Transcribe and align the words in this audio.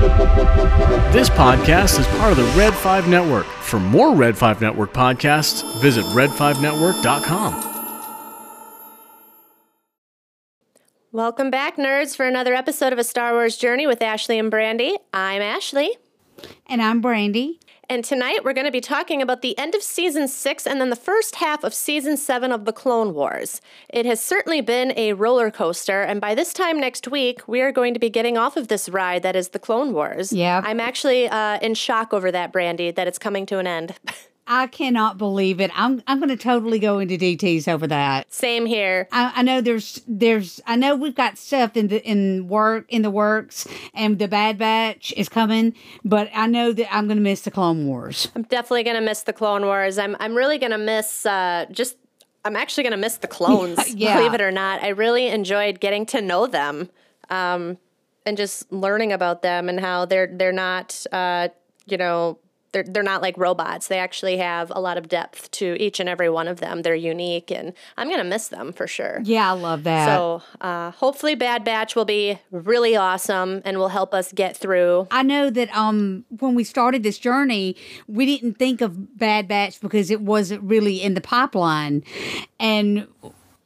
This 0.00 1.28
podcast 1.28 2.00
is 2.00 2.06
part 2.18 2.30
of 2.32 2.38
the 2.38 2.50
Red 2.56 2.72
5 2.72 3.06
Network. 3.06 3.44
For 3.44 3.78
more 3.78 4.14
Red 4.14 4.38
5 4.38 4.58
Network 4.58 4.94
podcasts, 4.94 5.78
visit 5.82 6.06
red5network.com. 6.06 7.66
Welcome 11.12 11.50
back, 11.50 11.76
nerds, 11.76 12.16
for 12.16 12.24
another 12.24 12.54
episode 12.54 12.94
of 12.94 12.98
A 12.98 13.04
Star 13.04 13.32
Wars 13.32 13.58
Journey 13.58 13.86
with 13.86 14.00
Ashley 14.00 14.38
and 14.38 14.50
Brandi. 14.50 14.96
I'm 15.12 15.42
Ashley. 15.42 15.90
And 16.66 16.80
I'm 16.80 17.02
Brandi. 17.02 17.58
And 17.90 18.04
tonight 18.04 18.44
we're 18.44 18.52
going 18.52 18.66
to 18.66 18.70
be 18.70 18.80
talking 18.80 19.20
about 19.20 19.42
the 19.42 19.58
end 19.58 19.74
of 19.74 19.82
season 19.82 20.28
six 20.28 20.64
and 20.64 20.80
then 20.80 20.90
the 20.90 20.96
first 20.96 21.34
half 21.34 21.64
of 21.64 21.74
season 21.74 22.16
seven 22.16 22.52
of 22.52 22.64
The 22.64 22.72
Clone 22.72 23.14
Wars. 23.14 23.60
It 23.88 24.06
has 24.06 24.20
certainly 24.20 24.60
been 24.60 24.92
a 24.96 25.14
roller 25.14 25.50
coaster, 25.50 26.00
and 26.00 26.20
by 26.20 26.36
this 26.36 26.52
time 26.52 26.78
next 26.78 27.08
week, 27.08 27.48
we 27.48 27.60
are 27.62 27.72
going 27.72 27.92
to 27.94 27.98
be 27.98 28.08
getting 28.08 28.38
off 28.38 28.56
of 28.56 28.68
this 28.68 28.88
ride 28.88 29.24
that 29.24 29.34
is 29.34 29.48
The 29.48 29.58
Clone 29.58 29.92
Wars. 29.92 30.32
Yeah. 30.32 30.62
I'm 30.64 30.78
actually 30.78 31.28
uh, 31.28 31.58
in 31.58 31.74
shock 31.74 32.14
over 32.14 32.30
that, 32.30 32.52
Brandi, 32.52 32.94
that 32.94 33.08
it's 33.08 33.18
coming 33.18 33.44
to 33.46 33.58
an 33.58 33.66
end. 33.66 33.96
I 34.52 34.66
cannot 34.66 35.16
believe 35.16 35.60
it. 35.60 35.70
I'm 35.74 36.02
I'm 36.08 36.18
going 36.18 36.28
to 36.28 36.36
totally 36.36 36.80
go 36.80 36.98
into 36.98 37.16
DTS 37.16 37.68
over 37.68 37.86
that. 37.86 38.32
Same 38.34 38.66
here. 38.66 39.06
I, 39.12 39.32
I 39.36 39.42
know 39.42 39.60
there's 39.60 40.02
there's 40.08 40.60
I 40.66 40.74
know 40.74 40.96
we've 40.96 41.14
got 41.14 41.38
stuff 41.38 41.76
in 41.76 41.86
the 41.86 42.02
in 42.04 42.48
work 42.48 42.84
in 42.88 43.02
the 43.02 43.12
works, 43.12 43.68
and 43.94 44.18
the 44.18 44.26
Bad 44.26 44.58
Batch 44.58 45.14
is 45.16 45.28
coming, 45.28 45.72
but 46.04 46.28
I 46.34 46.48
know 46.48 46.72
that 46.72 46.92
I'm 46.92 47.06
going 47.06 47.16
to 47.18 47.22
miss 47.22 47.42
the 47.42 47.52
Clone 47.52 47.86
Wars. 47.86 48.28
I'm 48.34 48.42
definitely 48.42 48.82
going 48.82 48.96
to 48.96 49.02
miss 49.02 49.22
The 49.22 49.32
Clone 49.32 49.64
Wars. 49.64 49.98
I'm, 49.98 50.16
I'm 50.18 50.34
really 50.34 50.58
going 50.58 50.72
to 50.72 50.78
miss 50.78 51.24
uh, 51.24 51.66
just. 51.70 51.96
I'm 52.44 52.56
actually 52.56 52.82
going 52.84 52.92
to 52.92 52.96
miss 52.96 53.18
the 53.18 53.28
clones, 53.36 53.94
Yeah. 53.94 54.16
believe 54.16 54.34
it 54.34 54.40
or 54.40 54.50
not. 54.50 54.82
I 54.82 54.88
really 54.88 55.28
enjoyed 55.28 55.78
getting 55.78 56.06
to 56.06 56.20
know 56.20 56.46
them 56.48 56.88
um, 57.28 57.78
and 58.26 58.36
just 58.36 58.72
learning 58.72 59.12
about 59.12 59.42
them 59.42 59.68
and 59.68 59.78
how 59.78 60.06
they're 60.06 60.26
they're 60.26 60.50
not, 60.50 61.06
uh, 61.12 61.48
you 61.86 61.96
know, 61.98 62.38
they're 62.72 62.84
they're 62.84 63.02
not 63.02 63.22
like 63.22 63.36
robots. 63.36 63.88
They 63.88 63.98
actually 63.98 64.36
have 64.38 64.70
a 64.74 64.80
lot 64.80 64.96
of 64.96 65.08
depth 65.08 65.50
to 65.52 65.76
each 65.80 66.00
and 66.00 66.08
every 66.08 66.30
one 66.30 66.48
of 66.48 66.60
them. 66.60 66.82
They're 66.82 66.94
unique, 66.94 67.50
and 67.50 67.72
I'm 67.96 68.08
going 68.08 68.18
to 68.18 68.24
miss 68.24 68.48
them 68.48 68.72
for 68.72 68.86
sure. 68.86 69.20
Yeah, 69.24 69.50
I 69.50 69.52
love 69.52 69.84
that. 69.84 70.06
So 70.06 70.42
uh, 70.60 70.90
hopefully, 70.92 71.34
Bad 71.34 71.64
Batch 71.64 71.96
will 71.96 72.04
be 72.04 72.38
really 72.50 72.96
awesome 72.96 73.62
and 73.64 73.78
will 73.78 73.88
help 73.88 74.14
us 74.14 74.32
get 74.32 74.56
through. 74.56 75.08
I 75.10 75.22
know 75.22 75.50
that 75.50 75.74
um 75.76 76.24
when 76.38 76.54
we 76.54 76.64
started 76.64 77.02
this 77.02 77.18
journey, 77.18 77.76
we 78.06 78.26
didn't 78.26 78.58
think 78.58 78.80
of 78.80 79.18
Bad 79.18 79.48
Batch 79.48 79.80
because 79.80 80.10
it 80.10 80.20
wasn't 80.20 80.62
really 80.62 81.02
in 81.02 81.14
the 81.14 81.20
pipeline, 81.20 82.04
and 82.58 83.06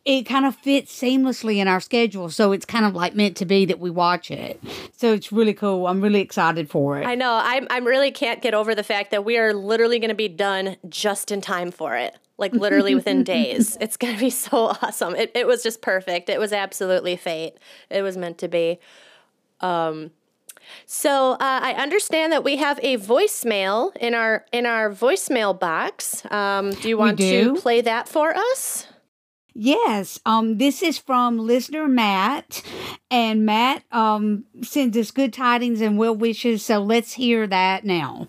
it 0.04 0.24
kind 0.24 0.44
of 0.44 0.54
fits 0.56 0.92
seamlessly 0.92 1.56
in 1.56 1.68
our 1.68 1.80
schedule. 1.80 2.28
So 2.28 2.52
it's 2.52 2.66
kind 2.66 2.84
of 2.84 2.94
like 2.94 3.14
meant 3.14 3.36
to 3.38 3.46
be 3.46 3.64
that 3.66 3.80
we 3.80 3.90
watch 3.90 4.30
it. 4.30 4.60
So 4.96 5.14
it's 5.14 5.32
really 5.32 5.54
cool. 5.54 5.86
I'm 5.86 6.02
really 6.02 6.20
excited 6.20 6.70
for 6.70 6.98
it. 6.98 7.06
I 7.06 7.14
know. 7.14 7.40
I'm, 7.42 7.66
I'm 7.70 7.84
really 7.84 8.10
can't 8.10 8.42
get 8.42 8.52
over 8.52 8.74
the 8.74 8.82
fact 8.82 9.10
that 9.12 9.24
we 9.24 9.38
are 9.38 9.54
literally 9.54 9.98
going 9.98 10.10
to 10.10 10.14
be 10.14 10.28
done 10.28 10.76
just 10.88 11.30
in 11.30 11.40
time 11.40 11.70
for 11.70 11.96
it. 11.96 12.16
Like 12.36 12.52
literally 12.52 12.94
within 12.94 13.24
days. 13.24 13.78
It's 13.80 13.96
going 13.96 14.14
to 14.14 14.20
be 14.20 14.30
so 14.30 14.76
awesome. 14.82 15.14
It 15.14 15.30
it 15.34 15.46
was 15.46 15.62
just 15.62 15.80
perfect. 15.80 16.28
It 16.28 16.40
was 16.40 16.52
absolutely 16.52 17.16
fate. 17.16 17.54
It 17.90 18.02
was 18.02 18.16
meant 18.16 18.38
to 18.38 18.48
be. 18.48 18.80
Um 19.60 20.10
so 20.86 21.32
uh, 21.32 21.36
I 21.40 21.74
understand 21.74 22.32
that 22.32 22.42
we 22.42 22.56
have 22.56 22.80
a 22.82 22.96
voicemail 22.96 23.94
in 23.96 24.14
our 24.14 24.46
in 24.50 24.66
our 24.66 24.90
voicemail 24.90 25.58
box. 25.58 26.24
Um, 26.30 26.72
do 26.72 26.88
you 26.88 26.96
want 26.96 27.18
do. 27.18 27.54
to 27.54 27.60
play 27.60 27.82
that 27.82 28.08
for 28.08 28.34
us? 28.34 28.86
Yes, 29.56 30.18
um, 30.26 30.58
this 30.58 30.82
is 30.82 30.98
from 30.98 31.38
listener 31.38 31.86
Matt, 31.86 32.62
and 33.10 33.46
Matt 33.46 33.84
um 33.92 34.44
sends 34.62 34.96
us 34.96 35.12
good 35.12 35.32
tidings 35.32 35.80
and 35.80 35.96
well 35.96 36.14
wishes. 36.16 36.64
So 36.64 36.80
let's 36.82 37.12
hear 37.12 37.46
that 37.46 37.84
now. 37.84 38.28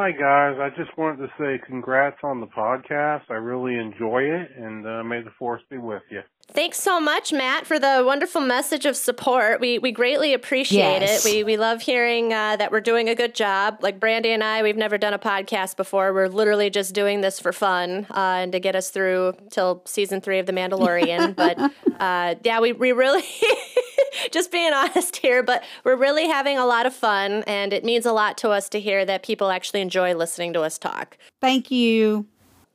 Hi 0.00 0.12
guys, 0.12 0.54
I 0.60 0.68
just 0.80 0.96
wanted 0.96 1.26
to 1.26 1.32
say 1.40 1.60
congrats 1.66 2.18
on 2.22 2.38
the 2.38 2.46
podcast. 2.46 3.22
I 3.30 3.34
really 3.34 3.74
enjoy 3.74 4.22
it, 4.22 4.48
and 4.56 4.86
uh, 4.86 5.02
may 5.02 5.22
the 5.22 5.32
force 5.36 5.60
be 5.68 5.78
with 5.78 6.04
you. 6.08 6.20
Thanks 6.52 6.78
so 6.78 7.00
much, 7.00 7.32
Matt, 7.32 7.66
for 7.66 7.80
the 7.80 8.04
wonderful 8.06 8.40
message 8.40 8.86
of 8.86 8.96
support. 8.96 9.60
We 9.60 9.80
we 9.80 9.90
greatly 9.90 10.34
appreciate 10.34 11.00
Yes. 11.00 11.26
it. 11.26 11.28
We 11.28 11.42
we 11.42 11.56
love 11.56 11.82
hearing 11.82 12.32
uh, 12.32 12.54
that 12.54 12.70
we're 12.70 12.80
doing 12.80 13.08
a 13.08 13.16
good 13.16 13.34
job. 13.34 13.78
Like 13.82 13.98
Brandi 13.98 14.26
and 14.26 14.44
I, 14.44 14.62
we've 14.62 14.76
never 14.76 14.98
done 14.98 15.14
a 15.14 15.18
podcast 15.18 15.76
before. 15.76 16.14
We're 16.14 16.28
literally 16.28 16.70
just 16.70 16.94
doing 16.94 17.20
this 17.20 17.40
for 17.40 17.52
fun 17.52 18.06
uh, 18.10 18.42
and 18.42 18.52
to 18.52 18.60
get 18.60 18.76
us 18.76 18.90
through 18.90 19.34
till 19.50 19.82
season 19.84 20.20
three 20.20 20.38
of 20.38 20.46
The 20.46 20.52
Mandalorian. 20.52 21.34
but 21.44 21.58
uh, 21.98 22.36
yeah, 22.44 22.60
we 22.60 22.72
we 22.72 22.92
really. 22.92 23.24
Just 24.30 24.50
being 24.50 24.72
honest 24.74 25.16
here, 25.16 25.42
but 25.42 25.64
we're 25.84 25.96
really 25.96 26.28
having 26.28 26.58
a 26.58 26.66
lot 26.66 26.86
of 26.86 26.94
fun, 26.94 27.42
and 27.46 27.72
it 27.72 27.84
means 27.84 28.06
a 28.06 28.12
lot 28.12 28.38
to 28.38 28.50
us 28.50 28.68
to 28.70 28.80
hear 28.80 29.04
that 29.04 29.22
people 29.22 29.50
actually 29.50 29.80
enjoy 29.80 30.14
listening 30.14 30.52
to 30.54 30.62
us 30.62 30.78
talk. 30.78 31.16
Thank 31.40 31.70
you. 31.70 32.26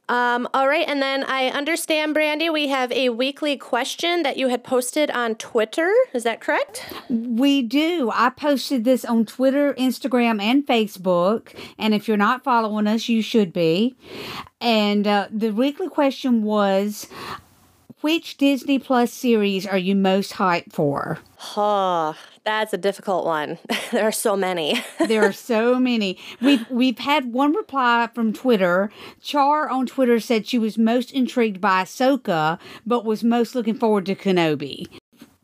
Um, 0.10 0.50
all 0.54 0.68
right, 0.68 0.86
and 0.88 1.02
then 1.02 1.24
I 1.24 1.48
understand, 1.48 2.14
Brandi, 2.14 2.52
we 2.52 2.68
have 2.68 2.92
a 2.92 3.10
weekly 3.10 3.56
question 3.56 4.24
that 4.24 4.36
you 4.36 4.50
had 4.50 4.62
posted 4.62 5.10
on 5.10 5.36
Twitter. 5.36 5.90
Is 6.14 6.24
that 6.24 6.42
correct? 6.42 6.86
We 7.10 7.62
do. 7.62 8.12
I 8.14 8.30
posted 8.30 8.84
this 8.84 9.06
on 9.06 9.26
Twitter, 9.26 9.74
Instagram, 9.76 10.42
and 10.42 10.68
Facebook. 10.68 11.56
And 11.78 11.94
if 11.94 12.10
you're 12.10 12.18
not 12.18 12.44
following 12.44 12.86
us, 12.86 13.08
you 13.08 13.22
should 13.22 13.54
be. 13.54 13.96
And 14.60 15.08
uh, 15.08 15.30
the 15.32 15.52
weekly 15.52 15.88
question 15.88 16.44
was 16.44 17.08
Which 18.03 18.36
Disney 18.36 18.80
Plus 18.80 19.14
series 19.14 19.66
are 19.66 19.78
you 19.78 19.96
most 19.96 20.34
hyped 20.34 20.74
for? 20.74 21.19
Oh, 21.56 22.18
that's 22.44 22.74
a 22.74 22.78
difficult 22.78 23.25
one. 23.25 23.59
there 23.94 24.03
are 24.03 24.12
so 24.12 24.36
many. 24.36 24.84
There 25.08 25.24
are 25.24 25.31
so 25.31 25.80
many. 25.80 26.18
We've 26.42 26.69
we've 26.69 27.00
had 27.00 27.31
one 27.31 27.53
reply 27.53 28.09
from 28.13 28.34
Twitter. 28.34 28.92
Char 29.22 29.69
on 29.69 29.86
Twitter 29.86 30.19
said 30.19 30.46
she 30.46 30.59
was 30.59 30.78
most 30.78 31.12
intrigued 31.12 31.62
by 31.62 31.84
Ahsoka, 31.84 32.59
but 32.86 33.06
was 33.06 33.24
most 33.24 33.56
looking 33.56 33.75
forward 33.75 34.06
to 34.08 34.16
Kenobi. 34.16 34.88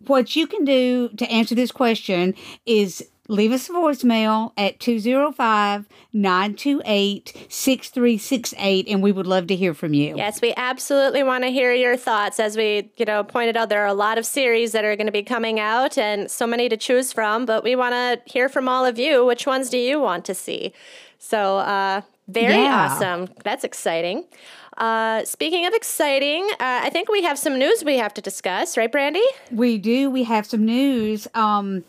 What 0.06 0.36
you 0.36 0.46
can 0.46 0.66
do 0.66 1.08
to 1.16 1.32
answer 1.32 1.56
this 1.56 1.72
question 1.72 2.36
is 2.66 3.08
leave 3.30 3.52
us 3.54 3.70
a 3.70 3.72
voicemail 3.72 4.52
at 4.58 4.80
205 4.82 5.86
928 6.12 7.46
6368, 7.48 8.88
and 8.88 9.02
we 9.02 9.12
would 9.12 9.28
love 9.28 9.48
to 9.48 9.56
hear 9.56 9.74
from 9.74 9.94
you. 9.94 10.16
yes, 10.18 10.42
we 10.42 10.54
absolutely 10.58 11.24
want 11.24 11.44
to 11.46 11.50
hear 11.52 11.74
your 11.74 11.96
thoughts. 11.96 12.40
As 12.40 12.58
we, 12.58 12.92
you 12.98 13.06
know, 13.06 13.24
pointed 13.24 13.56
out, 13.56 13.70
there 13.70 13.82
are 13.84 13.88
a 13.88 13.94
lot 13.94 14.18
of 14.18 14.26
series 14.26 14.72
that 14.74 14.84
are 14.84 14.96
going 14.96 15.06
to 15.08 15.12
be 15.14 15.24
coming 15.24 15.60
out 15.60 15.98
and 15.98 16.30
so 16.30 16.46
many 16.46 16.68
to 16.70 16.76
choose 16.78 17.14
from, 17.14 17.46
but 17.46 17.64
we 17.64 17.76
want 17.76 17.94
to 17.94 18.20
hear 18.32 18.50
from 18.50 18.68
all 18.68 18.86
of 18.86 19.00
you. 19.00 19.24
Which 19.26 19.46
ones 19.46 19.70
do 19.70 19.78
you 19.78 20.00
want 20.02 20.26
to 20.26 20.34
see? 20.36 20.74
So, 21.20 21.60
uh, 21.60 22.02
very 22.28 22.54
Yeah. 22.64 22.86
awesome. 22.92 23.30
That's 23.44 23.64
exciting. 23.64 24.26
Uh, 24.78 25.26
speaking 25.26 25.66
of 25.66 25.74
exciting, 25.74 26.48
uh, 26.54 26.56
I 26.84 26.90
think 26.90 27.10
we 27.10 27.22
have 27.24 27.38
some 27.38 27.60
news 27.60 27.84
we 27.84 27.98
have 27.98 28.14
to 28.14 28.22
discuss, 28.22 28.78
right, 28.78 28.90
Brandi? 28.90 29.22
We 29.52 29.78
do. 29.78 30.10
We 30.10 30.24
have 30.24 30.46
some 30.46 30.64
news. 30.64 31.28
Um, 31.34 31.84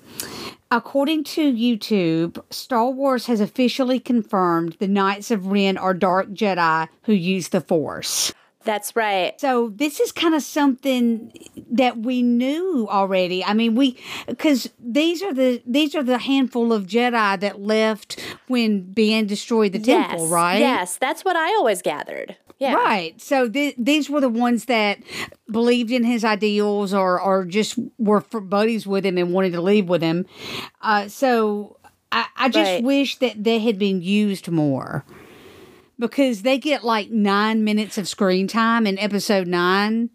according 0.71 1.25
to 1.25 1.53
YouTube, 1.53 2.43
Star 2.51 2.91
Wars 2.91 3.27
has 3.27 3.41
officially 3.41 3.99
confirmed 3.99 4.77
the 4.79 4.89
Knights 4.89 5.31
of 5.31 5.47
Ren 5.47 5.77
are 5.77 5.95
dark 5.95 6.31
Jedi 6.31 6.89
who 7.03 7.13
use 7.13 7.49
the 7.49 7.61
Force. 7.61 8.33
That's 8.63 8.95
right. 8.95 9.41
So 9.41 9.71
this 9.71 10.01
is 10.01 10.13
kind 10.13 10.35
of 10.35 10.43
something 10.43 11.33
that 11.71 11.99
we 11.99 12.23
knew 12.23 12.87
already. 12.91 13.43
I 13.43 13.55
mean, 13.55 13.75
we 13.75 13.99
because 14.27 14.69
these 14.79 15.23
are 15.23 15.33
the 15.33 15.63
these 15.67 15.95
are 15.95 16.03
the 16.03 16.19
handful 16.19 16.71
of 16.73 16.87
Jedi 16.87 17.41
that 17.41 17.61
left 17.63 18.21
when 18.49 18.93
Ben 18.93 19.27
destroyed 19.27 19.73
the 19.73 19.79
temple, 19.79 20.29
right? 20.29 20.59
Yes, 20.59 20.99
that's 20.99 21.25
what 21.25 21.37
I 21.37 21.47
always 21.55 21.81
gathered. 21.81 22.37
Yeah. 22.61 22.75
Right. 22.75 23.19
So 23.21 23.49
th- 23.49 23.75
these 23.79 24.09
were 24.11 24.21
the 24.21 24.29
ones 24.29 24.67
that 24.67 24.99
believed 25.51 25.91
in 25.91 26.05
his 26.05 26.25
ideals 26.25 26.93
or, 26.95 27.19
or 27.21 27.47
just 27.47 27.79
were 27.99 28.21
for 28.21 28.41
buddies 28.41 28.87
with 28.87 29.05
him 29.05 29.17
and 29.19 29.33
wanted 29.33 29.53
to 29.55 29.63
leave 29.63 29.89
with 29.89 30.03
him. 30.03 30.27
Uh, 30.83 31.09
so 31.09 31.79
I, 32.13 32.27
I 32.37 32.49
just 32.51 32.71
Right. 32.71 32.85
wish 32.85 33.17
that 33.17 33.43
they 33.43 33.61
had 33.61 33.79
been 33.79 34.03
used 34.03 34.49
more 34.51 35.07
because 35.99 36.43
they 36.43 36.59
get 36.59 36.85
like 36.85 37.11
nine 37.11 37.65
minutes 37.65 37.97
of 37.99 38.07
screen 38.07 38.47
time 38.47 38.87
in 38.87 38.99
episode 38.99 39.47
nine. 39.47 40.11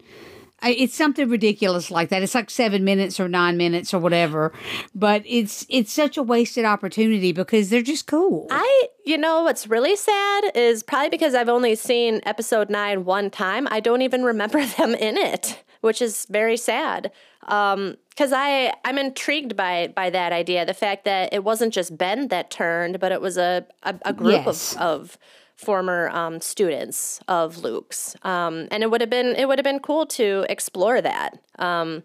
It's 0.70 0.94
something 0.94 1.28
ridiculous 1.28 1.90
like 1.90 2.08
that. 2.10 2.22
It's 2.22 2.34
like 2.34 2.50
seven 2.50 2.84
minutes 2.84 3.18
or 3.20 3.28
nine 3.28 3.56
minutes 3.56 3.92
or 3.94 3.98
whatever, 3.98 4.52
but 4.94 5.22
it's 5.26 5.66
it's 5.68 5.92
such 5.92 6.16
a 6.16 6.22
wasted 6.22 6.64
opportunity 6.64 7.32
because 7.32 7.70
they're 7.70 7.82
just 7.82 8.06
cool. 8.06 8.46
I, 8.50 8.88
you 9.04 9.18
know, 9.18 9.42
what's 9.44 9.66
really 9.66 9.96
sad 9.96 10.44
is 10.54 10.82
probably 10.82 11.10
because 11.10 11.34
I've 11.34 11.48
only 11.48 11.74
seen 11.74 12.20
episode 12.24 12.70
nine 12.70 13.04
one 13.04 13.30
time. 13.30 13.68
I 13.70 13.80
don't 13.80 14.02
even 14.02 14.22
remember 14.24 14.64
them 14.78 14.94
in 14.94 15.16
it, 15.16 15.62
which 15.80 16.00
is 16.02 16.26
very 16.30 16.56
sad. 16.56 17.10
Um, 17.48 17.96
because 18.10 18.32
I 18.32 18.72
I'm 18.84 18.98
intrigued 18.98 19.56
by 19.56 19.92
by 19.94 20.10
that 20.10 20.32
idea, 20.32 20.64
the 20.64 20.74
fact 20.74 21.04
that 21.04 21.32
it 21.32 21.44
wasn't 21.44 21.72
just 21.74 21.96
Ben 21.98 22.28
that 22.28 22.50
turned, 22.50 22.98
but 22.98 23.12
it 23.12 23.20
was 23.20 23.36
a 23.36 23.66
a, 23.82 23.94
a 24.06 24.12
group 24.12 24.46
Yes. 24.46 24.74
of 24.76 24.80
of 24.80 25.18
former 25.56 26.08
um, 26.10 26.40
students 26.40 27.20
of 27.28 27.58
Luke's, 27.58 28.14
um, 28.22 28.68
and 28.70 28.82
it 28.82 28.90
would 28.90 29.00
have 29.00 29.10
been 29.10 29.34
it 29.36 29.48
would 29.48 29.58
have 29.58 29.64
been 29.64 29.80
cool 29.80 30.06
to 30.06 30.46
explore 30.48 31.00
that. 31.00 31.38
Um, 31.58 32.02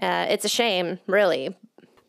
uh, 0.00 0.26
it's 0.28 0.44
a 0.44 0.48
shame, 0.48 0.98
really. 1.06 1.56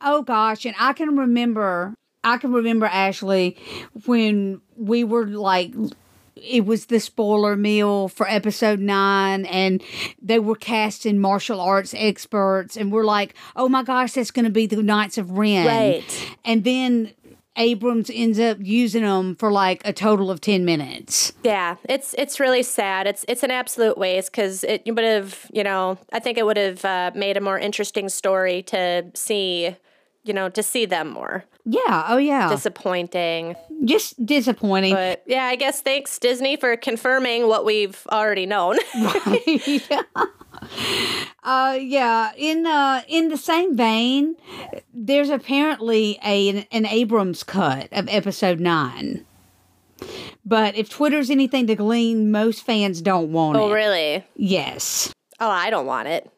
Oh 0.02 0.22
gosh, 0.22 0.66
and 0.66 0.76
I 0.80 0.94
can 0.94 1.18
remember 1.18 1.96
I 2.24 2.38
can 2.38 2.54
remember 2.54 2.86
Ashley 2.86 3.58
when 4.06 4.62
we 4.76 5.04
were 5.04 5.28
like 5.28 5.74
it 6.36 6.66
was 6.66 6.88
the 6.88 7.00
spoiler 7.00 7.56
meal 7.56 8.08
for 8.08 8.28
episode 8.28 8.80
nine 8.80 9.46
and 9.46 9.82
they 10.22 10.40
were 10.40 10.56
casting 10.56 11.20
martial 11.20 11.62
arts 11.62 11.94
experts 11.96 12.76
and 12.76 12.92
we're 12.92 13.04
like, 13.04 13.36
oh 13.56 13.70
my 13.70 13.84
gosh, 13.84 14.14
that's 14.14 14.32
gonna 14.32 14.50
be 14.50 14.66
the 14.66 14.82
Knights 14.82 15.18
of 15.18 15.32
Ren. 15.32 15.66
Right. 15.66 16.34
And 16.44 16.64
then 16.64 17.12
Abrams 17.56 18.10
ends 18.14 18.40
up 18.40 18.58
using 18.60 19.04
them 19.04 19.36
for 19.36 19.52
like 19.52 19.82
a 19.86 19.94
total 19.94 20.32
of 20.32 20.42
10 20.42 20.66
minutes. 20.66 21.34
Yeah, 21.44 21.76
it's 21.84 22.16
it's 22.18 22.40
really 22.40 22.64
sad. 22.64 23.08
It's 23.08 23.26
it's 23.28 23.44
an 23.44 23.52
absolute 23.52 23.98
waste 23.98 24.32
because 24.32 24.64
it 24.64 24.84
would 24.88 25.04
have, 25.04 25.46
you 25.54 25.64
know, 25.64 25.98
I 26.12 26.20
think 26.20 26.38
it 26.38 26.46
would 26.46 26.58
have 26.58 26.84
uh, 26.84 27.12
made 27.16 27.38
a 27.38 27.42
more 27.42 27.60
interesting 27.60 28.10
story 28.10 28.64
to 28.64 29.06
see, 29.14 29.76
you 30.24 30.34
know, 30.34 30.50
to 30.50 30.64
see 30.64 30.86
them 30.86 31.10
more. 31.10 31.46
Yeah, 31.66 32.06
oh 32.10 32.18
yeah. 32.18 32.50
Disappointing. 32.50 33.56
Just 33.86 34.26
disappointing. 34.26 34.94
But 34.94 35.24
yeah, 35.28 35.46
I 35.46 35.56
guess 35.56 35.82
thanks 35.82 36.20
Disney 36.20 36.58
for 36.58 36.76
confirming 36.76 37.48
what 37.48 37.66
we've 37.66 38.06
already 38.12 38.46
known. 38.46 38.78
uh 41.44 41.78
yeah, 41.80 42.32
in 42.38 42.66
uh 42.66 43.02
in 43.08 43.30
the 43.30 43.38
same 43.38 43.76
vein, 43.76 44.36
there's 44.94 45.30
apparently 45.30 46.20
a 46.24 46.68
an 46.72 46.86
Abrams 46.86 47.44
cut 47.44 47.90
of 47.92 48.08
episode 48.10 48.60
9. 48.60 49.26
But 50.46 50.76
if 50.76 50.90
Twitter's 50.90 51.30
anything 51.30 51.68
to 51.68 51.76
glean, 51.76 52.32
most 52.32 52.66
fans 52.66 53.02
don't 53.02 53.32
want 53.32 53.58
oh, 53.58 53.68
it. 53.68 53.70
Oh, 53.70 53.74
really? 53.74 54.26
Yes. 54.36 55.14
Oh, 55.40 55.50
I 55.50 55.70
don't 55.70 55.86
want 55.86 56.08
it. 56.10 56.33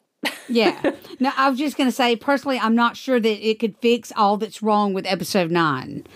Yeah. 0.48 0.92
now, 1.18 1.32
I 1.36 1.50
was 1.50 1.58
just 1.58 1.76
going 1.76 1.88
to 1.88 1.94
say, 1.94 2.14
personally, 2.16 2.58
I'm 2.58 2.74
not 2.74 2.96
sure 2.96 3.18
that 3.18 3.48
it 3.48 3.58
could 3.58 3.76
fix 3.78 4.12
all 4.16 4.36
that's 4.36 4.62
wrong 4.62 4.94
with 4.94 5.06
episode 5.06 5.50
nine. 5.50 6.06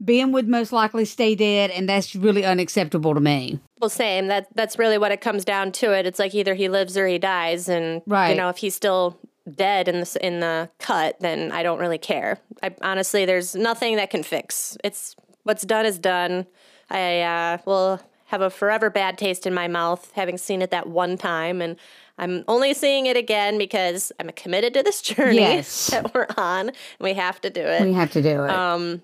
Ben 0.00 0.30
would 0.32 0.46
most 0.48 0.72
likely 0.72 1.04
stay 1.04 1.34
dead, 1.34 1.70
and 1.70 1.88
that's 1.88 2.14
really 2.14 2.44
unacceptable 2.44 3.14
to 3.14 3.20
me. 3.20 3.58
Well, 3.80 3.88
same. 3.90 4.26
That 4.26 4.48
that's 4.54 4.78
really 4.78 4.98
what 4.98 5.12
it 5.12 5.20
comes 5.20 5.44
down 5.44 5.72
to. 5.72 5.92
It. 5.92 6.06
It's 6.06 6.18
like 6.18 6.34
either 6.34 6.54
he 6.54 6.68
lives 6.68 6.96
or 6.96 7.06
he 7.06 7.18
dies, 7.18 7.68
and 7.68 8.02
Right. 8.06 8.30
you 8.30 8.36
know, 8.36 8.48
if 8.48 8.58
he's 8.58 8.74
still 8.74 9.18
dead 9.54 9.88
in 9.88 10.00
the 10.00 10.18
in 10.20 10.40
the 10.40 10.68
cut, 10.78 11.18
then 11.20 11.50
I 11.52 11.62
don't 11.62 11.78
really 11.78 11.98
care. 11.98 12.38
I 12.62 12.74
honestly, 12.82 13.24
there's 13.24 13.54
nothing 13.56 13.96
that 13.96 14.10
can 14.10 14.22
fix. 14.22 14.76
It's 14.84 15.16
what's 15.44 15.64
done 15.64 15.86
is 15.86 15.98
done. 15.98 16.46
I 16.90 17.20
uh, 17.22 17.58
will 17.64 18.00
have 18.26 18.40
a 18.42 18.50
forever 18.50 18.90
bad 18.90 19.16
taste 19.16 19.46
in 19.46 19.54
my 19.54 19.68
mouth 19.68 20.10
having 20.14 20.36
seen 20.36 20.60
it 20.60 20.70
that 20.70 20.86
one 20.88 21.16
time, 21.16 21.62
and 21.62 21.76
I'm 22.18 22.44
only 22.48 22.74
seeing 22.74 23.06
it 23.06 23.16
again 23.16 23.56
because 23.58 24.12
I'm 24.18 24.28
committed 24.30 24.74
to 24.74 24.82
this 24.82 25.00
journey 25.10 25.36
Yes. 25.36 25.86
that 25.90 26.12
we're 26.14 26.26
on. 26.36 26.68
and 26.68 26.76
We 27.00 27.14
have 27.14 27.40
to 27.42 27.50
do 27.50 27.60
it. 27.62 27.82
We 27.82 27.92
have 27.94 28.10
to 28.12 28.22
do 28.22 28.44
it. 28.44 28.50
Um, 28.50 29.02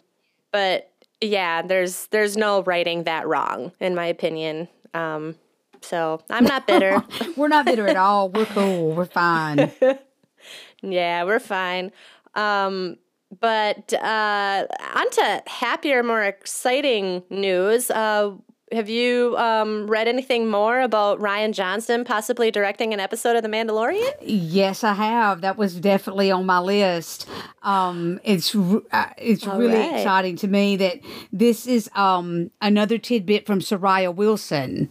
but 0.52 0.90
yeah, 1.20 1.62
there's 1.62 2.06
there's 2.08 2.36
no 2.36 2.62
writing 2.64 3.04
that 3.04 3.26
wrong, 3.26 3.72
in 3.80 3.94
my 3.94 4.06
opinion. 4.06 4.68
Um, 4.92 5.36
so 5.80 6.20
I'm 6.30 6.44
not 6.44 6.66
bitter. 6.66 7.02
We're 7.36 7.48
not 7.48 7.66
bitter 7.66 7.86
at 7.86 7.96
all. 7.96 8.28
We're 8.30 8.46
cool. 8.46 8.92
We're 8.92 9.04
fine. 9.04 9.70
yeah, 10.82 11.24
we're 11.24 11.40
fine. 11.40 11.92
Um, 12.34 12.96
but 13.40 13.92
uh, 13.94 14.66
on 14.94 15.10
to 15.10 15.42
happier, 15.46 16.02
more 16.02 16.22
exciting 16.22 17.22
news. 17.30 17.90
Uh, 17.90 18.32
have 18.72 18.88
you 18.88 19.36
um, 19.36 19.86
read 19.86 20.08
anything 20.08 20.48
more 20.48 20.80
about 20.80 21.20
Rian 21.20 21.52
Johnson 21.52 22.04
possibly 22.04 22.50
directing 22.50 22.94
an 22.94 23.00
episode 23.00 23.36
of 23.36 23.42
The 23.42 23.48
Mandalorian? 23.48 24.10
Yes, 24.22 24.82
I 24.82 24.94
have. 24.94 25.42
That 25.42 25.56
was 25.56 25.76
definitely 25.76 26.30
on 26.30 26.46
my 26.46 26.58
list. 26.58 27.28
Um, 27.62 28.20
it's 28.24 28.54
uh, 28.54 28.80
it's 29.18 29.46
All 29.46 29.58
really 29.58 29.78
right. 29.78 29.96
exciting 29.96 30.36
to 30.36 30.48
me 30.48 30.76
that 30.76 31.00
this 31.32 31.66
is 31.66 31.90
um 31.94 32.50
another 32.60 32.98
tidbit 32.98 33.46
from 33.46 33.60
Soraya 33.60 34.14
Wilson. 34.14 34.90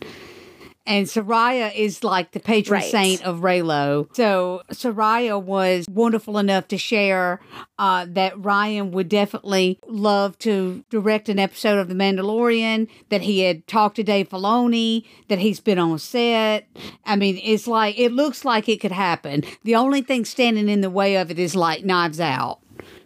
And 0.85 1.07
Soraya 1.07 1.74
is 1.74 2.03
like 2.03 2.31
the 2.31 2.41
patron 2.41 2.81
Right. 2.81 2.91
saint 2.91 3.24
of 3.24 3.39
Reylo. 3.39 4.13
So 4.15 4.63
Soraya 4.71 5.41
was 5.41 5.85
wonderful 5.89 6.38
enough 6.38 6.68
to 6.68 6.77
share 6.77 7.39
uh, 7.80 8.06
that 8.09 8.33
Rian 8.35 8.91
would 8.91 9.07
definitely 9.07 9.80
love 9.88 10.38
to 10.39 10.83
direct 10.89 11.30
an 11.30 11.39
episode 11.39 11.80
of 11.80 11.88
The 11.88 11.95
Mandalorian, 11.95 12.89
that 13.09 13.21
he 13.21 13.39
had 13.41 13.65
talked 13.65 13.95
to 13.95 14.03
Dave 14.03 14.27
Filoni, 14.30 15.06
that 15.30 15.39
he's 15.39 15.62
been 15.62 15.80
on 15.80 16.00
set. 16.00 16.68
I 17.06 17.15
mean, 17.15 17.39
it's 17.41 17.65
like, 17.65 17.97
it 17.97 18.12
looks 18.12 18.44
like 18.44 18.68
it 18.68 18.81
could 18.81 18.91
happen. 18.91 19.44
The 19.63 19.75
only 19.75 20.01
thing 20.01 20.25
standing 20.25 20.68
in 20.68 20.81
the 20.81 20.89
way 20.89 21.15
of 21.15 21.31
it 21.31 21.39
is 21.39 21.56
like 21.56 21.86
Knives 21.86 22.19
Out, 22.19 22.59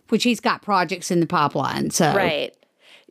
which 0.10 0.24
he's 0.24 0.40
got 0.40 0.64
projects 0.64 1.12
in 1.12 1.20
the 1.20 1.28
pipeline. 1.28 1.92
So, 1.92 2.12
Right. 2.16 2.56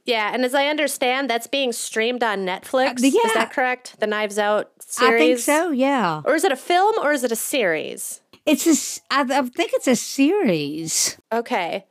Yeah, 0.06 0.30
and 0.32 0.44
as 0.44 0.54
I 0.54 0.66
understand, 0.66 1.28
that's 1.28 1.46
being 1.48 1.72
streamed 1.72 2.22
on 2.22 2.46
Netflix. 2.46 3.02
Uh, 3.02 3.08
yeah. 3.08 3.26
Is 3.26 3.34
that 3.34 3.52
correct? 3.52 3.98
The 4.00 4.06
Knives 4.06 4.38
Out 4.38 4.70
series? 4.78 5.14
I 5.14 5.18
think 5.18 5.38
so, 5.40 5.70
yeah. 5.72 6.22
Or 6.24 6.34
is 6.36 6.44
it 6.44 6.52
a 6.52 6.56
film 6.56 6.94
or 7.02 7.12
is 7.12 7.24
it 7.24 7.32
a 7.32 7.36
series? 7.36 8.20
It's 8.46 8.66
a, 8.66 9.02
I, 9.12 9.22
I 9.22 9.42
think 9.42 9.72
it's 9.74 9.88
a 9.88 9.96
series. 9.96 11.18
Okay. 11.32 11.84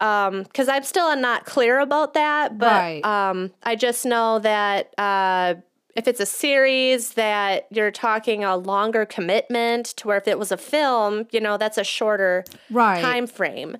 Um, 0.00 0.44
because 0.44 0.68
I'm 0.68 0.82
still 0.82 1.14
not 1.16 1.44
clear 1.44 1.78
about 1.80 2.14
that, 2.14 2.56
but 2.56 2.66
Right. 2.66 3.04
um, 3.04 3.52
I 3.62 3.76
just 3.76 4.06
know 4.06 4.38
that 4.38 4.94
uh, 4.98 5.56
if 5.94 6.08
it's 6.08 6.20
a 6.20 6.24
series, 6.24 7.12
that 7.14 7.66
you're 7.70 7.90
talking 7.90 8.42
a 8.42 8.56
longer 8.56 9.04
commitment. 9.04 9.86
To 9.98 10.08
where 10.08 10.16
if 10.16 10.26
it 10.26 10.38
was 10.38 10.50
a 10.50 10.56
film, 10.56 11.26
you 11.32 11.40
know, 11.40 11.58
that's 11.58 11.76
a 11.76 11.84
shorter 11.84 12.44
Right. 12.70 13.02
time 13.02 13.26
frame. 13.26 13.76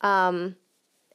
Um, 0.00 0.56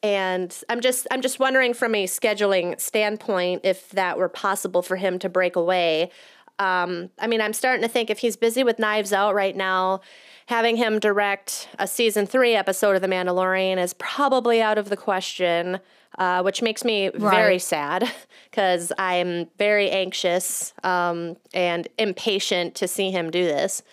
and 0.03 0.55
I'm 0.69 0.81
just 0.81 1.07
I'm 1.11 1.21
just 1.21 1.39
wondering 1.39 1.73
from 1.73 1.95
a 1.95 2.05
scheduling 2.05 2.79
standpoint 2.79 3.61
if 3.63 3.89
that 3.91 4.17
were 4.17 4.29
possible 4.29 4.81
for 4.81 4.95
him 4.95 5.19
to 5.19 5.29
break 5.29 5.55
away. 5.55 6.11
Um, 6.59 7.09
I 7.19 7.27
mean, 7.27 7.41
I'm 7.41 7.53
starting 7.53 7.81
to 7.81 7.87
think 7.87 8.09
if 8.09 8.19
he's 8.19 8.37
busy 8.37 8.63
with 8.63 8.79
Knives 8.79 9.11
Out 9.11 9.35
right 9.35 9.55
now, 9.55 10.01
having 10.45 10.77
him 10.77 10.99
direct 10.99 11.67
a 11.79 11.87
season 11.87 12.25
three 12.25 12.55
episode 12.55 12.95
of 12.95 13.01
The 13.01 13.07
Mandalorian 13.07 13.77
is 13.77 13.93
probably 13.93 14.61
out 14.61 14.77
of 14.77 14.89
the 14.89 14.95
question, 14.95 15.79
uh, 16.17 16.43
which 16.43 16.61
makes 16.61 16.83
me 16.85 17.09
very 17.13 17.59
sad 17.59 18.09
because 18.49 18.93
I'm 18.97 19.47
very 19.57 19.89
anxious 19.89 20.73
um, 20.83 21.35
and 21.53 21.87
impatient 21.97 22.75
to 22.75 22.87
see 22.87 23.11
him 23.11 23.31
do 23.31 23.43
this. 23.43 23.83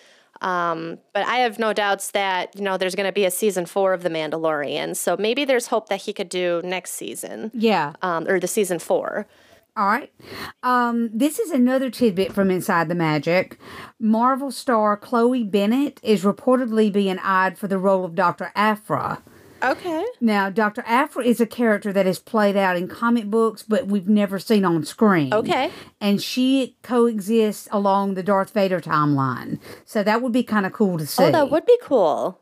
Um, 0.43 0.99
but 1.15 1.25
I 1.27 1.37
have 1.37 1.59
no 1.59 1.73
doubts 1.73 2.11
that 2.11 2.55
you 2.56 2.62
know 2.62 2.77
there's 2.77 2.94
going 2.94 3.09
to 3.09 3.12
be 3.12 3.25
a 3.25 3.31
season 3.31 3.65
four 3.65 3.94
of 3.94 4.03
The 4.03 4.11
Mandalorian, 4.11 4.94
so 4.97 5.17
maybe 5.17 5.44
there's 5.44 5.69
hope 5.69 5.89
that 5.89 6.03
he 6.03 6.12
could 6.12 6.29
do 6.29 6.61
next 6.65 6.93
season 6.93 7.50
Yeah. 7.55 7.95
um, 8.02 8.26
or 8.28 8.38
the 8.40 8.49
season 8.49 8.78
four. 8.78 9.26
All 9.75 9.87
right. 9.87 10.12
Um, 10.62 11.09
this 11.14 11.38
is 11.38 11.50
another 11.50 11.88
tidbit 11.88 12.35
from 12.35 12.50
Inside 12.50 12.88
the 12.90 12.95
Magic. 12.95 13.59
Marvel 13.99 14.50
star 14.50 14.99
Chloe 14.99 15.45
Bennet 15.45 15.99
is 16.02 16.25
reportedly 16.25 16.93
being 16.93 17.19
eyed 17.21 17.57
for 17.57 17.69
the 17.69 17.78
role 17.78 18.05
of 18.05 18.14
Dr. 18.14 18.52
Aphra. 18.55 19.23
Okay. 19.62 20.04
Now, 20.21 20.50
Dr. 20.50 20.83
Aphra 20.87 21.25
is 21.25 21.40
a 21.40 21.47
character 21.47 21.92
that 21.92 22.07
is 22.07 22.19
played 22.19 22.57
out 22.57 22.76
in 22.76 22.88
comic 22.88 23.26
books, 23.26 23.62
but 23.62 23.87
we've 23.87 24.09
never 24.09 24.38
seen 24.38 24.64
on 24.64 24.85
screen. 24.85 25.33
Okay. 25.33 25.71
And 26.00 26.21
she 26.21 26.76
coexists 26.83 27.69
along 27.71 28.14
the 28.14 28.23
Darth 28.23 28.52
Vader 28.52 28.81
timeline. 28.81 29.61
So 29.85 30.02
that 30.02 30.21
would 30.23 30.33
be 30.33 30.42
kind 30.42 30.66
of 30.66 30.73
cool 30.73 30.99
to 30.99 31.07
see. 31.07 31.25
Oh, 31.25 31.31
that 31.31 31.50
would 31.50 31.66
be 31.66 31.78
cool. 31.83 32.40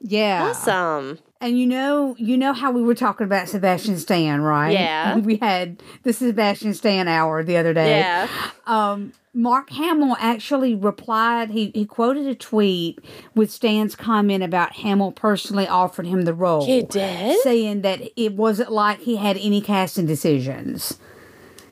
Yeah. 0.00 0.50
Awesome. 0.50 1.18
And 1.42 1.58
you 1.58 1.66
know, 1.66 2.14
you 2.18 2.36
know 2.36 2.52
how 2.52 2.70
we 2.70 2.82
were 2.82 2.94
talking 2.94 3.24
about 3.24 3.48
Sebastian 3.48 3.98
Stan, 3.98 4.42
right? 4.42 4.72
Yeah. 4.72 5.16
We 5.22 5.38
had 5.38 5.82
the 6.04 6.12
Sebastian 6.12 6.72
Stan 6.72 7.08
hour 7.08 7.42
the 7.42 7.56
other 7.56 7.74
day. 7.74 7.98
Yeah. 7.98 8.28
Um, 8.66 9.12
Mark 9.34 9.70
Hamill 9.70 10.16
actually 10.20 10.76
replied. 10.76 11.50
He 11.50 11.72
he 11.74 11.84
quoted 11.84 12.26
a 12.26 12.36
tweet 12.36 13.00
with 13.34 13.50
Stan's 13.50 13.96
comment 13.96 14.44
about 14.44 14.74
Hamill 14.74 15.10
personally 15.10 15.66
offered 15.66 16.06
him 16.06 16.22
the 16.22 16.34
role. 16.34 16.64
He 16.64 16.82
did? 16.82 17.40
saying 17.42 17.82
that 17.82 18.00
it 18.16 18.34
wasn't 18.34 18.70
like 18.70 19.00
he 19.00 19.16
had 19.16 19.36
any 19.36 19.60
casting 19.60 20.06
decisions. 20.06 20.98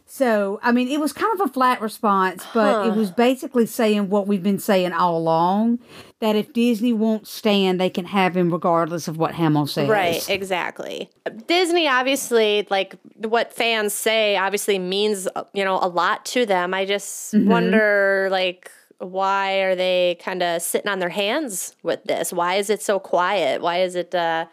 So, 0.07 0.59
I 0.63 0.73
mean, 0.73 0.89
it 0.89 0.99
was 0.99 1.13
kind 1.13 1.33
of 1.41 1.49
a 1.49 1.53
flat 1.53 1.81
response, 1.81 2.45
but 2.53 2.89
it 2.89 2.95
was 2.95 3.13
basically 3.13 3.67
saying 3.67 4.11
what 4.11 4.27
we've 4.27 4.43
been 4.43 4.59
saying 4.59 4.93
all 4.93 5.17
along 5.17 5.79
that 6.21 6.37
if 6.37 6.53
Disney 6.53 6.93
won't 6.93 7.27
stand, 7.27 7.81
they 7.81 7.91
can 7.91 8.05
have 8.05 8.37
him 8.37 8.53
regardless 8.53 9.09
of 9.09 9.17
what 9.17 9.35
Hamill 9.35 9.67
says. 9.67 9.89
Right, 9.89 10.27
exactly. 10.29 11.11
Disney 11.47 11.89
obviously 11.89 12.67
like 12.71 12.95
what 13.17 13.53
fans 13.53 13.95
say 13.95 14.37
obviously 14.37 14.79
means 14.79 15.27
you 15.53 15.65
know 15.65 15.79
a 15.81 15.89
lot 15.89 16.25
to 16.27 16.47
them. 16.47 16.75
I 16.75 16.85
just 16.85 17.35
wonder 17.35 18.29
like 18.31 18.71
why 18.99 19.61
are 19.61 19.75
they 19.75 20.19
kind 20.21 20.43
of 20.43 20.61
sitting 20.61 20.91
on 20.91 20.99
their 20.99 21.09
hands 21.09 21.75
with 21.83 22.05
this? 22.05 22.33
Why 22.33 22.57
is 22.57 22.69
it 22.69 22.83
so 22.83 22.99
quiet? 22.99 23.63
Why 23.63 23.81
is 23.81 23.95
it 23.95 24.15
uh 24.15 24.47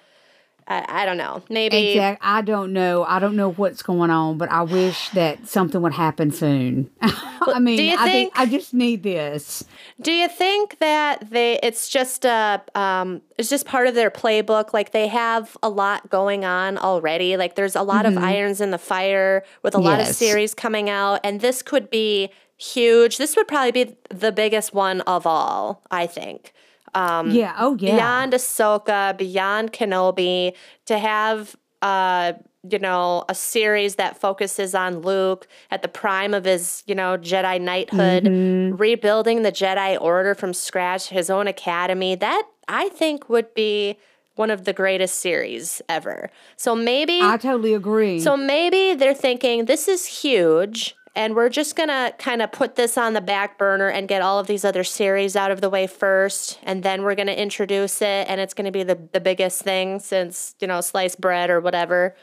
I, 0.70 1.04
I 1.04 1.06
don't 1.06 1.18
know. 1.18 1.42
Maybe 1.50 1.92
Exact. 1.92 2.20
I 2.22 2.42
don't 2.42 2.74
know. 2.74 3.06
I 3.06 3.20
don't 3.20 3.36
know 3.38 3.52
what's 3.54 3.82
going 3.82 4.10
on, 4.10 4.38
but 4.38 4.52
I 4.52 4.64
wish 4.64 5.10
that 5.14 5.48
something 5.48 5.82
would 5.82 5.94
happen 5.94 6.32
soon. 6.32 6.90
I 7.02 7.60
mean, 7.60 7.78
do 7.78 7.84
you 7.84 7.94
I 7.94 8.04
think 8.04 8.34
think- 8.36 8.40
I 8.40 8.46
just 8.46 8.74
need 8.74 9.04
this. 9.04 9.64
Do 10.02 10.12
you 10.12 10.28
think 10.28 10.80
that 10.80 11.30
they 11.30 11.58
it's 11.64 11.88
just 11.90 12.26
a 12.26 12.62
um 12.76 13.22
it's 13.38 13.50
just 13.50 13.66
part 13.66 13.88
of 13.88 13.96
their 13.96 14.12
playbook 14.12 14.74
like 14.74 14.92
they 14.92 15.08
have 15.08 15.56
a 15.64 15.70
lot 15.70 16.10
going 16.10 16.44
on 16.44 16.78
already 16.78 17.38
like 17.38 17.56
there's 17.56 17.76
a 17.76 17.82
lot 17.84 18.06
of 18.06 18.18
irons 18.18 18.60
in 18.60 18.72
the 18.72 18.78
fire 18.78 19.44
with 19.64 19.74
a 19.74 19.80
lot 19.80 20.00
of 20.02 20.08
Mm-hmm. 20.08 20.14
Series 20.14 20.54
coming 20.54 20.90
out 20.90 21.22
and 21.24 21.40
this 21.42 21.62
could 21.62 21.90
be 21.90 22.30
huge. 22.58 23.18
This 23.18 23.36
would 23.36 23.48
probably 23.48 23.72
be 23.72 23.96
the 24.10 24.32
biggest 24.32 24.74
one 24.74 25.02
of 25.02 25.26
all, 25.28 25.84
I 25.92 26.08
think. 26.08 26.54
Um 26.96 27.32
yeah. 27.32 27.54
Oh, 27.58 27.76
yeah. 27.80 27.96
beyond 27.96 28.34
Ahsoka, 28.34 29.18
beyond 29.18 29.74
Kenobi, 29.74 30.54
to 30.86 30.98
have 30.98 31.56
uh, 31.82 32.34
you 32.70 32.80
know, 32.80 33.24
a 33.30 33.36
series 33.36 33.96
that 33.96 34.20
focuses 34.20 34.74
on 34.74 35.00
Luke 35.02 35.48
at 35.70 35.84
the 35.84 35.88
prime 35.88 36.34
of 36.34 36.44
his, 36.44 36.84
you 36.88 36.96
know, 36.96 37.16
Jedi 37.18 37.62
knighthood, 37.62 38.24
Mm-hmm. 38.26 38.76
rebuilding 38.76 39.44
the 39.44 39.52
Jedi 39.52 39.96
Order 40.02 40.34
from 40.36 40.54
scratch, 40.54 41.10
his 41.10 41.30
own 41.30 41.48
academy. 41.48 42.16
That 42.16 42.44
I 42.68 42.90
think 42.90 43.30
would 43.30 43.54
be 43.54 43.98
one 44.36 44.50
of 44.50 44.66
the 44.66 44.74
greatest 44.74 45.20
series 45.20 45.82
ever. 45.88 46.30
So 46.58 46.76
maybe 46.76 47.20
I 47.22 47.38
totally 47.38 47.74
agree. 47.76 48.20
so 48.20 48.36
maybe 48.36 48.96
they're 48.96 49.14
thinking 49.14 49.66
this 49.66 49.88
is 49.88 50.06
huge 50.08 50.96
and 51.18 51.36
we're 51.36 51.50
just 51.50 51.76
going 51.76 51.90
to 51.90 52.14
kind 52.20 52.42
of 52.44 52.52
put 52.52 52.76
this 52.76 52.98
on 52.98 53.14
the 53.14 53.22
back 53.22 53.58
burner 53.58 53.90
and 53.90 54.08
get 54.08 54.22
all 54.22 54.38
of 54.40 54.46
these 54.48 54.64
other 54.64 54.84
series 54.84 55.36
out 55.36 55.50
of 55.52 55.60
the 55.62 55.70
way 55.70 55.88
first 55.88 56.60
and 56.64 56.84
then 56.84 57.02
we're 57.02 57.16
going 57.16 57.28
to 57.28 57.42
introduce 57.42 58.02
it 58.02 58.28
and 58.30 58.40
it's 58.40 58.54
going 58.54 58.66
to 58.66 58.72
be 58.72 58.84
the 58.84 58.98
the 59.12 59.20
biggest 59.20 59.62
thing 59.64 60.00
since, 60.00 60.56
you 60.62 60.68
know, 60.68 60.80
sliced 60.80 61.20
bread 61.20 61.50
or 61.50 61.60
whatever. 61.60 62.16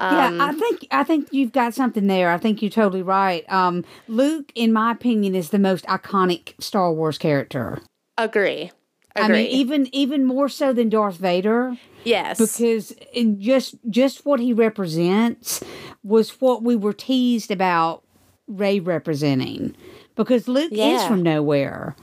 yeah, 0.00 0.28
Um, 0.28 0.40
I 0.40 0.52
think 0.52 0.86
I 0.90 1.04
think 1.04 1.28
you've 1.30 1.52
got 1.52 1.74
something 1.74 2.06
there. 2.06 2.30
I 2.30 2.38
think 2.38 2.62
you're 2.62 2.70
totally 2.70 3.02
right. 3.02 3.44
Um, 3.52 3.84
Luke, 4.08 4.50
in 4.54 4.72
my 4.72 4.92
opinion, 4.92 5.34
is 5.34 5.50
the 5.50 5.58
most 5.58 5.84
iconic 5.86 6.54
Star 6.60 6.92
Wars 6.92 7.18
character. 7.18 7.80
Agree. 8.16 8.70
Agree. 9.16 9.24
I 9.24 9.28
mean, 9.28 9.46
even 9.48 9.94
even 9.94 10.24
more 10.24 10.48
so 10.48 10.72
than 10.72 10.88
Darth 10.88 11.16
Vader. 11.16 11.76
yes. 12.04 12.38
because 12.38 12.94
just 13.38 13.74
just 13.90 14.24
what 14.24 14.38
he 14.40 14.52
represents 14.52 15.62
was 16.02 16.40
what 16.40 16.62
we 16.62 16.76
were 16.76 16.92
teased 16.92 17.50
about 17.50 18.04
Rey 18.48 18.80
representing 18.80 19.76
because 20.16 20.48
Luke 20.48 20.72
is 20.72 21.04
from 21.04 21.22
nowhere. 21.22 21.94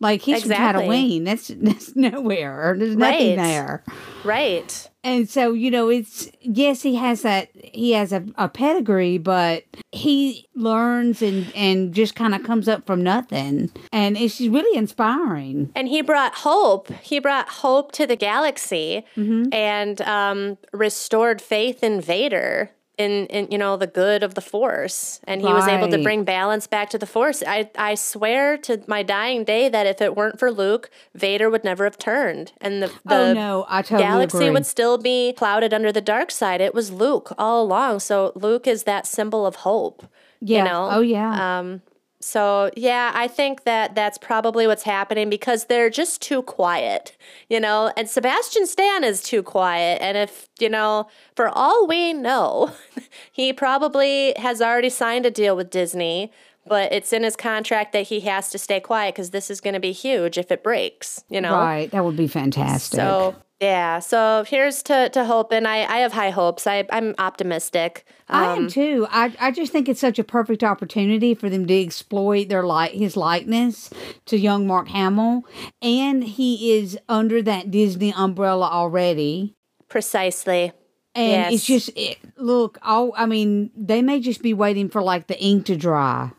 Like 0.00 0.22
he's 0.22 0.38
Exactly. 0.44 0.84
from 0.84 0.90
Tatooine. 0.92 1.24
That's 1.24 1.48
that's 1.56 1.96
nowhere. 1.96 2.76
There's 2.78 2.94
nothing 2.94 3.36
Right. 3.36 3.36
there. 3.36 3.84
right. 4.24 4.90
And 5.02 5.28
so, 5.28 5.54
you 5.54 5.70
know, 5.72 5.88
it's 5.88 6.30
yes, 6.40 6.82
he 6.82 6.94
has 6.96 7.22
that 7.22 7.48
he 7.54 7.92
has 7.92 8.12
a, 8.12 8.24
a 8.36 8.48
pedigree, 8.48 9.18
but 9.18 9.64
he 9.90 10.46
learns 10.54 11.20
and 11.22 11.50
and 11.56 11.92
just 11.94 12.14
kind 12.14 12.32
of 12.34 12.44
comes 12.44 12.68
up 12.68 12.86
from 12.86 13.02
nothing. 13.02 13.72
And 13.92 14.16
it's 14.16 14.40
really 14.40 14.76
inspiring. 14.78 15.72
And 15.74 15.88
he 15.88 16.00
brought 16.02 16.34
hope. 16.34 16.90
He 17.02 17.18
brought 17.18 17.48
hope 17.48 17.90
to 17.92 18.06
the 18.06 18.16
galaxy 18.16 19.04
Mm-hmm. 19.16 19.52
and 19.52 20.00
um, 20.02 20.58
restored 20.72 21.40
faith 21.42 21.82
in 21.82 22.00
Vader. 22.00 22.70
In, 22.98 23.26
in 23.26 23.48
you 23.50 23.58
know 23.58 23.76
the 23.76 23.86
good 23.86 24.24
of 24.24 24.34
the 24.34 24.40
force. 24.40 25.20
And 25.24 25.40
he 25.40 25.46
was 25.46 25.68
able 25.68 25.88
to 25.88 26.02
bring 26.02 26.24
balance 26.24 26.66
back 26.66 26.90
to 26.90 26.98
the 26.98 27.06
force. 27.06 27.44
I, 27.46 27.70
I 27.78 27.94
swear 27.94 28.58
to 28.58 28.82
my 28.88 29.04
dying 29.04 29.44
day 29.44 29.68
that 29.68 29.86
if 29.86 30.00
it 30.00 30.16
weren't 30.16 30.40
for 30.40 30.50
luke 30.50 30.90
vader 31.14 31.48
would 31.48 31.62
never 31.62 31.84
have 31.84 31.96
turned. 31.96 32.52
And 32.60 32.82
the, 32.82 32.88
the 33.04 33.14
oh 33.14 33.32
no, 33.34 33.66
I 33.68 33.82
totally 33.82 34.02
galaxy 34.02 34.38
agree. 34.38 34.50
would 34.50 34.66
still 34.66 34.98
be 34.98 35.32
clouded 35.32 35.72
under 35.72 35.92
the 35.92 36.00
dark 36.00 36.32
side. 36.32 36.60
It 36.60 36.74
was 36.74 36.90
luke 36.90 37.32
all 37.38 37.62
along. 37.62 38.00
So 38.00 38.32
luke 38.34 38.66
is 38.66 38.82
that 38.82 39.06
symbol 39.06 39.46
of 39.46 39.56
hope 39.56 40.04
yeah. 40.40 40.58
you 40.58 40.64
know? 40.64 40.88
Oh 40.90 41.00
yeah. 41.00 41.58
um, 41.58 41.82
so 42.20 42.70
yeah, 42.76 43.12
I 43.14 43.28
think 43.28 43.62
that 43.62 43.94
that's 43.94 44.18
probably 44.18 44.66
what's 44.66 44.82
happening 44.82 45.30
because 45.30 45.66
they're 45.66 45.90
just 45.90 46.20
too 46.20 46.42
quiet, 46.42 47.16
you 47.48 47.60
know. 47.60 47.92
And 47.96 48.10
Sebastian 48.10 48.66
Stan 48.66 49.04
is 49.04 49.22
too 49.22 49.42
quiet, 49.42 50.02
and 50.02 50.16
if 50.18 50.48
you 50.58 50.68
know, 50.68 51.08
for 51.36 51.48
all 51.48 51.86
we 51.86 52.12
know, 52.12 52.72
he 53.32 53.52
probably 53.52 54.34
has 54.36 54.60
already 54.60 54.90
signed 54.90 55.26
a 55.26 55.30
deal 55.30 55.54
with 55.54 55.70
Disney, 55.70 56.32
but 56.68 56.92
it's 56.92 57.12
in 57.12 57.22
his 57.22 57.36
contract 57.36 57.92
that 57.92 58.06
he 58.08 58.20
has 58.20 58.50
to 58.50 58.58
stay 58.58 58.80
quiet 58.80 59.14
because 59.14 59.30
this 59.30 59.50
is 59.50 59.60
going 59.60 59.74
to 59.74 59.80
be 59.80 59.92
huge 59.92 60.38
if 60.38 60.50
it 60.50 60.62
breaks, 60.62 61.24
you 61.28 61.40
know. 61.40 61.54
Right. 61.56 61.90
That 61.90 62.04
would 62.04 62.16
be 62.16 62.28
fantastic. 62.28 62.98
So 62.98 63.34
yeah, 63.60 63.98
so 63.98 64.44
here's 64.46 64.82
to 64.84 65.08
to 65.10 65.24
hope. 65.24 65.50
And 65.52 65.66
I 65.66 65.78
I 65.78 65.98
have 65.98 66.12
high 66.12 66.30
hopes. 66.30 66.66
I 66.66 66.86
I'm 66.92 67.14
optimistic. 67.18 68.04
I 68.28 68.52
Um, 68.52 68.64
am 68.64 68.68
too. 68.68 69.06
I, 69.10 69.34
I 69.40 69.50
just 69.50 69.72
think 69.72 69.88
it's 69.88 70.00
such 70.00 70.18
a 70.20 70.24
perfect 70.24 70.62
opportunity 70.62 71.34
for 71.34 71.48
them 71.50 71.66
to 71.66 71.82
exploit 71.82 72.48
their 72.48 72.62
light 72.64 72.92
his 72.92 73.16
likeness 73.16 73.90
to 74.26 74.38
young 74.38 74.66
Mark 74.66 74.88
Hamill, 74.88 75.44
and 75.82 76.22
he 76.22 76.72
is 76.78 76.96
under 77.08 77.42
that 77.42 77.70
Disney 77.72 78.12
umbrella 78.12 78.68
already. 78.68 79.54
precisely. 79.88 80.72
And 81.14 81.52
it's 81.52 81.66
just 81.66 81.90
it, 81.96 82.18
look. 82.36 82.78
All 82.82 83.12
I 83.16 83.26
mean, 83.26 83.70
they 83.76 84.02
may 84.02 84.20
just 84.20 84.40
be 84.40 84.54
waiting 84.54 84.88
for 84.88 85.02
like 85.02 85.26
the 85.26 85.42
ink 85.42 85.66
to 85.66 85.76
dry. 85.76 86.30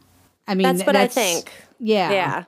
I 0.50 0.56
mean, 0.56 0.64
That's 0.64 0.84
what 0.86 0.96
I 0.98 1.08
think. 1.08 1.52
Yeah, 1.80 2.12
Yeah. 2.12 2.44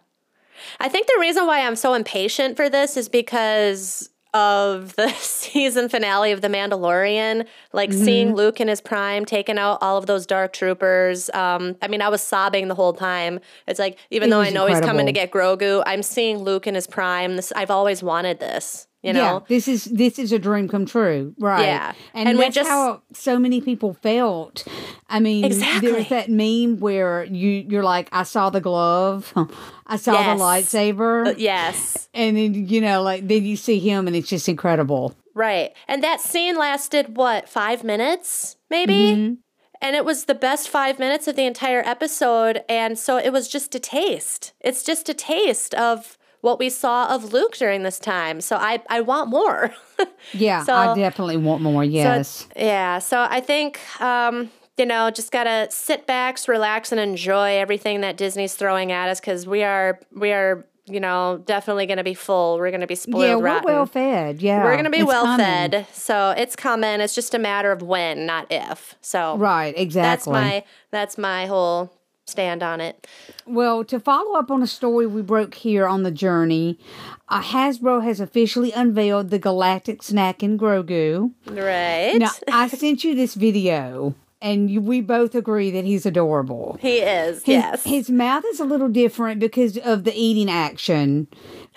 I 0.80 0.90
think 0.90 1.08
the 1.08 1.18
reason 1.20 1.48
why 1.48 1.66
I'm 1.66 1.76
so 1.76 1.94
impatient 1.94 2.56
for 2.58 2.70
this 2.70 2.96
is 2.98 3.08
because 3.10 4.10
of 4.34 4.96
the 4.96 5.10
season 5.20 5.90
finale 5.90 6.32
of 6.32 6.42
The 6.42 6.48
Mandalorian, 6.48 7.46
like 7.74 7.90
Mm-hmm. 7.90 8.04
seeing 8.06 8.36
Luke 8.36 8.62
in 8.62 8.68
his 8.68 8.80
prime, 8.82 9.26
taking 9.26 9.58
out 9.58 9.80
all 9.82 9.98
of 9.98 10.06
those 10.06 10.26
dark 10.26 10.54
troopers. 10.54 11.30
Um, 11.32 11.76
I 11.82 11.88
mean, 11.88 12.02
I 12.02 12.10
was 12.10 12.22
sobbing 12.22 12.68
the 12.68 12.76
whole 12.76 12.94
time. 12.94 13.40
It's 13.68 13.80
like, 13.80 13.98
even 14.10 14.30
It 14.30 14.32
though 14.32 14.42
I 14.42 14.50
know 14.50 14.68
he's 14.68 14.80
coming 14.82 15.06
to 15.08 15.12
get 15.12 15.32
Grogu, 15.32 15.84
I'm 15.86 16.04
seeing 16.04 16.38
Luke 16.40 16.68
in 16.68 16.76
his 16.76 16.88
prime. 16.88 17.36
This 17.36 17.52
I've 17.56 17.72
always 17.72 18.02
wanted 18.04 18.40
this, 18.40 18.88
you 19.04 19.14
know? 19.14 19.20
Yeah, 19.22 19.40
this 19.48 19.68
is 19.68 19.86
this 19.86 20.20
is 20.20 20.32
a 20.32 20.40
dream 20.40 20.68
come 20.68 20.86
true, 20.86 21.34
right? 21.40 21.64
Yeah. 21.66 21.94
and, 22.14 22.30
And 22.30 22.40
that's 22.40 22.56
just- 22.56 22.70
how 22.70 23.02
so 23.14 23.40
many 23.40 23.62
people 23.62 23.94
felt. 23.94 24.66
I 25.10 25.20
mean, 25.20 25.44
Exactly. 25.46 25.92
there's 25.92 26.10
that 26.10 26.30
meme 26.30 26.80
where 26.80 27.24
you 27.26 27.66
you're 27.70 27.84
like, 27.84 28.10
I 28.12 28.24
saw 28.24 28.50
the 28.50 28.62
glove, 28.62 29.34
I 29.88 29.98
saw 29.98 30.14
Yes. 30.14 30.38
the 30.38 30.44
lightsaber, 30.44 31.36
Yes. 31.38 32.10
and 32.14 32.38
then 32.38 32.68
you 32.68 32.82
know, 32.82 33.02
like 33.02 33.28
then 33.28 33.44
you 33.46 33.56
see 33.58 33.80
him, 33.80 34.08
and 34.08 34.16
it's 34.16 34.30
just 34.30 34.48
incredible. 34.48 35.16
Right. 35.34 35.72
And 35.88 36.04
that 36.04 36.20
scene 36.22 36.58
lasted 36.58 37.16
what, 37.16 37.48
five 37.48 37.84
minutes, 37.86 38.58
maybe? 38.70 38.94
Mm-hmm. 38.94 39.34
And 39.84 39.96
it 39.96 40.06
was 40.06 40.26
the 40.26 40.36
best 40.36 40.70
five 40.70 41.00
minutes 41.00 41.28
of 41.28 41.36
the 41.36 41.46
entire 41.46 41.82
episode. 41.86 42.64
And 42.70 43.00
so 43.00 43.18
it 43.18 43.32
was 43.32 43.48
just 43.48 43.74
a 43.74 43.80
taste. 43.80 44.54
It's 44.60 44.84
just 44.84 45.10
a 45.10 45.14
taste 45.14 45.74
of 45.74 46.18
what 46.42 46.60
we 46.60 46.70
saw 46.70 47.14
of 47.14 47.32
Luke 47.34 47.56
during 47.58 47.84
this 47.84 48.00
time. 48.00 48.42
So 48.42 48.56
I, 48.58 48.82
I 48.90 49.02
want 49.02 49.30
more. 49.30 49.72
Yeah, 50.34 50.64
So- 50.64 50.74
I 50.74 50.96
definitely 50.96 51.38
want 51.38 51.62
more. 51.62 51.84
Yes, 51.84 52.48
yeah. 52.56 52.98
So 53.00 53.26
I 53.30 53.40
think, 53.40 53.80
um, 54.02 54.50
you 54.78 54.86
know, 54.86 55.12
just 55.12 55.32
gotta 55.32 55.68
sit 55.70 56.08
back, 56.08 56.38
relax, 56.48 56.92
and 56.92 57.00
enjoy 57.00 57.58
everything 57.58 58.02
that 58.02 58.18
Disney's 58.18 58.56
throwing 58.56 58.92
at 58.92 59.10
us 59.10 59.20
because 59.20 59.46
we 59.48 59.64
are, 59.64 60.00
we 60.12 60.32
are, 60.32 60.66
you 60.88 61.00
know, 61.00 61.42
definitely 61.46 61.86
gonna 61.86 62.04
be 62.04 62.14
full. 62.16 62.58
We're 62.58 62.72
gonna 62.72 62.88
be 62.88 62.96
spoiled 62.96 63.24
yeah, 63.24 63.36
we're 63.36 63.44
rotten. 63.46 63.66
well 63.66 63.86
fed. 63.86 64.42
Yeah, 64.42 64.64
We're 64.64 64.74
going 64.74 64.86
to 64.86 64.90
be 64.90 65.04
well 65.04 65.26
coming. 65.26 65.46
fed. 65.46 65.88
So 65.94 66.32
it's 66.36 66.56
coming. 66.56 67.00
It's 67.02 67.14
just 67.16 67.34
a 67.36 67.40
matter 67.40 67.72
of 67.72 67.82
when, 67.84 68.26
not 68.26 68.48
if. 68.52 68.96
So 69.02 69.38
Right, 69.38 69.74
exactly. 69.78 70.02
that's 70.10 70.28
my 70.28 70.64
that's 70.90 71.18
my 71.18 71.46
whole 71.46 71.92
stand 72.32 72.64
on 72.64 72.82
it. 72.82 73.06
Well, 73.46 73.84
to 73.86 74.00
follow 74.00 74.38
up 74.40 74.50
on 74.50 74.64
a 74.64 74.68
story 74.68 75.06
we 75.06 75.22
broke 75.22 75.56
here 75.56 75.86
on 75.86 76.04
the 76.04 76.12
journey, 76.12 76.80
uh, 77.30 77.42
Hasbro 77.42 78.04
has 78.04 78.20
officially 78.20 78.72
unveiled 78.72 79.30
the 79.30 79.40
Galactic 79.40 80.02
Snackin' 80.02 80.58
Grogu. 80.58 81.32
Right? 81.46 82.18
Now, 82.18 82.32
I 82.52 82.68
sent 82.68 83.04
you 83.04 83.14
this 83.16 83.36
video, 83.36 84.16
and 84.42 84.86
we 84.86 85.02
both 85.02 85.36
agree 85.36 85.70
that 85.72 85.86
he's 85.86 86.06
adorable. 86.06 86.78
he 86.82 86.98
is. 87.00 87.38
His, 87.44 87.48
yes. 87.48 87.84
His 87.84 88.10
mouth 88.10 88.44
is 88.52 88.60
a 88.60 88.66
little 88.66 88.90
different 88.90 89.40
because 89.40 89.78
of 89.78 90.04
the 90.04 90.14
eating 90.16 90.50
action, 90.50 91.28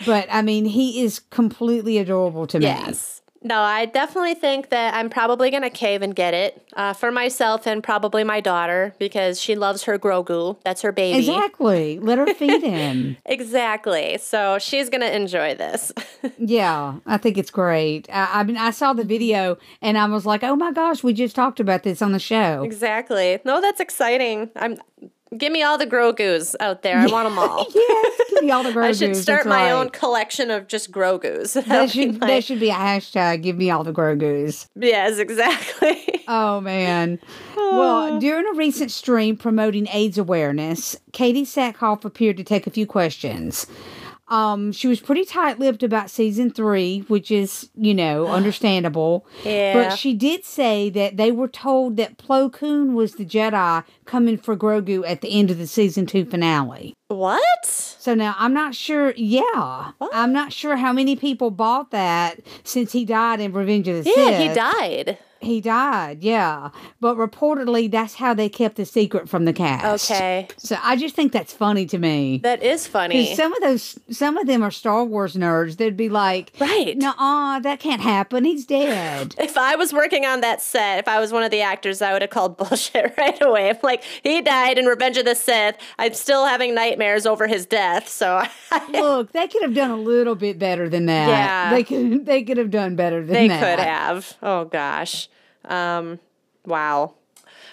but 0.06 0.26
I 0.30 0.42
mean, 0.42 0.64
he 0.64 1.02
is 1.02 1.20
completely 1.30 1.98
adorable 1.98 2.46
to 2.48 2.58
me. 2.58 2.66
yes. 2.66 3.13
No, 3.46 3.60
I 3.60 3.84
definitely 3.84 4.34
think 4.34 4.70
that 4.70 4.94
I'm 4.94 5.10
probably 5.10 5.50
going 5.50 5.62
to 5.62 5.70
cave 5.70 6.00
and 6.00 6.16
get 6.16 6.32
it 6.32 6.66
uh, 6.72 6.94
for 6.94 7.12
myself 7.12 7.66
and 7.66 7.84
probably 7.84 8.24
my 8.24 8.40
daughter 8.40 8.94
because 8.98 9.38
she 9.38 9.54
loves 9.54 9.84
her 9.84 9.98
Grogu. 9.98 10.56
That's 10.64 10.80
her 10.80 10.92
baby. 10.92 11.18
Exactly. 11.18 11.98
Let 11.98 12.16
her 12.16 12.26
feed 12.34 12.62
him. 12.64 13.18
Exactly. 13.26 14.16
So 14.16 14.58
she's 14.58 14.88
going 14.88 15.02
to 15.02 15.14
enjoy 15.14 15.54
this. 15.54 15.92
yeah, 16.38 16.94
I 17.04 17.18
think 17.18 17.36
it's 17.36 17.50
great. 17.50 18.08
I, 18.10 18.40
I 18.40 18.44
mean, 18.44 18.56
I 18.56 18.70
saw 18.70 18.94
the 18.94 19.04
video 19.04 19.58
and 19.82 19.98
I 19.98 20.06
was 20.06 20.24
like, 20.24 20.42
oh 20.42 20.56
my 20.56 20.72
gosh, 20.72 21.04
we 21.04 21.12
just 21.12 21.36
talked 21.36 21.60
about 21.60 21.82
this 21.82 22.00
on 22.00 22.12
the 22.12 22.18
show. 22.18 22.62
exactly. 22.62 23.40
No, 23.44 23.60
that's 23.60 23.80
exciting. 23.80 24.50
I'm 24.56 24.78
Give 25.36 25.52
me 25.52 25.62
all 25.62 25.78
the 25.78 25.86
Grogu's 25.86 26.54
out 26.60 26.82
there. 26.82 26.98
I 26.98 27.06
want 27.06 27.28
them 27.28 27.38
all. 27.38 27.66
yes, 27.74 28.20
give 28.30 28.44
me 28.44 28.50
all 28.50 28.62
the 28.62 28.70
Grogu's. 28.72 29.02
I 29.02 29.06
should 29.06 29.16
start 29.16 29.40
that's 29.40 29.48
my 29.48 29.64
right. 29.64 29.72
own 29.72 29.90
collection 29.90 30.50
of 30.50 30.66
just 30.68 30.90
Grogu's. 30.92 31.54
That 31.66 31.90
should 31.90 32.20
my- 32.20 32.26
that 32.26 32.44
should 32.44 32.60
be 32.60 32.70
a 32.70 32.74
hashtag. 32.74 33.42
Give 33.42 33.56
me 33.56 33.70
all 33.70 33.84
the 33.84 33.92
Grogu's. 33.92 34.68
yes, 34.76 35.18
exactly. 35.18 36.22
Oh 36.28 36.60
man. 36.60 37.18
Well, 37.56 38.14
ah. 38.14 38.18
during 38.18 38.46
a 38.46 38.52
recent 38.56 38.90
stream 38.90 39.36
promoting 39.36 39.88
AIDS 39.88 40.18
awareness, 40.18 40.96
Katee 41.12 41.42
Sackhoff 41.42 42.04
appeared 42.04 42.36
to 42.36 42.44
take 42.44 42.66
a 42.66 42.70
few 42.70 42.86
questions. 42.86 43.66
Um, 44.28 44.72
she 44.72 44.88
was 44.88 45.00
pretty 45.00 45.24
tight-lipped 45.24 45.82
about 45.82 46.10
season 46.10 46.50
three, 46.50 47.00
which 47.08 47.30
is, 47.30 47.70
you 47.74 47.94
know, 47.94 48.26
understandable. 48.38 49.26
Yeah. 49.44 49.74
But 49.74 49.96
she 49.98 50.14
did 50.14 50.44
say 50.44 50.90
that 50.90 51.16
they 51.16 51.30
were 51.30 51.48
told 51.48 51.96
that 51.96 52.16
Plo 52.18 52.52
Koon 52.52 52.94
was 52.94 53.14
the 53.14 53.24
Jedi 53.26 53.84
coming 54.06 54.38
for 54.38 54.56
Grogu 54.56 55.04
at 55.06 55.20
the 55.20 55.28
end 55.38 55.50
of 55.50 55.58
the 55.58 55.66
season 55.66 56.06
two 56.06 56.24
finale. 56.24 56.94
what? 57.08 57.40
So 57.64 58.14
now 58.14 58.34
I'm 58.38 58.52
not 58.52 58.74
sure. 58.74 59.14
Yeah, 59.16 59.92
I'm 60.12 60.32
not 60.32 60.52
sure 60.52 60.76
how 60.76 60.92
many 60.92 61.16
people 61.16 61.50
bought 61.50 61.90
that 61.90 62.40
since 62.62 62.92
he 62.92 63.06
died 63.06 63.40
in 63.40 63.52
Revenge 63.52 63.88
of 63.88 63.96
the 63.96 64.04
Sith. 64.04 64.16
Yeah, 64.16 64.48
he 64.48 64.54
died. 64.54 65.18
He 65.44 65.60
died, 65.60 66.22
yeah. 66.22 66.70
But 67.00 67.16
reportedly, 67.16 67.90
that's 67.90 68.14
how 68.14 68.34
they 68.34 68.48
kept 68.48 68.76
the 68.76 68.84
secret 68.84 69.28
from 69.28 69.44
the 69.44 69.52
cast. 69.52 70.10
Okay. 70.10 70.48
So 70.56 70.76
I 70.82 70.96
just 70.96 71.14
think 71.14 71.32
that's 71.32 71.52
funny 71.52 71.86
to 71.86 71.98
me. 71.98 72.38
That 72.42 72.62
is 72.62 72.86
funny. 72.86 73.34
Some 73.34 73.52
of 73.54 73.60
those, 73.62 73.98
some 74.10 74.36
of 74.36 74.46
them 74.46 74.62
are 74.62 74.70
Star 74.70 75.04
Wars 75.04 75.34
nerds. 75.34 75.76
They'd 75.76 75.96
be 75.96 76.08
like, 76.08 76.52
Right. 76.60 76.96
"Nuh-uh, 76.96 77.60
that 77.60 77.78
can't 77.80 78.00
happen. 78.00 78.44
He's 78.44 78.66
dead." 78.66 79.34
If 79.44 79.58
I 79.58 79.76
was 79.76 79.92
working 79.92 80.24
on 80.24 80.40
that 80.40 80.60
set, 80.62 80.98
if 80.98 81.06
I 81.06 81.20
was 81.20 81.30
one 81.30 81.42
of 81.42 81.50
the 81.50 81.60
actors, 81.60 82.00
I 82.02 82.12
would 82.12 82.22
have 82.22 82.30
called 82.30 82.56
bullshit 82.58 83.14
right 83.18 83.40
away. 83.42 83.70
I'm 83.70 83.76
like, 83.82 84.02
he 84.22 84.40
died 84.40 84.78
in 84.78 84.86
Revenge 84.86 85.16
of 85.18 85.24
the 85.26 85.34
Sith. 85.34 85.76
I'm 85.98 86.14
still 86.14 86.46
having 86.46 86.74
nightmares 86.74 87.26
over 87.26 87.46
his 87.46 87.66
death. 87.66 88.08
So 88.08 88.42
Look, 88.90 89.32
they 89.32 89.46
could 89.48 89.62
have 89.62 89.74
done 89.74 89.90
a 89.90 89.96
little 89.96 90.34
bit 90.34 90.58
better 90.58 90.88
than 90.88 91.06
that. 91.06 91.28
Yeah. 91.28 91.70
they 91.70 91.84
could. 91.84 92.26
They 92.26 92.42
could 92.42 92.56
have 92.56 92.70
done 92.70 92.96
better 92.96 93.20
than 93.24 93.32
they 93.34 93.48
that. 93.48 93.60
could 93.60 93.84
have. 93.84 94.36
Oh 94.42 94.64
gosh. 94.64 95.28
Um, 95.66 96.18
wow. 96.66 97.14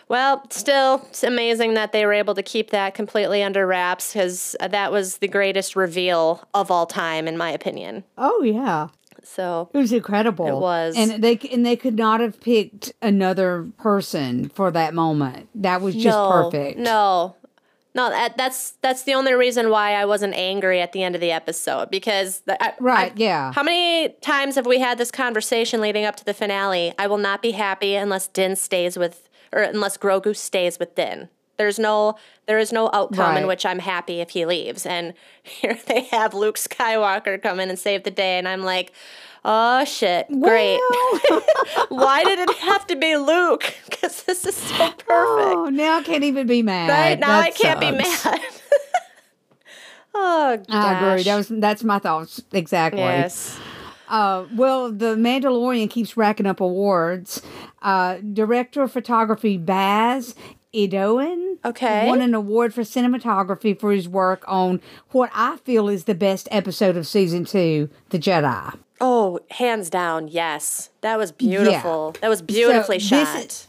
Well, 0.07 0.43
still, 0.49 1.05
it's 1.09 1.23
amazing 1.23 1.73
that 1.75 1.93
they 1.93 2.05
were 2.05 2.13
able 2.13 2.35
to 2.35 2.43
keep 2.43 2.71
that 2.71 2.93
completely 2.93 3.41
under 3.43 3.65
wraps 3.65 4.11
because 4.11 4.57
that 4.59 4.91
was 4.91 5.17
the 5.17 5.27
greatest 5.27 5.75
reveal 5.75 6.43
of 6.53 6.69
all 6.69 6.85
time, 6.85 7.27
in 7.27 7.37
my 7.37 7.49
opinion. 7.51 8.03
Oh 8.17 8.43
yeah. 8.43 8.89
So 9.23 9.69
It 9.73 9.77
was 9.77 9.93
incredible. 9.93 10.47
It 10.47 10.55
was. 10.55 10.95
and 10.97 11.23
they 11.23 11.37
and 11.51 11.65
they 11.65 11.75
could 11.75 11.95
not 11.95 12.19
have 12.19 12.41
picked 12.41 12.91
another 13.01 13.67
person 13.77 14.49
for 14.49 14.71
that 14.71 14.93
moment. 14.93 15.47
That 15.55 15.81
was 15.81 15.93
just 15.95 16.17
no, 16.17 16.29
perfect. 16.29 16.79
No, 16.79 17.35
no, 17.93 18.09
that, 18.09 18.37
that's 18.37 18.71
that's 18.81 19.03
the 19.03 19.13
only 19.13 19.33
reason 19.33 19.69
why 19.69 19.93
I 19.93 20.05
wasn't 20.05 20.33
angry 20.35 20.79
at 20.81 20.91
the 20.93 21.03
end 21.03 21.15
of 21.15 21.21
the 21.21 21.31
episode 21.31 21.89
because 21.91 22.41
the, 22.41 22.61
I, 22.63 22.73
Right, 22.79 23.11
I- 23.11 23.15
yeah. 23.15 23.51
How 23.53 23.63
many 23.63 24.09
times 24.21 24.55
have 24.55 24.65
we 24.65 24.79
had 24.79 24.97
this 24.97 25.11
conversation 25.11 25.81
leading 25.81 26.05
up 26.05 26.15
to 26.17 26.25
the 26.25 26.33
finale? 26.33 26.93
I 26.97 27.07
will 27.07 27.17
not 27.17 27.41
be 27.41 27.51
happy 27.51 27.95
unless 27.95 28.27
Din 28.27 28.55
stays 28.55 28.97
with, 28.97 29.27
or 29.51 29.61
unless 29.61 29.97
Grogu 29.97 30.35
stays 30.35 30.79
with 30.79 30.95
Din. 30.95 31.29
There's 31.57 31.77
no, 31.77 32.15
there 32.47 32.57
is 32.57 32.71
no 32.73 32.89
outcome 32.91 33.35
in 33.37 33.45
which 33.45 33.65
I'm 33.67 33.79
happy 33.79 34.19
if 34.19 34.31
he 34.31 34.45
leaves. 34.45 34.85
And 34.85 35.13
here 35.43 35.77
they 35.87 36.03
have 36.05 36.33
Luke 36.33 36.55
Skywalker 36.57 37.41
come 37.41 37.59
in 37.59 37.69
and 37.69 37.77
save 37.77 38.03
the 38.03 38.11
day, 38.11 38.37
and 38.37 38.47
I'm 38.47 38.63
like. 38.63 38.93
Oh 39.43 39.83
shit! 39.85 40.27
Great. 40.27 40.79
Well, 41.29 41.41
Why 41.89 42.23
did 42.23 42.39
it 42.39 42.49
have 42.57 42.85
to 42.87 42.95
be 42.95 43.17
Luke? 43.17 43.73
Because 43.89 44.23
this 44.23 44.45
is 44.45 44.55
so 44.55 44.75
perfect. 44.77 45.07
oh, 45.07 45.69
now 45.71 45.99
I 45.99 46.03
can't 46.03 46.23
even 46.23 46.47
be 46.47 46.63
mad. 46.63 46.89
Right 46.89 47.19
now, 47.19 47.27
That 47.27 47.45
I 47.45 47.51
can't 47.51 47.79
be 47.79 47.91
mad. 47.91 48.39
oh, 50.15 50.57
gosh. 50.57 50.65
I 50.69 51.11
agree. 51.11 51.23
That 51.23 51.35
was 51.37 51.47
that's 51.49 51.83
my 51.83 51.99
thoughts 51.99 52.41
exactly. 52.51 53.01
yes. 53.01 53.59
Uh, 54.09 54.45
well, 54.55 54.91
the 54.91 55.15
Mandalorian 55.15 55.89
keeps 55.89 56.17
racking 56.17 56.45
up 56.45 56.59
awards. 56.59 57.41
Uh, 57.81 58.17
director 58.33 58.81
of 58.83 58.91
photography 58.91 59.57
Baz 59.57 60.35
Idoine 60.73 61.57
Okay. 61.63 62.07
won 62.07 62.21
an 62.21 62.33
award 62.33 62.73
for 62.73 62.81
cinematography 62.81 63.79
for 63.79 63.91
his 63.91 64.09
work 64.09 64.43
on 64.47 64.81
what 65.11 65.29
I 65.33 65.57
feel 65.57 65.87
is 65.89 66.03
the 66.05 66.15
best 66.15 66.47
episode 66.51 66.97
of 66.97 67.07
season 67.07 67.45
two, 67.45 67.89
The 68.09 68.19
Jedi. 68.19 68.77
Oh, 69.01 69.39
hands 69.49 69.89
down, 69.89 70.27
yes. 70.27 70.89
That 71.01 71.17
was 71.17 71.31
beautiful. 71.31 72.15
That 72.21 72.29
was 72.29 72.41
beautifully 72.41 72.97
this 72.99 73.07
shot. 73.07 73.67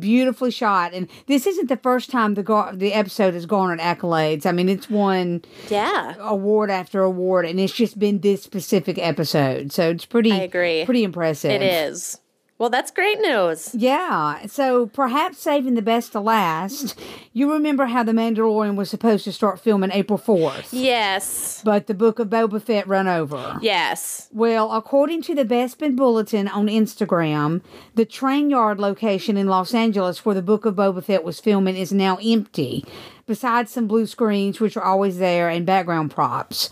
Beautifully 0.00 0.50
shot, 0.50 0.94
and 0.94 1.08
this 1.26 1.46
isn't 1.46 1.68
the 1.68 1.76
first 1.76 2.10
time 2.10 2.34
the 2.34 2.42
gar- 2.42 2.74
the 2.74 2.94
episode 2.94 3.34
has 3.34 3.44
garnered 3.44 3.80
accolades. 3.80 4.46
I 4.46 4.52
mean, 4.52 4.70
it's 4.70 4.88
won 4.88 5.42
yeah. 5.68 6.14
award 6.20 6.70
after 6.70 7.02
award, 7.02 7.44
and 7.44 7.60
it's 7.60 7.74
just 7.74 7.98
been 7.98 8.20
this 8.20 8.42
specific 8.42 8.98
episode, 8.98 9.72
so 9.72 9.90
it's 9.90 10.06
pretty. 10.06 10.32
I 10.32 10.38
agree. 10.38 10.86
Pretty 10.86 11.04
impressive. 11.04 11.50
It 11.50 11.60
is. 11.60 12.18
Well, 12.56 12.70
that's 12.70 12.92
great 12.92 13.18
news. 13.20 13.74
Yeah, 13.74 14.46
so 14.46 14.86
perhaps 14.86 15.38
saving 15.38 15.74
the 15.74 15.82
best 15.82 16.12
to 16.12 16.20
last. 16.20 16.96
You 17.32 17.52
remember 17.52 17.86
how 17.86 18.04
The 18.04 18.12
Mandalorian 18.12 18.76
was 18.76 18.88
supposed 18.88 19.24
to 19.24 19.32
start 19.32 19.58
filming 19.58 19.90
April 19.90 20.18
4th, 20.20 20.68
Yes. 20.70 21.60
but 21.64 21.88
the 21.88 21.94
Book 21.94 22.20
of 22.20 22.28
Boba 22.28 22.62
Fett 22.62 22.86
run 22.86 23.08
over. 23.08 23.58
Yes. 23.60 24.28
Well, 24.32 24.70
according 24.70 25.22
to 25.22 25.34
the 25.34 25.44
Bespin 25.44 25.96
Bulletin 25.96 26.46
on 26.46 26.68
Instagram, 26.68 27.60
the 27.96 28.04
train 28.04 28.50
yard 28.50 28.78
location 28.78 29.36
in 29.36 29.48
Los 29.48 29.74
Angeles 29.74 30.24
where 30.24 30.36
the 30.36 30.40
Book 30.42 30.64
of 30.64 30.76
Boba 30.76 31.02
Fett 31.02 31.24
was 31.24 31.40
filming 31.40 31.76
is 31.76 31.92
now 31.92 32.18
empty, 32.22 32.84
besides 33.26 33.72
some 33.72 33.88
blue 33.88 34.06
screens, 34.06 34.60
which 34.60 34.76
are 34.76 34.84
always 34.84 35.18
there, 35.18 35.48
and 35.48 35.66
background 35.66 36.12
props. 36.12 36.70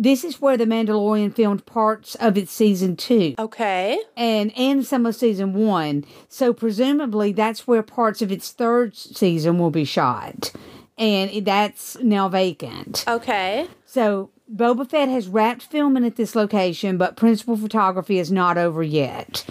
This 0.00 0.22
is 0.22 0.40
where 0.40 0.56
The 0.56 0.64
Mandalorian 0.64 1.34
filmed 1.34 1.66
parts 1.66 2.14
of 2.14 2.38
its 2.38 2.52
season 2.52 2.94
two 2.96 3.34
Okay. 3.38 3.98
and 4.16 4.56
and 4.56 4.86
some 4.86 5.04
of 5.06 5.16
season 5.16 5.52
one. 5.54 6.04
So 6.28 6.52
presumably 6.52 7.32
that's 7.32 7.66
where 7.66 7.82
parts 7.82 8.22
of 8.22 8.30
its 8.30 8.52
third 8.52 8.96
season 8.96 9.58
will 9.58 9.70
be 9.72 9.84
shot, 9.84 10.52
and 10.96 11.44
that's 11.44 11.98
now 12.00 12.28
vacant. 12.28 13.04
Okay. 13.08 13.66
So 13.86 14.30
Boba 14.54 14.88
Fett 14.88 15.08
has 15.08 15.26
wrapped 15.26 15.62
filming 15.64 16.04
at 16.06 16.14
this 16.14 16.36
location, 16.36 16.96
but 16.96 17.16
principal 17.16 17.56
photography 17.56 18.18
is 18.20 18.30
not 18.30 18.56
over 18.56 18.82
yet. 18.84 19.44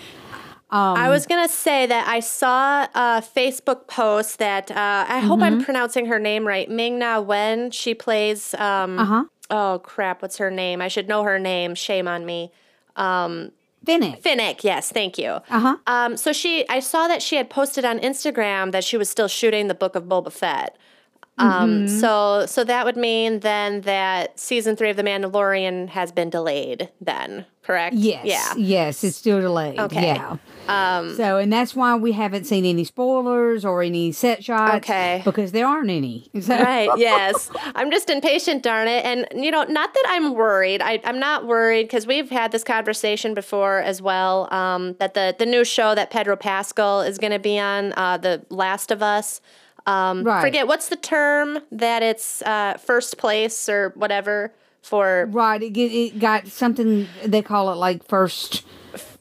I 0.69 1.07
was 1.09 1.25
going 1.25 1.47
to 1.47 1.53
say 1.53 1.85
that 1.85 2.07
I 2.09 2.19
saw 2.19 2.83
a 2.93 3.21
Facebook 3.21 3.87
post 3.87 4.39
that 4.39 4.69
uh, 4.69 5.05
I 5.07 5.19
hope 5.19 5.41
I'm 5.41 5.63
pronouncing 5.63 6.07
her 6.07 6.19
name 6.19 6.45
right. 6.45 6.69
Ming 6.69 6.99
Na 6.99 7.21
Wen. 7.21 7.71
She 7.71 7.93
plays. 7.93 8.53
Um, 8.55 8.99
Uh 8.99 9.05
huh. 9.05 9.23
Oh, 9.49 9.79
crap. 9.83 10.21
What's 10.21 10.37
her 10.37 10.51
name? 10.51 10.81
I 10.81 10.87
should 10.89 11.07
know 11.07 11.23
her 11.23 11.39
name. 11.39 11.73
Shame 11.75 12.07
on 12.07 12.25
me. 12.25 12.51
Fennec. 13.85 14.21
Fennec. 14.21 14.63
Yes. 14.63 14.91
Thank 14.91 15.17
you. 15.17 15.29
Uh 15.29 15.59
huh. 15.59 15.77
Um, 15.87 16.17
so 16.17 16.33
she, 16.33 16.67
I 16.67 16.79
saw 16.79 17.07
that 17.07 17.21
she 17.21 17.35
had 17.37 17.49
posted 17.49 17.85
on 17.85 17.99
Instagram 17.99 18.71
that 18.71 18.83
she 18.83 18.97
was 18.97 19.09
still 19.09 19.27
shooting 19.29 19.67
the 19.67 19.73
Book 19.75 19.95
of 19.95 20.03
Boba 20.03 20.31
Fett. 20.31 20.75
Um, 21.39 21.85
Mm-hmm. 21.85 21.99
so 21.99 22.45
so 22.47 22.63
that 22.63 22.83
would 22.83 22.97
mean 22.97 23.41
then 23.41 23.81
that 23.81 24.39
season 24.39 24.75
three 24.75 24.89
of 24.89 24.97
The 24.97 25.03
Mandalorian 25.03 25.89
has 25.89 26.11
been 26.11 26.31
delayed. 26.31 26.89
Then 26.99 27.45
correct? 27.67 27.93
Yes. 27.95 28.25
Yeah. 28.25 28.53
Yes, 28.57 29.03
it's 29.03 29.17
still 29.17 29.39
delayed. 29.41 29.77
Okay. 29.79 30.07
Yeah. 30.07 30.37
Um, 30.67 31.15
So, 31.15 31.37
and 31.37 31.53
that's 31.53 31.75
why 31.75 31.95
we 31.95 32.13
haven't 32.13 32.45
seen 32.45 32.65
any 32.65 32.83
spoilers 32.85 33.63
or 33.63 33.83
any 33.83 34.11
set 34.11 34.43
shots. 34.43 34.77
Okay. 34.77 35.21
Because 35.23 35.51
there 35.51 35.67
aren't 35.67 35.89
any. 35.91 36.29
So- 36.41 36.57
right. 36.57 36.89
Yes. 36.97 37.51
I'm 37.75 37.91
just 37.91 38.09
impatient. 38.09 38.63
Darn 38.63 38.87
it. 38.87 39.05
And 39.05 39.27
you 39.35 39.51
know, 39.51 39.63
not 39.65 39.93
that 39.93 40.03
I'm 40.07 40.33
worried. 40.33 40.81
I, 40.81 40.99
I'm 41.03 41.19
not 41.19 41.45
worried 41.45 41.83
because 41.83 42.07
we've 42.07 42.29
had 42.29 42.51
this 42.51 42.63
conversation 42.63 43.33
before 43.33 43.79
as 43.79 44.01
well. 44.01 44.51
Um, 44.53 44.95
that 44.99 45.13
the 45.13 45.35
the 45.37 45.45
new 45.45 45.63
show 45.63 45.93
that 45.95 46.09
Pedro 46.09 46.35
Pascal 46.37 47.01
is 47.01 47.17
going 47.17 47.33
to 47.33 47.39
be 47.39 47.59
on, 47.59 47.93
uh, 47.97 48.17
The 48.17 48.45
Last 48.49 48.89
of 48.91 49.03
Us. 49.03 49.41
Um, 49.85 50.23
Right. 50.23 50.41
Forget 50.41 50.67
what's 50.67 50.89
the 50.89 50.95
term 50.97 51.59
that 51.71 52.01
it's 52.03 52.41
uh, 52.41 52.77
first 52.77 53.17
place 53.17 53.69
or 53.69 53.93
whatever 53.95 54.51
for. 54.87 55.27
Right. 55.31 55.61
It, 55.61 55.71
get, 55.71 55.91
it 55.91 56.19
got 56.19 56.47
something 56.47 57.07
they 57.25 57.41
call 57.41 57.71
it 57.71 57.75
like 57.75 58.07
first 58.07 58.65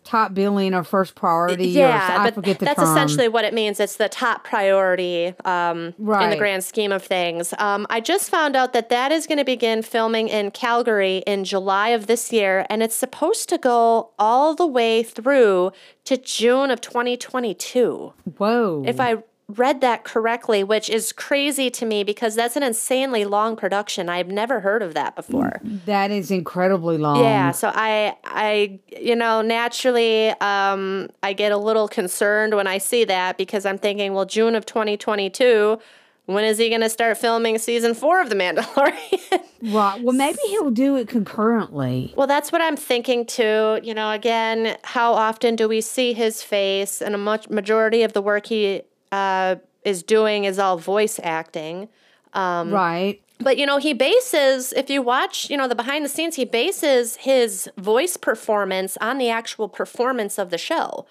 top 0.04 0.32
billing 0.34 0.72
or 0.72 0.84
first 0.84 1.16
priority. 1.16 1.76
or, 1.76 1.80
Yeah, 1.80 2.16
I 2.20 2.26
but 2.26 2.34
forget 2.36 2.60
the 2.60 2.64
that's 2.64 2.78
term. 2.80 2.88
essentially 2.96 3.26
what 3.28 3.44
it 3.44 3.52
means. 3.52 3.80
It's 3.80 3.96
the 3.96 4.08
top 4.08 4.44
priority 4.44 5.34
um, 5.44 5.94
in 5.98 6.30
the 6.30 6.36
grand 6.38 6.62
scheme 6.64 6.92
of 6.92 7.02
things. 7.02 7.52
Um, 7.58 7.86
I 7.90 8.00
just 8.00 8.30
found 8.30 8.54
out 8.54 8.72
that 8.72 8.88
that 8.90 9.10
is 9.10 9.26
going 9.26 9.38
to 9.38 9.44
begin 9.44 9.82
filming 9.82 10.28
in 10.28 10.52
Calgary 10.52 11.24
in 11.26 11.44
July 11.44 11.88
of 11.88 12.06
this 12.06 12.32
year, 12.32 12.64
and 12.70 12.84
it's 12.84 12.94
supposed 12.94 13.48
to 13.48 13.58
go 13.58 14.10
all 14.16 14.54
the 14.54 14.66
way 14.66 15.02
through 15.02 15.72
to 16.04 16.16
June 16.16 16.70
of 16.70 16.80
2022. 16.80 18.12
Whoa. 18.38 18.84
If 18.86 19.00
I 19.00 19.16
read 19.48 19.80
that 19.80 20.02
correctly, 20.02 20.64
which 20.64 20.90
is 20.90 21.12
crazy 21.12 21.70
to 21.70 21.86
me 21.86 22.02
because 22.02 22.34
that's 22.34 22.56
an 22.56 22.64
insanely 22.64 23.24
long 23.24 23.54
production. 23.54 24.08
I've 24.08 24.26
never 24.28 24.58
heard 24.60 24.82
of 24.82 24.94
that 24.94 25.14
before. 25.14 25.60
that 25.84 26.10
is 26.10 26.30
incredibly 26.32 26.98
long. 26.98 27.22
Yeah, 27.22 27.52
so 27.52 27.70
I 27.72 28.16
I 28.24 28.80
you 28.98 29.14
know, 29.14 29.42
naturally 29.42 30.30
um 30.40 31.08
I 31.22 31.32
get 31.32 31.52
a 31.52 31.56
little 31.58 31.86
concerned 31.86 32.54
when 32.56 32.66
I 32.66 32.78
see 32.78 33.04
that 33.04 33.38
because 33.38 33.64
I'm 33.64 33.78
thinking, 33.78 34.14
well, 34.14 34.24
June 34.26 34.56
of 34.56 34.66
2022, 34.66 35.78
when 36.24 36.44
is 36.44 36.58
he 36.58 36.68
going 36.68 36.80
to 36.80 36.90
start 36.90 37.16
filming 37.16 37.56
season 37.58 37.94
four 37.94 38.20
of 38.20 38.28
The 38.30 38.34
Mandalorian? 38.36 39.42
Right. 39.62 40.00
Well, 40.02 40.12
maybe 40.14 40.38
he'll 40.48 40.70
do 40.70 40.96
it 40.96 41.08
concurrently. 41.08 42.12
well, 42.14 42.26
that's 42.26 42.52
what 42.52 42.60
I'm 42.60 42.76
thinking 42.76 43.24
too. 43.24 43.80
You 43.82 43.94
know, 43.94 44.10
again, 44.12 44.76
how 44.84 45.12
often 45.14 45.56
do 45.56 45.66
we 45.66 45.80
see 45.80 46.12
his 46.12 46.42
face? 46.42 47.00
And 47.00 47.14
a 47.14 47.18
much 47.18 47.48
majority 47.48 48.02
of 48.02 48.12
the 48.12 48.20
work 48.20 48.46
he 48.46 48.82
uh, 49.12 49.56
is 49.84 50.02
doing 50.02 50.44
is 50.44 50.58
all 50.58 50.76
voice 50.78 51.20
acting. 51.22 51.88
Um, 52.32 52.70
right. 52.72 53.20
But 53.38 53.58
you 53.58 53.66
know, 53.66 53.76
he 53.78 53.92
bases, 53.92 54.72
if 54.72 54.88
you 54.88 55.02
watch, 55.02 55.50
you 55.50 55.56
know, 55.56 55.68
the 55.68 55.74
behind 55.74 56.04
the 56.04 56.08
scenes, 56.08 56.36
he 56.36 56.44
bases 56.46 57.16
his 57.16 57.68
voice 57.76 58.16
performance 58.16 58.96
on 59.00 59.18
the 59.18 59.28
actual 59.28 59.68
performance 59.68 60.38
of 60.38 60.50
the 60.50 60.58
show. 60.58 61.06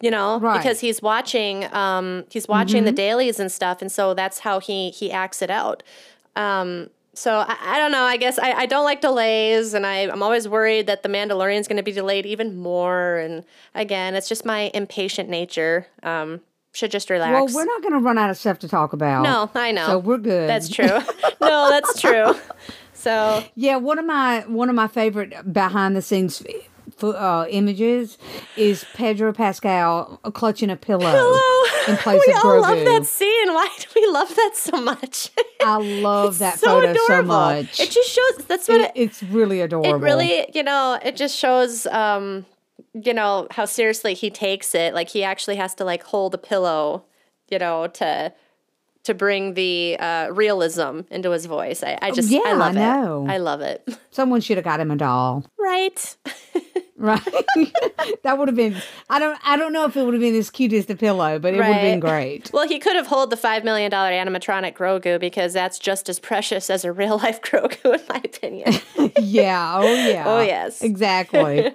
You 0.00 0.10
know, 0.10 0.40
Right. 0.40 0.58
because 0.58 0.80
he's 0.80 1.00
watching 1.00 1.72
um 1.72 2.24
he's 2.28 2.48
watching 2.48 2.84
the 2.84 2.90
dailies 2.92 3.38
and 3.38 3.50
stuff, 3.52 3.80
and 3.80 3.90
so 3.90 4.14
that's 4.14 4.40
how 4.40 4.58
he 4.58 4.90
he 4.90 5.12
acts 5.12 5.42
it 5.42 5.50
out. 5.50 5.82
Um 6.36 6.90
so 7.14 7.44
I, 7.46 7.56
I 7.62 7.78
don't 7.78 7.92
know. 7.92 8.02
I 8.04 8.16
guess 8.16 8.38
I, 8.38 8.52
I 8.52 8.66
don't 8.66 8.84
like 8.84 9.00
delays, 9.00 9.74
and 9.74 9.86
I, 9.86 9.98
I'm 10.10 10.22
always 10.22 10.48
worried 10.48 10.86
that 10.86 11.02
the 11.02 11.08
Mandalorian 11.10 11.60
is 11.60 11.68
going 11.68 11.76
to 11.76 11.82
be 11.82 11.92
delayed 11.92 12.24
even 12.24 12.56
more. 12.58 13.18
And 13.18 13.44
again, 13.74 14.14
it's 14.14 14.30
just 14.30 14.46
my 14.46 14.70
impatient 14.72 15.28
nature. 15.28 15.86
Um, 16.02 16.40
should 16.72 16.90
just 16.90 17.10
relax. 17.10 17.32
Well, 17.32 17.46
we're 17.54 17.64
not 17.64 17.82
going 17.82 17.92
to 17.94 17.98
run 17.98 18.18
out 18.18 18.30
of 18.30 18.36
stuff 18.38 18.58
to 18.60 18.68
talk 18.68 18.92
about. 18.92 19.22
No, 19.22 19.50
I 19.54 19.72
know. 19.72 19.86
So 19.86 19.98
we're 19.98 20.18
good. 20.18 20.48
That's 20.48 20.68
true. 20.74 20.86
no, 21.40 21.68
that's 21.70 22.00
true. 22.00 22.34
So 22.94 23.44
Yeah, 23.54 23.76
one 23.76 23.98
of 23.98 24.04
my 24.06 24.40
one 24.46 24.68
of 24.68 24.74
my 24.74 24.86
favorite 24.88 25.52
behind 25.52 25.96
the 25.96 26.02
scenes 26.02 26.42
uh, 27.02 27.46
images 27.50 28.16
is 28.56 28.84
Pedro 28.94 29.32
Pascal 29.32 30.18
clutching 30.34 30.70
a 30.70 30.76
pillow 30.76 31.10
Hello. 31.10 31.92
in 31.92 31.96
place 32.02 32.22
we 32.26 32.32
of 32.32 32.44
all 32.44 32.60
love 32.60 32.78
that 32.84 33.06
scene. 33.06 33.48
Why 33.52 33.68
do 33.80 33.86
we 33.96 34.06
love 34.06 34.32
that 34.34 34.52
so 34.54 34.80
much? 34.80 35.30
I 35.64 35.78
love 35.78 36.38
that 36.38 36.58
so 36.60 36.66
photo 36.80 36.94
so 36.94 37.04
adorable. 37.06 37.28
much. 37.28 37.80
It 37.80 37.90
just 37.90 38.08
shows. 38.10 38.44
That's 38.46 38.68
what 38.68 38.80
It- 38.80 38.84
it, 38.94 39.02
it's 39.02 39.22
really 39.24 39.60
adorable. 39.60 39.94
it 39.96 39.98
really. 39.98 40.46
You 40.54 40.62
know, 40.62 40.98
it 41.04 41.16
just 41.16 41.36
shows. 41.36 41.86
Um, 41.86 42.46
you 42.94 43.14
know 43.14 43.46
how 43.50 43.64
seriously 43.64 44.14
he 44.14 44.30
takes 44.30 44.74
it. 44.74 44.94
Like 44.94 45.08
he 45.08 45.24
actually 45.24 45.56
has 45.56 45.74
to 45.76 45.84
like 45.84 46.02
hold 46.02 46.34
a 46.34 46.38
pillow. 46.38 47.04
You 47.50 47.58
know 47.58 47.86
to 47.86 48.32
to 49.04 49.14
bring 49.14 49.54
the 49.54 49.96
uh, 49.98 50.28
realism 50.32 51.00
into 51.10 51.30
his 51.30 51.46
voice. 51.46 51.82
I, 51.82 51.98
I 52.00 52.10
just 52.12 52.30
yeah, 52.30 52.40
I 52.44 52.52
love 52.52 52.76
I 52.76 52.80
know. 52.80 53.26
it. 53.26 53.30
I 53.30 53.38
love 53.38 53.60
it. 53.60 53.86
Someone 54.10 54.40
should 54.40 54.56
have 54.58 54.64
got 54.64 54.80
him 54.80 54.90
a 54.90 54.96
doll. 54.96 55.44
Right. 55.58 56.16
Right. 57.02 57.20
that 58.22 58.38
would 58.38 58.46
have 58.46 58.56
been 58.56 58.76
I 59.10 59.18
don't 59.18 59.36
I 59.42 59.56
don't 59.56 59.72
know 59.72 59.86
if 59.86 59.96
it 59.96 60.04
would 60.04 60.14
have 60.14 60.20
been 60.20 60.36
as 60.36 60.50
cute 60.50 60.72
as 60.72 60.86
the 60.86 60.94
pillow, 60.94 61.40
but 61.40 61.52
it 61.52 61.56
would 61.56 61.66
have 61.66 61.82
been 61.82 61.98
great. 61.98 62.52
Well, 62.52 62.68
he 62.68 62.78
could 62.78 62.94
have 62.94 63.08
hold 63.08 63.30
the 63.30 63.36
five 63.36 63.64
million 63.64 63.90
dollar 63.90 64.10
animatronic 64.10 64.74
Grogu 64.76 65.18
because 65.18 65.52
that's 65.52 65.80
just 65.80 66.08
as 66.08 66.20
precious 66.20 66.70
as 66.70 66.84
a 66.84 66.92
real 66.92 67.18
life 67.18 67.42
Grogu, 67.42 67.98
in 67.98 68.00
my 68.08 68.20
opinion. 68.24 68.74
yeah. 69.18 69.78
Oh 69.80 69.94
yeah. 70.08 70.24
Oh, 70.26 70.42
yes. 70.42 70.80
Exactly. 70.80 71.74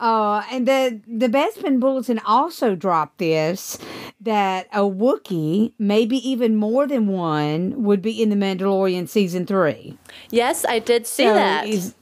Uh, 0.00 0.42
and 0.50 0.66
the 0.66 1.00
the 1.06 1.28
Bespin 1.28 1.78
Bulletin 1.78 2.18
also 2.26 2.74
dropped 2.74 3.18
this 3.18 3.78
that 4.20 4.66
a 4.72 4.80
Wookiee, 4.80 5.72
maybe 5.78 6.16
even 6.28 6.56
more 6.56 6.86
than 6.86 7.06
one, 7.06 7.84
would 7.84 8.02
be 8.02 8.20
in 8.22 8.30
the 8.30 8.36
Mandalorian 8.36 9.08
season 9.08 9.46
three. 9.46 9.96
yes, 10.30 10.64
I 10.64 10.78
did 10.78 11.06
see 11.06 11.24
So 11.24 11.34
that. 11.34 11.66
Is 11.66 11.94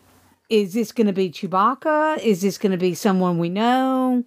is 0.48 0.72
this 0.72 0.92
going 0.92 1.08
to 1.08 1.12
be 1.12 1.28
Chewbacca? 1.28 2.18
Is 2.18 2.40
this 2.40 2.56
going 2.56 2.72
to 2.72 2.78
be 2.78 2.94
someone 2.94 3.38
we 3.38 3.50
know? 3.50 4.24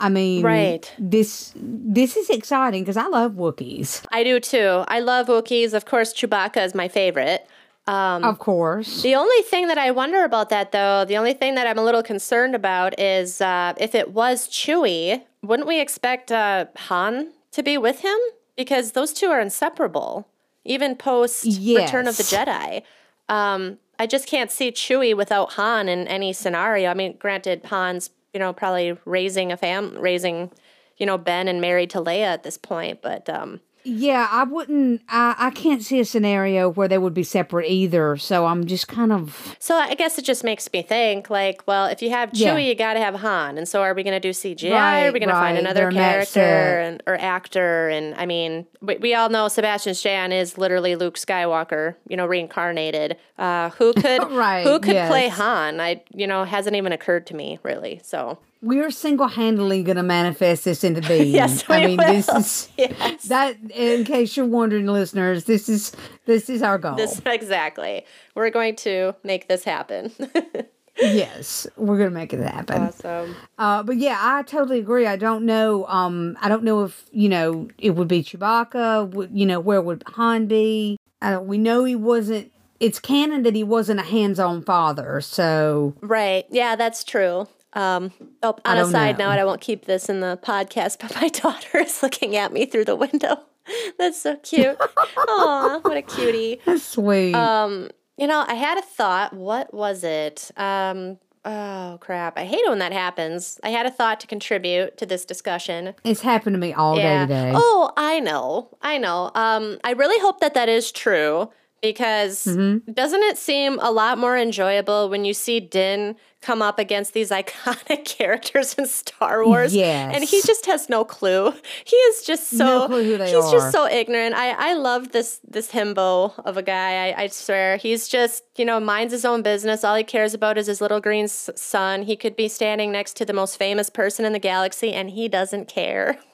I 0.00 0.08
mean, 0.08 0.42
Right. 0.42 0.92
This 0.98 1.52
this 1.54 2.16
is 2.16 2.28
exciting 2.30 2.82
because 2.82 2.96
I 2.96 3.06
love 3.06 3.32
Wookiees, 3.32 4.04
I 4.10 4.24
do 4.24 4.40
too. 4.40 4.84
I 4.88 4.98
love 5.00 5.28
Wookiees. 5.28 5.74
Of 5.74 5.84
course, 5.84 6.12
Chewbacca 6.12 6.64
is 6.64 6.74
my 6.74 6.88
favorite. 6.88 7.46
Um, 7.86 8.22
of 8.24 8.38
course. 8.38 9.02
The 9.02 9.14
only 9.14 9.42
thing 9.42 9.68
that 9.68 9.78
I 9.78 9.90
wonder 9.90 10.24
about 10.24 10.50
that, 10.50 10.70
though, 10.72 11.04
the 11.04 11.16
only 11.16 11.32
thing 11.34 11.56
that 11.56 11.66
I'm 11.66 11.78
a 11.78 11.84
little 11.84 12.02
concerned 12.02 12.54
about 12.54 12.98
is 12.98 13.40
uh, 13.40 13.74
if 13.76 13.94
it 13.94 14.12
was 14.12 14.48
Chewie, 14.48 15.22
wouldn't 15.42 15.66
we 15.66 15.80
expect 15.80 16.30
uh, 16.30 16.66
Han 16.76 17.32
to 17.50 17.62
be 17.62 17.76
with 17.76 18.00
him? 18.00 18.16
Because 18.56 18.92
those 18.92 19.12
two 19.12 19.26
are 19.26 19.40
inseparable, 19.40 20.28
even 20.64 20.94
post 20.94 21.44
Return 21.44 22.06
of 22.06 22.16
the 22.16 22.22
Jedi. 22.22 22.82
Um, 23.28 23.78
I 23.98 24.06
just 24.06 24.26
can't 24.26 24.50
see 24.50 24.70
Chewie 24.70 25.16
without 25.16 25.52
Han 25.54 25.88
in 25.88 26.06
any 26.06 26.32
scenario. 26.32 26.90
I 26.90 26.94
mean, 26.94 27.16
granted, 27.18 27.64
Han's 27.64 28.10
you 28.32 28.40
know 28.40 28.52
probably 28.52 28.96
raising 29.04 29.52
a 29.52 29.56
fam, 29.56 29.98
raising 29.98 30.50
you 30.98 31.06
know 31.06 31.18
Ben 31.18 31.48
and 31.48 31.60
married 31.60 31.90
to 31.90 31.98
Leia 31.98 32.26
at 32.26 32.42
this 32.42 32.58
point, 32.58 33.02
but 33.02 33.28
um, 33.28 33.60
Yeah, 33.84 34.28
I 34.30 34.44
wouldn't. 34.44 35.02
I, 35.08 35.34
I 35.38 35.50
can't 35.50 35.82
see 35.82 35.98
a 36.00 36.04
scenario 36.04 36.68
where 36.70 36.88
they 36.88 36.98
would 36.98 37.14
be 37.14 37.22
separate 37.24 37.68
either. 37.68 38.16
So 38.16 38.46
I'm 38.46 38.66
just 38.66 38.88
kind 38.88 39.12
of. 39.12 39.56
So 39.58 39.74
I 39.76 39.94
guess 39.94 40.18
it 40.18 40.24
just 40.24 40.44
makes 40.44 40.72
me 40.72 40.82
think, 40.82 41.30
like, 41.30 41.62
well, 41.66 41.86
if 41.86 42.00
you 42.02 42.10
have 42.10 42.30
Chewie, 42.30 42.36
Yeah. 42.36 42.58
you 42.58 42.74
got 42.74 42.94
to 42.94 43.00
have 43.00 43.16
Han, 43.16 43.58
and 43.58 43.68
so 43.68 43.82
are 43.82 43.94
we 43.94 44.02
going 44.02 44.14
to 44.14 44.20
do 44.20 44.30
CGI? 44.30 45.08
are 45.08 45.12
we 45.12 45.18
going 45.18 45.28
to 45.28 45.34
find 45.34 45.58
another 45.58 45.90
They're 45.90 45.92
character 45.92 46.40
and, 46.80 47.02
or 47.06 47.16
actor? 47.16 47.88
And 47.88 48.14
I 48.14 48.26
mean, 48.26 48.66
we, 48.80 48.96
we 48.98 49.14
all 49.14 49.28
know 49.28 49.48
Sebastian 49.48 49.94
Stan 49.94 50.32
is 50.32 50.56
literally 50.58 50.96
Luke 50.96 51.16
Skywalker, 51.16 51.96
you 52.08 52.16
know, 52.16 52.26
reincarnated. 52.26 53.16
Uh, 53.38 53.70
who 53.70 53.92
could 53.92 54.22
Right, 54.30 54.64
who 54.64 54.78
could 54.78 54.94
play. 55.08 55.28
Han? 55.28 55.80
I 55.80 56.02
you 56.14 56.26
know 56.26 56.44
hasn't 56.44 56.76
even 56.76 56.92
occurred 56.92 57.26
to 57.28 57.34
me 57.34 57.58
really. 57.62 58.00
So 58.04 58.38
We're 58.62 58.92
single 58.92 59.26
handedly 59.26 59.82
going 59.82 59.96
to 59.96 60.04
manifest 60.04 60.64
this 60.64 60.84
into 60.84 61.00
being. 61.02 61.34
Yes, 61.34 61.64
I 61.68 61.86
mean, 61.86 61.96
this 61.98 62.28
will. 62.28 62.36
is 62.36 62.68
yes, 62.78 63.24
that. 63.24 63.56
In 63.74 64.04
case 64.04 64.36
you're 64.36 64.46
wondering, 64.46 64.86
listeners, 64.86 65.44
this 65.44 65.68
is 65.68 65.92
this 66.26 66.48
is 66.48 66.62
our 66.62 66.78
goal. 66.78 66.94
this 66.94 67.20
exactly. 67.26 68.04
We're 68.34 68.50
going 68.50 68.76
to 68.76 69.14
make 69.24 69.48
this 69.48 69.64
happen. 69.64 70.12
yes, 70.98 71.66
we're 71.76 71.96
going 71.98 72.10
to 72.10 72.14
make 72.14 72.32
it 72.32 72.40
happen. 72.40 72.82
awesome. 72.82 73.34
Uh, 73.58 73.82
but 73.82 73.96
yeah, 73.96 74.18
I 74.20 74.42
totally 74.42 74.78
agree. 74.78 75.06
I 75.06 75.16
don't 75.16 75.44
know. 75.44 75.86
Um, 75.86 76.36
I 76.40 76.48
don't 76.48 76.62
know 76.62 76.84
if 76.84 77.04
you 77.10 77.28
know 77.28 77.68
it 77.78 77.90
would 77.90 78.08
be 78.08 78.22
Chewbacca. 78.22 79.10
Would, 79.10 79.30
you 79.32 79.44
know 79.46 79.58
where 79.58 79.82
would 79.82 80.04
Han 80.14 80.46
be? 80.46 80.98
Uh, 81.20 81.40
we 81.42 81.58
know 81.58 81.84
he 81.84 81.96
wasn't. 81.96 82.52
It's 82.78 82.98
canon 82.98 83.42
that 83.44 83.54
he 83.54 83.62
wasn't 83.64 84.00
a 84.00 84.04
hands-on 84.04 84.62
father. 84.62 85.20
So 85.20 85.94
Right. 86.00 86.46
Yeah, 86.50 86.76
that's 86.76 87.02
true. 87.04 87.46
Um, 87.74 88.12
oh, 88.42 88.56
on 88.64 88.78
a 88.78 88.86
side 88.86 89.18
know. 89.18 89.30
note, 89.30 89.38
I 89.40 89.44
won't 89.44 89.60
keep 89.60 89.86
this 89.86 90.08
in 90.08 90.20
the 90.20 90.38
podcast, 90.42 90.98
but 91.00 91.14
my 91.20 91.28
daughter 91.42 91.78
is 91.78 92.02
looking 92.02 92.36
at 92.36 92.52
me 92.52 92.66
through 92.66 92.84
the 92.84 92.96
window. 92.96 93.36
That's 93.98 94.20
so 94.20 94.36
cute. 94.36 94.76
Aw, 95.16 95.78
what 95.82 95.96
a 95.96 96.02
cutie. 96.02 96.60
that's 96.66 96.82
sweet. 96.82 97.34
Um, 97.34 97.90
you 98.16 98.26
know, 98.26 98.44
I 98.46 98.54
had 98.54 98.76
a 98.76 98.82
thought. 98.82 99.32
What 99.32 99.72
was 99.72 100.02
it? 100.04 100.50
Um, 100.56 101.18
oh 101.44 101.96
crap! 102.00 102.36
I 102.38 102.44
hate 102.44 102.56
it 102.58 102.68
when 102.68 102.80
that 102.80 102.92
happens. 102.92 103.60
I 103.62 103.68
had 103.70 103.86
a 103.86 103.90
thought 103.90 104.18
to 104.20 104.26
contribute 104.26 104.98
to 104.98 105.06
this 105.06 105.24
discussion. 105.24 105.94
it's 106.04 106.22
happened 106.22 106.54
to 106.54 106.60
me 106.60 106.72
all 106.72 106.96
day 106.96 107.18
today. 107.20 107.52
Oh, 107.54 107.92
I 107.96 108.18
know. 108.20 108.76
I 108.82 108.98
know. 108.98 109.30
Um, 109.34 109.78
I 109.84 109.92
really 109.92 110.20
hope 110.20 110.40
that 110.40 110.54
that 110.54 110.68
is 110.68 110.90
true 110.90 111.48
because 111.80 112.44
Mm-hmm. 112.46 112.92
doesn't 112.92 113.22
it 113.22 113.38
seem 113.38 113.78
a 113.80 113.90
lot 113.92 114.18
more 114.18 114.36
enjoyable 114.36 115.08
when 115.08 115.24
you 115.24 115.34
see 115.34 115.60
Din 115.60 116.16
come 116.42 116.60
up 116.60 116.78
against 116.78 117.14
these 117.14 117.30
iconic 117.30 118.04
characters 118.18 118.74
in 118.74 118.86
Star 118.86 119.44
Wars? 119.46 119.74
Yes. 119.74 120.14
And 120.14 120.24
he 120.24 120.42
just 120.42 120.66
has 120.66 120.88
no 120.88 121.04
clue. 121.04 121.52
He 121.84 121.96
is 121.96 122.22
just 122.24 122.50
so 122.50 122.56
No 122.64 122.86
clue 122.88 123.04
who 123.04 123.16
they 123.18 123.26
he's 123.26 123.36
are. 123.44 123.52
just 123.52 123.72
so 123.72 123.86
ignorant. 123.86 124.34
I 124.34 124.70
I 124.72 124.74
love 124.74 125.12
this 125.12 125.40
this 125.48 125.70
himbo 125.70 126.32
of 126.44 126.56
a 126.56 126.62
guy. 126.62 127.08
I, 127.10 127.22
I 127.22 127.26
swear 127.28 127.76
he's 127.76 128.08
just 128.08 128.44
you 128.56 128.64
know 128.64 128.78
minds 128.80 129.12
his 129.12 129.24
own 129.24 129.42
business. 129.42 129.84
All 129.84 129.94
he 129.94 130.04
cares 130.04 130.34
about 130.34 130.58
is 130.58 130.66
his 130.66 130.80
little 130.80 131.00
green 131.00 131.24
s- 131.24 131.48
sun. 131.56 132.02
He 132.02 132.16
could 132.16 132.36
be 132.36 132.48
standing 132.48 132.92
next 132.92 133.16
to 133.16 133.24
the 133.24 133.32
most 133.32 133.56
famous 133.58 133.88
person 133.88 134.24
in 134.24 134.32
the 134.32 134.38
galaxy, 134.38 134.92
and 134.92 135.10
he 135.10 135.28
doesn't 135.28 135.68
care. 135.68 136.18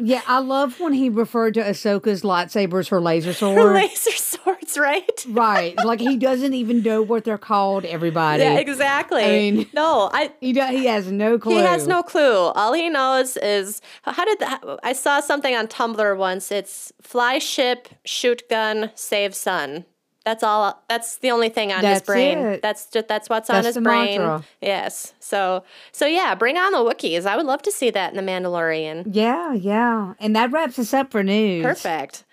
Yeah, 0.00 0.22
I 0.28 0.38
love 0.38 0.78
when 0.78 0.92
he 0.92 1.08
referred 1.08 1.54
to 1.54 1.60
Ahsoka's 1.60 2.22
lightsabers 2.22 2.88
her 2.90 3.00
laser 3.00 3.32
sword. 3.32 3.74
laser 3.74 4.12
swords, 4.12 4.78
right? 4.88 5.24
right, 5.28 5.76
like 5.84 5.98
he 5.98 6.16
doesn't 6.16 6.54
even 6.54 6.82
know 6.84 7.02
what 7.02 7.24
they're 7.24 7.36
called. 7.36 7.84
Everybody. 7.84 8.44
Yeah, 8.44 8.58
exactly. 8.60 9.24
I 9.24 9.28
mean- 9.38 9.66
no, 9.74 10.10
I. 10.12 10.32
He 10.40 10.52
do, 10.52 10.62
He 10.66 10.86
has 10.86 11.10
no 11.10 11.38
clue. 11.38 11.56
He 11.56 11.60
has 11.62 11.86
no 11.86 12.02
clue. 12.02 12.36
All 12.54 12.72
he 12.72 12.88
knows 12.88 13.36
is 13.36 13.80
how 14.02 14.24
did 14.24 14.38
that? 14.40 14.62
I 14.82 14.92
saw 14.92 15.20
something 15.20 15.54
on 15.54 15.66
Tumblr 15.66 16.16
once. 16.16 16.50
It's 16.52 16.92
fly 17.00 17.38
ship, 17.38 17.88
shoot 18.04 18.48
gun, 18.48 18.90
save 18.94 19.34
sun. 19.34 19.84
That's 20.24 20.42
all. 20.42 20.84
That's 20.90 21.16
the 21.18 21.30
only 21.30 21.48
thing 21.48 21.72
on 21.72 21.82
his 21.82 22.02
brain. 22.02 22.38
it. 22.38 22.60
That's 22.62 22.86
just 22.90 23.08
that's 23.08 23.30
what's 23.30 23.48
on 23.48 23.64
his 23.64 23.76
the 23.76 23.80
brain. 23.80 24.20
mantra. 24.20 24.44
Yes. 24.60 25.14
So 25.20 25.64
so 25.92 26.04
yeah, 26.06 26.34
bring 26.34 26.58
on 26.58 26.72
the 26.72 26.78
Wookiees. 26.78 27.24
I 27.24 27.34
would 27.34 27.46
love 27.46 27.62
to 27.62 27.72
see 27.72 27.88
that 27.90 28.12
in 28.12 28.16
the 28.22 28.30
Mandalorian. 28.30 29.08
Yeah, 29.10 29.54
yeah, 29.54 30.12
and 30.20 30.36
that 30.36 30.52
wraps 30.52 30.78
us 30.78 30.92
up 30.92 31.12
for 31.12 31.22
news. 31.24 31.62
Perfect. 31.62 32.24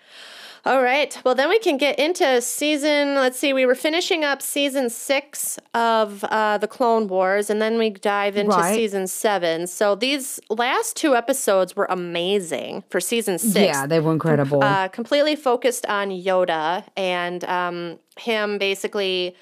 All 0.66 0.82
right. 0.82 1.16
Well, 1.24 1.36
then 1.36 1.48
we 1.48 1.60
can 1.60 1.76
get 1.76 1.96
into 1.96 2.42
season. 2.42 3.14
Let's 3.14 3.38
see. 3.38 3.52
We 3.52 3.66
were 3.66 3.76
finishing 3.76 4.24
up 4.24 4.42
season 4.42 4.90
six 4.90 5.60
of 5.74 6.24
uh, 6.24 6.58
the 6.58 6.66
Clone 6.66 7.06
Wars, 7.06 7.50
and 7.50 7.62
then 7.62 7.78
we 7.78 7.90
dive 7.90 8.36
into 8.36 8.56
Right. 8.56 8.74
season 8.74 9.06
seven. 9.06 9.68
So 9.68 9.94
these 9.94 10.40
last 10.50 10.96
two 10.96 11.14
episodes 11.14 11.76
were 11.76 11.86
amazing 11.88 12.82
for 12.90 12.98
season 13.00 13.38
six. 13.38 13.54
Yeah, 13.76 13.86
they 13.86 14.00
were 14.00 14.10
incredible. 14.10 14.60
uh, 14.64 14.88
completely 14.88 15.36
focused 15.36 15.86
on 15.86 16.10
Yoda 16.10 16.82
and 16.96 17.44
um, 17.44 18.00
him 18.18 18.58
basically 18.58 19.36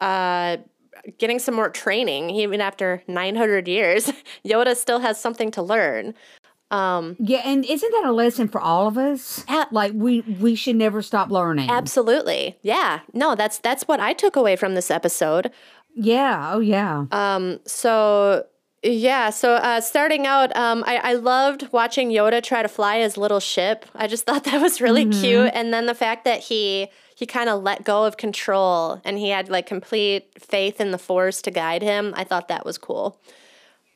uh, 0.00 0.58
getting 1.18 1.40
some 1.40 1.56
more 1.56 1.70
training. 1.70 2.30
Even 2.30 2.60
after 2.60 3.02
900 3.08 3.66
years, 3.66 4.12
Yoda 4.46 4.76
still 4.76 5.00
has 5.00 5.20
something 5.20 5.50
to 5.50 5.60
learn. 5.62 6.14
Um, 6.70 7.16
yeah, 7.18 7.40
and 7.44 7.64
isn't 7.64 7.92
that 7.92 8.04
a 8.04 8.12
lesson 8.12 8.48
for 8.48 8.60
all 8.60 8.86
of 8.86 8.98
us? 8.98 9.44
Like 9.70 9.92
we 9.94 10.20
we 10.20 10.54
should 10.54 10.76
never 10.76 11.00
stop 11.02 11.30
learning. 11.30 11.70
absolutely. 11.70 12.58
Yeah. 12.62 13.00
No, 13.12 13.34
that's 13.34 13.58
that's 13.58 13.88
what 13.88 14.00
I 14.00 14.12
took 14.12 14.36
away 14.36 14.56
from 14.56 14.74
this 14.74 14.90
episode. 14.90 15.50
Yeah. 15.94 16.52
Oh 16.52 16.60
yeah. 16.60 17.06
Um, 17.10 17.60
so 17.66 18.44
yeah, 18.82 19.30
so 19.30 19.54
uh, 19.54 19.80
starting 19.80 20.24
out, 20.24 20.54
um, 20.56 20.84
I, 20.86 20.98
I 20.98 21.12
loved 21.14 21.68
watching 21.72 22.10
Yoda 22.10 22.40
try 22.40 22.62
to 22.62 22.68
fly 22.68 22.98
his 22.98 23.16
little 23.16 23.40
ship. 23.40 23.84
I 23.94 24.06
just 24.06 24.24
thought 24.26 24.44
that 24.44 24.60
was 24.60 24.80
really 24.80 25.06
cute, 25.06 25.50
and 25.52 25.72
then 25.72 25.86
the 25.86 25.94
fact 25.94 26.24
that 26.24 26.40
he 26.40 26.88
he 27.16 27.26
kind 27.26 27.48
of 27.48 27.62
let 27.64 27.82
go 27.82 28.04
of 28.04 28.16
control 28.16 29.00
and 29.04 29.18
he 29.18 29.30
had 29.30 29.48
like 29.48 29.66
complete 29.66 30.30
faith 30.38 30.80
in 30.80 30.92
the 30.92 30.98
Force 30.98 31.42
to 31.42 31.50
guide 31.50 31.82
him. 31.82 32.14
I 32.16 32.22
thought 32.22 32.46
that 32.46 32.64
was 32.64 32.78
cool. 32.78 33.20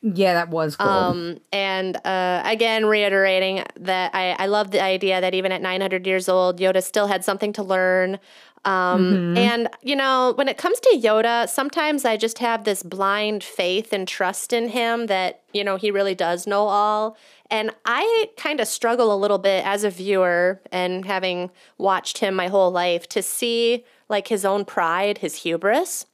Yeah, 0.02 0.34
that 0.34 0.48
was 0.48 0.74
cool. 0.76 0.88
Um, 0.88 1.38
and 1.52 1.96
uh, 2.04 2.42
again, 2.44 2.86
reiterating 2.86 3.64
that 3.78 4.14
I, 4.14 4.32
I 4.32 4.46
love 4.46 4.72
the 4.72 4.82
idea 4.82 5.20
that 5.20 5.32
even 5.32 5.52
at 5.52 5.62
900 5.62 6.06
years 6.06 6.28
old, 6.28 6.58
Yoda 6.58 6.82
still 6.82 7.06
had 7.06 7.24
something 7.24 7.52
to 7.54 7.62
learn. 7.62 8.18
Um, 8.64 9.36
And, 9.36 9.68
you 9.82 9.96
know, 9.96 10.34
when 10.36 10.48
it 10.48 10.56
comes 10.56 10.78
to 10.80 11.00
Yoda, 11.00 11.48
sometimes 11.48 12.04
I 12.04 12.16
just 12.16 12.38
have 12.38 12.64
this 12.64 12.82
blind 12.82 13.42
faith 13.42 13.92
and 13.92 14.06
trust 14.06 14.52
in 14.52 14.68
him 14.68 15.06
that, 15.06 15.42
you 15.52 15.64
know, 15.64 15.76
he 15.76 15.90
really 15.90 16.14
does 16.14 16.46
know 16.46 16.66
all. 16.68 17.16
And 17.50 17.70
I 17.84 18.30
kind 18.36 18.60
of 18.60 18.68
struggle 18.68 19.14
a 19.14 19.18
little 19.18 19.38
bit 19.38 19.66
as 19.66 19.84
a 19.84 19.90
viewer 19.90 20.60
and 20.70 21.04
having 21.04 21.50
watched 21.76 22.18
him 22.18 22.34
my 22.34 22.48
whole 22.48 22.70
life 22.70 23.08
to 23.10 23.22
see 23.22 23.84
like 24.08 24.28
his 24.28 24.44
own 24.44 24.64
pride, 24.64 25.18
his 25.18 25.42
hubris. 25.42 26.06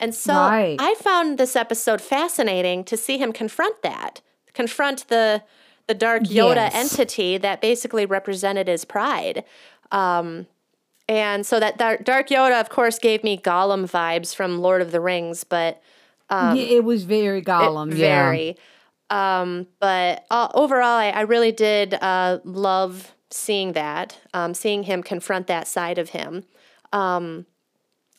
And 0.00 0.14
so 0.14 0.32
Right. 0.34 0.76
I 0.80 0.94
found 0.96 1.38
this 1.38 1.54
episode 1.54 2.00
fascinating 2.00 2.82
to 2.84 2.96
see 2.96 3.18
him 3.18 3.32
confront 3.32 3.82
that, 3.82 4.20
confront 4.54 5.06
the 5.08 5.42
the 5.86 5.94
dark 5.94 6.22
Yoda 6.22 6.54
Yes. 6.70 6.74
entity 6.92 7.36
that 7.38 7.60
basically 7.60 8.06
represented 8.06 8.68
his 8.68 8.84
pride. 8.84 9.42
Um, 9.90 10.46
and 11.08 11.44
so 11.44 11.58
that 11.58 11.78
dar- 11.78 11.96
dark 11.98 12.28
Yoda, 12.28 12.60
of 12.60 12.68
course, 12.68 13.00
gave 13.00 13.24
me 13.24 13.36
Gollum 13.36 13.90
vibes 13.90 14.32
from 14.32 14.60
Lord 14.60 14.82
of 14.82 14.92
the 14.92 15.00
Rings, 15.00 15.42
but 15.42 15.82
yeah, 16.30 16.54
it 16.54 16.84
was 16.84 17.02
very 17.02 17.42
Gollum. 17.42 17.90
yeah. 17.90 17.96
very. 18.24 18.56
Um, 19.10 19.66
but 19.80 20.24
uh, 20.30 20.46
overall, 20.54 20.84
I, 20.98 21.08
I 21.10 21.22
really 21.22 21.50
did 21.50 21.94
uh, 21.94 22.38
love 22.44 23.12
seeing 23.32 23.72
that, 23.72 24.16
um, 24.32 24.54
seeing 24.54 24.84
him 24.84 25.02
confront 25.02 25.48
that 25.48 25.66
side 25.66 25.98
of 25.98 26.10
him. 26.10 26.44
Um, 26.92 27.46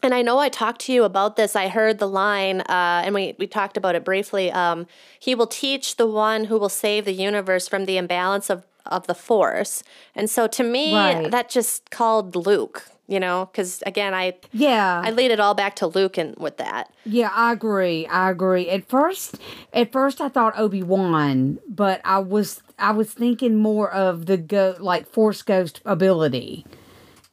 and 0.04 0.14
I 0.14 0.22
know 0.22 0.40
I 0.40 0.50
talked 0.50 0.82
to 0.82 0.94
you 0.94 1.04
about 1.04 1.36
this. 1.36 1.56
I 1.56 1.68
heard 1.68 2.00
the 2.00 2.08
line, 2.08 2.62
uh, 2.62 3.02
and 3.06 3.14
we, 3.14 3.36
we 3.38 3.48
talked 3.48 3.78
about 3.78 3.96
it 3.96 4.04
briefly. 4.04 4.52
Um, 4.52 4.88
he 5.20 5.36
will 5.36 5.48
teach 5.48 5.98
the 5.98 6.08
one 6.08 6.46
who 6.46 6.58
will 6.58 6.70
save 6.70 7.06
the 7.06 7.14
universe 7.14 7.68
from 7.68 7.86
the 7.86 7.98
imbalance 7.98 8.50
of, 8.50 8.64
of 8.86 9.08
the 9.08 9.14
force. 9.16 9.84
And 10.16 10.30
so 10.30 10.48
to 10.48 10.64
me, 10.64 10.94
Right. 10.96 11.30
that 11.32 11.50
just 11.50 11.92
called 11.92 12.36
Luke, 12.36 12.88
you 13.08 13.20
know, 13.20 13.50
because 13.52 13.84
again, 13.86 14.14
I, 14.14 14.36
Yeah. 14.52 15.02
I 15.06 15.12
lead 15.12 15.32
it 15.32 15.40
all 15.40 15.54
back 15.54 15.76
to 15.78 15.88
Luke 15.88 16.18
and 16.18 16.36
with 16.38 16.58
that. 16.58 16.92
Yeah, 17.06 17.30
I 17.34 17.52
agree. 17.52 18.08
I 18.08 18.32
agree. 18.32 18.70
At 18.70 18.88
first, 18.90 19.40
at 19.74 19.92
first 19.92 20.20
I 20.20 20.30
thought 20.30 20.58
Obi 20.58 20.82
Wan, 20.82 21.60
but 21.68 22.02
I 22.04 22.20
was 22.20 22.62
I 22.80 22.92
was 22.92 23.12
thinking 23.14 23.58
more 23.58 23.92
of 23.92 24.26
the 24.26 24.38
go 24.38 24.76
like 24.80 25.08
Force 25.08 25.44
Ghost 25.44 25.82
ability, 25.86 26.66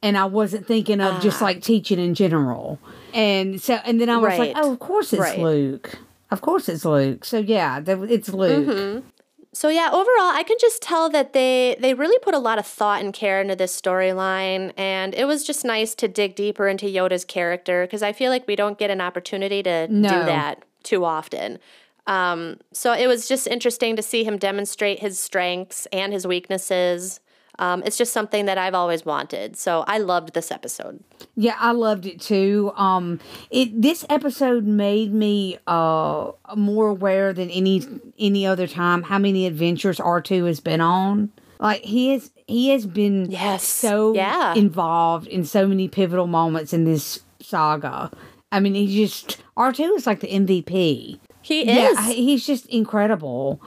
and 0.03 0.17
I 0.17 0.25
wasn't 0.27 0.67
thinking 0.67 1.01
of 1.01 1.21
just 1.23 1.41
like 1.43 1.63
teaching 1.63 1.99
in 1.99 2.15
general. 2.15 2.79
And 3.15 3.61
so, 3.61 3.75
and 3.85 4.01
then 4.01 4.09
I 4.11 4.17
was 4.19 4.39
like, 4.39 4.53
Ah. 4.55 4.61
Oh, 4.65 4.73
of 4.73 4.79
course 4.79 5.13
it's 5.13 5.21
Right. 5.21 5.39
Luke. 5.39 5.99
Of 6.31 6.41
course 6.41 6.69
it's 6.69 6.85
Luke. 6.85 7.25
So 7.25 7.39
yeah, 7.39 7.81
it's 7.87 8.29
Luke. 8.29 8.67
Mm-hmm. 8.69 9.09
So 9.55 9.71
yeah, 9.71 9.89
overall, 9.89 10.31
I 10.37 10.45
can 10.47 10.57
just 10.61 10.83
tell 10.83 11.09
that 11.11 11.33
they 11.33 11.75
they 11.81 11.95
really 11.95 12.19
put 12.21 12.35
a 12.35 12.39
lot 12.39 12.59
of 12.59 12.67
thought 12.67 13.03
and 13.03 13.13
care 13.15 13.41
into 13.41 13.57
this 13.57 13.79
storyline, 13.81 14.73
and 14.77 15.15
it 15.15 15.25
was 15.25 15.43
just 15.43 15.65
nice 15.65 15.95
to 15.97 16.07
dig 16.07 16.37
deeper 16.37 16.69
into 16.69 16.87
Yoda's 16.87 17.25
character 17.25 17.85
because 17.85 18.03
I 18.03 18.13
feel 18.13 18.31
like 18.31 18.47
we 18.47 18.55
don't 18.57 18.79
get 18.79 18.91
an 18.91 19.01
opportunity 19.01 19.63
to 19.63 19.89
No. 19.89 20.09
do 20.11 20.15
that 20.27 20.65
too 20.85 21.05
often. 21.05 21.59
Um, 22.07 22.59
so 22.73 22.93
it 22.93 23.07
was 23.07 23.27
just 23.27 23.47
interesting 23.47 23.97
to 23.97 24.03
see 24.03 24.23
him 24.23 24.37
demonstrate 24.39 25.01
his 25.01 25.19
strengths 25.19 25.87
and 25.93 26.13
his 26.13 26.27
weaknesses. 26.27 27.19
Um, 27.59 27.83
it's 27.85 27.99
just 27.99 28.13
something 28.13 28.47
that 28.47 28.57
I've 28.59 28.75
always 28.75 29.05
wanted. 29.05 29.57
So 29.57 29.85
I 29.89 29.99
loved 29.99 30.35
this 30.35 30.51
episode. 30.53 31.03
Yeah, 31.37 31.57
I 31.59 31.73
loved 31.73 32.07
it 32.07 32.21
too. 32.21 32.73
Um, 32.77 33.19
it 33.51 33.81
this 33.83 34.05
episode 34.09 34.65
made 34.65 35.13
me 35.13 35.59
uh 35.67 36.33
more 36.57 36.89
aware 36.89 37.33
than 37.33 37.51
any 37.51 37.83
any 38.19 38.47
other 38.47 38.67
time 38.67 39.03
how 39.03 39.19
many 39.19 39.47
adventures 39.47 39.99
R 40.01 40.21
two 40.21 40.45
has 40.45 40.61
been 40.61 40.81
on. 40.81 41.31
Like 41.61 41.83
he 41.85 42.11
has 42.13 42.31
he 42.47 42.69
has 42.71 42.87
been 42.87 43.31
Yes. 43.31 43.65
so 43.65 44.15
Yeah. 44.15 44.55
involved 44.55 45.27
in 45.27 45.45
so 45.45 45.67
many 45.67 45.89
pivotal 45.89 46.27
moments 46.29 46.73
in 46.73 46.85
this 46.85 47.21
saga. 47.41 48.11
I 48.53 48.61
mean, 48.61 48.75
he 48.75 48.87
just 49.05 49.39
R 49.57 49.73
two 49.73 49.95
is 49.97 50.07
like 50.07 50.21
the 50.21 50.29
MVP. 50.29 51.19
He 51.43 51.65
Yeah, 51.65 51.91
is. 51.91 52.07
he's 52.15 52.47
just 52.47 52.67
incredible. 52.67 53.61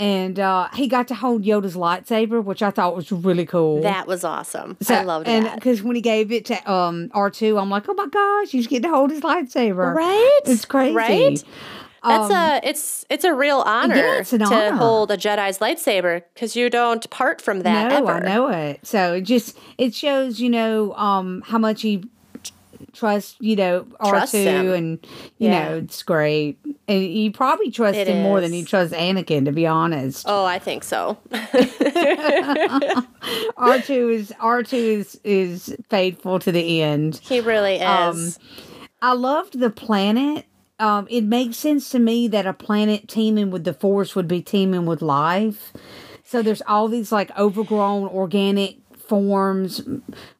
And 0.00 0.40
uh, 0.40 0.68
he 0.72 0.88
got 0.88 1.08
to 1.08 1.14
hold 1.14 1.44
Yoda's 1.44 1.76
lightsaber, 1.76 2.42
which 2.42 2.62
I 2.62 2.70
thought 2.70 2.96
was 2.96 3.12
really 3.12 3.44
cool. 3.44 3.82
that 3.82 4.06
was 4.06 4.24
awesome. 4.24 4.78
So- 4.80 4.94
I 4.94 5.02
loved 5.02 5.28
and 5.28 5.44
that. 5.46 5.56
because 5.56 5.82
when 5.82 5.94
he 5.94 6.00
gave 6.02 6.32
it 6.32 6.46
to 6.46 6.72
um 6.72 7.10
R 7.12 7.30
two, 7.30 7.58
I'm 7.58 7.68
like, 7.70 7.86
oh 7.88 7.94
my 7.94 8.06
gosh, 8.06 8.48
he's 8.50 8.66
getting 8.66 8.90
to 8.90 8.96
hold 8.96 9.10
his 9.10 9.20
lightsaber. 9.20 9.94
Right? 9.94 10.40
It's 10.46 10.64
crazy. 10.64 10.94
Right? 10.94 11.44
That's 12.02 12.32
a 12.32 12.66
it's 12.66 13.04
it's 13.10 13.24
a 13.24 13.34
real 13.34 13.58
honor 13.60 13.94
Um, 13.94 14.20
it's 14.22 14.32
an 14.32 14.38
to 14.38 14.46
honor. 14.46 14.76
hold 14.76 15.10
a 15.10 15.18
Jedi's 15.18 15.58
lightsaber 15.58 16.22
because 16.32 16.56
you 16.56 16.70
don't 16.70 17.08
part 17.10 17.42
from 17.42 17.60
that 17.60 17.90
no, 17.90 17.96
ever. 17.98 18.12
I 18.12 18.20
know 18.20 18.48
it. 18.48 18.80
So 18.86 19.12
it 19.16 19.20
just 19.22 19.58
it 19.76 19.94
shows, 19.94 20.40
you 20.40 20.48
know, 20.48 20.94
um 20.94 21.42
how 21.44 21.58
much 21.58 21.82
he 21.82 22.02
tr- 22.92 22.98
trusts, 22.98 23.36
you 23.40 23.56
know, 23.56 23.86
R 24.00 24.10
Trusts 24.10 24.32
two, 24.32 24.38
him. 24.38 24.70
and 24.72 25.06
you 25.38 25.48
Yeah. 25.48 25.68
know 25.70 25.76
it's 25.78 26.02
great. 26.02 26.58
And 26.88 27.02
he 27.02 27.30
probably 27.30 27.70
trusts 27.70 27.98
It 27.98 28.08
him 28.08 28.22
more 28.22 28.40
than 28.40 28.52
is. 28.52 28.60
he 28.60 28.64
trusts 28.64 28.94
Anakin, 28.94 29.44
to 29.44 29.52
be 29.52 29.66
honest. 29.66 30.26
Oh, 30.28 30.44
I 30.44 30.58
think 30.58 30.82
so. 30.84 31.18
R 33.56 33.78
two 33.80 34.08
is 34.08 34.32
R 34.40 34.62
two 34.62 34.76
is 34.76 35.20
is 35.24 35.76
faithful 35.88 36.38
to 36.40 36.52
the 36.52 36.82
end. 36.82 37.20
he 37.22 37.40
really 37.40 37.76
is. 37.76 37.82
Um, 37.82 38.32
I 39.02 39.12
loved 39.14 39.58
the 39.60 39.70
planet. 39.70 40.46
Um, 40.78 41.06
it 41.10 41.24
makes 41.24 41.56
sense 41.58 41.90
to 41.90 41.98
me 41.98 42.26
that 42.28 42.46
a 42.46 42.54
planet 42.54 43.06
teeming 43.08 43.50
with 43.50 43.64
the 43.64 43.74
force 43.74 44.16
would 44.16 44.26
be 44.28 44.40
teeming 44.40 44.86
with 44.86 45.02
life. 45.02 45.72
So 46.24 46.42
there's 46.42 46.62
all 46.66 46.88
these 46.88 47.12
like 47.12 47.36
overgrown 47.38 48.08
organic 48.08 48.76
forms, 49.10 49.82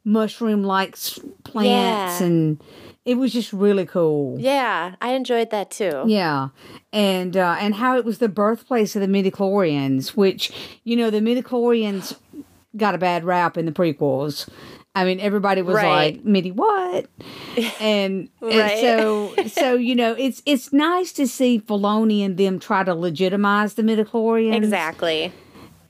mushroom 0.05 0.63
like 0.63 0.97
plants, 1.45 2.21
Yeah. 2.21 2.27
and 2.27 2.63
it 3.05 3.17
was 3.17 3.33
just 3.33 3.53
really 3.53 3.85
cool. 3.85 4.39
yeah, 4.39 4.95
I 5.03 5.13
enjoyed 5.15 5.51
that 5.51 5.71
too. 5.71 6.05
Yeah, 6.07 6.49
and 6.93 7.37
uh, 7.37 7.57
and 7.61 7.75
how 7.75 7.99
it 7.99 8.05
was 8.05 8.19
the 8.19 8.29
birthplace 8.29 8.95
of 8.97 9.03
the 9.03 9.09
midichlorians, 9.09 10.11
which 10.17 10.53
you 10.85 10.97
know 10.97 11.11
the 11.11 11.19
midichlorians 11.21 12.17
got 12.77 12.95
a 12.95 12.99
bad 12.99 13.25
rap 13.25 13.59
in 13.59 13.67
the 13.67 13.73
prequels. 13.73 14.49
I 14.95 15.05
mean, 15.05 15.21
everybody 15.21 15.63
was 15.63 15.77
Right. 15.77 16.15
like, 16.17 16.25
"Midi 16.25 16.51
what?" 16.53 17.07
And, 17.81 18.29
and 18.41 18.81
so 18.81 19.35
so 19.49 19.75
you 19.75 19.95
know, 19.97 20.15
it's 20.19 20.43
it's 20.47 20.73
nice 20.73 21.13
to 21.15 21.27
see 21.27 21.59
Filoni 21.61 22.25
and 22.25 22.37
them 22.37 22.59
try 22.61 22.85
to 22.85 22.95
legitimize 22.95 23.75
the 23.75 23.83
midichlorians. 23.83 24.55
Exactly. 24.57 25.33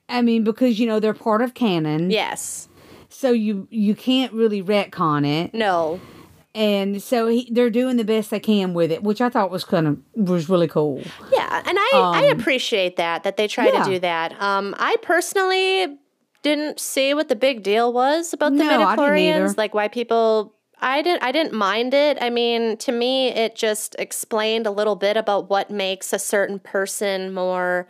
I 0.09 0.23
mean, 0.23 0.43
because 0.43 0.81
you 0.81 0.87
know 0.89 0.99
they're 1.01 1.15
part 1.15 1.41
of 1.41 1.55
canon, 1.55 2.11
Yes. 2.11 2.69
So 3.11 3.33
you 3.33 3.67
you 3.71 3.95
can't 3.95 4.33
really 4.33 4.63
retcon 4.63 5.27
it 5.27 5.53
No. 5.53 6.01
and 6.55 7.03
so 7.03 7.27
he, 7.27 7.49
they're 7.53 7.69
doing 7.71 7.97
the 7.97 8.05
best 8.05 8.31
they 8.31 8.41
can 8.41 8.73
with 8.75 8.91
it, 8.91 9.03
which 9.03 9.21
I 9.21 9.29
thought 9.29 9.51
was 9.51 9.65
kind 9.65 9.87
of 9.87 9.99
was 10.15 10.49
really 10.49 10.69
cool. 10.69 11.03
Yeah, 11.33 11.63
and 11.67 11.77
I 11.79 11.91
I 12.15 12.33
appreciate 12.39 12.97
that 12.97 13.23
that 13.25 13.37
they 13.37 13.47
try 13.49 13.67
Um, 13.69 13.75
yeah. 13.75 13.83
to 13.85 13.91
do 13.91 13.99
that. 14.01 14.41
Um, 14.41 14.75
I 14.79 14.97
personally 15.03 15.99
didn't 16.43 16.81
see 16.81 17.13
what 17.13 17.29
the 17.29 17.37
big 17.37 17.63
deal 17.63 17.93
was 17.93 18.33
about 18.33 18.53
the 18.57 18.65
No, 18.65 18.79
midichlorians, 18.79 19.59
like 19.59 19.75
why 19.75 19.89
people. 19.89 20.55
I 20.83 21.03
didn't. 21.03 21.23
I 21.23 21.31
didn't 21.31 21.53
mind 21.53 21.93
it. 21.93 22.17
I 22.23 22.31
mean, 22.31 22.79
to 22.79 22.91
me, 22.93 23.29
it 23.29 23.55
just 23.55 23.95
explained 23.99 24.67
a 24.67 24.71
little 24.71 24.97
bit 24.97 25.19
about 25.19 25.51
what 25.51 25.71
makes 25.71 26.15
a 26.15 26.19
certain 26.19 26.59
person 26.59 27.35
more, 27.35 27.87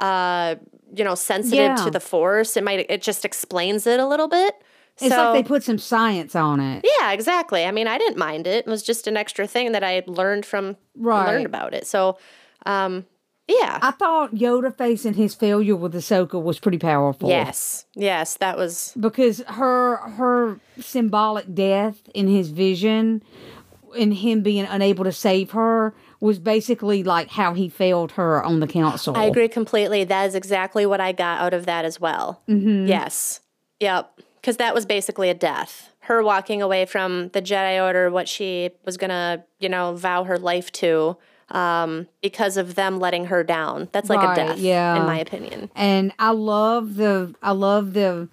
uh, 0.00 0.56
you 0.94 1.04
know, 1.04 1.14
sensitive 1.14 1.58
Yeah. 1.58 1.76
to 1.84 1.90
the 1.90 2.00
force. 2.00 2.56
It 2.56 2.64
might. 2.64 2.86
It 2.90 3.02
just 3.02 3.24
explains 3.24 3.86
it 3.86 3.98
a 4.00 4.06
little 4.06 4.28
bit. 4.28 4.54
It's 5.00 5.14
So- 5.14 5.32
like 5.32 5.32
they 5.44 5.48
put 5.48 5.62
some 5.62 5.78
science 5.78 6.34
on 6.36 6.60
it. 6.60 6.84
Yeah, 7.00 7.12
exactly. 7.12 7.64
I 7.64 7.70
mean, 7.70 7.88
I 7.88 7.96
didn't 7.98 8.18
mind 8.18 8.46
it. 8.46 8.66
It 8.66 8.70
was 8.70 8.82
just 8.82 9.06
an 9.06 9.16
extra 9.16 9.46
thing 9.46 9.72
that 9.72 9.82
I 9.82 9.92
had 9.92 10.06
learned 10.06 10.44
from 10.44 10.76
Right. 10.96 11.26
learned 11.26 11.46
about 11.46 11.72
it. 11.72 11.86
So, 11.86 12.18
um, 12.66 13.06
yeah. 13.48 13.78
I 13.80 13.90
thought 13.92 14.34
Yoda 14.34 14.76
facing 14.76 15.14
his 15.14 15.34
failure 15.34 15.76
with 15.76 15.94
Ahsoka 15.94 16.40
was 16.40 16.58
pretty 16.60 16.78
powerful. 16.78 17.28
yes. 17.30 17.86
Yes, 17.94 18.36
that 18.36 18.58
was 18.58 18.92
because 19.00 19.38
her 19.48 19.96
her 19.96 20.60
symbolic 20.78 21.54
death 21.54 21.96
in 22.14 22.28
his 22.28 22.50
vision 22.50 23.22
and 23.98 24.12
him 24.14 24.42
being 24.42 24.66
unable 24.66 25.04
to 25.04 25.12
save 25.12 25.50
her 25.52 25.94
was 26.22 26.38
basically 26.38 27.02
like 27.02 27.28
how 27.30 27.52
he 27.52 27.68
failed 27.68 28.12
her 28.12 28.42
on 28.44 28.60
the 28.60 28.66
council. 28.68 29.16
I 29.16 29.24
agree 29.24 29.48
completely. 29.48 30.04
That 30.04 30.24
is 30.28 30.36
exactly 30.36 30.86
what 30.86 31.00
I 31.00 31.10
got 31.10 31.40
out 31.40 31.52
of 31.52 31.66
that 31.66 31.84
as 31.84 32.00
well. 32.00 32.40
Mm-hmm. 32.48 32.86
Yes. 32.86 33.40
Yep. 33.80 34.20
Because 34.40 34.56
that 34.58 34.72
was 34.72 34.86
basically 34.86 35.30
a 35.30 35.34
death. 35.34 35.90
Her 36.00 36.22
walking 36.22 36.62
away 36.62 36.86
from 36.86 37.28
the 37.30 37.42
Jedi 37.42 37.82
Order, 37.84 38.08
what 38.08 38.28
she 38.28 38.70
was 38.84 38.96
going 38.96 39.10
to, 39.10 39.42
you 39.58 39.68
know, 39.68 39.94
vow 39.96 40.22
her 40.22 40.38
life 40.38 40.70
to, 40.72 41.16
um, 41.50 42.06
because 42.22 42.56
of 42.56 42.76
them 42.76 43.00
letting 43.00 43.24
her 43.26 43.42
down. 43.42 43.88
That's 43.90 44.08
like 44.08 44.20
Right, 44.20 44.32
a 44.38 44.46
death, 44.46 44.58
yeah. 44.58 44.96
in 45.00 45.02
my 45.06 45.18
opinion. 45.18 45.70
and 45.74 46.12
I 46.20 46.30
love 46.30 46.94
the 46.94 47.34
I 47.42 47.50
love 47.50 47.94
the 47.94 48.28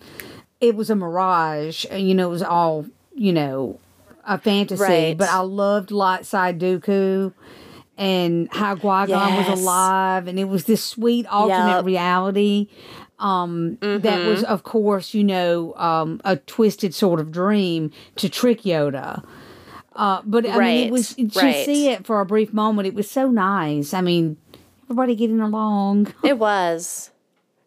it 0.62 0.76
was 0.76 0.92
a 0.92 0.96
mirage. 0.96 1.86
You 1.92 2.14
know, 2.14 2.28
it 2.28 2.32
was 2.32 2.44
all 2.44 2.86
you 3.16 3.34
know 3.34 3.80
a 4.28 4.38
fantasy, 4.38 4.82
Right. 4.84 5.18
but 5.18 5.30
I 5.30 5.40
loved 5.40 5.90
Lightside 5.90 6.60
Dooku. 6.60 7.34
And 8.00 8.48
how 8.54 8.76
Qui 8.76 9.08
Gon 9.08 9.10
Yes. 9.10 9.50
was 9.50 9.60
alive, 9.60 10.28
and 10.30 10.40
it 10.40 10.46
was 10.46 10.64
this 10.64 10.82
sweet 10.84 11.28
alternate 11.28 11.76
Yep. 11.80 11.86
reality. 11.86 12.68
Um, 13.20 13.78
that 13.82 14.26
was, 14.26 14.44
of 14.46 14.64
course, 14.64 15.14
you 15.14 15.26
know, 15.26 15.74
um, 15.76 16.22
a 16.24 16.38
twisted 16.38 16.94
sort 16.96 17.20
of 17.20 17.30
dream 17.34 17.92
to 18.16 18.30
trick 18.30 18.62
Yoda. 18.62 19.22
Uh, 19.94 20.22
but 20.26 20.50
I 20.50 20.58
mean, 20.58 20.88
it 20.88 20.92
was 20.92 21.14
to 21.16 21.28
right. 21.42 21.66
see 21.66 21.90
it 21.90 22.06
for 22.06 22.22
a 22.22 22.26
brief 22.26 22.54
moment. 22.54 22.88
It 22.88 22.94
was 22.94 23.12
so 23.12 23.30
nice. 23.30 23.94
I 23.94 24.00
mean, 24.00 24.38
everybody 24.86 25.16
getting 25.16 25.42
along. 25.42 26.14
It 26.24 26.40
was. 26.40 27.12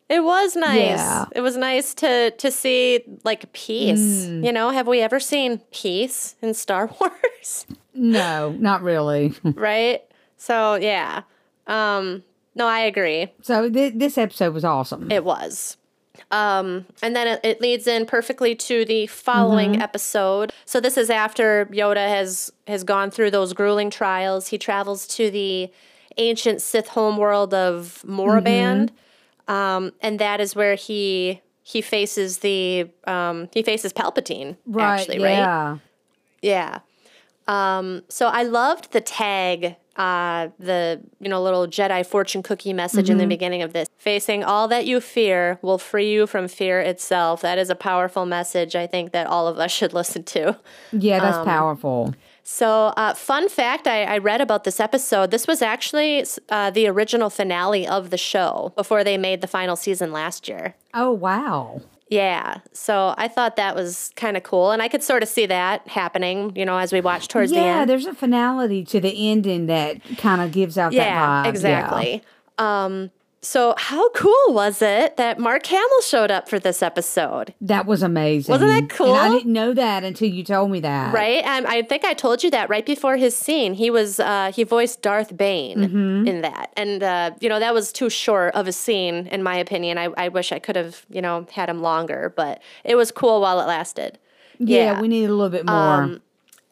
It 0.08 0.24
was 0.24 0.56
nice. 0.56 0.78
Yeah. 0.98 1.24
It 1.32 1.42
was 1.42 1.56
nice 1.58 1.92
to 1.94 2.30
to 2.30 2.50
see 2.50 3.00
like 3.24 3.52
peace. 3.52 4.24
You 4.26 4.52
know, 4.52 4.70
have 4.70 4.86
we 4.86 5.00
ever 5.00 5.20
seen 5.20 5.58
peace 5.72 6.36
in 6.40 6.54
Star 6.54 6.86
Wars? 7.00 7.66
No, 7.94 8.52
not 8.58 8.82
really. 8.82 9.34
right? 9.44 10.00
So, 10.42 10.74
yeah. 10.74 11.22
Um 11.66 12.24
no, 12.54 12.66
I 12.66 12.80
agree. 12.80 13.32
So 13.40 13.70
th- 13.70 13.94
this 13.96 14.18
episode 14.18 14.52
was 14.52 14.64
awesome. 14.64 15.10
It 15.10 15.24
was. 15.24 15.76
Um, 16.30 16.86
and 17.02 17.16
then 17.16 17.26
it, 17.26 17.40
it 17.42 17.60
leads 17.60 17.86
in 17.86 18.04
perfectly 18.04 18.54
to 18.54 18.84
the 18.84 19.06
following 19.06 19.80
episode. 19.80 20.52
So 20.66 20.80
this 20.80 20.96
is 20.96 21.08
after 21.10 21.66
Yoda 21.66 22.08
has 22.08 22.52
has 22.66 22.84
gone 22.84 23.10
through 23.10 23.30
those 23.30 23.52
grueling 23.52 23.90
trials. 23.90 24.48
He 24.48 24.58
travels 24.58 25.06
to 25.08 25.30
the 25.30 25.70
ancient 26.18 26.60
Sith 26.60 26.88
homeworld 26.88 27.54
of 27.54 28.02
Moraband, 28.06 28.90
um, 29.48 29.92
and 30.00 30.18
that 30.18 30.40
is 30.40 30.54
where 30.54 30.74
he 30.74 31.40
he 31.62 31.80
faces 31.80 32.38
the 32.38 32.90
um, 33.06 33.48
he 33.52 33.62
faces 33.62 33.92
Palpatine. 33.92 34.56
right? 34.66 35.00
actually, 35.00 35.22
right? 35.22 35.38
yeah. 35.38 35.78
Yeah. 36.42 36.78
Um, 37.48 38.02
so 38.08 38.26
I 38.28 38.42
loved 38.42 38.92
the 38.92 39.00
tag, 39.00 39.76
uh, 39.96 40.48
the 40.58 41.00
you 41.20 41.28
know 41.28 41.42
little 41.42 41.66
Jedi 41.66 42.04
fortune 42.04 42.42
cookie 42.42 42.72
message 42.72 43.10
in 43.10 43.18
the 43.18 43.26
beginning 43.26 43.62
of 43.62 43.72
this. 43.72 43.88
Facing 43.98 44.42
all 44.44 44.68
that 44.68 44.86
you 44.86 45.00
fear 45.00 45.58
will 45.62 45.78
free 45.78 46.10
you 46.12 46.26
from 46.26 46.48
fear 46.48 46.80
itself. 46.80 47.40
That 47.42 47.58
is 47.58 47.70
a 47.70 47.74
powerful 47.74 48.26
message. 48.26 48.74
I 48.74 48.86
think 48.86 49.12
that 49.12 49.26
all 49.26 49.46
of 49.48 49.58
us 49.58 49.70
should 49.78 49.92
listen 49.92 50.24
to. 50.24 50.58
Yeah, 50.92 51.20
that's 51.20 51.38
Um, 51.38 51.44
powerful. 51.44 52.14
So, 52.44 52.86
uh, 52.96 53.14
fun 53.14 53.48
fact 53.48 53.86
I, 53.86 54.02
I 54.04 54.18
read 54.18 54.40
about 54.40 54.64
this 54.64 54.80
episode. 54.80 55.30
This 55.30 55.46
was 55.46 55.62
actually 55.62 56.24
uh, 56.48 56.70
the 56.70 56.88
original 56.88 57.30
finale 57.30 57.86
of 57.86 58.10
the 58.10 58.18
show 58.18 58.72
before 58.74 59.04
they 59.04 59.16
made 59.16 59.42
the 59.42 59.46
final 59.46 59.76
season 59.76 60.10
last 60.10 60.48
year. 60.48 60.74
Oh 60.92 61.12
wow. 61.12 61.82
Yeah. 62.12 62.58
So 62.72 63.14
I 63.16 63.26
thought 63.28 63.56
that 63.56 63.74
was 63.74 64.10
kind 64.16 64.36
of 64.36 64.42
cool. 64.42 64.70
And 64.70 64.82
I 64.82 64.88
could 64.88 65.02
sort 65.02 65.22
of 65.22 65.28
see 65.30 65.46
that 65.46 65.88
happening, 65.88 66.52
you 66.54 66.66
know, 66.66 66.76
as 66.76 66.92
we 66.92 67.00
watch 67.00 67.26
towards 67.28 67.52
the 67.52 67.56
end. 67.58 67.66
yeah, 67.66 67.84
there's 67.86 68.04
a 68.06 68.12
finality 68.14 68.84
to 68.84 69.00
the 69.00 69.30
ending 69.30 69.66
that 69.66 69.96
kind 70.18 70.42
of 70.42 70.52
gives 70.52 70.76
out 70.76 70.92
Yeah, 70.92 71.04
that 71.04 71.46
vibe. 71.46 71.48
exactly. 71.48 72.22
Um, 72.58 73.10
so 73.44 73.74
how 73.76 74.08
cool 74.10 74.54
was 74.54 74.80
it 74.80 75.16
that 75.16 75.38
Mark 75.40 75.66
Hamill 75.66 76.00
showed 76.02 76.30
up 76.30 76.48
for 76.48 76.60
this 76.60 76.80
episode? 76.82 77.52
That 77.60 77.86
was 77.86 78.02
amazing. 78.02 78.52
Wasn't 78.52 78.70
that 78.70 79.00
And 79.08 79.18
I 79.18 79.28
didn't 79.30 79.52
know 79.52 79.74
that 79.74 80.04
until 80.04 80.28
you 80.28 80.44
told 80.44 80.70
me 80.70 80.78
that. 80.80 81.12
Right? 81.12 81.42
I 81.44 81.82
think 81.82 82.04
I 82.04 82.14
told 82.14 82.44
you 82.44 82.50
that 82.52 82.68
right 82.70 82.86
before 82.86 83.16
his 83.16 83.36
scene. 83.36 83.74
He 83.74 83.90
was 83.90 84.20
uh, 84.20 84.52
he 84.54 84.62
voiced 84.62 85.02
Darth 85.02 85.36
Bane 85.36 85.78
Mm-hmm. 85.78 86.28
in 86.28 86.40
that. 86.42 86.72
And 86.76 87.02
uh, 87.02 87.32
you 87.40 87.48
know, 87.48 87.58
that 87.58 87.74
was 87.74 87.92
too 87.92 88.08
short 88.08 88.54
of 88.54 88.68
a 88.68 88.72
scene 88.72 89.26
in 89.26 89.42
my 89.42 89.56
opinion. 89.56 89.98
I, 89.98 90.04
I 90.16 90.28
wish 90.28 90.52
I 90.52 90.60
could 90.60 90.76
have, 90.76 91.04
you 91.10 91.20
know, 91.20 91.46
had 91.50 91.68
him 91.68 91.82
longer, 91.82 92.32
but 92.36 92.62
it 92.84 92.94
was 92.94 93.10
cool 93.10 93.40
while 93.40 93.60
it 93.60 93.66
lasted. 93.66 94.18
Yeah, 94.58 95.00
we 95.00 95.08
need 95.08 95.24
a 95.24 95.32
little 95.34 95.50
bit 95.50 95.66
more. 95.66 95.74
Um, 96.02 96.22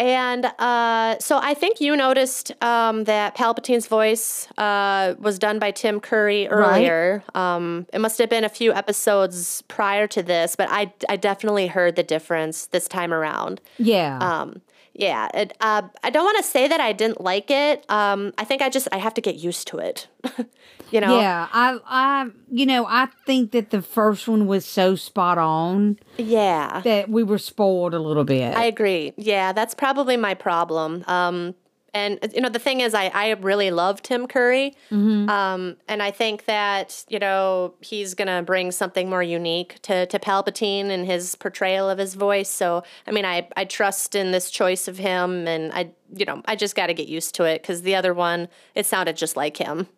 And 0.00 0.46
uh, 0.58 1.18
so 1.18 1.38
I 1.42 1.52
think 1.52 1.78
you 1.78 1.94
noticed 1.94 2.52
um, 2.62 3.04
that 3.04 3.34
Palpatine's 3.34 3.86
voice 3.86 4.48
uh, 4.56 5.14
was 5.18 5.38
done 5.38 5.58
by 5.58 5.72
Tim 5.72 6.00
Curry 6.00 6.48
earlier. 6.48 7.22
Um, 7.34 7.86
it 7.92 8.00
must 8.00 8.16
have 8.16 8.30
been 8.30 8.42
a 8.42 8.48
few 8.48 8.72
episodes 8.72 9.62
prior 9.68 10.06
to 10.06 10.22
this, 10.22 10.56
but 10.56 10.68
I, 10.70 10.94
I 11.10 11.16
definitely 11.16 11.66
heard 11.66 11.96
the 11.96 12.02
difference 12.02 12.64
this 12.66 12.88
time 12.88 13.12
around. 13.12 13.60
yeah. 13.78 14.18
Um, 14.18 14.62
yeah, 14.94 15.29
it, 15.35 15.57
uh, 15.61 15.83
I 16.03 16.11
don't 16.11 16.24
want 16.24 16.38
to 16.38 16.42
say 16.42 16.68
that 16.68 16.81
I 16.81 16.92
didn't 16.92 17.20
like 17.20 17.50
it. 17.50 17.85
Um, 17.90 18.33
I 18.38 18.44
think 18.44 18.62
I 18.62 18.68
just 18.68 18.88
I 18.92 18.96
have 18.98 19.14
to 19.14 19.20
get 19.20 19.37
used 19.37 19.66
to 19.68 19.79
it. 19.79 20.09
you 20.90 21.00
know? 21.00 21.20
yeah, 21.20 21.48
I, 21.53 21.79
I, 21.87 22.31
you 22.50 22.66
know, 22.66 22.85
I 22.87 23.09
think 23.26 23.53
that 23.53 23.70
the 23.70 23.83
first 23.83 24.26
one 24.29 24.46
was 24.46 24.66
so 24.66 24.96
spot 24.96 25.38
on 25.38 25.98
Yeah. 26.18 26.81
that 26.83 27.09
we 27.09 27.22
were 27.22 27.38
spoiled 27.38 27.94
a 27.94 27.98
little 28.00 28.24
bit. 28.24 28.57
I 28.57 28.64
agree. 28.64 29.12
Yeah, 29.16 29.53
that's 29.53 29.74
probably 29.74 30.16
my 30.16 30.35
problem. 30.35 31.05
Um, 31.07 31.55
and 31.94 32.18
uh, 32.22 32.29
you 32.35 32.40
know, 32.40 32.48
the 32.48 32.59
thing 32.59 32.81
is, 32.81 32.94
I 32.94 33.07
I 33.07 33.31
really 33.33 33.70
love 33.70 34.03
Tim 34.03 34.26
Curry, 34.26 34.74
mm-hmm. 34.90 35.29
um, 35.29 35.76
and 35.88 36.03
I 36.03 36.11
think 36.11 36.44
that 36.46 37.05
you 37.09 37.18
know 37.18 37.74
he's 37.81 38.14
gonna 38.14 38.42
bring 38.42 38.70
something 38.70 39.09
more 39.09 39.22
unique 39.22 39.81
to 39.83 40.07
to 40.07 40.18
Palpatine 40.18 40.90
and 40.90 41.07
his 41.07 41.35
portrayal 41.35 41.88
of 41.88 41.98
his 41.98 42.14
voice. 42.14 42.48
So 42.48 42.83
I 43.07 43.11
mean, 43.11 43.24
I 43.24 43.48
I 43.57 43.64
trust 43.64 44.14
in 44.14 44.33
this 44.33 44.50
choice 44.50 44.88
of 44.88 44.98
him, 44.98 45.46
and 45.46 45.72
I 45.72 45.90
you 46.14 46.24
know 46.24 46.42
I 46.46 46.57
just 46.57 46.74
got 46.74 46.87
to 46.87 46.94
get 46.94 47.09
used 47.09 47.35
to 47.37 47.44
it 47.44 47.62
because 47.62 47.83
the 47.83 47.94
other 47.94 48.14
one 48.14 48.48
it 48.74 48.87
sounded 48.87 49.16
just 49.16 49.37
like 49.37 49.57
him. 49.57 49.88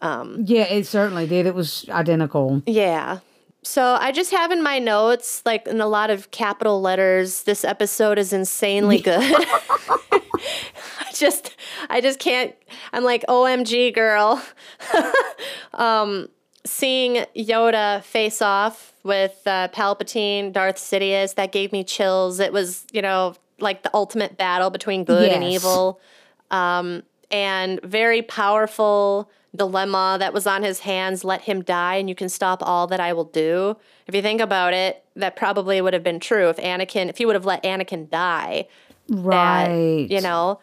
Um, 0.00 0.44
yeah, 0.46 0.62
it 0.62 0.86
certainly 0.86 1.26
did. 1.26 1.46
It 1.46 1.54
was 1.54 1.84
identical. 1.88 2.62
Yeah. 2.66 3.18
So 3.62 3.98
I 4.00 4.12
just 4.12 4.30
have 4.30 4.50
in 4.50 4.62
my 4.62 4.78
notes, 4.78 5.42
like 5.44 5.66
in 5.66 5.80
a 5.80 5.86
lot 5.86 6.10
of 6.10 6.30
capital 6.30 6.80
letters, 6.80 7.42
this 7.42 7.64
episode 7.64 8.18
is 8.18 8.32
insanely 8.32 9.00
good. 9.02 9.20
I 9.22 11.12
just 11.12 11.56
I 11.90 12.00
just 12.00 12.18
can't 12.18 12.54
I'm 12.92 13.04
like, 13.04 13.24
OMG 13.28 13.94
girl. 13.94 14.42
um 15.74 16.28
seeing 16.64 17.24
Yoda 17.36 18.02
face 18.04 18.42
off 18.42 18.92
with 19.02 19.40
uh, 19.46 19.68
Palpatine, 19.68 20.52
Darth 20.52 20.76
Sidious, 20.76 21.34
that 21.36 21.50
gave 21.50 21.72
me 21.72 21.82
chills. 21.82 22.40
It 22.40 22.52
was, 22.52 22.84
you 22.92 23.00
know, 23.00 23.34
like 23.58 23.82
the 23.82 23.90
ultimate 23.94 24.36
battle 24.36 24.70
between 24.70 25.04
good 25.04 25.30
and 25.30 25.42
evil 25.42 26.00
um, 26.50 27.02
and 27.30 27.80
very 27.82 28.22
powerful 28.22 29.30
dilemma 29.56 30.16
that 30.18 30.32
was 30.34 30.46
on 30.46 30.62
his 30.62 30.80
hands 30.80 31.24
let 31.24 31.42
him 31.42 31.62
die 31.62 31.94
and 31.96 32.08
you 32.08 32.14
can 32.14 32.28
stop 32.28 32.62
all 32.62 32.86
that 32.86 33.00
i 33.00 33.12
will 33.12 33.24
do. 33.24 33.76
If 34.06 34.14
you 34.14 34.22
think 34.22 34.40
about 34.40 34.74
it 34.74 35.04
that 35.16 35.36
probably 35.36 35.80
would 35.80 35.94
have 35.94 36.02
been 36.02 36.20
true 36.20 36.48
if 36.48 36.56
anakin 36.58 37.08
if 37.08 37.18
he 37.18 37.26
would 37.26 37.34
have 37.34 37.46
let 37.46 37.62
anakin 37.62 38.08
die. 38.10 38.68
That, 39.08 39.68
Right. 39.68 40.06
you 40.10 40.20
know? 40.20 40.60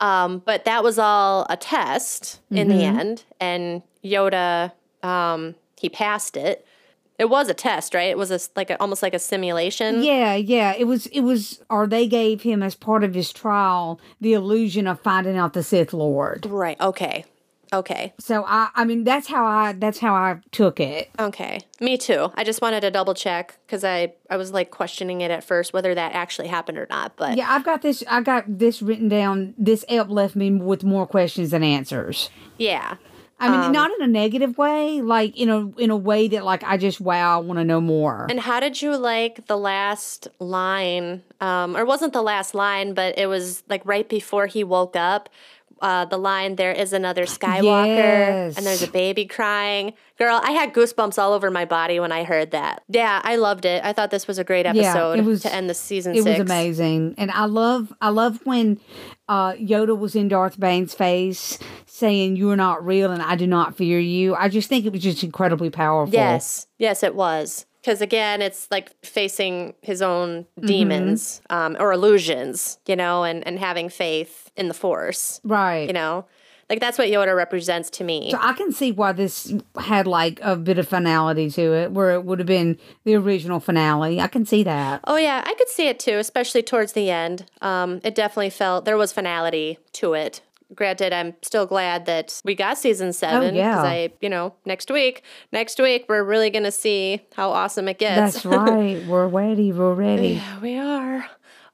Um, 0.00 0.42
but 0.44 0.64
that 0.64 0.82
was 0.82 0.98
all 0.98 1.46
a 1.48 1.56
test 1.56 2.40
in 2.50 2.68
the 2.68 2.82
end 2.84 3.22
and 3.40 3.82
yoda 4.04 4.72
um, 5.02 5.54
he 5.78 5.88
passed 5.88 6.36
it. 6.36 6.66
It 7.16 7.26
was 7.30 7.48
a 7.48 7.54
test 7.54 7.94
right? 7.94 8.08
It 8.10 8.18
was 8.18 8.32
a, 8.32 8.40
like 8.56 8.70
a, 8.70 8.80
almost 8.80 9.00
like 9.02 9.14
a 9.14 9.20
simulation. 9.20 10.02
Yeah, 10.02 10.34
yeah. 10.34 10.74
It 10.76 10.84
was 10.88 11.06
it 11.06 11.20
was 11.20 11.62
or 11.70 11.86
they 11.86 12.08
gave 12.08 12.42
him 12.42 12.62
as 12.64 12.74
part 12.74 13.04
of 13.04 13.14
his 13.14 13.32
trial 13.32 14.00
the 14.20 14.32
illusion 14.32 14.88
of 14.88 14.98
finding 15.00 15.36
out 15.38 15.52
the 15.52 15.62
Sith 15.62 15.92
Lord. 15.92 16.46
right 16.46 16.78
okay 16.80 17.24
okay 17.74 18.12
So 18.18 18.44
I 18.46 18.70
I 18.74 18.84
mean 18.84 19.04
that's 19.04 19.26
how 19.28 19.44
I 19.44 19.72
that's 19.72 19.98
how 19.98 20.14
I 20.14 20.40
took 20.52 20.80
it. 20.80 21.10
Okay, 21.18 21.60
me 21.80 21.96
too. 21.98 22.30
I 22.34 22.44
just 22.44 22.62
wanted 22.62 22.80
to 22.82 22.90
double 22.90 23.14
check 23.14 23.58
because 23.66 23.84
I 23.84 24.14
I 24.30 24.36
was 24.36 24.52
like 24.52 24.70
questioning 24.70 25.20
it 25.20 25.30
at 25.30 25.42
first 25.44 25.72
whether 25.72 25.94
that 25.94 26.12
actually 26.12 26.48
happened 26.48 26.78
or 26.78 26.86
not. 26.88 27.16
But 27.16 27.36
Yeah, 27.36 27.50
I've 27.52 27.64
got 27.64 27.82
this 27.82 28.02
I 28.08 28.20
got 28.22 28.44
this 28.46 28.80
written 28.80 29.08
down. 29.08 29.54
This 29.58 29.84
help 29.88 30.08
left 30.10 30.34
me 30.36 30.50
with 30.52 30.84
more 30.84 31.06
questions 31.06 31.50
than 31.50 31.62
answers. 31.62 32.30
yeah, 32.58 32.96
I 33.40 33.50
mean, 33.50 33.60
Um, 33.60 33.72
not 33.72 33.90
in 33.90 34.00
a 34.02 34.06
negative 34.06 34.56
way, 34.56 35.02
like 35.02 35.36
in 35.36 35.50
a 35.50 35.68
in 35.84 35.90
a 35.90 35.96
way 35.96 36.28
that 36.28 36.44
like 36.44 36.62
I 36.62 36.76
just 36.76 37.00
wow, 37.00 37.38
I 37.38 37.42
want 37.42 37.58
to 37.58 37.64
know 37.64 37.80
more. 37.80 38.26
And 38.30 38.38
how 38.40 38.60
did 38.60 38.80
you 38.80 38.96
like 38.96 39.46
the 39.48 39.56
last 39.58 40.28
line? 40.38 41.22
Um, 41.40 41.76
or 41.76 41.80
it 41.80 41.86
wasn't 41.86 42.12
the 42.12 42.22
last 42.22 42.54
line, 42.54 42.94
but 42.94 43.18
it 43.18 43.26
was 43.26 43.62
like 43.68 43.82
right 43.84 44.08
before 44.08 44.46
he 44.46 44.62
woke 44.64 44.94
up. 44.96 45.28
Uh, 45.80 46.04
the 46.04 46.16
line, 46.16 46.56
there 46.56 46.72
is 46.72 46.92
another 46.92 47.24
Skywalker, 47.24 48.56
and 48.56 48.64
there's 48.66 48.82
a 48.82 48.90
baby 48.90 49.26
crying. 49.26 49.92
Girl, 50.18 50.40
I 50.42 50.52
had 50.52 50.72
goosebumps 50.72 51.18
all 51.20 51.32
over 51.32 51.50
my 51.50 51.64
body 51.64 51.98
when 52.00 52.12
I 52.12 52.24
heard 52.24 52.52
that. 52.52 52.82
Yeah, 52.88 53.20
I 53.24 53.36
loved 53.36 53.64
it. 53.64 53.84
I 53.84 53.92
thought 53.92 54.10
this 54.10 54.26
was 54.28 54.38
a 54.38 54.44
great 54.44 54.64
Yeah, 54.66 54.70
episode 54.72 55.18
it 55.18 55.24
was- 55.24 55.42
to 55.42 55.52
end 55.52 55.68
the 55.68 55.74
season 55.74 56.14
it 56.14 56.22
six. 56.22 56.38
was 56.38 56.48
amazing, 56.48 57.14
and 57.18 57.30
I 57.30 57.46
love 57.46 57.92
I 58.00 58.10
love 58.10 58.40
when 58.44 58.80
uh, 59.28 59.52
Yoda 59.54 59.98
was 59.98 60.14
in 60.14 60.28
Darth 60.28 60.58
Bane's 60.58 60.94
face 60.94 61.58
saying, 61.86 62.36
"You're 62.36 62.56
not 62.56 62.84
real, 62.84 63.10
and 63.10 63.22
I 63.22 63.34
do 63.36 63.46
not 63.46 63.76
fear 63.76 63.98
you." 63.98 64.34
I 64.36 64.48
just 64.48 64.68
think 64.68 64.86
it 64.86 64.92
was 64.92 65.02
just 65.02 65.24
incredibly 65.24 65.70
powerful. 65.70 66.14
Yes, 66.14 66.66
yes, 66.78 67.02
it 67.02 67.14
was. 67.14 67.66
Because 67.84 68.00
again, 68.00 68.40
it's 68.40 68.70
like 68.70 68.92
facing 69.04 69.74
his 69.82 70.00
own 70.00 70.46
Mm-hmm. 70.56 70.66
demons 70.66 71.42
um, 71.50 71.76
or 71.78 71.92
illusions, 71.92 72.78
you 72.86 72.96
know, 72.96 73.24
and, 73.24 73.46
and 73.46 73.58
having 73.58 73.90
faith 73.90 74.50
in 74.56 74.68
the 74.68 74.74
Force, 74.74 75.40
right. 75.44 75.86
you 75.86 75.92
know? 75.92 76.24
Like 76.70 76.80
that's 76.80 76.96
what 76.96 77.08
Yoda 77.08 77.36
represents 77.36 77.90
to 77.90 78.04
me. 78.04 78.30
So 78.30 78.38
I 78.40 78.54
can 78.54 78.72
see 78.72 78.90
why 78.90 79.12
this 79.12 79.52
had 79.78 80.06
like 80.06 80.40
a 80.42 80.56
bit 80.56 80.78
of 80.78 80.88
finality 80.88 81.50
to 81.50 81.74
it, 81.74 81.90
where 81.92 82.12
it 82.12 82.24
would 82.24 82.38
have 82.38 82.46
been 82.48 82.78
the 83.04 83.16
original 83.16 83.60
finale. 83.60 84.18
I 84.18 84.28
can 84.28 84.46
see 84.46 84.62
that. 84.62 85.00
Oh 85.04 85.16
yeah, 85.16 85.42
I 85.44 85.52
could 85.54 85.68
see 85.68 85.88
it 85.88 86.00
too, 86.00 86.16
especially 86.16 86.62
towards 86.62 86.92
the 86.94 87.10
end. 87.10 87.44
Um, 87.60 88.00
it 88.02 88.14
definitely 88.14 88.48
felt 88.50 88.86
there 88.86 88.96
was 88.96 89.12
finality 89.12 89.78
to 89.94 90.14
it. 90.14 90.40
Granted, 90.74 91.12
I'm 91.12 91.34
still 91.42 91.66
glad 91.66 92.06
that 92.06 92.40
we 92.44 92.54
got 92.54 92.78
season 92.78 93.12
seven. 93.12 93.54
Oh, 93.54 93.58
yeah. 93.58 93.82
I, 93.82 94.12
you 94.20 94.28
know, 94.28 94.54
next 94.64 94.90
week, 94.90 95.22
next 95.52 95.78
week 95.78 96.06
we're 96.08 96.24
really 96.24 96.50
gonna 96.50 96.72
see 96.72 97.20
how 97.34 97.50
awesome 97.50 97.88
it 97.88 97.98
gets. 97.98 98.42
That's 98.42 98.46
right. 98.46 99.04
We're 99.08 99.28
ready. 99.28 99.72
We're 99.72 99.94
ready. 99.94 100.28
Yeah, 100.34 100.60
we 100.60 100.76
are. 100.78 101.26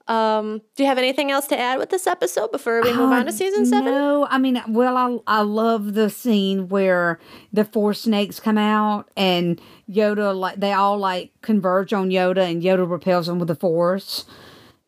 Um, 0.09 0.61
do 0.75 0.83
you 0.83 0.89
have 0.89 0.99
anything 0.99 1.31
else 1.31 1.47
to 1.49 1.59
add 1.59 1.79
with 1.79 1.91
this 1.91 2.09
episode 2.09 2.51
before 2.51 2.83
we 2.83 2.93
move 2.93 3.13
on 3.13 3.27
to 3.27 3.33
season 3.33 3.65
seven? 3.65 3.95
Uh, 3.95 3.97
No, 3.97 4.27
I 4.29 4.39
mean, 4.39 4.61
well, 4.67 4.97
I 4.97 5.39
I 5.39 5.43
love 5.43 5.95
the 5.95 6.11
scene 6.11 6.69
where 6.69 7.21
the 7.53 7.65
four 7.65 7.95
snakes 7.95 8.41
come 8.41 8.59
out 8.59 9.09
and 9.17 9.61
Yoda 9.89 10.37
like 10.37 10.59
they 10.59 10.73
all 10.73 10.99
like 10.99 11.31
converge 11.43 11.93
on 11.93 12.11
Yoda 12.11 12.51
and 12.51 12.61
Yoda 12.61 12.91
repels 12.91 13.29
them 13.29 13.39
with 13.39 13.47
the 13.49 13.55
Force. 13.55 14.25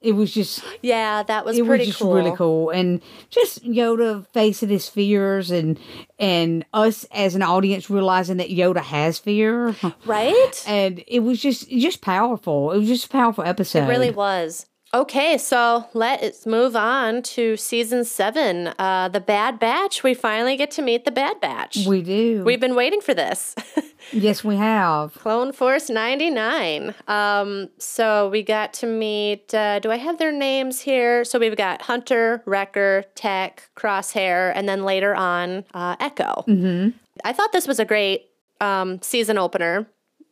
It 0.02 0.12
was 0.12 0.32
just 0.34 0.62
Yeah, 0.82 1.22
that 1.22 1.44
was 1.44 1.56
it 1.56 1.66
was 1.66 1.86
just 1.86 1.98
cool. 2.00 2.14
really 2.14 2.36
cool 2.36 2.70
and 2.70 3.00
just 3.30 3.64
Yoda 3.64 4.26
facing 4.32 4.68
his 4.68 4.88
fears 4.88 5.50
and 5.50 5.78
and 6.18 6.64
us 6.74 7.04
as 7.12 7.34
an 7.34 7.42
audience 7.42 7.88
realizing 7.88 8.36
that 8.38 8.50
Yoda 8.50 8.80
has 8.82 9.18
fear 9.18 9.74
Right? 10.04 10.64
and 10.66 11.02
it 11.06 11.20
was 11.20 11.40
just 11.40 11.68
just 11.70 12.00
powerful. 12.00 12.72
It 12.72 12.78
was 12.78 12.88
just 12.88 13.06
a 13.06 13.08
powerful 13.10 13.44
episode. 13.44 13.84
It 13.84 13.88
really 13.88 14.10
was. 14.10 14.66
Okay, 14.94 15.38
so 15.38 15.86
let's 15.94 16.44
move 16.44 16.76
on 16.76 17.22
to 17.22 17.56
season 17.56 18.04
seven, 18.04 18.74
uh, 18.78 19.08
the 19.08 19.20
Bad 19.20 19.58
Batch. 19.58 20.02
We 20.02 20.12
finally 20.12 20.54
get 20.54 20.70
to 20.72 20.82
meet 20.82 21.06
the 21.06 21.10
Bad 21.10 21.40
Batch. 21.40 21.86
we 21.86 22.02
do. 22.02 22.44
We've 22.44 22.60
been 22.60 22.74
waiting 22.74 23.00
for 23.00 23.14
this. 23.14 23.54
yes, 24.12 24.44
we 24.44 24.56
have. 24.56 25.14
Clone 25.14 25.52
Force 25.54 25.88
99. 25.88 26.94
Um, 27.08 27.70
so 27.78 28.28
we 28.28 28.42
got 28.42 28.74
to 28.74 28.86
meet, 28.86 29.54
uh, 29.54 29.78
do 29.78 29.90
I 29.90 29.96
have 29.96 30.18
their 30.18 30.32
names 30.32 30.80
here? 30.80 31.24
So 31.24 31.38
we've 31.38 31.56
got 31.56 31.80
Hunter, 31.80 32.42
Wrecker, 32.44 33.04
Tech, 33.14 33.70
Crosshair, 33.74 34.52
and 34.54 34.68
then 34.68 34.84
later 34.84 35.14
on, 35.14 35.64
uh, 35.72 35.96
Echo. 36.00 36.44
Mm-hmm. 36.46 36.90
I 37.24 37.32
thought 37.32 37.52
this 37.52 37.66
was 37.66 37.80
a 37.80 37.86
great 37.86 38.26
um, 38.60 39.00
season 39.00 39.38
opener. 39.38 39.86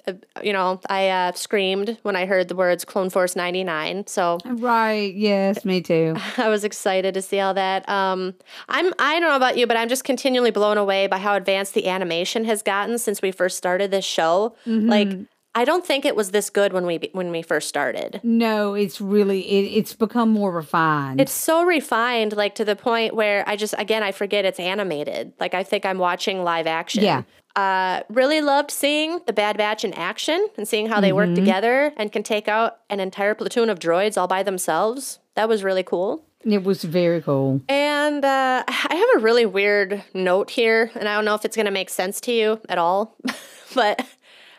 Uh, 0.07 0.13
you 0.43 0.53
know, 0.53 0.81
I 0.89 1.09
uh, 1.09 1.33
screamed 1.33 1.99
when 2.03 2.17
I 2.17 2.27
heard 2.27 2.49
the 2.49 2.55
words 2.55 2.85
Clone 2.85 3.11
Force 3.11 3.37
99. 3.37 4.07
So 4.07 4.39
Right. 4.45 5.15
Yes, 5.15 5.65
me 5.65 5.81
too. 5.81 6.17
I 6.37 6.49
was 6.49 6.65
excited 6.65 7.15
to 7.15 7.23
see 7.23 7.41
all 7.41 7.55
that. 7.55 7.89
Um, 7.89 8.35
I'm 8.69 8.93
I 8.99 9.21
don't 9.21 9.29
know 9.29 9.37
about 9.37 9.57
you, 9.57 9.67
but 9.67 9.77
I'm 9.77 9.89
just 9.89 10.05
continually 10.05 10.51
blown 10.51 10.79
away 10.79 11.07
by 11.07 11.19
how 11.19 11.35
advanced 11.35 11.75
the 11.75 11.89
animation 11.89 12.45
has 12.45 12.63
gotten 12.63 12.99
since 12.99 13.23
we 13.23 13.31
first 13.33 13.57
started 13.57 13.91
this 13.91 14.05
show. 14.05 14.55
Like 14.89 15.09
I 15.55 15.65
don't 15.65 15.85
think 15.85 16.05
it 16.05 16.15
was 16.15 16.31
this 16.31 16.49
good 16.49 16.73
when 16.73 16.87
we 16.87 17.11
when 17.13 17.31
we 17.33 17.43
first 17.43 17.69
started. 17.69 18.21
No, 18.23 18.75
it's 18.75 19.01
really 19.01 19.41
it, 19.41 19.79
it's 19.79 19.95
become 19.95 20.31
more 20.31 20.53
refined. 20.53 21.21
It's 21.21 21.33
so 21.33 21.65
refined, 21.65 22.37
like 22.37 22.55
to 22.57 22.65
the 22.65 22.77
point 22.77 23.15
where 23.15 23.43
I 23.49 23.57
just 23.57 23.75
again 23.77 24.03
I 24.03 24.13
forget 24.13 24.45
it's 24.45 24.61
animated. 24.61 25.33
Like 25.41 25.55
I 25.55 25.65
think 25.65 25.85
I'm 25.85 25.99
watching 25.99 26.45
live 26.45 26.67
action. 26.67 27.03
Yeah. 27.03 27.23
Uh, 27.57 28.03
really 28.09 28.41
loved 28.41 28.71
seeing 28.71 29.21
the 29.27 29.33
Bad 29.33 29.59
Batch 29.59 29.85
in 29.85 29.93
action 29.95 30.47
and 30.57 30.69
seeing 30.69 30.87
how 30.87 31.01
they 31.01 31.13
work 31.13 31.35
together 31.35 31.93
and 31.97 32.13
can 32.13 32.23
take 32.23 32.47
out 32.47 32.79
an 32.89 33.01
entire 33.01 33.35
platoon 33.35 33.69
of 33.69 33.81
droids 33.81 34.17
all 34.17 34.29
by 34.29 34.45
themselves. 34.45 35.19
That 35.35 35.49
was 35.49 35.65
really 35.65 35.83
cool. 35.83 36.25
it 36.45 36.63
was 36.63 36.85
very 36.85 37.21
cool. 37.21 37.61
And 37.69 38.25
uh, 38.25 38.63
I 38.69 38.95
have 38.95 39.09
a 39.17 39.25
really 39.25 39.47
weird 39.47 40.05
note 40.15 40.49
here, 40.51 40.93
and 40.95 41.09
I 41.09 41.15
don't 41.17 41.25
know 41.25 41.35
if 41.35 41.45
it's 41.45 41.57
going 41.57 41.67
to 41.67 41.73
make 41.73 41.91
sense 41.91 42.21
to 42.23 42.33
you 42.33 42.61
at 42.69 42.79
all. 42.79 43.17
but 43.75 44.07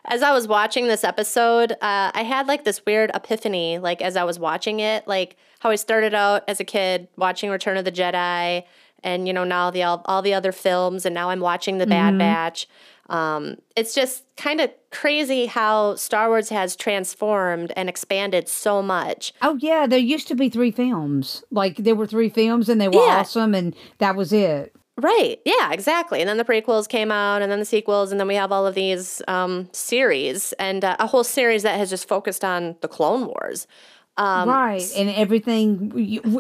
as 0.05 0.21
I 0.23 0.31
was 0.31 0.47
watching 0.47 0.87
this 0.87 1.03
episode, 1.03 1.71
uh, 1.73 2.11
I 2.13 2.23
had 2.23 2.47
like 2.47 2.63
this 2.63 2.85
weird 2.85 3.11
epiphany, 3.13 3.77
like 3.77 4.01
as 4.01 4.15
I 4.15 4.23
was 4.23 4.39
watching 4.39 4.79
it, 4.79 5.07
like 5.07 5.37
how 5.59 5.69
I 5.69 5.75
started 5.75 6.13
out 6.13 6.43
as 6.47 6.59
a 6.59 6.63
kid 6.63 7.07
watching 7.17 7.49
Return 7.49 7.77
of 7.77 7.85
the 7.85 7.91
Jedi, 7.91 8.63
and 9.03 9.27
you 9.27 9.33
know 9.33 9.43
now 9.43 9.69
the 9.71 9.83
all, 9.83 10.01
all 10.05 10.21
the 10.21 10.33
other 10.33 10.51
films, 10.51 11.05
and 11.05 11.13
now 11.13 11.29
I'm 11.29 11.39
watching 11.39 11.77
The 11.77 11.87
Bad 11.87 12.17
Batch. 12.17 12.67
Um, 13.09 13.57
it's 13.75 13.93
just 13.93 14.23
kind 14.37 14.61
of 14.61 14.71
crazy 14.89 15.45
how 15.45 15.95
Star 15.95 16.29
Wars 16.29 16.47
has 16.49 16.75
transformed 16.77 17.73
and 17.75 17.89
expanded 17.89 18.47
so 18.47 18.81
much. 18.81 19.33
Oh 19.41 19.57
yeah, 19.59 19.85
there 19.85 19.99
used 19.99 20.27
to 20.29 20.35
be 20.35 20.47
three 20.49 20.71
films. 20.71 21.43
Like 21.51 21.75
there 21.77 21.95
were 21.95 22.07
three 22.07 22.29
films 22.29 22.69
and 22.69 22.79
they 22.79 22.87
were 22.87 22.95
Yeah. 22.95 23.19
awesome 23.19 23.53
and 23.53 23.75
that 23.97 24.15
was 24.15 24.31
it. 24.31 24.73
Right. 24.97 25.39
Yeah, 25.45 25.71
exactly. 25.71 26.19
And 26.19 26.29
then 26.29 26.37
the 26.37 26.43
prequels 26.43 26.87
came 26.87 27.11
out, 27.11 27.41
and 27.41 27.51
then 27.51 27.59
the 27.59 27.65
sequels, 27.65 28.11
and 28.11 28.19
then 28.19 28.27
we 28.27 28.35
have 28.35 28.51
all 28.51 28.67
of 28.67 28.75
these 28.75 29.21
um, 29.27 29.69
series 29.71 30.53
and 30.53 30.83
uh, 30.83 30.95
a 30.99 31.07
whole 31.07 31.23
series 31.23 31.63
that 31.63 31.77
has 31.77 31.89
just 31.89 32.07
focused 32.07 32.43
on 32.43 32.75
the 32.81 32.87
Clone 32.87 33.25
Wars. 33.25 33.67
Um, 34.21 34.49
right. 34.49 34.87
And 34.95 35.09
everything 35.09 35.91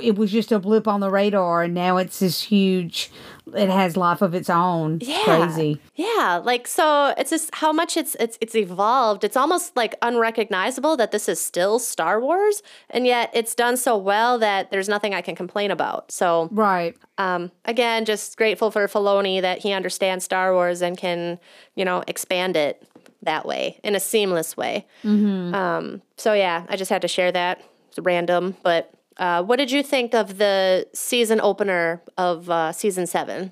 it 0.03 0.15
was 0.15 0.31
just 0.31 0.51
a 0.51 0.59
blip 0.59 0.87
on 0.87 0.99
the 0.99 1.09
radar 1.09 1.63
and 1.63 1.73
now 1.73 1.97
it's 1.97 2.19
this 2.19 2.43
huge 2.43 3.09
it 3.55 3.69
has 3.69 3.97
life 3.97 4.21
of 4.21 4.33
its 4.35 4.49
own. 4.49 4.99
Yeah. 5.01 5.23
Crazy. 5.23 5.79
Yeah, 5.95 6.41
like 6.43 6.67
so 6.67 7.13
it's 7.17 7.31
just 7.31 7.53
how 7.55 7.73
much 7.73 7.97
it's 7.97 8.15
it's 8.19 8.37
it's 8.39 8.55
evolved. 8.55 9.23
It's 9.23 9.35
almost 9.35 9.75
like 9.75 9.95
unrecognizable 10.01 10.95
that 10.97 11.11
this 11.11 11.27
is 11.27 11.39
still 11.43 11.79
Star 11.79 12.21
Wars, 12.21 12.61
and 12.91 13.05
yet 13.07 13.31
it's 13.33 13.55
done 13.55 13.77
so 13.77 13.97
well 13.97 14.37
that 14.39 14.69
there's 14.71 14.87
nothing 14.87 15.13
I 15.13 15.21
can 15.21 15.35
complain 15.35 15.71
about. 15.71 16.11
So 16.11 16.49
Right. 16.51 16.95
um, 17.17 17.51
again, 17.65 18.05
just 18.05 18.37
grateful 18.37 18.69
for 18.71 18.87
Filoni 18.87 19.41
that 19.41 19.59
he 19.59 19.73
understands 19.73 20.23
Star 20.23 20.53
Wars 20.53 20.81
and 20.81 20.95
can, 20.97 21.39
you 21.75 21.83
know, 21.83 22.03
expand 22.07 22.55
it 22.55 22.87
that 23.23 23.45
way 23.45 23.79
in 23.83 23.95
a 23.95 23.99
seamless 23.99 24.55
way. 24.55 24.85
Um, 25.03 26.01
so 26.17 26.33
yeah, 26.33 26.65
I 26.69 26.75
just 26.75 26.89
had 26.89 27.01
to 27.01 27.07
share 27.07 27.31
that. 27.31 27.61
It's 27.91 27.99
random, 27.99 28.55
but 28.63 28.93
uh, 29.17 29.43
what 29.43 29.57
did 29.57 29.69
you 29.69 29.83
think 29.83 30.13
of 30.15 30.37
the 30.37 30.87
season 30.93 31.41
opener 31.41 32.01
of 32.17 32.49
uh, 32.49 32.71
season 32.71 33.05
seven? 33.05 33.51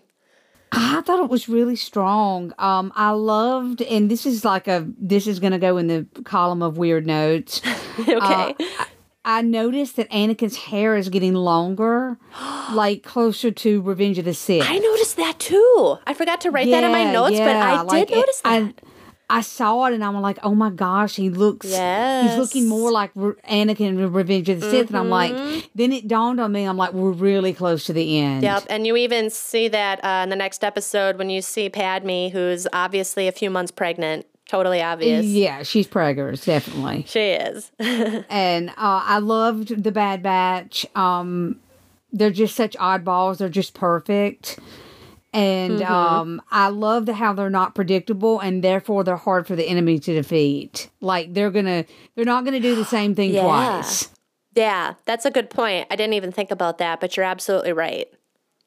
I 0.72 1.02
thought 1.02 1.20
it 1.24 1.30
was 1.30 1.50
really 1.50 1.76
strong. 1.76 2.54
Um, 2.58 2.94
I 2.96 3.12
loved, 3.12 3.82
and 3.82 4.10
this 4.10 4.26
is 4.26 4.46
like 4.46 4.68
a 4.68 4.88
this 4.98 5.28
is 5.28 5.40
going 5.40 5.52
to 5.52 5.58
go 5.60 5.78
in 5.78 5.88
the 5.88 6.08
column 6.24 6.62
of 6.62 6.78
weird 6.78 7.06
notes. 7.06 7.62
okay. 8.00 8.56
I 9.26 9.42
noticed 9.42 9.98
that 9.98 10.10
Anakin's 10.10 10.56
hair 10.56 10.96
is 10.96 11.10
getting 11.10 11.34
longer, 11.34 12.18
like 12.72 13.04
closer 13.04 13.52
to 13.52 13.82
Revenge 13.82 14.18
of 14.20 14.26
the 14.26 14.34
Sith. 14.34 14.64
I 14.66 14.78
noticed 14.78 15.18
that 15.18 15.38
too. 15.40 15.98
I 16.08 16.14
forgot 16.14 16.40
to 16.42 16.52
write 16.52 16.70
that 16.70 16.84
in 16.86 16.92
my 16.92 17.04
Yeah, 17.04 17.12
notes, 17.12 17.38
but 17.40 17.46
yeah, 17.46 17.74
I 17.74 17.82
like, 17.82 18.08
did 18.08 18.16
notice 18.16 18.42
that. 18.42 18.64
I, 18.64 18.74
I 19.32 19.42
saw 19.42 19.86
it 19.86 19.94
and 19.94 20.04
I'm 20.04 20.20
like, 20.22 20.40
oh 20.42 20.56
my 20.56 20.72
gosh, 20.72 21.16
he 21.16 21.30
looks, 21.30 21.68
he's 21.68 22.38
looking 22.38 22.68
more 22.68 22.92
like 22.92 23.12
Re- 23.14 23.36
Anakin 23.48 23.90
in 23.90 24.12
Revenge 24.12 24.50
of 24.50 24.62
the 24.62 24.72
Sith. 24.72 24.88
And 24.88 24.98
I'm 24.98 25.10
like, 25.10 25.70
then 25.76 25.92
it 25.92 26.08
dawned 26.08 26.40
on 26.40 26.52
me, 26.52 26.64
I'm 26.64 26.78
like, 26.78 26.94
we're 26.94 27.12
really 27.12 27.54
close 27.54 27.86
to 27.86 27.94
the 27.94 28.18
end. 28.18 28.42
Yep, 28.42 28.66
and 28.70 28.88
you 28.88 28.98
even 28.98 29.30
see 29.30 29.68
that 29.68 30.04
uh, 30.04 30.24
in 30.24 30.30
the 30.30 30.36
next 30.36 30.64
episode 30.64 31.18
when 31.18 31.30
you 31.30 31.42
see 31.44 31.70
Padme, 31.70 32.30
who's 32.30 32.68
obviously 32.74 33.28
a 33.28 33.32
few 33.32 33.52
months 33.52 33.72
pregnant. 33.72 34.26
Totally 34.48 34.82
obvious. 34.82 35.28
Yeah, 35.28 35.62
she's 35.62 35.88
preggers, 35.88 36.44
definitely. 36.44 37.06
She 37.08 37.20
is. 37.20 37.72
and 37.80 38.70
uh, 38.70 38.74
I 38.78 39.20
loved 39.20 39.84
the 39.84 39.92
Bad 39.92 40.24
Batch. 40.24 40.88
Um, 40.96 41.60
they're 42.12 42.32
just 42.32 42.56
such 42.56 42.76
oddballs. 42.78 43.38
They're 43.38 43.50
just 43.50 43.76
perfect. 43.76 44.58
And 45.32 45.80
Mm-hmm. 45.80 45.94
um, 45.94 46.42
I 46.50 46.70
love 46.70 47.06
the, 47.06 47.14
how 47.14 47.34
they're 47.34 47.50
not 47.50 47.76
predictable, 47.76 48.40
and 48.40 48.64
therefore 48.64 49.04
they're 49.04 49.16
hard 49.16 49.46
for 49.46 49.56
the 49.56 49.66
enemy 49.68 50.00
to 50.00 50.14
defeat. 50.14 50.90
Like 51.02 51.34
they're 51.34 51.52
gonna, 51.52 51.86
they're 52.16 52.26
not 52.26 52.46
gonna 52.46 52.60
do 52.60 52.76
the 52.76 52.86
same 52.86 53.14
thing 53.16 53.32
Yeah. 53.32 53.44
twice. 53.44 54.10
Yeah, 54.56 54.96
that's 55.06 55.26
a 55.26 55.32
good 55.32 55.50
point. 55.52 55.88
I 55.92 55.96
didn't 55.96 56.14
even 56.16 56.32
think 56.32 56.50
about 56.50 56.80
that, 56.80 57.00
but 57.00 57.16
you're 57.16 57.26
absolutely 57.26 57.74
right. 57.74 58.08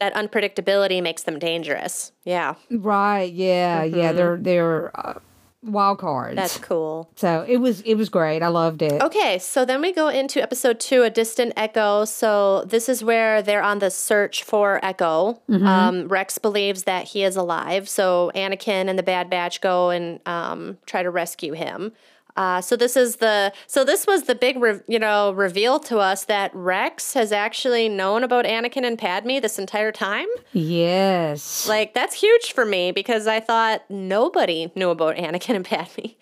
that 0.01 0.15
unpredictability 0.15 1.03
makes 1.03 1.23
them 1.25 1.39
dangerous. 1.39 2.13
Yeah, 2.25 2.55
Right. 2.71 3.33
Yeah. 3.33 3.83
Yeah. 3.85 4.13
They're 4.13 4.37
they're 4.37 4.91
uh, 4.99 5.19
wild 5.63 5.99
cards. 5.99 6.31
Mm-hmm. 6.31 6.37
that's 6.37 6.59
cool. 6.59 7.09
so 7.17 7.45
it 7.49 7.59
was 7.59 7.81
it 7.83 7.95
was 7.95 8.09
great. 8.09 8.43
I 8.43 8.49
loved 8.49 8.83
it. 8.83 9.01
Okay, 9.01 9.39
so 9.39 9.65
then 9.65 9.81
we 9.81 9.93
go 9.93 10.09
into 10.09 10.43
episode 10.43 10.81
two, 10.81 11.03
A 11.03 11.11
Distant 11.11 11.53
Echo. 11.57 12.05
So 12.05 12.65
this 12.65 12.89
is 12.89 13.05
where 13.05 13.43
they're 13.43 13.63
on 13.63 13.79
the 13.79 13.91
search 13.91 14.43
for 14.43 14.85
Echo. 14.85 15.41
Um, 15.49 16.09
Rex 16.09 16.39
believes 16.39 16.85
that 16.85 17.09
he 17.09 17.23
is 17.23 17.37
alive. 17.37 17.89
So 17.89 18.31
Anakin 18.35 18.89
and 18.89 18.99
the 18.99 19.03
Bad 19.03 19.31
Batch 19.31 19.61
go 19.61 19.91
and 19.91 20.21
um, 20.27 20.79
try 20.87 21.03
to 21.03 21.11
rescue 21.11 21.53
him. 21.53 21.93
Uh, 22.37 22.61
so 22.61 22.77
this 22.77 22.97
is 22.97 23.17
the 23.17 23.53
so 23.67 23.85
this 23.85 24.07
was 24.07 24.23
the 24.23 24.35
big 24.35 24.61
re- 24.61 24.81
you 24.89 24.99
know 24.99 25.33
reveal 25.33 25.79
to 25.79 25.99
us 25.99 26.25
that 26.25 26.51
Rex 26.55 27.15
has 27.15 27.31
actually 27.33 27.89
known 27.89 28.25
about 28.25 28.45
Anakin 28.45 28.87
and 28.87 28.99
Padme 28.99 29.41
this 29.41 29.59
entire 29.59 29.93
time. 29.93 30.27
Yes. 30.53 31.69
Like 31.69 31.95
that's 31.95 32.15
huge 32.15 32.53
for 32.53 32.65
me 32.65 32.91
because 32.93 33.27
I 33.27 33.41
thought 33.41 33.83
nobody 33.91 34.73
knew 34.75 34.91
about 34.91 35.17
Anakin 35.17 35.57
and 35.57 35.65
Padme. 35.65 36.13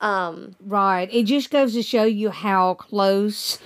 Um, 0.00 0.54
Right. 0.60 1.08
It 1.12 1.24
just 1.24 1.50
goes 1.50 1.74
to 1.74 1.82
show 1.82 2.04
you 2.04 2.30
how 2.30 2.74
close 2.74 3.58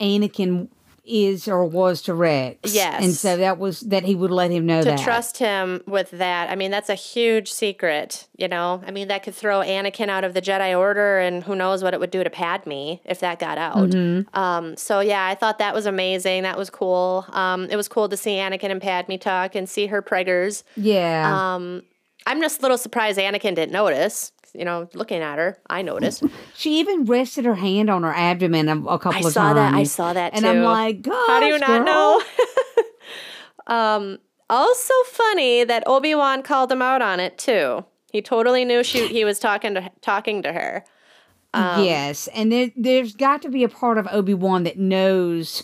Anakin 0.00 0.68
is 1.06 1.48
or 1.48 1.64
was 1.64 2.02
to 2.02 2.14
Rex. 2.14 2.74
Yes. 2.74 3.02
And 3.02 3.12
so 3.12 3.36
that 3.36 3.58
was 3.58 3.80
that 3.80 4.04
he 4.04 4.14
would 4.14 4.30
let 4.30 4.50
him 4.50 4.66
know 4.66 4.80
to 4.82 4.90
that. 4.90 4.98
trust 4.98 5.38
him 5.38 5.82
with 5.86 6.10
that. 6.12 6.50
I 6.50 6.56
mean, 6.56 6.70
that's 6.70 6.88
a 6.88 6.94
huge 6.94 7.52
secret, 7.52 8.26
you 8.36 8.48
know? 8.48 8.82
I 8.86 8.90
mean, 8.90 9.08
that 9.08 9.22
could 9.22 9.34
throw 9.34 9.60
Anakin 9.60 10.08
out 10.08 10.24
of 10.24 10.34
the 10.34 10.42
Jedi 10.42 10.78
Order, 10.78 11.18
and 11.18 11.44
who 11.44 11.54
knows 11.54 11.82
what 11.82 11.94
it 11.94 12.00
would 12.00 12.10
do 12.10 12.22
to 12.22 12.30
Padme 12.30 12.94
if 13.04 13.20
that 13.20 13.38
got 13.38 13.58
out. 13.58 13.90
Mm-hmm. 13.90 14.38
Um, 14.38 14.76
so, 14.76 15.00
yeah, 15.00 15.26
I 15.26 15.34
thought 15.34 15.58
that 15.58 15.74
was 15.74 15.86
amazing. 15.86 16.42
That 16.42 16.58
was 16.58 16.70
cool. 16.70 17.24
Um, 17.30 17.66
it 17.70 17.76
was 17.76 17.88
cool 17.88 18.08
to 18.08 18.16
see 18.16 18.36
Anakin 18.36 18.70
and 18.70 18.82
Padme 18.82 19.16
talk 19.16 19.54
and 19.54 19.68
see 19.68 19.86
her 19.86 20.02
preggers. 20.02 20.62
Yeah. 20.76 21.54
Um, 21.54 21.82
I'm 22.26 22.40
just 22.40 22.58
a 22.58 22.62
little 22.62 22.78
surprised 22.78 23.18
Anakin 23.18 23.54
didn't 23.54 23.72
notice. 23.72 24.32
You 24.56 24.64
know, 24.64 24.88
looking 24.94 25.20
at 25.22 25.38
her, 25.38 25.58
I 25.68 25.82
noticed. 25.82 26.22
she 26.54 26.78
even 26.80 27.04
rested 27.04 27.44
her 27.44 27.54
hand 27.56 27.90
on 27.90 28.02
her 28.02 28.12
abdomen 28.14 28.68
a, 28.68 28.76
a 28.86 28.98
couple 28.98 29.24
I 29.24 29.28
of 29.28 29.34
times. 29.34 29.36
I 29.36 29.40
saw 29.40 29.52
that. 29.54 29.74
I 29.74 29.82
saw 29.84 30.12
that 30.12 30.34
And 30.34 30.42
too. 30.44 30.48
I'm 30.50 30.62
like, 30.62 31.02
God. 31.02 31.26
How 31.28 31.40
do 31.40 31.46
you 31.46 31.58
not 31.58 31.84
know? 31.84 32.22
um, 33.66 34.18
also 34.48 34.94
funny 35.06 35.64
that 35.64 35.82
Obi 35.86 36.14
Wan 36.14 36.42
called 36.42 36.70
him 36.72 36.82
out 36.82 37.02
on 37.02 37.20
it 37.20 37.36
too. 37.38 37.84
He 38.12 38.22
totally 38.22 38.64
knew 38.64 38.82
she 38.82 39.08
he 39.08 39.24
was 39.24 39.38
talking 39.38 39.74
to 39.74 39.90
talking 40.00 40.42
to 40.42 40.52
her. 40.52 40.84
Um, 41.52 41.84
yes. 41.84 42.28
And 42.28 42.52
there, 42.52 42.70
there's 42.76 43.14
got 43.14 43.42
to 43.42 43.48
be 43.48 43.64
a 43.64 43.68
part 43.68 43.98
of 43.98 44.06
Obi 44.10 44.34
Wan 44.34 44.64
that 44.64 44.78
knows 44.78 45.62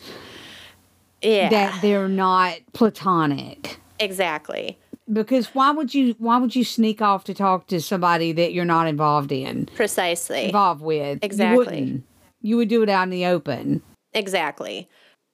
Yeah, 1.23 1.49
that 1.51 1.83
they're 1.83 2.09
not 2.09 2.57
platonic. 2.73 3.79
exactly, 4.01 4.79
Because 5.11 5.49
why 5.55 5.71
would 5.73 5.95
you 5.95 6.15
why 6.19 6.39
would 6.39 6.55
you 6.55 6.65
sneak 6.65 7.01
off 7.03 7.25
to 7.25 7.35
talk 7.35 7.67
to 7.69 7.81
somebody 7.81 8.33
that 8.33 8.53
you're 8.53 8.65
not 8.65 8.87
involved 8.87 9.33
in? 9.33 9.67
precisely, 9.75 10.45
Involved 10.47 10.83
with. 10.83 11.19
Exactly. 11.23 11.83
You, 11.83 12.03
you 12.41 12.57
would 12.57 12.69
do 12.69 12.83
it 12.83 12.89
out 12.89 13.05
in 13.05 13.11
the 13.11 13.27
open. 13.27 13.83
exactly. 14.15 14.89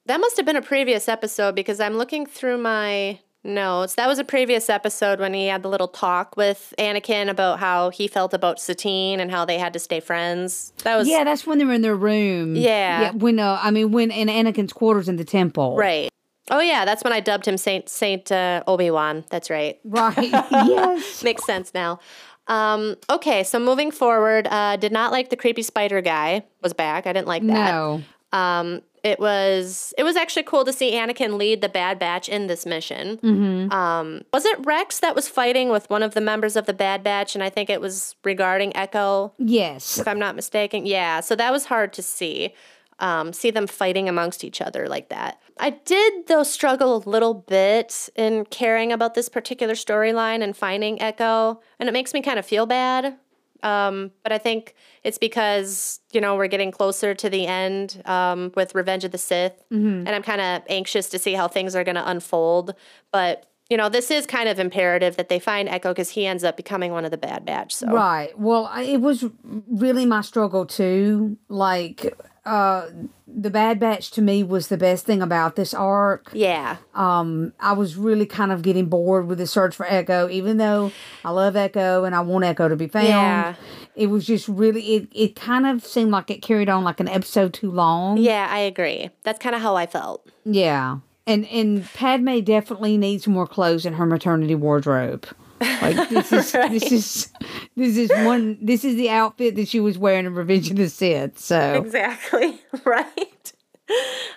That 0.05 0.19
must 0.19 0.37
have 0.37 0.45
been 0.45 0.55
a 0.55 0.61
previous 0.61 1.07
episode 1.07 1.53
because 1.53 1.79
I'm 1.79 1.93
looking 1.97 2.25
through 2.25 2.57
my 2.57 3.19
notes. 3.43 3.93
That 3.95 4.07
was 4.07 4.17
a 4.17 4.23
previous 4.23 4.67
episode 4.69 5.19
when 5.19 5.33
he 5.35 5.45
had 5.47 5.61
the 5.61 5.69
little 5.69 5.87
talk 5.87 6.35
with 6.35 6.73
Anakin 6.79 7.29
about 7.29 7.59
how 7.59 7.89
he 7.91 8.07
felt 8.07 8.33
about 8.33 8.59
Satine 8.59 9.19
and 9.19 9.29
how 9.29 9.45
they 9.45 9.59
had 9.59 9.71
to 9.73 9.79
stay 9.79 9.99
friends. 9.99 10.73
That 10.83 10.95
was 10.95 11.07
Yeah, 11.07 11.23
that's 11.23 11.45
when 11.45 11.59
they 11.59 11.65
were 11.65 11.73
in 11.73 11.83
their 11.83 11.95
room. 11.95 12.55
Yeah. 12.55 13.01
Yeah. 13.01 13.11
When 13.11 13.37
uh, 13.39 13.59
I 13.61 13.69
mean 13.69 13.91
when 13.91 14.09
in 14.09 14.27
Anakin's 14.29 14.73
quarters 14.73 15.07
in 15.07 15.17
the 15.17 15.25
temple. 15.25 15.75
right. 15.77 16.09
Oh 16.49 16.59
yeah, 16.59 16.85
that's 16.85 17.03
when 17.03 17.13
I 17.13 17.19
dubbed 17.19 17.47
him 17.47 17.57
Saint 17.57 17.89
Saint 17.89 18.31
uh, 18.31 18.63
Obi 18.67 18.91
Wan. 18.91 19.23
That's 19.29 19.49
right. 19.49 19.79
Right. 19.83 20.17
yes. 20.51 21.23
Makes 21.23 21.45
sense 21.45 21.73
now. 21.73 21.99
Um, 22.47 22.95
okay, 23.09 23.43
so 23.43 23.59
moving 23.59 23.91
forward, 23.91 24.47
uh, 24.49 24.75
did 24.75 24.91
not 24.91 25.11
like 25.11 25.29
the 25.29 25.35
creepy 25.35 25.61
spider 25.61 26.01
guy 26.01 26.43
was 26.63 26.73
back. 26.73 27.05
I 27.05 27.13
didn't 27.13 27.27
like 27.27 27.45
that. 27.45 27.71
No. 27.71 28.01
Um, 28.31 28.81
it 29.03 29.19
was 29.19 29.93
it 29.97 30.03
was 30.03 30.15
actually 30.15 30.43
cool 30.43 30.65
to 30.65 30.73
see 30.73 30.91
Anakin 30.93 31.37
lead 31.37 31.61
the 31.61 31.69
Bad 31.69 31.99
Batch 31.99 32.27
in 32.27 32.47
this 32.47 32.65
mission. 32.65 33.17
Mm-hmm. 33.17 33.71
Um, 33.71 34.21
was 34.33 34.45
it 34.45 34.65
Rex 34.65 34.99
that 34.99 35.15
was 35.15 35.29
fighting 35.29 35.69
with 35.69 35.89
one 35.89 36.03
of 36.03 36.13
the 36.15 36.21
members 36.21 36.55
of 36.55 36.65
the 36.65 36.73
Bad 36.73 37.03
Batch, 37.03 37.35
and 37.35 37.43
I 37.43 37.49
think 37.49 37.69
it 37.69 37.79
was 37.79 38.15
regarding 38.25 38.75
Echo, 38.75 39.31
Yes. 39.37 39.99
if 39.99 40.07
I'm 40.07 40.19
not 40.19 40.35
mistaken. 40.35 40.85
Yeah, 40.85 41.21
so 41.21 41.35
that 41.35 41.51
was 41.51 41.65
hard 41.65 41.93
to 41.93 42.01
see. 42.01 42.53
Um, 43.01 43.31
see 43.31 43.49
them 43.49 43.65
fighting 43.65 44.09
amongst 44.09 44.43
each 44.43 44.59
other 44.59 44.89
like 44.89 45.07
that. 45.07 45.39
I 45.59 45.71
did, 45.71 46.27
though, 46.27 46.43
struggle 46.43 46.95
a 46.95 47.03
little 47.09 47.33
bit 47.33 48.09
in 48.15 48.45
caring 48.45 48.91
about 48.93 49.13
this 49.13 49.27
particular 49.29 49.73
storyline 49.73 50.41
and 50.41 50.55
finding 50.55 51.01
Echo, 51.01 51.59
and 51.79 51.89
it 51.89 51.91
makes 51.91 52.13
me 52.13 52.21
kind 52.21 52.39
of 52.39 52.45
feel 52.45 52.65
bad. 52.65 53.17
Um, 53.61 54.11
but 54.23 54.31
I 54.31 54.37
think 54.37 54.73
it's 55.03 55.17
because, 55.17 55.99
you 56.13 56.21
know, 56.21 56.37
we're 56.37 56.47
getting 56.47 56.71
closer 56.71 57.13
to 57.13 57.29
the 57.29 57.45
end 57.45 58.01
um, 58.05 58.53
with 58.55 58.73
Revenge 58.73 59.03
of 59.03 59.11
the 59.11 59.17
Sith, 59.17 59.65
and 59.69 60.07
I'm 60.09 60.23
kind 60.23 60.39
of 60.39 60.61
anxious 60.69 61.09
to 61.09 61.19
see 61.19 61.33
how 61.33 61.49
things 61.49 61.75
are 61.75 61.83
going 61.83 61.95
to 61.95 62.09
unfold. 62.09 62.73
But, 63.11 63.47
you 63.69 63.75
know, 63.75 63.89
this 63.89 64.11
is 64.11 64.25
kind 64.25 64.47
of 64.47 64.59
imperative 64.59 65.17
that 65.17 65.27
they 65.27 65.39
find 65.39 65.67
Echo 65.67 65.89
because 65.89 66.11
he 66.11 66.25
ends 66.25 66.45
up 66.45 66.55
becoming 66.55 66.93
one 66.93 67.03
of 67.03 67.11
the 67.11 67.17
Bad 67.17 67.45
Batch. 67.45 67.75
So, 67.75 67.87
Right. 67.87 68.37
Well, 68.39 68.65
I- 68.71 68.83
it 68.83 69.01
was 69.01 69.25
really 69.43 70.05
my 70.05 70.21
struggle 70.21 70.65
too. 70.65 71.37
Like, 71.49 72.17
uh, 72.49 72.89
the 73.27 73.49
Bad 73.51 73.79
Batch 73.79 74.09
to 74.11 74.21
me 74.21 74.43
was 74.43 74.67
the 74.69 74.77
best 74.77 75.05
thing 75.05 75.21
about 75.21 75.55
this 75.55 75.73
arc. 75.73 76.29
yeah. 76.33 76.77
Um, 76.95 77.53
I 77.59 77.73
was 77.73 77.95
really 77.95 78.25
kind 78.25 78.51
of 78.51 78.63
getting 78.63 78.87
bored 78.87 79.27
with 79.27 79.37
the 79.37 79.45
search 79.47 79.75
for 79.75 79.85
Echo, 79.85 80.27
even 80.29 80.57
though 80.57 80.91
I 81.23 81.29
love 81.29 81.55
Echo 81.55 82.05
and 82.05 82.15
I 82.15 82.21
want 82.21 82.45
Echo 82.45 82.67
to 82.67 82.75
be 82.75 82.87
found. 82.87 83.07
Yeah. 83.07 83.55
It 83.95 84.07
was 84.07 84.25
just 84.25 84.47
really, 84.47 84.95
it, 84.95 85.09
it 85.13 85.35
kind 85.35 85.67
of 85.67 85.85
seemed 85.85 86.11
like 86.11 86.31
it 86.31 86.41
carried 86.41 86.69
on 86.69 86.83
like 86.83 86.99
an 86.99 87.07
episode 87.07 87.53
too 87.53 87.69
long. 87.69 88.17
Yeah, 88.17 88.47
I 88.49 88.59
agree. 88.59 89.09
That's 89.23 89.39
kind 89.39 89.55
of 89.55 89.61
how 89.61 89.75
I 89.75 89.85
felt. 89.85 90.27
Yeah. 90.45 90.99
And 91.27 91.45
and 91.47 91.85
Padme 91.93 92.39
definitely 92.39 92.97
needs 92.97 93.27
more 93.27 93.45
clothes 93.45 93.85
in 93.85 93.93
her 93.93 94.05
maternity 94.07 94.55
wardrobe. 94.55 95.27
Like 95.61 96.09
this 96.09 96.31
is 96.31 96.51
this 96.51 96.91
is 96.91 97.29
this 97.75 97.97
is 97.97 98.09
one 98.25 98.57
this 98.61 98.83
is 98.83 98.95
the 98.95 99.09
outfit 99.09 99.55
that 99.55 99.67
she 99.67 99.79
was 99.79 99.97
wearing 99.97 100.25
in 100.25 100.35
Revenge 100.35 100.69
of 100.71 100.77
the 100.77 100.89
Sith. 100.89 101.39
So 101.39 101.73
Exactly. 101.75 102.61
right. 102.85 103.53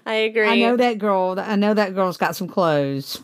I 0.07 0.15
agree. 0.15 0.49
I 0.49 0.59
know 0.59 0.77
that 0.77 0.99
girl. 0.99 1.37
I 1.39 1.57
know 1.57 1.75
that 1.75 1.95
girl's 1.95 2.17
got 2.17 2.35
some 2.37 2.49
clothes. 2.49 3.23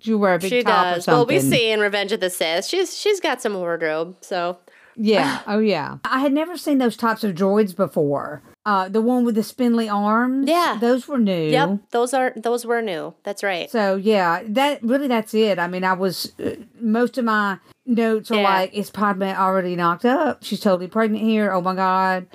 She 0.00 0.14
wear 0.14 0.34
a 0.34 0.38
big 0.38 0.50
she 0.50 0.62
top 0.62 0.86
or 0.86 0.94
does. 0.96 1.06
Well, 1.06 1.26
we 1.26 1.40
see 1.40 1.70
in 1.70 1.80
Revenge 1.80 2.12
of 2.12 2.20
the 2.20 2.30
Sith, 2.30 2.64
she's 2.64 2.96
she's 2.96 3.20
got 3.20 3.40
some 3.42 3.54
wardrobe. 3.54 4.16
So 4.20 4.58
Yeah. 4.96 5.42
Oh 5.46 5.58
yeah. 5.58 5.98
I 6.04 6.20
had 6.20 6.32
never 6.32 6.56
seen 6.56 6.78
those 6.78 6.96
types 6.96 7.24
of 7.24 7.34
droids 7.34 7.74
before. 7.74 8.42
Uh, 8.66 8.86
the 8.88 9.00
one 9.00 9.24
with 9.24 9.34
the 9.34 9.42
spindly 9.42 9.88
arms. 9.88 10.46
Yeah. 10.46 10.76
Those 10.78 11.08
were 11.08 11.18
new. 11.18 11.48
yep, 11.50 11.78
those 11.90 12.12
are 12.12 12.32
those 12.36 12.66
were 12.66 12.82
new. 12.82 13.14
That's 13.22 13.42
right. 13.42 13.70
So 13.70 13.96
yeah, 13.96 14.42
that 14.48 14.82
really 14.82 15.08
that's 15.08 15.32
it. 15.32 15.58
I 15.58 15.68
mean, 15.68 15.84
I 15.84 15.94
was 15.94 16.32
uh, 16.44 16.50
most 16.78 17.16
of 17.16 17.24
my 17.24 17.58
notes 17.86 18.30
are 18.30 18.34
Yeah. 18.36 18.42
like, 18.42 18.74
"Is 18.74 18.90
Padme 18.90 19.22
already 19.22 19.74
knocked 19.74 20.04
up? 20.04 20.42
She's 20.44 20.60
totally 20.60 20.86
pregnant 20.88 21.24
here. 21.24 21.50
Oh 21.50 21.62
my 21.62 21.74
god!" 21.74 22.26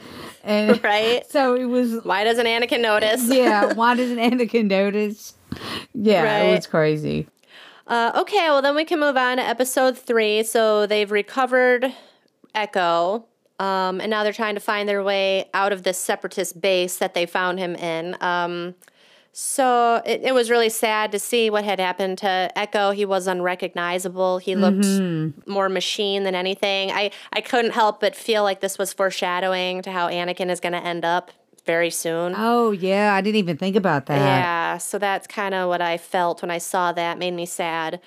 And 0.43 0.83
Right? 0.83 1.23
so 1.29 1.53
it 1.55 1.65
was. 1.65 2.03
Why 2.03 2.23
doesn't 2.23 2.47
Anakin 2.47 2.81
notice? 2.81 3.25
Yeah, 3.27 3.73
why 3.75 3.93
doesn't 3.95 4.17
Anakin 4.17 4.65
notice? 4.65 5.35
Yeah, 5.93 6.43
it 6.45 6.55
was 6.55 6.65
crazy. 6.65 7.27
Uh, 7.85 8.11
okay, 8.15 8.45
well 8.49 8.61
then 8.63 8.75
we 8.75 8.85
can 8.85 8.99
move 8.99 9.17
on 9.17 9.37
to 9.37 9.43
episode 9.43 9.95
three. 9.99 10.41
So 10.41 10.87
they've 10.87 11.11
recovered 11.11 11.93
Echo, 12.55 13.25
um, 13.59 14.01
and 14.01 14.09
now 14.09 14.23
they're 14.23 14.33
trying 14.33 14.55
to 14.55 14.61
find 14.61 14.87
their 14.89 15.03
way 15.03 15.49
out 15.53 15.71
of 15.71 15.83
this 15.83 15.97
separatist 15.97 16.59
base 16.59 16.97
that 16.97 17.13
they 17.13 17.25
found 17.25 17.59
him 17.59 17.75
in. 17.75 18.17
Um, 18.21 18.75
so 19.35 20.01
it, 20.05 20.21
it 20.23 20.33
was 20.33 20.51
really 20.51 20.69
sad 20.69 21.11
to 21.11 21.19
see 21.19 21.49
what 21.49 21.63
had 21.63 21.79
happened 21.79 22.19
to 22.19 22.51
Echo. 22.55 22.91
He 22.91 23.03
was 23.03 23.25
unrecognizable. 23.25 24.37
He 24.37 24.55
looked 24.55 24.85
more 25.47 25.69
machine 25.69 26.23
than 26.23 26.35
anything. 26.35 26.91
I, 26.91 27.09
I 27.31 27.41
couldn't 27.41 27.71
help 27.71 27.99
but 27.99 28.15
feel 28.15 28.43
like 28.43 28.61
this 28.61 28.77
was 28.77 28.93
foreshadowing 28.93 29.81
to 29.83 29.91
how 29.91 30.07
Anakin 30.07 30.51
is 30.51 30.59
going 30.59 30.73
to 30.73 30.83
end 30.83 31.03
up 31.03 31.31
very 31.65 31.89
soon. 31.89 32.35
Oh 32.37 32.71
yeah, 32.71 33.15
I 33.15 33.21
didn't 33.21 33.37
even 33.37 33.57
think 33.57 33.75
about 33.75 34.05
that. 34.05 34.17
Yeah, 34.17 34.77
so 34.77 34.99
that's 34.99 35.25
kind 35.25 35.55
of 35.55 35.67
what 35.67 35.81
I 35.81 35.97
felt 35.97 36.43
when 36.43 36.51
I 36.51 36.59
saw 36.59 36.91
that. 36.91 37.17
Made 37.17 37.33
me 37.33 37.47
sad. 37.47 38.01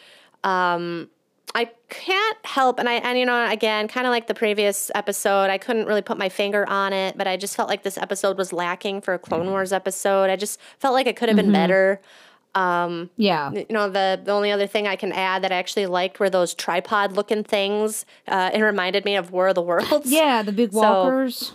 Um, 0.44 1.10
I 1.56 1.70
can't 1.88 2.36
help, 2.44 2.78
and 2.78 2.88
I 2.88 2.94
and 2.94 3.18
you 3.18 3.24
know 3.26 3.48
again, 3.50 3.88
kind 3.88 4.06
of 4.06 4.10
like 4.10 4.26
the 4.26 4.34
previous 4.34 4.90
episode, 4.94 5.50
I 5.50 5.56
couldn't 5.58 5.86
really 5.86 6.02
put 6.02 6.18
my 6.18 6.28
finger 6.28 6.68
on 6.68 6.92
it, 6.92 7.16
but 7.16 7.26
I 7.26 7.36
just 7.38 7.56
felt 7.56 7.68
like 7.68 7.82
this 7.82 7.96
episode 7.96 8.36
was 8.36 8.52
lacking 8.52 9.00
for 9.00 9.14
a 9.14 9.18
Clone 9.18 9.48
Wars 9.50 9.72
episode. 9.72 10.28
I 10.30 10.36
just 10.36 10.60
felt 10.78 10.92
like 10.94 11.06
it 11.06 11.16
could 11.16 11.28
have 11.30 11.36
been 11.36 11.52
better. 11.52 12.00
Um, 12.54 13.10
Yeah. 13.16 13.50
you 13.52 13.66
know, 13.70 13.88
the 13.88 14.20
the 14.22 14.32
only 14.32 14.50
other 14.52 14.66
thing 14.66 14.86
I 14.86 14.96
can 14.96 15.12
add 15.12 15.42
that 15.44 15.52
I 15.52 15.56
actually 15.56 15.86
liked 15.86 16.20
were 16.20 16.30
those 16.30 16.54
tripod 16.54 17.12
looking 17.12 17.42
things. 17.44 18.04
Uh, 18.28 18.50
it 18.52 18.60
reminded 18.62 19.04
me 19.04 19.16
of 19.16 19.30
War 19.32 19.48
of 19.48 19.54
the 19.54 19.62
Worlds. 19.62 20.10
Yeah, 20.12 20.42
the 20.42 20.52
big 20.52 20.72
So- 20.72 20.80
walkers. 20.80 21.52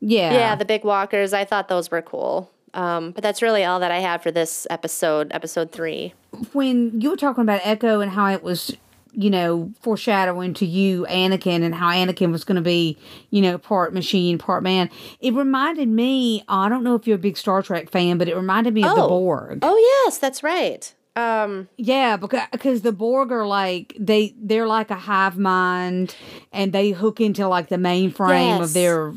yeah. 0.00 0.32
Yeah, 0.32 0.54
the 0.56 0.64
big 0.64 0.84
walkers. 0.84 1.32
I 1.32 1.44
thought 1.44 1.68
those 1.68 1.90
were 1.90 2.02
cool. 2.02 2.50
Um, 2.72 3.12
but 3.12 3.22
that's 3.22 3.40
really 3.42 3.64
all 3.64 3.78
that 3.78 3.92
I 3.92 4.00
have 4.00 4.22
for 4.22 4.32
this 4.32 4.66
episode, 4.70 5.28
episode 5.32 5.70
three. 5.70 6.14
when 6.52 7.00
you 7.00 7.10
were 7.10 7.16
talking 7.16 7.42
about 7.42 7.60
Echo 7.62 8.00
and 8.00 8.10
how 8.12 8.26
it 8.32 8.42
was, 8.42 8.76
you 9.16 9.30
know, 9.30 9.72
foreshadowing 9.80 10.54
to 10.54 10.66
you 10.66 11.06
Anakin 11.08 11.62
and 11.62 11.74
how 11.74 11.90
Anakin 11.90 12.32
was 12.32 12.44
going 12.44 12.56
to 12.56 12.62
be, 12.62 12.98
you 13.30 13.40
know, 13.42 13.58
part 13.58 13.94
machine, 13.94 14.38
part 14.38 14.62
man, 14.62 14.90
it 15.20 15.32
reminded 15.34 15.88
me. 15.88 16.44
I 16.48 16.68
don't 16.68 16.84
know 16.84 16.94
if 16.94 17.06
you're 17.06 17.16
a 17.16 17.18
big 17.18 17.36
Star 17.36 17.62
Trek 17.62 17.90
fan, 17.90 18.18
but 18.18 18.28
it 18.28 18.36
reminded 18.36 18.74
me 18.74 18.82
of 18.84 18.94
the 18.94 19.02
Oh. 19.02 19.08
Borg. 19.08 19.60
Oh 19.62 20.02
yes, 20.04 20.18
that's 20.18 20.42
right. 20.42 20.92
Um, 21.16 21.68
Yeah, 21.76 22.16
because 22.16 22.42
because 22.50 22.82
the 22.82 22.90
Borg 22.92 23.30
are 23.30 23.46
like 23.46 23.94
they 23.98 24.34
they're 24.36 24.66
like 24.66 24.90
a 24.90 24.96
hive 24.96 25.38
mind, 25.38 26.16
and 26.52 26.72
they 26.72 26.90
hook 26.90 27.20
into 27.20 27.46
like 27.46 27.68
the 27.68 27.76
mainframe 27.76 28.58
Yes. 28.58 28.68
of 28.68 28.74
their 28.74 29.14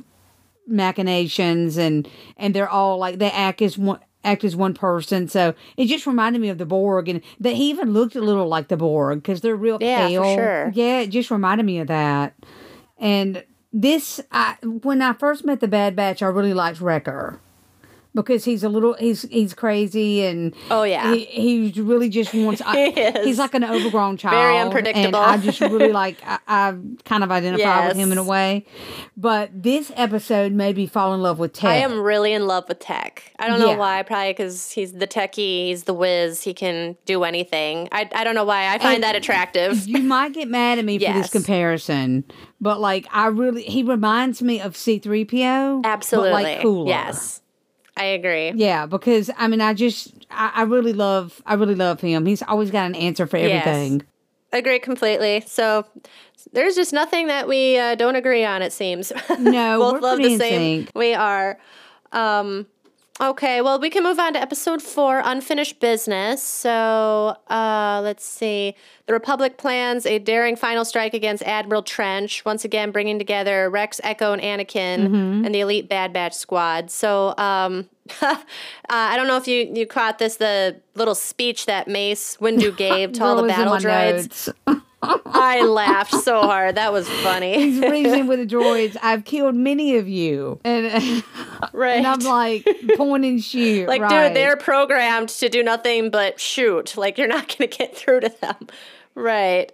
machinations, 0.67 1.77
and 1.77 2.07
and 2.37 2.53
they're 2.53 2.69
all 2.69 2.97
like 2.97 3.17
they 3.19 3.31
act 3.31 3.61
as 3.61 3.77
one 3.77 3.99
act 4.23 4.43
as 4.43 4.55
one 4.55 4.73
person. 4.73 5.27
So 5.27 5.53
it 5.77 5.85
just 5.85 6.05
reminded 6.05 6.41
me 6.41 6.49
of 6.49 6.57
the 6.57 6.65
Borg, 6.65 7.07
and 7.09 7.21
that 7.39 7.55
he 7.55 7.69
even 7.69 7.93
looked 7.93 8.15
a 8.15 8.21
little 8.21 8.47
like 8.47 8.67
the 8.67 8.77
Borg 8.77 9.19
because 9.23 9.41
they're 9.41 9.55
real 9.55 9.77
Yeah, 9.79 10.07
for 10.07 10.09
pale. 10.09 10.35
sure. 10.35 10.71
Yeah, 10.75 10.99
it 10.99 11.07
just 11.07 11.31
reminded 11.31 11.65
me 11.65 11.79
of 11.79 11.87
that. 11.87 12.33
And 12.97 13.43
this, 13.71 14.19
I 14.31 14.55
when 14.63 15.01
I 15.01 15.13
first 15.13 15.45
met 15.45 15.59
the 15.59 15.67
Bad 15.67 15.95
Batch, 15.95 16.21
I 16.21 16.27
really 16.27 16.53
liked 16.53 16.81
Wrecker. 16.81 17.39
Because 18.21 18.43
he's 18.43 18.63
a 18.63 18.69
little, 18.69 18.93
he's 18.95 19.21
he's 19.23 19.53
crazy 19.53 20.25
and 20.25 20.53
Oh, 20.71 20.83
yeah. 20.83 21.13
he, 21.13 21.71
he 21.71 21.81
really 21.81 22.09
just 22.09 22.33
wants. 22.33 22.61
I, 22.65 22.89
He. 22.89 23.11
He's 23.25 23.39
like 23.39 23.53
an 23.53 23.63
overgrown 23.63 24.17
child, 24.17 24.33
Very 24.35 24.57
unpredictable 24.57 25.19
And. 25.19 25.41
I 25.41 25.43
just 25.43 25.61
really 25.61 25.91
like. 26.03 26.17
I, 26.25 26.39
I 26.47 26.75
kind 27.05 27.23
of 27.23 27.31
identify 27.31 27.87
with 27.87 27.97
him 27.97 28.11
in 28.11 28.17
a 28.17 28.23
way, 28.23 28.65
but 29.15 29.49
this 29.53 29.91
episode 29.95 30.51
made 30.51 30.75
me 30.77 30.87
fall 30.87 31.13
in 31.13 31.21
love 31.21 31.39
with 31.39 31.53
tech 31.53 31.69
I 31.69 31.75
am 31.75 31.99
really 32.01 32.33
in 32.33 32.47
love 32.47 32.67
with 32.67 32.79
tech. 32.79 33.31
I 33.39 33.47
don't 33.47 33.59
know 33.59 33.71
Yeah. 33.71 33.77
why. 33.77 34.03
Probably 34.03 34.31
because 34.33 34.71
he's 34.71 34.93
the 34.93 35.07
techie, 35.07 35.67
he's 35.67 35.83
the 35.83 35.93
whiz. 35.93 36.41
He 36.43 36.53
can 36.53 36.97
do 37.05 37.23
anything. 37.23 37.87
I, 37.91 38.09
I 38.13 38.23
don't 38.23 38.35
know 38.35 38.43
why. 38.45 38.67
I 38.73 38.77
find 38.79 38.95
And- 38.95 39.03
that 39.03 39.15
attractive. 39.15 39.85
You 39.97 39.99
might 40.03 40.33
get 40.33 40.47
mad 40.47 40.79
at 40.79 40.85
me 40.85 40.97
for 40.99 41.11
this 41.13 41.29
comparison, 41.29 42.23
but 42.61 42.79
like 42.79 43.05
I 43.11 43.27
really, 43.27 43.63
he 43.63 43.83
reminds 43.83 44.41
me 44.41 44.59
of 44.61 44.75
C 44.75 44.99
three 44.99 45.25
PO. 45.25 45.81
Absolutely. 45.83 46.31
but 46.31 46.43
like 46.43 46.61
cooler. 46.61 46.87
Yes, 46.89 47.41
I 47.97 48.05
agree. 48.05 48.51
Yeah, 48.55 48.85
because 48.85 49.29
I 49.37 49.47
mean, 49.47 49.59
I 49.59 49.73
just, 49.73 50.13
I, 50.29 50.51
I 50.55 50.61
really 50.63 50.93
love, 50.93 51.41
I 51.45 51.55
really 51.55 51.75
love 51.75 51.99
him. 51.99 52.25
He's 52.25 52.43
always 52.43 52.71
got 52.71 52.85
an 52.85 52.95
answer 52.95 53.25
for 53.27 53.37
Yes. 53.37 53.65
everything. 53.65 54.03
Agree 54.53 54.79
completely. 54.79 55.43
So 55.45 55.85
there's 56.53 56.75
just 56.75 56.93
nothing 56.93 57.27
that 57.27 57.47
we 57.47 57.77
uh, 57.77 57.95
don't 57.95 58.15
agree 58.15 58.45
on. 58.45 58.61
It 58.61 58.71
seems. 58.71 59.11
No, 59.39 59.79
both 59.91 59.93
we're 59.93 59.99
love 59.99 60.17
the 60.19 60.37
same. 60.37 60.87
We 60.95 61.13
are. 61.15 61.59
Um, 62.13 62.67
okay, 63.19 63.61
well, 63.61 63.79
we 63.79 63.89
can 63.89 64.03
move 64.03 64.19
on 64.19 64.33
to 64.33 64.39
episode 64.41 64.81
four, 64.81 65.21
unfinished 65.23 65.79
business. 65.79 66.41
So 66.43 67.35
uh, 67.49 68.01
let's 68.03 68.25
see. 68.25 68.75
The 69.05 69.13
Republic 69.13 69.57
plans 69.57 70.05
a 70.05 70.19
daring 70.19 70.55
final 70.55 70.83
strike 70.85 71.13
against 71.13 71.43
Admiral 71.43 71.81
Trench, 71.83 72.43
once 72.45 72.65
again 72.65 72.91
bringing 72.91 73.17
together 73.19 73.69
Rex, 73.69 73.99
Echo, 74.03 74.33
and 74.33 74.41
Anakin 74.41 74.67
Mm-hmm. 75.07 75.45
and 75.45 75.55
the 75.55 75.61
Elite 75.61 75.87
Bad 75.89 76.11
Batch 76.13 76.33
squad. 76.33 76.91
So 76.91 77.33
um, 77.37 77.87
uh, 78.21 78.35
I 78.89 79.15
don't 79.15 79.27
know 79.27 79.37
if 79.37 79.47
you 79.47 79.69
you 79.73 79.85
caught 79.87 80.19
this 80.19 80.37
the 80.37 80.81
little 80.95 81.15
speech 81.15 81.65
that 81.67 81.87
Mace 81.87 82.37
Windu 82.37 82.75
gave 82.77 83.13
to 83.13 83.23
all 83.23 83.35
the 83.35 83.41
Girl 83.43 83.51
is 83.75 83.83
in 83.83 83.89
battle 83.89 84.53
droids. 84.67 84.81
I 85.01 85.61
laughed 85.61 86.13
so 86.13 86.41
hard. 86.41 86.75
That 86.75 86.91
was 86.91 87.07
funny. 87.07 87.55
He's 87.55 87.79
reasoning 87.89 88.27
with 88.27 88.39
the 88.39 88.55
droids. 88.55 88.97
I've 89.01 89.25
killed 89.25 89.55
many 89.55 89.95
of 89.97 90.07
you, 90.07 90.59
and 90.63 91.23
right. 91.71 91.97
and 91.97 92.07
I'm 92.07 92.19
like 92.19 92.65
point 92.95 93.25
and 93.25 93.43
shoot. 93.43 93.87
Like, 93.97 94.01
right. 94.01 94.27
dude, 94.27 94.35
they're 94.35 94.57
programmed 94.57 95.29
to 95.29 95.49
do 95.49 95.63
nothing 95.63 96.09
but 96.09 96.39
shoot. 96.39 96.97
Like, 96.97 97.17
you're 97.17 97.27
not 97.27 97.47
going 97.47 97.69
to 97.69 97.77
get 97.77 97.95
through 97.95 98.21
to 98.21 98.29
them. 98.41 98.67
Right. 99.15 99.71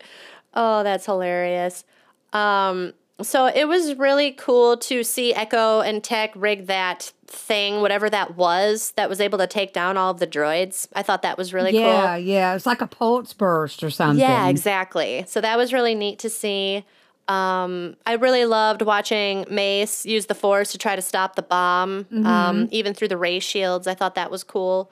Oh, 0.53 0.83
that's 0.83 1.05
hilarious. 1.05 1.83
Um, 2.31 2.93
so 3.21 3.45
it 3.45 3.67
was 3.67 3.95
really 3.95 4.31
cool 4.31 4.77
to 4.77 5.03
see 5.03 5.33
Echo 5.33 5.81
and 5.81 6.03
Tech 6.03 6.31
rig 6.35 6.67
that 6.67 7.13
thing, 7.27 7.81
whatever 7.81 8.09
that 8.09 8.35
was, 8.35 8.91
that 8.95 9.09
was 9.09 9.21
able 9.21 9.37
to 9.39 9.47
take 9.47 9.73
down 9.73 9.97
all 9.97 10.11
of 10.11 10.19
the 10.19 10.27
droids. 10.27 10.87
I 10.93 11.03
thought 11.03 11.21
that 11.21 11.37
was 11.37 11.53
really 11.53 11.71
yeah, 11.73 11.79
cool. 11.79 11.93
yeah. 11.93 12.15
Yeah. 12.15 12.55
It's 12.55 12.65
like 12.65 12.81
a 12.81 12.87
pulse 12.87 13.33
burst 13.33 13.83
or 13.83 13.89
something. 13.89 14.19
Yeah, 14.19 14.47
exactly. 14.47 15.25
So 15.27 15.41
that 15.41 15.57
was 15.57 15.73
really 15.73 15.95
neat 15.95 16.19
to 16.19 16.29
see. 16.29 16.85
Um, 17.27 17.95
I 18.05 18.13
really 18.13 18.45
loved 18.45 18.81
watching 18.81 19.45
Mace 19.49 20.05
use 20.05 20.25
the 20.25 20.35
Force 20.35 20.71
to 20.73 20.77
try 20.77 20.95
to 20.95 21.01
stop 21.01 21.35
the 21.35 21.41
bomb, 21.41 22.03
Mm-hmm. 22.05 22.25
um, 22.25 22.67
even 22.71 22.93
through 22.93 23.07
the 23.07 23.17
ray 23.17 23.39
shields. 23.39 23.87
I 23.87 23.93
thought 23.93 24.15
that 24.15 24.29
was 24.29 24.43
cool. 24.43 24.91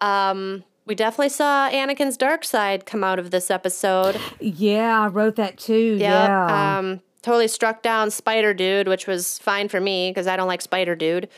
Um, 0.00 0.64
we 0.84 0.94
definitely 0.94 1.30
saw 1.30 1.70
Anakin's 1.70 2.16
dark 2.16 2.44
side 2.44 2.84
come 2.86 3.02
out 3.04 3.18
of 3.18 3.30
this 3.30 3.50
episode. 3.50 4.20
Yeah, 4.40 5.00
I 5.00 5.06
wrote 5.06 5.36
that 5.36 5.56
too. 5.56 5.96
Yep. 5.98 6.00
Yeah. 6.00 6.78
Um, 6.78 7.00
totally 7.22 7.48
struck 7.48 7.82
down 7.82 8.10
Spider 8.10 8.52
Dude, 8.54 8.88
which 8.88 9.06
was 9.06 9.38
fine 9.38 9.68
for 9.68 9.80
me 9.80 10.10
because 10.10 10.26
I 10.26 10.36
don't 10.36 10.48
like 10.48 10.62
Spider 10.62 10.94
Dude. 10.94 11.28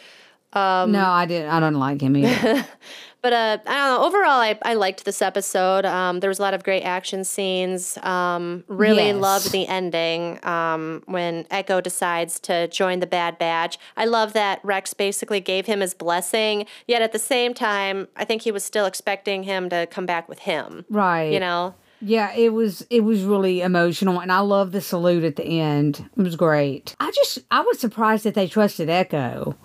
Um, 0.53 0.93
no, 0.93 1.05
I 1.05 1.26
didn't. 1.26 1.51
I 1.51 1.59
don't 1.61 1.74
like 1.74 2.01
him 2.01 2.16
either. 2.16 2.66
But 3.22 3.32
uh, 3.32 3.57
I 3.66 3.74
don't 3.74 4.01
know. 4.03 4.07
Overall, 4.07 4.39
I, 4.39 4.59
I 4.66 4.74
liked 4.74 5.07
this 5.07 5.22
episode. 5.22 5.87
Um, 5.87 6.20
there 6.20 6.28
was 6.28 6.39
a 6.39 6.43
lot 6.43 6.53
of 6.53 6.62
great 6.62 6.82
action 6.82 7.24
scenes. 7.24 7.97
Um, 8.03 8.64
really 8.68 9.07
Yes. 9.07 9.16
loved 9.16 9.51
the 9.51 9.66
ending 9.66 10.45
um, 10.45 11.03
when 11.07 11.47
Echo 11.51 11.80
decides 11.80 12.39
to 12.41 12.68
join 12.68 13.01
the 13.01 13.07
Bad 13.07 13.39
Batch. 13.39 13.78
I 13.97 14.05
love 14.05 14.35
that 14.35 14.61
Rex 14.62 14.93
basically 14.93 15.41
gave 15.41 15.64
him 15.64 15.80
his 15.80 15.95
blessing, 15.95 16.66
yet 16.87 17.01
at 17.01 17.12
the 17.12 17.18
same 17.18 17.55
time, 17.55 18.09
I 18.14 18.26
think 18.26 18.43
he 18.43 18.53
was 18.53 18.62
still 18.62 18.85
expecting 18.85 19.45
him 19.45 19.70
to 19.70 19.87
come 19.87 20.05
back 20.05 20.28
with 20.28 20.41
him. 20.41 20.85
right. 20.91 21.32
You 21.32 21.41
know? 21.41 21.74
Yeah, 22.01 22.34
it 22.34 22.53
was 22.53 22.86
it 22.90 23.01
was 23.01 23.22
really 23.22 23.61
emotional 23.61 24.20
and 24.20 24.30
I 24.30 24.40
love 24.40 24.72
the 24.72 24.80
salute 24.80 25.24
at 25.24 25.36
the 25.36 25.61
end. 25.61 26.09
It 26.16 26.22
was 26.22 26.36
great. 26.36 26.95
I 27.01 27.11
just 27.11 27.38
I 27.51 27.61
was 27.61 27.78
surprised 27.78 28.24
that 28.24 28.34
they 28.34 28.47
trusted 28.47 28.88
Echo. 28.90 29.57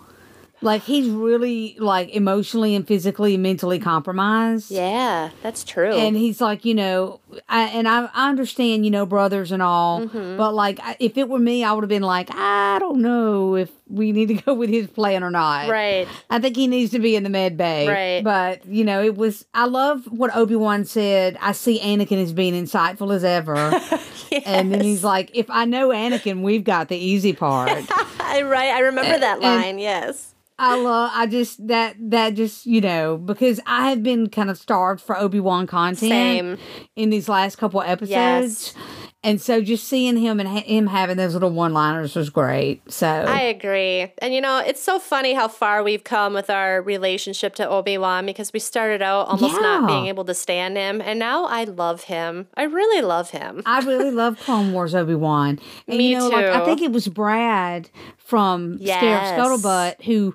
Like 0.62 0.84
he's 0.84 1.08
really 1.08 1.78
like 1.80 2.10
emotionally 2.10 2.76
and 2.76 2.86
physically 2.86 3.36
and 3.36 3.44
mentally 3.44 3.80
compromised. 3.80 4.72
Yeah, 4.72 5.30
that's 5.42 5.64
true. 5.64 5.94
And 5.94 6.18
he's 6.18 6.42
like, 6.42 6.66
you 6.66 6.76
know, 6.76 7.22
I, 7.48 7.64
and 7.66 7.88
I, 7.88 8.10
I 8.14 8.30
understand, 8.30 8.86
you 8.86 8.92
know, 8.92 9.06
brothers 9.06 9.52
and 9.52 9.62
all, 9.62 10.02
Mm-hmm. 10.02 10.38
but 10.38 10.54
like, 10.54 10.80
I- 10.82 10.98
if 11.00 11.18
it 11.18 11.30
were 11.30 11.40
me, 11.40 11.64
I 11.64 11.72
would 11.72 11.84
have 11.84 11.90
been 11.90 12.02
like, 12.04 12.30
I 12.34 12.78
don't 12.80 13.02
know 13.02 13.56
if 13.56 13.70
we 13.88 14.12
need 14.12 14.28
to 14.28 14.34
go 14.46 14.54
with 14.54 14.70
his 14.70 14.88
plan 14.88 15.24
or 15.24 15.30
not. 15.32 15.70
right. 15.70 16.08
I 16.30 16.40
think 16.40 16.56
he 16.56 16.68
needs 16.68 16.92
to 16.92 17.00
be 17.00 17.16
in 17.16 17.24
the 17.24 17.30
med 17.30 17.58
bay. 17.58 17.88
Right. 17.88 18.24
But, 18.24 18.66
you 18.66 18.84
know, 18.84 19.04
it 19.04 19.16
was, 19.16 19.46
I 19.54 19.66
love 19.66 20.06
what 20.06 20.36
Obi 20.36 20.56
Wan 20.56 20.86
said. 20.86 21.38
I 21.42 21.52
see 21.52 21.80
Anakin 21.80 22.22
as 22.22 22.34
being 22.34 22.54
insightful 22.54 23.14
as 23.14 23.24
ever. 23.24 23.56
And 24.46 24.72
then 24.72 24.82
he's 24.82 25.04
like, 25.04 25.32
if 25.34 25.50
I 25.50 25.66
know 25.66 25.90
Anakin, 25.90 26.44
we've 26.44 26.64
got 26.64 26.88
the 26.88 26.96
easy 26.98 27.34
part. 27.34 27.72
Right. 28.30 28.70
I 28.70 28.80
remember 28.82 29.18
that 29.18 29.36
and- 29.38 29.42
line. 29.42 29.80
yes. 29.80 30.36
I 30.60 30.76
love, 30.76 31.12
I 31.14 31.26
just, 31.26 31.66
that, 31.68 31.96
that 32.12 32.36
just, 32.36 32.66
you 32.66 32.82
know, 32.82 33.18
because 33.18 33.60
I 33.66 33.90
have 33.90 34.04
been 34.04 34.30
kind 34.30 34.50
of 34.50 34.58
starved 34.58 35.02
for 35.02 35.18
Obi 35.18 35.40
Wan 35.40 35.66
content 35.68 35.98
Same. 36.12 36.58
in 36.96 37.10
these 37.10 37.30
last 37.30 37.58
couple 37.58 37.82
episodes. 37.82 38.12
Yes. 38.12 38.74
And 39.22 39.42
so 39.42 39.62
just 39.62 39.86
seeing 39.86 40.16
him 40.16 40.40
and 40.40 40.48
ha- 40.48 40.64
him 40.64 40.88
having 40.88 41.18
those 41.18 41.34
little 41.34 41.50
one 41.50 41.74
liners 41.74 42.16
was 42.16 42.30
great. 42.30 42.90
So, 42.90 43.06
I 43.06 43.42
agree. 43.42 44.14
And 44.20 44.34
you 44.34 44.40
know, 44.40 44.60
it's 44.66 44.82
so 44.82 44.98
funny 44.98 45.34
how 45.34 45.50
far 45.50 45.84
we've 45.84 46.06
come 46.06 46.34
with 46.34 46.50
our 46.50 46.82
relationship 46.82 47.54
to 47.56 47.68
Obi-Wan 47.68 48.26
because 48.26 48.54
we 48.54 48.60
started 48.60 49.02
out 49.02 49.28
almost 49.28 49.60
not 49.60 49.88
being 49.88 50.06
able 50.08 50.24
to 50.24 50.34
stand 50.34 50.78
him 50.78 51.02
and 51.02 51.20
now 51.20 51.44
I 51.46 51.66
love 51.66 52.04
him. 52.04 52.48
I 52.56 52.64
really 52.64 53.02
love 53.02 53.32
him. 53.32 53.62
I 53.66 53.82
really 53.82 54.12
love 54.12 54.40
Clone 54.40 54.72
Wars 54.72 54.96
Obi 54.96 55.16
Wan. 55.16 55.60
Me 55.86 56.12
you 56.12 56.18
know, 56.18 56.30
like 56.30 56.46
I 56.46 56.64
think 56.64 56.82
it 56.82 56.94
was 56.94 57.10
Brad 57.10 57.90
from 58.18 58.78
Yes. 58.80 59.00
Scarab 59.00 59.60
Scuttlebutt 59.60 60.04
who 60.06 60.34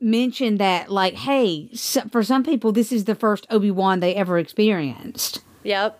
mentioned 0.00 0.58
that, 0.60 0.90
like, 0.90 1.14
hey, 1.14 1.70
so, 1.74 2.02
for 2.10 2.22
some 2.22 2.44
people, 2.44 2.72
this 2.72 2.92
is 2.92 3.04
the 3.04 3.14
first 3.14 3.46
Obi 3.50 3.70
Wan 3.70 4.00
they 4.00 4.14
ever 4.14 4.38
experienced. 4.38 5.40
Yep. 5.64 5.98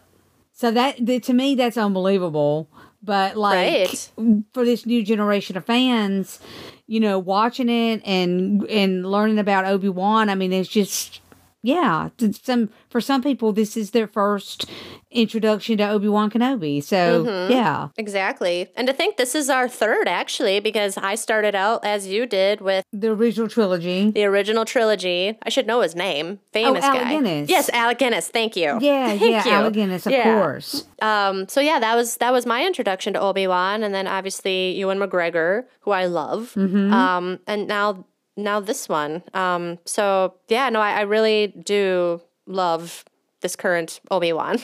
So 0.52 0.70
that, 0.70 1.04
that 1.06 1.22
to 1.24 1.32
me, 1.32 1.54
that's 1.54 1.76
unbelievable. 1.76 2.68
But 3.02 3.36
like 3.36 3.88
Right. 3.88 4.10
for 4.52 4.64
this 4.64 4.84
new 4.84 5.04
generation 5.04 5.56
of 5.56 5.64
fans, 5.64 6.40
you 6.88 6.98
know, 6.98 7.18
watching 7.18 7.68
it 7.68 8.02
and 8.04 8.66
and 8.68 9.08
learning 9.08 9.38
about 9.38 9.66
Obi 9.66 9.88
Wan, 9.88 10.28
I 10.28 10.34
mean, 10.34 10.52
it's 10.52 10.68
just 10.68 11.20
yeah. 11.62 12.08
Some 12.42 12.70
for 12.88 13.00
some 13.00 13.22
people, 13.22 13.52
this 13.52 13.76
is 13.76 13.90
their 13.90 14.06
first 14.06 14.66
introduction 15.10 15.78
to 15.78 15.88
Obi 15.88 16.08
Wan 16.08 16.30
Kenobi. 16.30 16.82
So 16.82 17.24
Mm-hmm. 17.24 17.52
yeah, 17.52 17.88
Exactly. 17.96 18.68
And 18.76 18.86
to 18.86 18.92
think 18.92 19.16
this 19.16 19.34
is 19.34 19.48
our 19.48 19.68
third 19.68 20.06
actually 20.06 20.60
because 20.60 20.96
I 20.98 21.14
started 21.14 21.54
out 21.54 21.84
as 21.84 22.06
you 22.06 22.26
did 22.26 22.60
with 22.60 22.84
the 22.92 23.08
original 23.08 23.48
trilogy. 23.48 24.10
the 24.10 24.24
original 24.24 24.64
trilogy. 24.64 25.38
I 25.42 25.48
should 25.48 25.66
know 25.66 25.80
his 25.80 25.94
name. 25.96 26.40
Famous 26.52 26.84
oh, 26.84 26.88
Alec 26.88 27.02
guy. 27.02 27.10
Guinness. 27.10 27.48
Yes, 27.50 27.70
Alec 27.70 27.98
Guinness. 27.98 28.28
Thank 28.28 28.54
you. 28.56 28.78
Yeah, 28.80 29.08
Thank 29.08 29.22
yeah, 29.22 29.44
you. 29.44 29.50
Alec 29.50 29.74
Guinness, 29.74 30.06
of 30.06 30.12
Yeah. 30.12 30.24
course. 30.40 30.84
Um, 31.00 31.48
so 31.48 31.60
yeah, 31.60 31.78
that 31.80 31.94
was 31.96 32.18
that 32.18 32.32
was 32.32 32.44
my 32.44 32.66
introduction 32.66 33.14
to 33.14 33.20
Obi 33.20 33.46
Wan, 33.46 33.82
and 33.82 33.94
then 33.94 34.06
obviously 34.06 34.72
Ewan 34.76 34.98
McGregor, 34.98 35.64
who 35.80 35.90
I 35.92 36.06
love. 36.06 36.52
Mm-hmm. 36.54 36.92
Um, 36.92 37.38
and 37.46 37.66
now 37.66 38.04
now 38.38 38.60
this 38.60 38.88
one. 38.88 39.22
Um, 39.34 39.78
so 39.84 40.34
yeah, 40.48 40.70
no, 40.70 40.80
I, 40.80 40.92
I 40.92 41.00
really 41.02 41.48
do 41.48 42.20
love 42.46 43.04
this 43.40 43.56
current 43.56 44.00
Obi 44.10 44.32
Wan. 44.32 44.58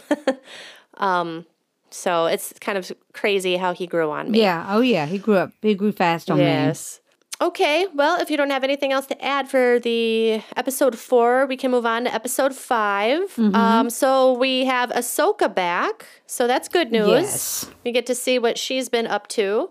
um, 0.96 1.44
so 1.90 2.26
it's 2.26 2.52
kind 2.60 2.78
of 2.78 2.90
crazy 3.12 3.56
how 3.56 3.72
he 3.72 3.86
grew 3.86 4.10
on 4.10 4.30
me. 4.30 4.40
Yeah. 4.40 4.66
Oh 4.68 4.80
yeah. 4.80 5.06
He 5.06 5.18
grew 5.18 5.36
up. 5.36 5.52
He 5.62 5.74
grew 5.74 5.92
fast 5.92 6.30
on 6.30 6.38
me. 6.38 6.44
Yes. 6.44 7.00
Okay, 7.40 7.86
well, 7.92 8.20
if 8.20 8.30
you 8.30 8.36
don't 8.36 8.50
have 8.50 8.62
anything 8.62 8.92
else 8.92 9.06
to 9.06 9.24
add 9.24 9.48
for 9.48 9.80
the 9.80 10.40
episode 10.56 10.96
four, 10.96 11.46
we 11.46 11.56
can 11.56 11.70
move 11.70 11.84
on 11.84 12.04
to 12.04 12.14
episode 12.14 12.54
5 12.54 13.38
Um, 13.38 13.90
so 13.90 14.34
we 14.34 14.64
have 14.66 14.90
Ahsoka 14.90 15.52
back, 15.52 16.06
so 16.26 16.46
that's 16.46 16.68
good 16.68 16.92
news. 16.92 17.08
Yes. 17.08 17.70
We 17.84 17.90
get 17.90 18.06
to 18.06 18.14
see 18.14 18.38
what 18.38 18.56
she's 18.56 18.88
been 18.88 19.08
up 19.08 19.26
to. 19.28 19.70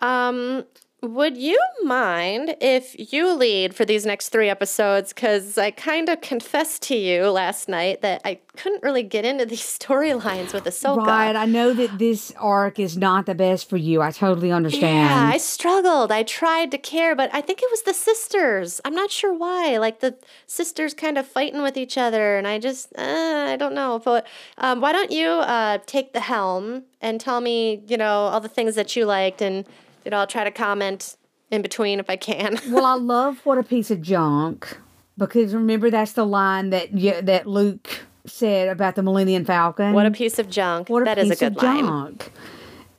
Um, 0.00 0.64
would 1.02 1.36
you 1.36 1.58
mind 1.82 2.56
if 2.60 2.94
you 3.12 3.32
lead 3.32 3.74
for 3.74 3.84
these 3.84 4.04
next 4.04 4.28
three 4.28 4.48
episodes? 4.48 5.12
Because 5.12 5.56
I 5.56 5.70
kind 5.70 6.08
of 6.08 6.20
confessed 6.20 6.82
to 6.82 6.96
you 6.96 7.30
last 7.30 7.68
night 7.68 8.02
that 8.02 8.20
I 8.24 8.40
couldn't 8.56 8.82
really 8.82 9.02
get 9.02 9.24
into 9.24 9.46
these 9.46 9.62
storylines 9.78 10.52
with 10.52 10.64
Ahsoka. 10.64 11.06
Right. 11.06 11.34
I 11.34 11.46
know 11.46 11.72
that 11.72 11.98
this 11.98 12.32
arc 12.38 12.78
is 12.78 12.96
not 12.96 13.26
the 13.26 13.34
best 13.34 13.68
for 13.68 13.78
you. 13.78 14.02
I 14.02 14.10
totally 14.10 14.52
understand. 14.52 15.10
Yeah, 15.10 15.30
I 15.32 15.38
struggled. 15.38 16.12
I 16.12 16.22
tried 16.22 16.70
to 16.72 16.78
care, 16.78 17.16
but 17.16 17.30
I 17.32 17.40
think 17.40 17.62
it 17.62 17.68
was 17.70 17.82
the 17.82 17.94
sisters. 17.94 18.80
I'm 18.84 18.94
not 18.94 19.10
sure 19.10 19.32
why. 19.32 19.78
Like 19.78 20.00
the 20.00 20.16
sisters 20.46 20.92
kind 20.92 21.16
of 21.16 21.26
fighting 21.26 21.62
with 21.62 21.76
each 21.76 21.96
other, 21.96 22.36
and 22.36 22.46
I 22.46 22.58
just, 22.58 22.92
uh, 22.98 23.46
I 23.48 23.56
don't 23.56 23.74
know. 23.74 24.00
But 24.04 24.26
um, 24.58 24.80
why 24.80 24.92
don't 24.92 25.10
you 25.10 25.28
uh, 25.28 25.78
take 25.86 26.12
the 26.12 26.20
helm 26.20 26.84
and 27.00 27.20
tell 27.20 27.40
me, 27.40 27.82
you 27.86 27.96
know, 27.96 28.12
all 28.12 28.40
the 28.40 28.48
things 28.48 28.74
that 28.74 28.94
you 28.96 29.06
liked, 29.06 29.40
and 29.40 29.64
you 30.04 30.10
know, 30.10 30.18
I'll 30.18 30.26
try 30.26 30.44
to 30.44 30.50
comment 30.50 31.16
in 31.50 31.62
between 31.62 32.00
if 32.00 32.08
I 32.08 32.16
can. 32.16 32.58
well, 32.70 32.84
I 32.84 32.94
love 32.94 33.44
what 33.44 33.58
a 33.58 33.62
piece 33.62 33.90
of 33.90 34.00
junk 34.02 34.78
because 35.18 35.54
remember 35.54 35.90
that's 35.90 36.12
the 36.12 36.24
line 36.26 36.70
that 36.70 36.88
that 37.26 37.46
Luke 37.46 38.00
said 38.26 38.68
about 38.68 38.94
the 38.96 39.02
Millennium 39.02 39.44
Falcon. 39.44 39.92
what 39.92 40.06
a 40.06 40.10
piece 40.10 40.38
of 40.38 40.48
junk. 40.50 40.88
What 40.88 41.02
a 41.02 41.04
That 41.06 41.18
piece 41.18 41.32
is 41.32 41.42
a 41.42 41.50
good 41.50 41.56
of 41.56 41.62
line. 41.62 41.84
junk. 41.84 42.32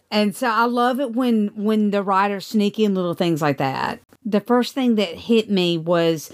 And 0.09 0.35
so 0.35 0.47
I 0.49 0.65
love 0.65 0.99
it 0.99 1.13
when 1.13 1.49
when 1.55 1.91
the 1.91 2.03
writers 2.03 2.45
sneak 2.47 2.77
in 2.79 2.93
little 2.95 3.13
things 3.13 3.41
like 3.41 3.57
that. 3.59 3.99
The 4.25 4.41
first 4.41 4.73
thing 4.75 4.95
that 4.95 5.09
hit 5.15 5.49
me 5.49 5.77
was 5.77 6.31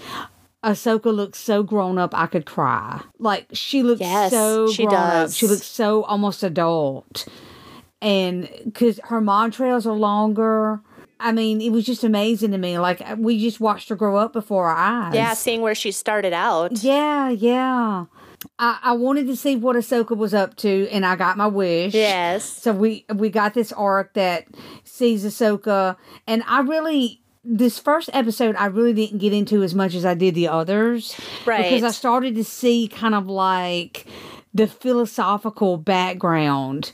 Ahsoka 0.64 1.14
looks 1.14 1.38
so 1.38 1.62
grown 1.62 1.96
up 1.98 2.12
I 2.14 2.26
could 2.26 2.44
cry. 2.44 3.00
Like 3.18 3.46
she 3.52 3.82
looks 3.84 4.00
Yes, 4.00 4.32
so 4.32 4.70
she 4.72 4.82
grown 4.84 4.94
up. 4.96 5.00
does. 5.02 5.36
She 5.36 5.46
looks 5.46 5.64
so 5.66 6.02
almost 6.04 6.42
adult. 6.42 7.26
And 8.00 8.48
because 8.64 9.00
her 9.04 9.20
montrals 9.20 9.86
are 9.86 9.92
longer. 9.92 10.80
I 11.20 11.32
mean, 11.32 11.60
it 11.60 11.70
was 11.70 11.84
just 11.84 12.04
amazing 12.04 12.52
to 12.52 12.58
me. 12.58 12.78
Like 12.78 13.02
we 13.16 13.40
just 13.40 13.58
watched 13.58 13.88
her 13.88 13.96
grow 13.96 14.16
up 14.16 14.32
before 14.32 14.68
our 14.68 14.76
eyes. 14.76 15.14
Yeah, 15.14 15.34
seeing 15.34 15.62
where 15.62 15.74
she 15.74 15.90
started 15.90 16.32
out. 16.32 16.82
Yeah, 16.82 17.28
yeah. 17.28 18.04
I, 18.58 18.78
I 18.82 18.92
wanted 18.92 19.26
to 19.26 19.36
see 19.36 19.56
what 19.56 19.76
Ahsoka 19.76 20.16
was 20.16 20.32
up 20.32 20.56
to, 20.58 20.88
and 20.90 21.04
I 21.04 21.16
got 21.16 21.36
my 21.36 21.48
wish. 21.48 21.94
Yes. 21.94 22.44
So 22.44 22.72
we 22.72 23.04
we 23.12 23.30
got 23.30 23.54
this 23.54 23.72
arc 23.72 24.14
that 24.14 24.46
sees 24.84 25.24
Ahsoka, 25.24 25.96
and 26.26 26.44
I 26.46 26.60
really 26.60 27.22
this 27.44 27.78
first 27.78 28.10
episode 28.12 28.54
I 28.56 28.66
really 28.66 28.92
didn't 28.92 29.18
get 29.18 29.32
into 29.32 29.62
as 29.62 29.74
much 29.74 29.94
as 29.94 30.04
I 30.04 30.14
did 30.14 30.34
the 30.34 30.48
others, 30.48 31.18
right? 31.46 31.64
Because 31.64 31.82
I 31.82 31.90
started 31.90 32.34
to 32.36 32.44
see 32.44 32.88
kind 32.88 33.14
of 33.14 33.26
like 33.26 34.06
the 34.54 34.66
philosophical 34.66 35.76
background 35.76 36.92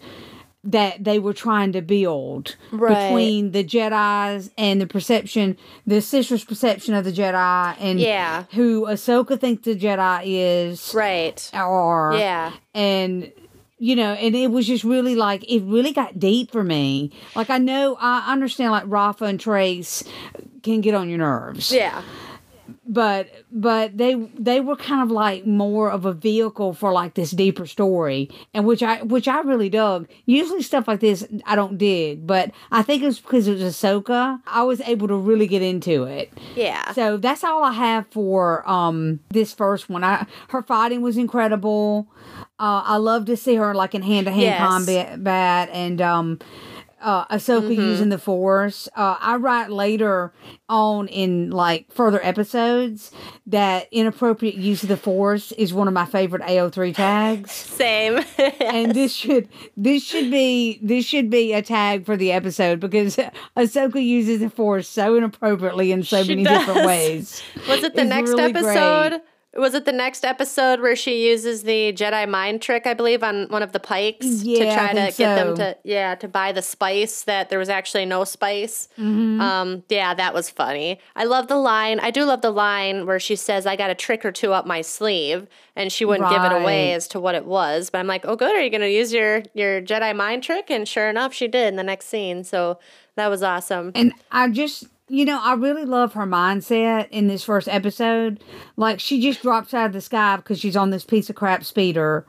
that 0.65 1.05
they 1.05 1.19
were 1.19 1.35
trying 1.35 1.73
to 1.73 1.83
build 1.83 2.57
Right. 2.73 3.09
between 3.09 3.53
the 3.53 3.63
Jedi's 3.65 4.51
and 4.57 4.81
the 4.81 4.87
perception, 4.87 5.57
the 5.87 6.01
sister's 6.01 6.43
perception 6.45 6.95
of 6.95 7.05
the 7.05 7.13
Jedi, 7.13 7.77
and 7.81 8.01
Yeah. 8.01 8.45
who 8.53 8.87
Ahsoka 8.87 9.39
thinks 9.39 9.65
the 9.65 9.77
Jedi 9.77 10.23
is, 10.25 10.93
Right. 10.95 11.51
or 11.55 12.15
Yeah. 12.19 12.53
and 12.75 13.31
you 13.79 13.97
know, 13.97 14.13
and 14.15 14.35
it 14.35 14.51
was 14.51 14.67
just 14.67 14.85
really 14.85 15.15
like 15.15 15.45
it 15.45 15.61
really 15.65 15.93
got 15.93 16.19
deep 16.19 16.51
for 16.53 16.65
me. 16.65 17.11
Like 17.37 17.51
I 17.51 17.59
know 17.59 17.99
I 18.01 18.33
understand 18.33 18.71
like 18.71 18.85
Rafa 18.87 19.25
and 19.27 19.39
Trace 19.39 20.05
can 20.63 20.81
get 20.81 20.95
on 20.95 21.09
your 21.11 21.19
nerves, 21.19 21.71
Yeah. 21.73 22.01
But 22.87 23.29
but 23.51 23.97
they 23.97 24.15
they 24.39 24.61
were 24.61 24.77
kind 24.77 25.03
of 25.03 25.11
like 25.11 25.47
more 25.47 25.91
of 25.91 26.05
a 26.05 26.13
vehicle 26.13 26.73
for 26.75 26.93
like 26.93 27.15
this 27.15 27.31
deeper 27.31 27.67
story, 27.67 28.31
and 28.53 28.67
which 28.67 28.83
I 28.83 29.03
which 29.03 29.27
I 29.29 29.41
really 29.41 29.69
dug. 29.71 30.09
Usually 30.27 30.63
stuff 30.63 30.87
like 30.89 31.01
this 31.01 31.27
I 31.47 31.57
don't 31.57 31.79
dig, 31.79 32.27
but 32.27 32.51
I 32.71 32.83
think 32.83 33.03
it 33.03 33.07
was 33.07 33.21
because 33.21 33.49
it 33.49 33.53
was 33.53 33.63
Ahsoka. 33.63 34.41
I 34.47 34.63
was 34.65 34.81
able 34.83 35.09
to 35.09 35.17
really 35.17 35.47
get 35.47 35.63
into 35.63 36.05
it. 36.05 36.33
Yeah. 36.55 36.93
So 36.93 37.17
that's 37.17 37.43
all 37.45 37.63
I 37.65 37.73
have 37.73 38.07
for 38.09 38.69
um 38.69 39.21
this 39.31 39.55
first 39.55 39.89
one. 39.89 40.05
I 40.05 40.27
her 40.49 40.63
fighting 40.63 41.01
was 41.01 41.17
incredible. 41.17 42.07
Uh, 42.59 42.83
I 42.85 42.97
love 42.97 43.25
to 43.27 43.37
see 43.37 43.57
her 43.57 43.75
like 43.75 43.95
in 43.95 44.03
hand 44.03 44.27
to 44.27 44.31
hand 44.33 44.43
Yes. 44.43 44.61
combat 44.61 45.69
and 45.73 46.01
um 46.01 46.39
uh 47.05 47.27
Ahsoka 47.27 47.75
using 47.77 48.09
the 48.09 48.19
force. 48.19 48.89
Uh 48.97 49.17
I 49.21 49.37
write 49.37 49.71
later 49.71 50.33
on 50.69 51.07
in 51.09 51.51
like 51.51 51.93
further 51.93 52.19
episodes 52.25 53.13
that 53.47 53.87
inappropriate 53.93 54.55
use 54.55 54.83
of 54.83 54.89
the 54.89 54.97
force 54.97 55.53
is 55.53 55.75
one 55.75 55.87
of 55.87 55.95
my 55.95 56.07
favorite 56.07 56.43
AO3 56.43 56.95
tags. 56.95 57.53
Same. 57.53 58.25
and 58.61 58.93
this 58.95 59.15
should 59.15 59.49
this 59.77 60.03
should 60.03 60.31
be 60.31 60.81
this 60.83 61.05
should 61.05 61.29
be 61.31 61.53
a 61.53 61.63
tag 61.63 62.05
for 62.07 62.17
the 62.17 62.33
episode 62.33 62.81
because 62.81 63.17
Ahsoka 63.57 64.03
uses 64.05 64.41
the 64.41 64.51
force 64.51 64.89
so 64.89 65.15
inappropriately 65.17 65.93
in 65.93 66.03
so 66.03 66.23
She 66.23 66.31
many 66.31 66.45
does. 66.45 66.65
different 66.67 66.87
ways. 66.87 67.43
Was 67.69 67.83
it 67.85 67.95
the 67.95 68.01
It's 68.03 68.09
next 68.09 68.31
really 68.31 68.53
great. 68.53 69.23
Was 69.57 69.75
it 69.75 69.85
the 69.85 69.93
next 69.93 70.25
episode 70.25 70.81
where 70.81 70.97
she 70.97 71.29
uses 71.29 71.63
the 71.63 71.93
Jedi 71.93 72.29
mind 72.29 72.61
trick, 72.61 72.87
I 72.87 72.95
believe, 72.95 73.23
on 73.23 73.47
one 73.49 73.63
of 73.63 73.73
the 73.73 73.81
Pykes 73.81 74.43
to 74.43 74.49
Yeah, 74.49 74.73
I 74.73 74.75
try 74.75 74.89
to 75.11 75.17
get 75.17 75.35
them 75.37 75.57
to 75.57 75.77
yeah 75.85 76.15
to 76.17 76.29
buy 76.29 76.53
the 76.53 76.63
spice 76.63 77.23
that 77.23 77.51
there 77.51 77.59
was 77.59 77.69
actually 77.69 78.05
no 78.05 78.25
spice. 78.25 78.89
Mm-hmm. 78.99 79.41
Um, 79.41 79.85
yeah, 79.89 80.15
that 80.15 80.35
was 80.35 80.51
funny. 80.51 80.99
I 81.15 81.25
love 81.25 81.49
the 81.49 81.57
line. 81.57 82.01
I 82.01 82.11
do 82.11 82.25
love 82.25 82.43
the 82.43 82.51
line 82.51 83.07
where 83.07 83.21
she 83.21 83.37
says, 83.37 83.67
"I 83.67 83.77
got 83.77 83.91
a 83.91 83.95
trick 83.95 84.25
or 84.25 84.33
two 84.33 84.53
up 84.53 84.67
my 84.67 84.81
sleeve," 84.81 85.47
and 85.77 85.93
she 85.93 86.05
wouldn't 86.05 86.31
give 86.31 86.43
it 86.43 86.53
away 86.53 86.93
as 86.93 87.07
to 87.09 87.21
what 87.21 87.35
it 87.35 87.47
was. 87.47 87.91
But 87.91 87.99
I'm 87.99 88.07
like, 88.07 88.25
"Oh, 88.27 88.37
good. 88.37 88.55
Are 88.55 88.63
you 88.63 88.71
going 88.71 88.81
to 88.81 88.91
use 88.91 89.13
your 89.13 89.43
your 89.55 89.81
Jedi 89.81 90.15
mind 90.17 90.43
trick?" 90.43 90.71
And 90.71 90.87
sure 90.89 91.09
enough, 91.09 91.33
she 91.33 91.49
did 91.49 91.69
in 91.69 91.77
the 91.77 91.83
next 91.85 92.07
scene. 92.07 92.45
So 92.45 92.79
that 93.17 93.29
was 93.29 93.43
awesome. 93.43 93.93
And 93.95 94.13
I 94.33 94.49
just 94.49 94.89
you 95.09 95.25
know, 95.25 95.41
I 95.43 95.55
really 95.55 95.85
love 95.85 96.15
her 96.15 96.27
mindset 96.27 97.09
in 97.11 97.27
this 97.27 97.45
first 97.45 97.69
episode. 97.69 98.43
Like 98.77 99.01
she 99.01 99.21
just 99.21 99.43
drops 99.43 99.75
out 99.75 99.87
of 99.87 99.93
the 99.93 100.01
sky 100.01 100.37
because 100.37 100.59
she's 100.59 100.77
on 100.77 100.91
this 100.91 101.05
piece 101.05 101.29
of 101.29 101.37
crap 101.37 101.65
speeder. 101.65 102.27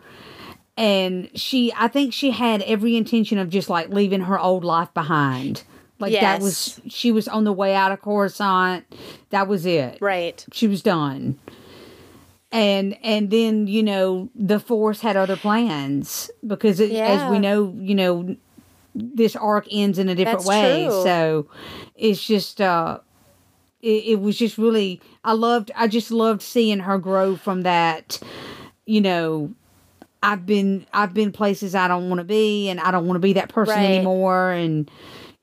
And 0.78 1.30
she 1.36 1.71
I 1.76 1.88
think 1.88 2.13
she 2.13 2.32
had 2.32 2.61
every 2.63 2.97
intention 2.97 3.38
of 3.38 3.49
just 3.49 3.69
like 3.69 3.89
leaving 3.89 4.21
her 4.21 4.38
old 4.38 4.63
life 4.63 4.93
behind. 4.93 5.63
Like 5.99 6.11
that 6.11 6.41
was 6.41 6.82
she 6.88 7.11
was 7.11 7.30
on 7.30 7.45
the 7.45 7.53
way 7.53 7.73
out 7.73 7.93
of 7.93 8.01
Coruscant. 8.01 8.86
That 9.30 9.47
was 9.47 9.65
it. 9.65 9.97
Right. 10.01 10.45
she 10.51 10.67
was 10.67 10.82
done 10.82 11.39
and 12.55 12.97
and 13.03 13.32
then 13.32 13.67
you 13.67 13.84
know 13.84 14.30
the 14.34 14.59
force 14.59 15.01
had 15.01 15.17
other 15.17 15.36
plans 15.36 16.32
because 16.47 16.80
it, 16.80 16.91
as 16.93 17.30
we 17.30 17.38
know 17.38 17.76
you 17.78 17.93
know 17.93 18.36
this 18.96 19.36
arc 19.36 19.68
ends 19.72 20.00
in 20.00 20.08
a 20.10 20.16
different 20.16 20.39
That's 20.46 20.48
way 20.48 20.86
true. 20.86 21.04
so 21.04 21.48
it's 21.96 22.26
just 22.26 22.62
uh 22.62 23.00
it, 23.82 24.04
it 24.06 24.22
was 24.22 24.38
just 24.38 24.58
really 24.58 25.02
i 25.24 25.34
loved 25.34 25.70
i 25.76 25.88
just 25.88 26.12
loved 26.12 26.41
seeing 26.41 26.80
her 26.80 26.98
grow 26.98 27.36
from 27.36 27.64
that 27.64 28.20
you 28.86 29.02
know 29.02 29.54
i've 30.24 30.46
been 30.46 30.86
i've 30.93 31.14
been 31.14 31.32
places 31.34 31.76
i 31.76 31.88
don't 31.89 32.08
want 32.10 32.20
to 32.20 32.24
be 32.24 32.70
and 32.70 32.80
i 32.80 32.89
don't 32.89 33.06
want 33.06 33.16
to 33.18 33.20
be 33.22 33.34
that 33.34 33.50
person 33.50 33.76
Right. 33.82 33.96
anymore 33.96 34.52
and 34.52 34.89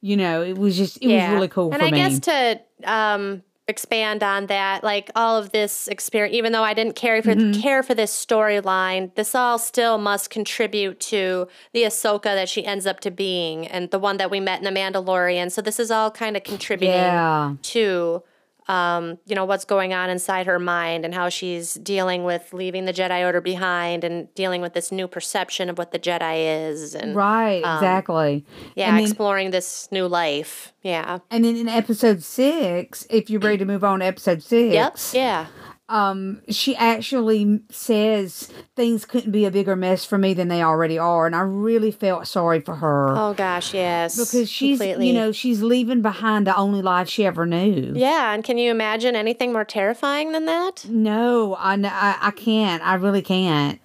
you 0.01 0.17
know 0.17 0.43
it 0.43 0.57
was 0.57 0.77
just 0.77 0.97
it 1.03 1.09
was 1.09 1.23
really 1.35 1.49
cool 1.49 1.71
and 1.73 1.81
for 1.81 1.87
I 1.87 1.91
me 1.91 1.97
guess 1.99 2.19
to 2.21 2.61
um, 2.91 3.43
expand 3.69 4.23
on 4.23 4.47
that, 4.47 4.83
like 4.83 5.11
all 5.15 5.37
of 5.37 5.53
this 5.53 5.89
experience, 5.89 6.35
even 6.35 6.53
though 6.53 6.65
I 6.65 6.75
didn't 6.75 6.97
care 6.97 7.23
for 7.23 7.35
Mm-hmm. 7.35 7.61
care 7.61 7.83
for 7.83 7.95
this 7.95 8.13
storyline, 8.13 9.15
this 9.15 9.35
all 9.35 9.59
still 9.59 9.99
must 9.99 10.31
contribute 10.31 11.01
to 11.01 11.49
the 11.73 11.85
Ahsoka 11.85 12.25
that 12.25 12.49
she 12.49 12.65
ends 12.65 12.87
up 12.87 13.01
to 13.01 13.11
being, 13.11 13.67
and 13.67 13.91
the 13.91 13.99
one 13.99 14.17
that 14.19 14.31
we 14.31 14.41
met 14.41 14.59
in 14.59 14.65
the 14.65 14.81
Mandalorian. 14.81 15.51
So 15.51 15.63
this 15.63 15.79
is 15.79 15.91
all 15.91 16.11
kind 16.11 16.37
of 16.37 16.43
contributing 16.43 16.97
yeah 16.97 17.55
to. 17.63 18.23
Um, 18.69 19.19
you 19.27 19.35
know 19.35 19.45
what's 19.45 19.65
going 19.65 19.93
on 19.93 20.09
inside 20.09 20.47
her 20.47 20.59
mind 20.59 21.05
and 21.05 21.13
how 21.13 21.29
she's 21.29 21.75
dealing 21.75 22.23
with 22.25 22.53
leaving 22.53 22.85
the 22.85 22.93
Jedi 22.93 23.25
Order 23.25 23.41
behind 23.41 24.05
and 24.05 24.33
dealing 24.35 24.61
with 24.61 24.73
this 24.73 24.93
new 24.93 25.09
perception 25.09 25.69
of 25.69 25.79
what 25.79 25.91
the 25.91 25.99
Jedi 25.99 26.69
is 26.69 26.95
and 26.95 27.17
right 27.17 27.59
exactly 27.59 28.45
yeah, 28.77 28.93
then- 28.93 29.01
exploring 29.01 29.51
this 29.51 29.89
new 29.91 30.07
life. 30.07 30.73
Yeah. 30.83 31.19
And 31.31 31.45
then 31.45 31.57
in 31.57 31.69
episode 31.69 32.23
six, 32.23 33.07
if 33.11 33.31
you're 33.31 33.41
ready 33.41 33.59
to 33.65 33.65
move 33.65 33.85
on 33.85 34.01
to 34.01 34.07
episode 34.07 34.43
six, 34.43 34.73
Yep. 34.75 34.97
Yeah. 35.13 35.47
Um, 35.93 36.41
she 36.49 36.75
actually 36.77 37.61
says 37.71 38.51
things 38.75 39.05
couldn't 39.05 39.31
be 39.31 39.45
a 39.45 39.51
bigger 39.51 39.77
mess 39.77 40.07
for 40.07 40.17
me 40.17 40.33
than 40.33 40.49
they 40.49 40.63
already 40.63 40.99
are, 40.99 41.27
and 41.27 41.37
I 41.37 41.41
really 41.41 41.91
felt 41.91 42.27
sorry 42.27 42.61
for 42.61 42.77
her 42.77 43.11
Oh 43.15 43.35
gosh, 43.35 43.75
yes. 43.75 44.17
because 44.17 44.49
she's, 44.49 44.79
completely. 44.79 45.09
you 45.09 45.13
know, 45.13 45.33
she's 45.33 45.63
leaving 45.63 46.01
behind 46.01 46.47
the 46.47 46.57
only 46.57 46.81
life 46.81 47.09
she 47.11 47.27
ever 47.27 47.45
knew. 47.45 47.93
Yeah, 47.95 48.33
and 48.33 48.43
can 48.43 48.57
you 48.57 48.71
imagine 48.71 49.15
anything 49.15 49.53
more 49.53 49.67
terrifying 49.67 50.33
than 50.33 50.47
that? 50.47 50.87
No, 50.89 51.55
I 51.57 51.75
I, 51.75 52.19
I 52.21 52.31
can't. 52.31 52.83
I 52.83 52.95
really 52.95 53.23
can't. 53.23 53.79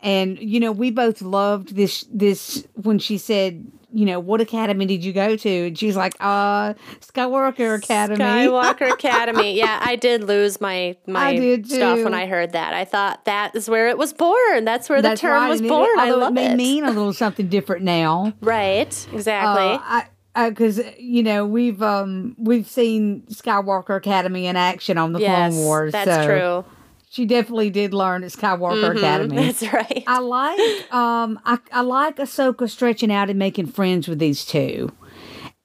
And 0.00 0.38
you 0.38 0.58
know, 0.58 0.72
we 0.72 0.90
both 0.90 1.20
loved 1.20 1.76
this 1.76 2.06
this 2.10 2.66
when 2.74 2.98
she 2.98 3.18
said, 3.18 3.70
you 3.92 4.06
know, 4.06 4.18
what 4.20 4.40
academy 4.40 4.86
did 4.86 5.04
you 5.04 5.12
go 5.12 5.36
to? 5.36 5.66
And 5.66 5.78
she's 5.78 5.96
like, 5.96 6.14
uh, 6.20 6.74
Skywalker 7.00 7.76
Academy. 7.76 8.18
Skywalker 8.18 8.90
Academy. 8.92 9.56
Yeah, 9.56 9.78
I 9.82 9.96
did 9.96 10.24
lose 10.24 10.60
my 10.60 10.96
my 11.06 11.62
stuff 11.64 12.02
when 12.02 12.14
I 12.14 12.26
heard 12.26 12.52
that. 12.52 12.74
I 12.74 12.84
thought 12.84 13.24
that 13.26 13.54
is 13.54 13.68
where 13.68 13.88
it 13.88 13.98
was 13.98 14.12
born. 14.12 14.64
That's 14.64 14.88
where 14.88 15.02
That's 15.02 15.20
the 15.20 15.26
term 15.28 15.34
right, 15.42 15.48
was 15.48 15.60
and 15.60 15.66
it- 15.66 15.70
born. 15.70 15.88
I 15.98 16.06
although 16.10 16.18
love 16.18 16.32
it 16.32 16.34
may 16.34 16.52
it. 16.52 16.56
mean 16.56 16.84
a 16.84 16.88
little 16.92 17.12
something 17.12 17.48
different 17.48 17.82
now. 17.84 18.32
right, 18.40 19.08
exactly. 19.12 19.64
Uh, 19.74 19.78
I 20.34 20.48
because 20.48 20.80
you 20.98 21.22
know 21.22 21.44
we've 21.46 21.82
um 21.82 22.34
we've 22.38 22.66
seen 22.66 23.22
Skywalker 23.30 23.96
Academy 23.98 24.46
in 24.46 24.56
action 24.56 24.96
on 24.96 25.12
the 25.12 25.20
yes, 25.20 25.52
Clone 25.52 25.64
Wars. 25.64 25.92
that's 25.92 26.10
so 26.10 26.24
true. 26.26 26.64
She 27.12 27.26
definitely 27.26 27.68
did 27.68 27.92
learn 27.92 28.24
at 28.24 28.30
Skywalker 28.32 28.92
Mhm, 28.94 28.96
Academy. 28.96 29.36
That's 29.46 29.62
right. 29.70 30.02
I 30.06 30.18
like 30.20 30.58
um 30.92 31.38
I, 31.44 31.58
I 31.70 31.82
like 31.82 32.16
Ahsoka 32.16 32.68
stretching 32.70 33.12
out 33.12 33.28
and 33.28 33.38
making 33.38 33.66
friends 33.66 34.08
with 34.08 34.18
these 34.18 34.46
two. 34.46 34.90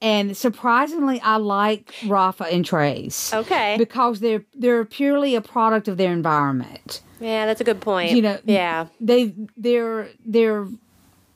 And 0.02 0.36
surprisingly 0.36 1.22
I 1.22 1.38
like 1.38 1.94
Rafa 2.06 2.44
and 2.52 2.66
Trace. 2.66 3.34
okay. 3.34 3.76
Because 3.78 4.20
they're 4.20 4.44
they're 4.56 4.84
purely 4.84 5.36
a 5.36 5.42
product 5.42 5.88
of 5.88 5.96
their 5.96 6.12
environment. 6.12 7.02
yeah, 7.22 7.46
that's 7.46 7.62
a 7.62 7.64
good 7.64 7.80
point. 7.80 8.12
You 8.12 8.22
know, 8.24 8.40
yeah, 8.44 8.88
They 9.00 9.34
they're 9.56 10.10
they're 10.26 10.68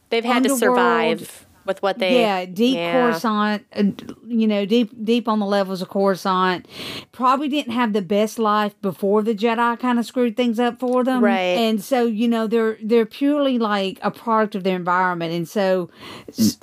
they've 0.10 0.26
had 0.26 0.44
to 0.44 0.58
survive 0.58 1.48
with 1.66 1.82
what 1.82 2.00
they. 2.00 2.20
yeah, 2.20 2.46
deep 2.46 2.76
yeah. 2.76 2.92
Coruscant, 2.92 3.66
uh, 3.76 3.84
you 4.28 4.48
know, 4.48 4.66
deep 4.66 4.92
deep 5.04 5.28
on 5.28 5.40
the 5.40 5.46
levels 5.46 5.82
of 5.82 5.90
Coruscant. 5.90 6.68
Probably 7.12 7.48
didn't 7.48 7.74
have 7.74 7.94
the 7.94 8.02
best 8.02 8.40
life 8.40 8.80
before 8.82 9.22
the 9.22 9.36
Jedi 9.36 9.80
kind 9.80 10.00
of 10.00 10.06
screwed 10.06 10.38
things 10.38 10.60
up 10.60 10.80
for 10.80 11.04
them, 11.04 11.24
Right. 11.24 11.58
And 11.58 11.84
so 11.84 12.06
you 12.06 12.28
know 12.28 12.48
they're 12.48 12.78
they're 12.82 13.06
purely 13.06 13.60
like 13.60 14.00
a 14.02 14.12
product 14.12 14.56
of 14.56 14.64
their 14.64 14.76
environment, 14.76 15.34
and 15.34 15.48
so 15.48 15.90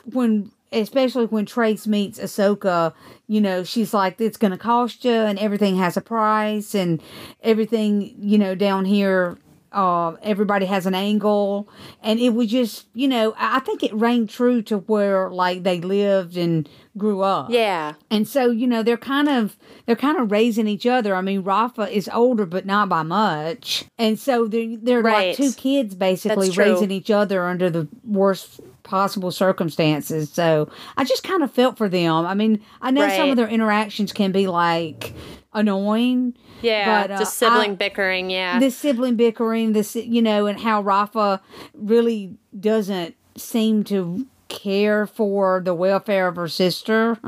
when 0.04 0.50
especially 0.72 1.26
when 1.26 1.46
Trace 1.46 1.86
meets 1.86 2.18
Ahsoka, 2.18 2.92
you 3.26 3.40
know, 3.40 3.64
she's 3.64 3.94
like, 3.94 4.20
it's 4.20 4.36
going 4.36 4.50
to 4.50 4.58
cost 4.58 5.04
you, 5.04 5.12
and 5.12 5.38
everything 5.38 5.76
has 5.76 5.96
a 5.96 6.00
price, 6.00 6.74
and 6.74 7.02
everything, 7.42 8.14
you 8.18 8.38
know, 8.38 8.54
down 8.54 8.84
here, 8.84 9.38
uh, 9.72 10.12
everybody 10.22 10.66
has 10.66 10.86
an 10.86 10.94
angle, 10.94 11.68
and 12.02 12.18
it 12.18 12.30
was 12.30 12.48
just, 12.50 12.86
you 12.94 13.06
know, 13.08 13.34
I 13.38 13.60
think 13.60 13.82
it 13.82 13.92
rang 13.94 14.26
true 14.26 14.62
to 14.62 14.78
where 14.78 15.28
like 15.30 15.62
they 15.62 15.80
lived 15.80 16.36
and 16.36 16.68
grew 16.96 17.20
up. 17.22 17.50
Yeah, 17.50 17.92
And 18.10 18.26
so, 18.26 18.50
you 18.50 18.66
know, 18.66 18.82
they're 18.82 18.96
kind 18.96 19.28
of 19.28 19.56
they're 19.86 19.94
kind 19.94 20.18
of 20.18 20.30
raising 20.32 20.66
each 20.66 20.86
other. 20.86 21.14
I 21.14 21.20
mean, 21.20 21.42
Rafa 21.42 21.88
is 21.94 22.08
older, 22.12 22.44
but 22.46 22.66
not 22.66 22.88
by 22.88 23.02
much. 23.02 23.84
And 23.98 24.18
so 24.18 24.46
they're 24.48 24.76
they're 24.76 25.02
Right. 25.02 25.28
like 25.28 25.36
two 25.36 25.52
kids 25.52 25.94
basically 25.94 26.48
raising 26.50 26.90
each 26.90 27.10
other 27.10 27.44
under 27.46 27.70
the 27.70 27.86
worst 28.04 28.60
possible 28.82 29.30
circumstances. 29.30 30.30
So 30.32 30.70
I 30.96 31.04
just 31.04 31.22
kind 31.22 31.42
of 31.42 31.52
felt 31.52 31.76
for 31.76 31.88
them. 31.90 32.24
I 32.26 32.34
mean, 32.34 32.60
I 32.80 32.90
know 32.90 33.06
some 33.16 33.30
of 33.30 33.36
their 33.36 33.48
interactions 33.48 34.12
can 34.12 34.32
be 34.32 34.46
like 34.48 35.12
annoying. 35.52 36.34
Yeah. 36.62 37.02
But, 37.06 37.10
uh, 37.12 37.18
just 37.18 37.36
sibling 37.36 37.72
I- 37.72 37.74
bickering. 37.76 38.30
Yeah. 38.30 38.58
the 38.58 38.70
sibling 38.70 39.16
bickering, 39.16 39.72
this 39.72 39.94
you 39.96 40.22
know, 40.22 40.46
and 40.46 40.60
how 40.60 40.80
Rafa 40.82 41.40
really 41.74 42.36
doesn't 42.58 43.14
seem 43.36 43.84
to 43.84 44.26
care 44.48 45.06
for 45.06 45.60
the 45.64 45.74
welfare 45.74 46.26
of 46.26 46.36
her 46.36 46.48
sister 46.48 47.18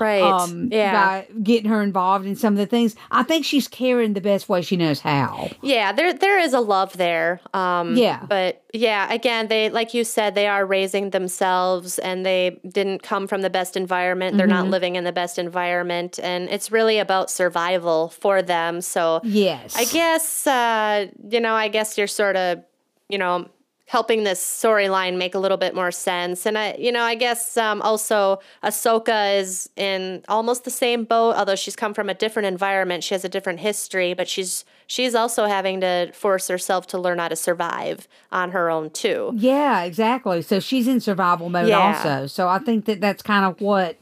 right. 0.00 0.20
um, 0.22 0.68
yeah. 0.72 0.92
by 0.92 1.28
getting 1.42 1.70
her 1.70 1.82
involved 1.82 2.26
in 2.26 2.34
some 2.36 2.54
of 2.54 2.58
the 2.58 2.66
things. 2.66 2.96
I 3.10 3.22
think 3.22 3.44
she's 3.44 3.68
caring 3.68 4.14
the 4.14 4.20
best 4.20 4.48
way 4.48 4.62
she 4.62 4.76
knows 4.76 5.00
how. 5.00 5.50
Yeah, 5.62 5.92
there 5.92 6.12
there 6.12 6.38
is 6.40 6.52
a 6.54 6.60
love 6.60 6.96
there. 6.96 7.40
Um 7.54 7.96
Yeah. 7.96 8.24
But 8.28 8.64
yeah, 8.74 9.12
again, 9.12 9.48
they 9.48 9.70
like 9.70 9.94
you 9.94 10.04
said, 10.04 10.34
they 10.34 10.46
are 10.48 10.66
raising 10.66 11.10
themselves 11.10 11.98
and 12.00 12.26
they 12.26 12.60
didn't 12.68 13.02
come 13.02 13.26
from 13.28 13.42
the 13.42 13.50
best 13.50 13.76
environment. 13.76 14.36
They're 14.36 14.46
Mm-hmm. 14.48 14.56
not 14.64 14.68
living 14.70 14.96
in 14.96 15.04
the 15.04 15.12
best 15.12 15.38
environment 15.38 16.18
and 16.22 16.48
it's 16.50 16.70
really 16.72 16.98
about 16.98 17.30
survival 17.30 18.08
for 18.08 18.42
them. 18.42 18.80
So 18.80 19.20
Yes, 19.22 19.76
I 19.76 19.84
guess 19.84 20.46
uh, 20.46 21.06
you 21.30 21.40
know, 21.40 21.54
I 21.54 21.68
guess 21.68 21.96
you're 21.96 22.06
sort 22.08 22.34
of, 22.36 22.62
you 23.08 23.18
know, 23.18 23.48
helping 23.88 24.22
this 24.22 24.38
storyline 24.38 25.16
make 25.16 25.34
a 25.34 25.38
little 25.38 25.56
bit 25.56 25.74
more 25.74 25.90
sense. 25.90 26.44
And 26.44 26.58
I, 26.58 26.74
you 26.78 26.92
know, 26.92 27.00
I 27.02 27.14
guess 27.14 27.56
um, 27.56 27.80
also 27.80 28.38
Ahsoka 28.62 29.38
is 29.40 29.70
in 29.76 30.22
almost 30.28 30.64
the 30.64 30.70
same 30.70 31.04
boat, 31.04 31.34
although 31.36 31.56
she's 31.56 31.74
come 31.74 31.94
from 31.94 32.10
a 32.10 32.14
different 32.14 32.46
environment. 32.46 33.02
She 33.02 33.14
has 33.14 33.24
a 33.24 33.30
different 33.30 33.60
history, 33.60 34.12
but 34.12 34.28
she's 34.28 34.66
she's 34.86 35.14
also 35.14 35.46
having 35.46 35.80
to 35.80 36.12
force 36.12 36.48
herself 36.48 36.86
to 36.88 36.98
learn 36.98 37.18
how 37.18 37.28
to 37.28 37.36
survive 37.36 38.06
on 38.30 38.50
her 38.50 38.70
own 38.70 38.90
too. 38.90 39.32
Yeah, 39.34 39.82
exactly. 39.84 40.42
So 40.42 40.60
she's 40.60 40.86
in 40.86 41.00
survival 41.00 41.48
mode 41.48 41.68
Yeah. 41.68 41.96
also. 41.96 42.26
So 42.26 42.46
I 42.46 42.58
think 42.58 42.84
that 42.84 43.00
that's 43.00 43.22
kind 43.22 43.46
of 43.46 43.58
what 43.60 43.96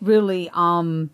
really 0.00 0.50
um 0.52 1.10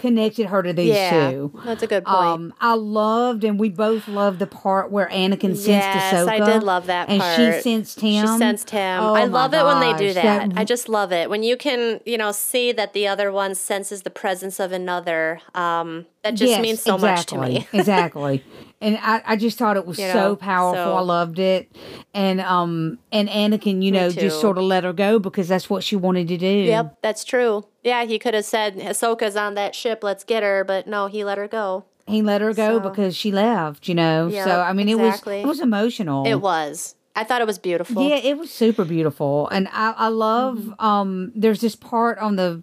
connected 0.00 0.46
her 0.46 0.62
to 0.62 0.72
these 0.72 0.94
yeah, 0.96 1.30
two. 1.30 1.60
that's 1.64 1.82
a 1.82 1.86
good 1.86 2.04
point. 2.04 2.16
Um, 2.16 2.54
I 2.60 2.74
loved, 2.74 3.44
and 3.44 3.60
we 3.60 3.68
both 3.68 4.08
loved 4.08 4.38
the 4.40 4.46
part 4.46 4.90
where 4.90 5.06
Anakin 5.08 5.54
sensed 5.54 5.66
Yes, 5.68 6.14
Ahsoka. 6.14 6.28
I 6.28 6.40
did 6.40 6.62
love 6.62 6.86
that 6.86 7.08
and 7.08 7.22
she 7.22 7.50
part. 7.50 7.62
sensed 7.62 8.00
him. 8.00 8.26
She 8.26 8.38
sensed 8.38 8.70
him. 8.70 9.00
Oh 9.02 9.14
I 9.14 9.26
love 9.26 9.54
it 9.54 9.64
when 9.64 9.80
they 9.80 9.92
do 9.96 10.12
gosh, 10.14 10.22
that. 10.22 10.52
I 10.56 10.64
just 10.64 10.88
love 10.88 11.12
it 11.12 11.30
when 11.30 11.42
you 11.42 11.56
can, 11.56 12.00
you 12.06 12.18
know, 12.18 12.32
see 12.32 12.72
that 12.72 12.92
the 12.94 13.06
other 13.06 13.30
one 13.30 13.54
senses 13.54 14.02
the 14.02 14.10
presence 14.10 14.58
of 14.58 14.72
another. 14.72 15.40
Um, 15.54 16.06
that 16.22 16.34
just 16.34 16.50
Yes, 16.50 16.62
means 16.62 16.82
so 16.82 16.98
much 16.98 17.26
to 17.26 17.38
me. 17.38 17.66
exactly, 17.72 17.78
exactly. 17.78 18.44
And 18.82 18.98
I, 19.02 19.22
I 19.26 19.36
just 19.36 19.58
thought 19.58 19.76
it 19.76 19.86
was 19.86 19.98
You 19.98 20.10
so 20.10 20.36
powerful. 20.36 20.84
so- 20.84 20.96
I 20.96 21.00
loved 21.00 21.38
it. 21.38 21.70
And 22.14 22.40
um 22.40 22.98
and 23.12 23.28
Anakin, 23.28 23.82
you 23.82 23.92
know, 23.92 24.10
too. 24.10 24.20
just 24.20 24.40
sort 24.40 24.56
of 24.58 24.64
let 24.64 24.84
her 24.84 24.92
go 24.92 25.18
because 25.18 25.48
that's 25.48 25.68
what 25.70 25.84
she 25.84 25.96
wanted 25.96 26.28
to 26.28 26.36
do. 26.38 26.46
Yep, 26.46 26.98
that's 27.02 27.24
true. 27.24 27.64
Yeah, 27.82 28.04
he 28.04 28.18
could 28.18 28.34
have 28.34 28.44
said 28.44 28.76
Ahsoka's 28.76 29.36
on 29.36 29.54
that 29.54 29.74
ship. 29.74 30.00
Let's 30.02 30.24
get 30.24 30.42
her, 30.42 30.64
but 30.64 30.86
no, 30.86 31.06
he 31.06 31.24
let 31.24 31.38
her 31.38 31.48
go. 31.48 31.84
He 32.06 32.22
let 32.22 32.40
her 32.40 32.52
go 32.52 32.78
So- 32.78 32.88
because 32.90 33.16
she 33.16 33.30
left, 33.32 33.88
you 33.88 33.94
know. 33.94 34.26
Yep, 34.28 34.44
so 34.44 34.60
I 34.60 34.72
mean 34.72 34.88
exactly. 34.88 35.36
it 35.40 35.46
was 35.46 35.58
it 35.58 35.60
was 35.60 35.60
emotional. 35.60 36.26
It 36.26 36.36
was. 36.36 36.96
I 37.16 37.24
thought 37.24 37.40
it 37.40 37.46
was 37.46 37.58
beautiful. 37.58 38.02
Yeah, 38.08 38.16
it 38.16 38.38
was 38.38 38.50
super 38.52 38.84
beautiful. 38.84 39.48
And 39.48 39.68
I, 39.72 39.92
I 39.96 40.08
love 40.08 40.58
Mm-hmm. 40.58 40.84
um 40.84 41.32
there's 41.34 41.60
this 41.60 41.74
part 41.76 42.18
on 42.18 42.36
the 42.36 42.62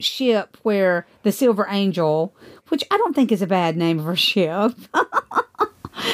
ship 0.00 0.56
where 0.62 1.06
the 1.22 1.32
Silver 1.32 1.66
Angel, 1.70 2.34
which 2.68 2.84
I 2.90 2.96
don't 2.96 3.14
think 3.14 3.30
is 3.32 3.42
a 3.42 3.46
bad 3.46 3.76
name 3.76 3.98
of 3.98 4.04
her 4.06 4.16
ship. 4.16 4.72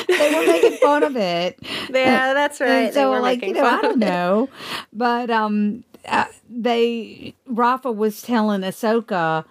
they 0.09 0.35
were 0.35 0.47
making 0.47 0.79
fun 0.79 1.03
of 1.03 1.17
it. 1.17 1.59
Yeah, 1.91 2.35
that's 2.35 2.61
right. 2.61 2.69
And 2.69 2.89
They 2.89 2.93
so 2.93 3.11
were 3.11 3.21
like, 3.21 3.43
you 3.43 3.53
know, 3.53 3.65
I 3.65 3.81
don't 3.83 3.99
know. 3.99 4.49
But 4.93 5.31
um 5.31 5.83
uh, 6.11 6.27
they 6.49 7.35
Rafa 7.47 7.91
was 7.93 8.21
telling 8.23 8.61
Ahsoka 8.63 9.45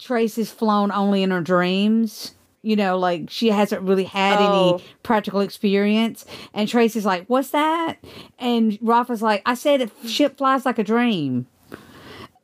Trace 0.00 0.36
has 0.36 0.50
flown 0.50 0.90
only 0.92 1.22
in 1.22 1.30
her 1.30 1.40
dreams. 1.40 2.32
You 2.62 2.74
know, 2.74 2.98
like 2.98 3.30
she 3.30 3.48
hasn't 3.50 3.82
really 3.82 4.04
had 4.04 4.38
Oh. 4.40 4.74
any 4.78 4.84
practical 5.04 5.40
experience. 5.40 6.24
And 6.52 6.68
Trace 6.68 6.96
is 6.96 7.04
like, 7.04 7.24
What's 7.28 7.50
that? 7.50 7.98
And 8.40 8.76
Rafa's 8.82 9.22
like, 9.22 9.42
I 9.46 9.54
said 9.54 9.80
a 9.82 10.08
ship 10.08 10.36
flies 10.36 10.66
like 10.66 10.78
a 10.78 10.84
dream. 10.84 11.46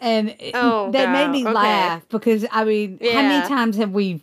And 0.01 0.35
Oh, 0.55 0.91
that 0.93 1.11
made 1.13 1.29
me. 1.31 1.43
Okay. 1.45 1.53
laugh 1.53 2.09
because 2.09 2.47
I 2.53 2.65
mean, 2.65 2.99
how 3.03 3.23
many 3.23 3.49
times 3.49 3.77
have 3.77 3.91
we 3.93 4.21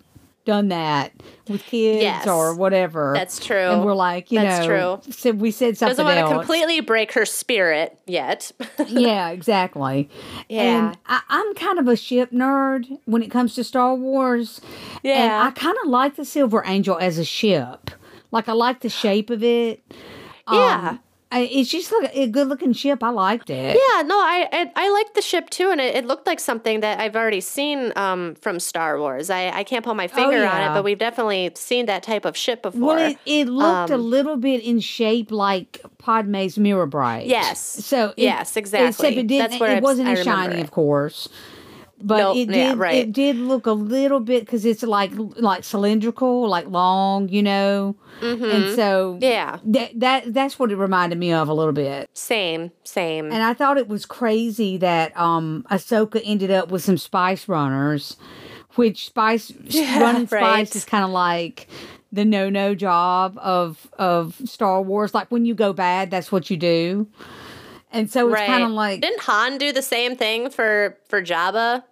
done 0.49 0.69
that 0.69 1.11
with 1.47 1.61
kids 1.63 2.01
Yes. 2.01 2.25
or 2.27 2.55
whatever? 2.55 3.13
That's 3.15 3.43
true. 3.45 3.55
And 3.69 3.85
we're 3.85 3.93
like, 3.93 4.31
you 4.31 4.39
That's 4.39 4.65
know, 4.67 4.99
true. 4.99 5.11
said 5.13 5.39
we 5.39 5.51
said 5.51 5.77
something 5.77 5.95
Doesn't 6.03 6.05
want 6.23 6.27
to 6.27 6.35
completely 6.39 6.81
break 6.81 7.11
her 7.13 7.23
spirit 7.23 7.99
yet. 8.07 8.51
yeah, 8.87 9.29
exactly. 9.29 10.09
Yeah. 10.49 10.61
And 10.89 10.97
I, 11.05 11.21
I'm 11.29 11.53
kind 11.53 11.77
of 11.77 11.87
a 11.87 11.95
ship 11.95 12.31
nerd 12.31 12.87
when 13.05 13.21
it 13.21 13.29
comes 13.29 13.53
to 13.55 13.63
Star 13.63 13.93
Wars. 13.93 14.59
And 14.95 14.99
Yeah. 15.03 15.43
I 15.47 15.51
kind 15.51 15.77
of 15.83 15.89
like 15.89 16.15
the 16.15 16.25
Silver 16.25 16.63
Angel 16.65 16.97
as 16.99 17.19
a 17.19 17.25
ship. 17.25 17.91
Like, 18.31 18.49
I 18.49 18.53
like 18.53 18.81
the 18.81 18.89
shape 18.89 19.29
of 19.29 19.43
it. 19.43 19.83
Yeah. 20.51 20.89
Um, 20.89 20.99
I, 21.31 21.41
it's 21.41 21.69
just 21.69 21.91
like 21.91 22.09
a 22.15 22.25
good 22.27 22.47
looking 22.47 22.73
ship. 22.73 23.03
I 23.03 23.09
liked 23.09 23.51
it. 23.51 23.75
Yeah, 23.75 24.01
no, 24.01 24.15
I 24.17 24.47
I, 24.51 24.71
I 24.75 24.89
liked 24.91 25.13
the 25.13 25.21
ship 25.21 25.51
too, 25.51 25.69
and 25.69 25.79
it, 25.79 25.95
it 25.97 26.05
looked 26.05 26.25
like 26.25 26.39
something 26.39 26.79
that 26.79 26.99
I've 26.99 27.15
already 27.15 27.39
seen 27.41 27.93
um, 27.95 28.33
from 28.41 28.59
Star 28.59 28.97
Wars. 28.99 29.29
I, 29.29 29.49
I 29.49 29.63
can't 29.63 29.85
put 29.85 29.95
my 29.95 30.07
finger 30.07 30.37
on 30.37 30.41
yeah. 30.41 30.71
it, 30.71 30.73
but 30.73 30.83
we've 30.83 30.97
definitely 30.97 31.51
seen 31.53 31.85
that 31.85 32.01
type 32.01 32.25
of 32.25 32.35
ship 32.35 32.63
before. 32.63 32.95
Well, 32.95 33.11
it, 33.11 33.17
it 33.27 33.47
looked 33.47 33.91
a 33.91 33.95
Um, 33.95 34.09
little 34.09 34.37
bit 34.37 34.63
in 34.63 34.79
shape 34.79 35.29
like 35.31 35.81
Padme's 35.99 36.57
Mirror 36.57 36.87
Bright. 36.87 37.27
Yes. 37.27 37.59
So 37.59 38.09
it- 38.17 38.23
Yes, 38.23 38.57
exactly. 38.57 38.87
Except 38.89 39.17
it 39.17 39.27
didn't. 39.27 39.49
That's 39.51 39.59
where 39.59 39.69
it 39.69 39.77
it's- 39.77 39.83
wasn't 39.83 40.07
I 40.09 40.13
as 40.13 40.23
shiny, 40.23 40.61
of 40.61 40.71
course. 40.71 41.29
But 42.01 42.17
Nope, 42.17 42.37
it 42.37 42.49
yeah, 42.49 42.69
did 42.69 42.77
right. 42.77 42.95
it 42.95 43.11
did 43.13 43.35
look 43.35 43.65
a 43.65 43.71
little 43.71 44.19
bit 44.19 44.45
because 44.45 44.65
it's 44.65 44.83
like 44.83 45.11
like 45.15 45.63
cylindrical, 45.63 46.47
like 46.47 46.67
long, 46.67 47.29
you 47.29 47.43
know, 47.43 47.95
and 48.21 48.75
so 48.75 49.13
Mm-hmm. 49.15 49.23
Yeah. 49.23 49.59
that 49.65 49.99
that 49.99 50.33
that's 50.33 50.57
what 50.59 50.71
it 50.71 50.77
reminded 50.77 51.17
me 51.19 51.31
of 51.33 51.47
a 51.49 51.53
little 51.53 51.73
bit. 51.73 52.09
Same, 52.13 52.71
same. 52.83 53.25
And 53.25 53.43
I 53.43 53.53
thought 53.53 53.77
it 53.77 53.87
was 53.87 54.05
crazy 54.05 54.77
that 54.77 55.15
um 55.17 55.65
Ahsoka 55.71 56.21
ended 56.23 56.51
up 56.51 56.69
with 56.69 56.83
some 56.83 56.97
spice 56.97 57.47
runners, 57.47 58.17
which 58.75 59.05
spice 59.07 59.51
Yeah, 59.65 59.99
running 60.01 60.27
spice 60.27 60.41
right. 60.41 60.75
is 60.75 60.85
kind 60.85 61.03
of 61.03 61.09
like 61.11 61.67
the 62.11 62.25
no 62.25 62.49
no 62.49 62.73
job 62.75 63.37
of 63.41 63.87
of 63.99 64.35
Star 64.45 64.81
Wars. 64.81 65.13
Like 65.13 65.29
when 65.31 65.45
you 65.45 65.53
go 65.53 65.73
bad, 65.73 66.09
that's 66.11 66.31
what 66.31 66.49
you 66.49 66.57
do. 66.57 67.07
And 67.91 68.09
so 68.11 68.27
it's 68.27 68.33
right. 68.35 68.47
kind 68.47 68.63
of 68.63 68.71
like 68.71 69.01
Didn't 69.01 69.21
Han 69.21 69.57
do 69.57 69.71
the 69.71 69.81
same 69.81 70.15
thing 70.15 70.49
for 70.49 70.97
for 71.07 71.21
Jabba? 71.21 71.83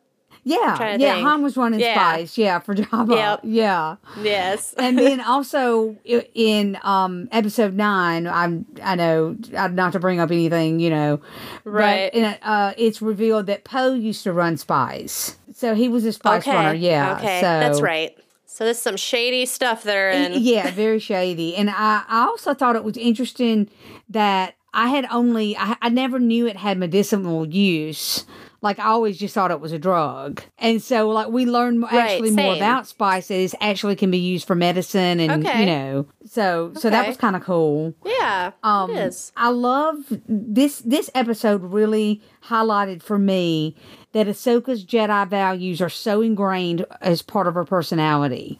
yeah, 0.43 0.77
yeah. 0.97 1.13
think. 1.15 1.27
Han 1.27 1.43
was 1.43 1.57
running 1.57 1.79
Yeah. 1.81 1.95
spice, 1.95 2.37
yeah, 2.37 2.59
for 2.59 2.73
Jabba, 2.73 3.15
Yep. 3.15 3.39
yeah. 3.43 3.95
Yes. 4.21 4.73
and 4.77 4.97
then 5.03 5.19
also 5.19 5.97
in 6.05 6.77
um 6.83 7.27
episode 7.31 7.73
nine, 7.73 8.27
I'm 8.27 8.65
I 8.81 8.95
know 8.95 9.35
not 9.71 9.91
to 9.93 9.99
bring 9.99 10.19
up 10.19 10.31
anything, 10.31 10.79
you 10.79 10.89
know, 10.89 11.19
Right. 11.65 12.11
But 12.13 12.39
uh, 12.43 12.73
it's 12.77 13.01
revealed 13.01 13.47
that 13.47 13.63
Poe 13.65 13.93
used 13.93 14.23
to 14.23 14.31
run 14.31 14.55
spies, 14.57 15.35
so 15.53 15.75
he 15.75 15.89
was 15.89 16.05
a 16.05 16.13
spice 16.13 16.43
okay. 16.47 16.55
runner. 16.55 16.73
Yeah, 16.73 17.17
Okay. 17.17 17.41
so 17.41 17.47
That's 17.47 17.81
right. 17.81 18.15
So 18.45 18.63
there's 18.63 18.79
some 18.79 18.97
shady 18.97 19.45
stuff 19.45 19.83
there 19.83 20.09
and 20.11 20.33
yeah, 20.35 20.71
very 20.71 20.99
shady. 20.99 21.55
And 21.55 21.69
I, 21.69 22.03
I 22.07 22.21
also 22.21 22.53
thought 22.55 22.75
it 22.75 22.83
was 22.83 22.97
interesting 22.97 23.69
that 24.09 24.55
I 24.77 24.87
had 24.89 25.05
only, 25.11 25.57
I, 25.57 25.75
I 25.81 25.89
never 25.89 26.19
knew 26.19 26.45
it 26.47 26.55
had 26.55 26.77
medicinal 26.77 27.45
use. 27.47 28.25
Like 28.61 28.79
I 28.79 28.85
always 28.85 29.17
just 29.17 29.33
thought 29.35 29.51
it 29.51 29.59
was 29.59 29.71
a 29.71 29.79
drug. 29.79 30.41
And 30.57 30.81
so 30.81 31.09
like 31.09 31.29
we 31.29 31.45
learned 31.45 31.81
Right, 31.83 31.93
actually 31.93 32.31
more 32.31 32.55
about 32.55 32.87
spices 32.87 33.53
actually 33.59 33.95
can 33.95 34.09
be 34.11 34.17
used 34.17 34.47
for 34.47 34.55
medicine 34.55 35.19
and 35.19 35.45
Okay. 35.45 35.59
you 35.59 35.65
know. 35.65 36.05
So 36.25 36.73
so 36.75 36.89
that 36.89 37.07
was 37.07 37.17
kind 37.17 37.35
of 37.35 37.43
cool. 37.43 37.93
Yeah. 38.05 38.51
Um, 38.63 38.91
it 38.91 38.97
is. 39.07 39.31
I 39.35 39.49
love 39.49 39.97
this. 40.27 40.79
This 40.85 41.09
episode 41.13 41.63
really 41.63 42.21
highlighted 42.45 43.01
for 43.03 43.19
me 43.19 43.75
that 44.13 44.27
Ahsoka's 44.27 44.83
Jedi 44.85 45.27
values 45.27 45.79
are 45.81 45.89
so 45.89 46.21
ingrained 46.21 46.85
as 47.01 47.21
part 47.21 47.47
of 47.47 47.53
her 47.53 47.65
personality. 47.65 48.59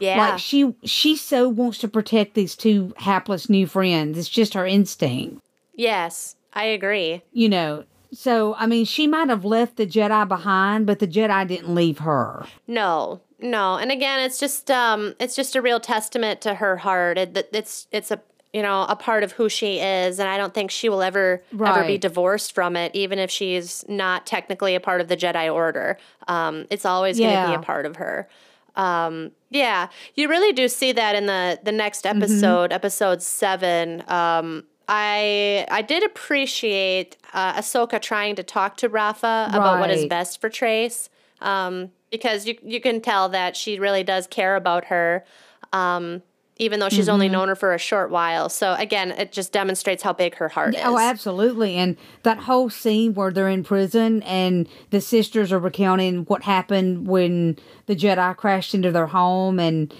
Yeah. 0.00 0.18
Like 0.30 0.38
she 0.40 0.74
she 0.84 1.16
so 1.16 1.48
wants 1.48 1.78
to 1.78 1.88
protect 1.88 2.34
these 2.34 2.56
two 2.56 2.92
hapless 2.96 3.48
new 3.48 3.66
friends. 3.68 4.18
It's 4.18 4.28
just 4.28 4.54
her 4.54 4.66
instinct, 4.66 5.40
yes. 5.78 6.34
I 6.52 6.64
agree. 6.64 7.22
you 7.32 7.48
know. 7.48 7.84
So 8.12 8.54
I 8.54 8.66
mean, 8.66 8.84
she 8.86 9.06
might 9.06 9.28
have 9.28 9.44
left 9.44 9.76
the 9.76 9.86
Jedi 9.86 10.26
behind, 10.26 10.86
but 10.86 10.98
the 10.98 11.06
Jedi 11.06 11.46
didn't 11.46 11.74
leave 11.74 11.98
her. 11.98 12.46
No, 12.66 13.20
no, 13.38 13.76
and 13.76 13.92
again, 13.92 14.20
it's 14.20 14.40
just 14.40 14.70
um, 14.70 15.14
it's 15.20 15.36
just 15.36 15.54
a 15.54 15.60
real 15.62 15.78
testament 15.78 16.40
to 16.40 16.54
her 16.54 16.78
heart. 16.78 17.18
It, 17.18 17.48
it's 17.52 17.86
it's 17.92 18.10
a 18.10 18.18
you 18.54 18.62
know 18.62 18.86
a 18.88 18.96
part 18.96 19.24
of 19.24 19.32
who 19.32 19.50
she 19.50 19.78
is, 19.78 20.18
and 20.18 20.26
I 20.26 20.38
don't 20.38 20.54
think 20.54 20.70
she 20.70 20.88
will 20.88 21.02
ever 21.02 21.42
ever 21.52 21.84
be 21.86 21.98
divorced 21.98 22.54
from 22.54 22.76
it, 22.76 22.92
even 22.94 23.18
if 23.18 23.30
she's 23.30 23.84
not 23.88 24.26
technically 24.26 24.74
a 24.74 24.80
part 24.80 25.02
of 25.02 25.08
the 25.08 25.16
Jedi 25.16 25.52
Order. 25.52 25.98
Um, 26.28 26.64
it's 26.70 26.86
always 26.86 27.18
going 27.18 27.36
to 27.36 27.48
be 27.48 27.54
a 27.54 27.60
part 27.60 27.84
of 27.84 27.96
her. 27.96 28.26
Um, 28.74 29.32
yeah, 29.50 29.88
you 30.14 30.28
really 30.30 30.54
do 30.54 30.66
see 30.66 30.92
that 30.92 31.14
in 31.14 31.26
the 31.26 31.60
the 31.62 31.72
next 31.72 32.06
episode, 32.06 32.72
episode 32.72 33.20
seven. 33.20 34.02
Um, 34.08 34.64
I 34.88 35.66
I 35.70 35.82
did 35.82 36.02
appreciate 36.02 37.18
uh, 37.34 37.54
Ahsoka 37.54 38.00
trying 38.00 38.36
to 38.36 38.42
talk 38.42 38.78
to 38.78 38.88
Rafa 38.88 39.48
about 39.52 39.80
what 39.80 39.90
is 39.90 40.06
best 40.06 40.40
for 40.40 40.48
Trace, 40.48 41.10
um, 41.40 41.90
because 42.10 42.46
you 42.46 42.56
you 42.62 42.80
can 42.80 43.00
tell 43.02 43.28
that 43.28 43.54
she 43.54 43.78
really 43.78 44.02
does 44.02 44.26
care 44.26 44.56
about 44.56 44.86
her, 44.86 45.26
um, 45.74 46.22
even 46.56 46.80
though 46.80 46.88
she's 46.88 47.08
only 47.08 47.28
known 47.28 47.48
her 47.48 47.54
for 47.54 47.74
a 47.74 47.78
short 47.78 48.10
while. 48.10 48.48
So 48.48 48.74
again, 48.78 49.10
it 49.10 49.30
just 49.30 49.52
demonstrates 49.52 50.02
how 50.02 50.14
big 50.14 50.36
her 50.36 50.48
heart 50.48 50.74
is. 50.74 50.80
Oh, 50.82 50.98
absolutely. 50.98 51.74
And 51.74 51.98
that 52.22 52.38
whole 52.38 52.70
scene 52.70 53.12
where 53.12 53.30
they're 53.30 53.48
in 53.50 53.64
prison 53.64 54.22
and 54.22 54.66
the 54.88 55.02
sisters 55.02 55.52
are 55.52 55.58
recounting 55.58 56.24
what 56.24 56.44
happened 56.44 57.06
when 57.06 57.58
the 57.86 57.94
Jedi 57.94 58.34
crashed 58.36 58.74
into 58.74 58.90
their 58.90 59.08
home 59.08 59.60
and 59.60 59.92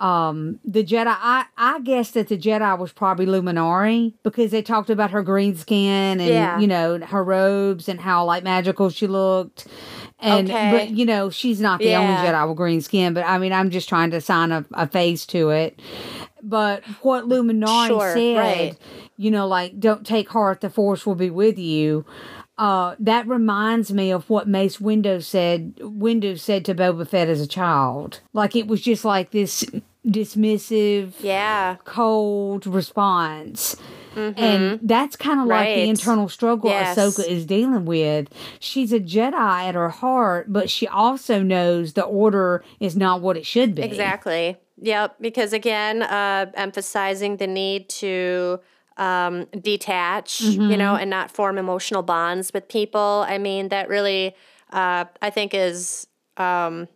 um 0.00 0.58
the 0.64 0.84
Jedi 0.84 1.06
I 1.08 1.44
I 1.56 1.80
guess 1.80 2.12
that 2.12 2.28
the 2.28 2.38
Jedi 2.38 2.78
was 2.78 2.92
probably 2.92 3.26
Luminara 3.26 4.12
because 4.22 4.50
they 4.50 4.62
talked 4.62 4.90
about 4.90 5.10
her 5.10 5.22
green 5.22 5.56
skin 5.56 6.20
and 6.20 6.28
Yeah. 6.28 6.58
you 6.58 6.66
know 6.66 6.98
her 6.98 7.24
robes 7.24 7.88
and 7.88 8.00
how 8.00 8.24
like 8.24 8.44
magical 8.44 8.90
she 8.90 9.06
looked. 9.06 9.66
And 10.20 10.50
Okay. 10.50 10.70
but 10.72 10.90
you 10.90 11.04
know, 11.06 11.30
she's 11.30 11.60
not 11.60 11.78
the 11.80 11.94
only 11.94 12.14
Jedi 12.14 12.48
with 12.48 12.56
green 12.56 12.80
skin, 12.80 13.14
but 13.14 13.24
I 13.24 13.38
mean 13.38 13.52
I'm 13.52 13.70
just 13.70 13.88
trying 13.88 14.10
to 14.12 14.16
assign 14.18 14.52
a, 14.52 14.64
a 14.72 14.86
face 14.86 15.26
to 15.26 15.50
it. 15.50 15.80
But 16.42 16.84
what 17.02 17.24
Luminara 17.24 17.86
Sure, 17.88 18.12
said 18.14 18.36
right. 18.36 18.76
you 19.16 19.30
know, 19.30 19.46
like 19.48 19.78
don't 19.80 20.06
take 20.06 20.28
heart, 20.28 20.60
the 20.60 20.70
force 20.70 21.04
will 21.06 21.14
be 21.16 21.30
with 21.30 21.58
you. 21.58 22.04
Uh, 22.58 22.96
that 22.98 23.26
reminds 23.28 23.92
me 23.92 24.10
of 24.10 24.28
what 24.28 24.48
Mace 24.48 24.78
Windu 24.78 25.22
said. 25.22 25.76
Windu 25.76 26.38
said 26.38 26.64
to 26.64 26.74
Boba 26.74 27.06
Fett 27.06 27.28
as 27.28 27.40
a 27.40 27.46
child, 27.46 28.20
like 28.32 28.56
it 28.56 28.66
was 28.66 28.80
just 28.82 29.04
like 29.04 29.30
this 29.30 29.64
dismissive, 30.06 31.12
yeah, 31.20 31.76
cold 31.84 32.66
response. 32.66 33.76
And 34.16 34.80
that's 34.82 35.14
kind 35.14 35.38
of 35.40 35.46
like 35.46 35.68
the 35.68 35.80
Mm-hmm. 35.82 35.90
Internal 35.90 36.28
struggle 36.28 36.70
Yes. 36.70 36.98
Ahsoka 36.98 37.24
is 37.28 37.46
dealing 37.46 37.84
with. 37.84 38.26
She's 38.58 38.92
a 38.92 38.98
Jedi 38.98 39.32
at 39.34 39.76
her 39.76 39.90
heart, 39.90 40.52
but 40.52 40.68
she 40.68 40.88
also 40.88 41.40
knows 41.40 41.92
the 41.92 42.02
order 42.02 42.64
is 42.80 42.96
not 42.96 43.20
what 43.20 43.36
it 43.36 43.46
should 43.46 43.76
be. 43.76 43.82
exactly. 43.82 44.56
Yep. 44.80 45.16
Because 45.20 45.52
again, 45.52 46.02
uh, 46.02 46.50
emphasizing 46.54 47.36
the 47.36 47.46
need 47.46 47.88
to 47.90 48.58
um, 48.98 49.46
detach, 49.60 50.40
you 50.40 50.76
know, 50.76 50.94
and 50.96 51.08
not 51.08 51.30
form 51.30 51.56
emotional 51.58 52.02
bonds 52.02 52.52
with 52.52 52.68
people. 52.68 53.24
I 53.28 53.38
mean, 53.38 53.68
that 53.68 53.88
really, 53.88 54.34
uh, 54.72 55.04
I 55.22 55.30
think, 55.30 55.54
is 55.54 56.06
um, 56.36 56.88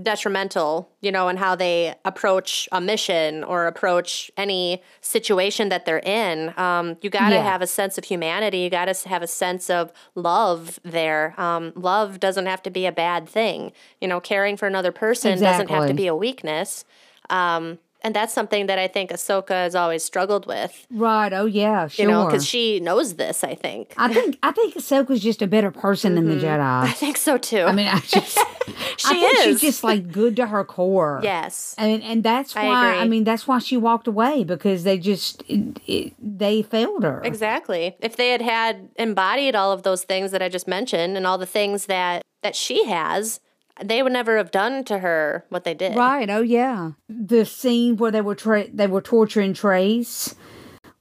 detrimental, 0.00 0.88
you 1.02 1.12
know, 1.12 1.28
in 1.28 1.36
how 1.36 1.54
they 1.54 1.94
approach 2.04 2.66
a 2.72 2.80
mission 2.80 3.44
or 3.44 3.66
approach 3.66 4.30
any 4.38 4.82
situation 5.02 5.68
that 5.68 5.84
they're 5.84 5.98
in. 5.98 6.54
Um, 6.56 6.96
you 7.02 7.10
got 7.10 7.28
to 7.28 7.36
Yeah. 7.36 7.42
have 7.42 7.60
a 7.60 7.66
sense 7.66 7.98
of 7.98 8.04
humanity. 8.04 8.58
You 8.58 8.70
got 8.70 8.86
to 8.86 9.08
have 9.08 9.22
a 9.22 9.26
sense 9.26 9.68
of 9.68 9.92
love 10.14 10.80
there. 10.82 11.34
Um, 11.36 11.72
love 11.76 12.20
doesn't 12.20 12.46
have 12.46 12.62
to 12.62 12.70
be 12.70 12.86
a 12.86 12.92
bad 12.92 13.28
thing. 13.28 13.72
You 14.00 14.08
know, 14.08 14.18
caring 14.18 14.56
for 14.56 14.66
another 14.66 14.92
person 14.92 15.38
doesn't 15.40 15.68
have 15.68 15.86
to 15.88 15.94
be 15.94 16.06
a 16.06 16.16
weakness. 16.16 16.84
Um, 17.28 17.78
and 18.02 18.14
that's 18.14 18.32
something 18.32 18.66
that 18.66 18.78
I 18.78 18.88
think 18.88 19.10
Ahsoka 19.10 19.50
has 19.50 19.74
always 19.74 20.02
struggled 20.04 20.46
with, 20.46 20.86
Right. 20.90 21.32
Oh, 21.32 21.46
yeah. 21.46 21.88
Sure. 21.88 22.04
you 22.04 22.10
know, 22.10 22.26
because 22.26 22.46
she 22.46 22.80
knows 22.80 23.14
this, 23.14 23.44
I 23.44 23.54
think. 23.54 23.94
I 23.96 24.12
think 24.12 24.38
I 24.42 24.52
think 24.52 24.74
Ahsoka's 24.74 25.20
just 25.20 25.42
a 25.42 25.46
better 25.46 25.70
person 25.70 26.14
than 26.14 26.28
the 26.28 26.36
mm-hmm. 26.36 26.44
Jedi. 26.44 26.82
I 26.82 26.92
think 26.92 27.16
so 27.16 27.38
too. 27.38 27.62
I 27.62 27.72
mean, 27.72 27.88
I 27.88 27.98
just 28.00 28.38
she 28.96 29.08
I 29.08 29.12
think 29.12 29.38
is. 29.38 29.44
she's 29.44 29.60
just 29.60 29.84
like 29.84 30.10
good 30.12 30.36
to 30.36 30.46
her 30.46 30.64
core. 30.64 31.20
yes. 31.22 31.74
And 31.78 32.02
and 32.02 32.22
that's 32.22 32.54
why 32.54 32.62
I, 32.62 32.94
agree. 32.96 33.08
mean 33.08 33.24
that's 33.24 33.46
why 33.46 33.58
she 33.58 33.76
walked 33.76 34.06
away 34.06 34.44
because 34.44 34.84
they 34.84 34.98
just 34.98 35.42
it, 35.48 35.80
it, 35.86 36.12
they 36.18 36.62
failed 36.62 37.02
her. 37.04 37.22
Exactly. 37.24 37.96
If 38.00 38.16
they 38.16 38.30
had 38.30 38.42
had 38.42 38.88
embodied 38.96 39.54
all 39.54 39.72
of 39.72 39.82
those 39.82 40.04
things 40.04 40.30
that 40.32 40.42
I 40.42 40.48
just 40.48 40.68
mentioned 40.68 41.16
and 41.16 41.26
all 41.26 41.38
the 41.38 41.46
things 41.46 41.86
that 41.86 42.22
that 42.42 42.56
she 42.56 42.86
has, 42.86 43.40
they 43.84 44.02
would 44.02 44.12
never 44.12 44.36
have 44.36 44.50
done 44.50 44.84
to 44.84 44.98
her 44.98 45.44
what 45.48 45.64
they 45.64 45.74
did. 45.74 45.96
Right. 45.96 46.28
Oh 46.30 46.42
yeah. 46.42 46.92
The 47.08 47.44
scene 47.44 47.96
where 47.96 48.10
they 48.10 48.20
were 48.20 48.34
tra- 48.34 48.70
they 48.72 48.86
were 48.86 49.00
torturing 49.02 49.54
Trace 49.54 50.34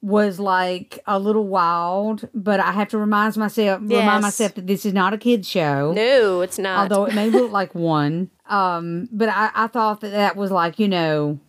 was 0.01 0.39
like 0.39 0.99
a 1.05 1.19
little 1.19 1.47
wild, 1.47 2.27
but 2.33 2.59
I 2.59 2.71
have 2.71 2.89
to 2.89 2.97
remind 2.97 3.37
myself 3.37 3.81
remind 3.81 4.23
myself 4.23 4.55
that 4.55 4.65
this 4.67 4.85
is 4.85 4.93
not 4.93 5.13
a 5.13 5.17
kids 5.17 5.47
show. 5.47 5.93
No, 5.93 6.41
it's 6.41 6.57
not. 6.57 6.79
although 6.79 7.05
it 7.05 7.13
may 7.13 7.29
look 7.29 7.51
like 7.59 7.75
one. 7.75 8.29
Um, 8.47 9.07
but 9.11 9.29
I, 9.29 9.51
I 9.53 9.67
thought 9.67 10.01
that 10.01 10.09
that 10.11 10.35
was 10.35 10.51
like 10.51 10.79
you 10.79 10.87
know, 10.87 11.39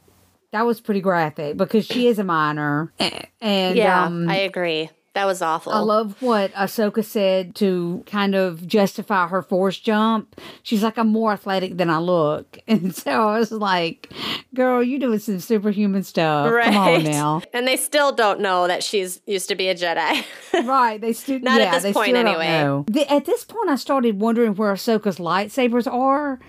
that 0.53 0.63
was 0.67 0.81
pretty 0.81 1.01
graphic 1.01 1.57
because 1.57 1.87
she 1.87 2.07
is 2.09 2.19
a 2.19 2.25
minor, 2.25 2.93
and 3.41 3.77
yeah, 3.77 4.05
um, 4.05 4.29
I 4.29 4.37
agree. 4.41 4.91
That 5.15 5.27
was 5.27 5.43
awful. 5.43 5.73
I 5.75 5.81
love 5.81 6.23
what 6.23 6.53
Ahsoka 6.55 7.05
said 7.05 7.55
to 7.57 8.03
kind 8.07 8.35
of 8.35 8.67
justify 8.67 9.27
her 9.29 9.43
force 9.43 9.79
jump. 9.79 10.41
She's 10.63 10.83
like, 10.83 10.97
I'm 10.97 11.09
more 11.09 11.33
athletic 11.33 11.77
than 11.77 11.91
I 11.91 11.99
look. 11.99 12.59
And 12.67 12.95
so 12.97 13.11
I 13.29 13.39
was 13.39 13.53
like, 13.53 14.11
girl, 14.55 14.83
you're 14.83 14.99
doing 14.99 15.19
some 15.19 15.39
superhuman 15.39 16.03
stuff. 16.03 16.51
right. 16.51 16.65
Come 16.73 16.77
on 16.79 17.05
now. 17.05 17.43
And 17.53 17.69
they 17.69 17.77
still 17.77 18.13
don't 18.13 18.41
know 18.41 18.67
that 18.67 18.83
she's 18.83 19.21
used 19.27 19.49
to 19.49 19.55
be 19.55 19.69
a 19.69 19.75
Jedi. 19.75 20.25
Right. 20.67 20.99
They 21.01 21.13
still, 21.13 21.41
Not 21.41 21.61
at 21.61 21.83
this 21.83 21.93
point, 21.95 22.17
anyway. 22.17 22.83
The- 22.87 23.13
at 23.13 23.27
this 23.27 23.45
point, 23.45 23.69
I 23.69 23.77
started 23.77 24.19
wondering 24.19 24.55
where 24.55 24.73
Ahsoka's 24.73 25.19
lightsabers 25.19 25.87
are. 25.93 26.41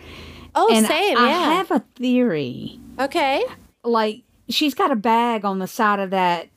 oh, 0.55 0.69
And 0.73 0.85
same. 0.85 1.17
I 1.17 1.27
yeah. 1.29 1.53
have 1.55 1.71
a 1.71 1.79
theory. 1.95 2.79
okay. 2.99 3.43
Like, 3.83 4.21
she's 4.49 4.73
got 4.73 4.91
a 4.91 4.95
bag 4.95 5.43
on 5.45 5.59
the 5.59 5.67
side 5.67 5.99
of 5.99 6.11
that 6.11 6.47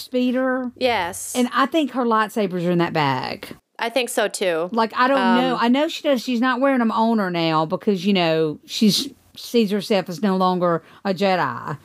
speeder. 0.00 0.70
Yes. 0.76 1.34
And 1.34 1.48
I 1.52 1.66
think 1.66 1.92
her 1.92 2.04
lightsabers 2.04 2.66
are 2.66 2.70
in 2.70 2.78
that 2.78 2.92
bag. 2.92 3.48
I 3.78 3.90
think 3.90 4.08
so 4.08 4.26
too. 4.28 4.68
Like 4.72 4.92
I 4.96 5.06
don't 5.08 5.18
Um, 5.20 5.40
know. 5.40 5.56
I 5.60 5.68
know 5.68 5.86
she 5.88 6.02
does. 6.02 6.22
She's 6.22 6.40
not 6.40 6.60
wearing 6.60 6.80
them 6.80 6.90
on 6.90 7.18
her 7.18 7.30
now 7.30 7.64
because 7.66 8.04
you 8.04 8.12
know 8.12 8.58
she's 8.66 9.08
sees 9.36 9.70
herself 9.70 10.08
as 10.08 10.20
no 10.22 10.36
longer 10.36 10.82
a 11.04 11.14
Jedi. 11.14 11.78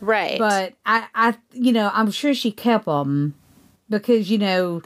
Right. 0.00 0.38
But 0.38 0.74
I, 0.84 1.06
I, 1.14 1.36
you 1.52 1.72
know, 1.72 1.90
I'm 1.92 2.10
sure 2.12 2.32
she 2.34 2.52
kept 2.52 2.84
them 2.84 3.34
because 3.88 4.30
you 4.30 4.38
know, 4.38 4.82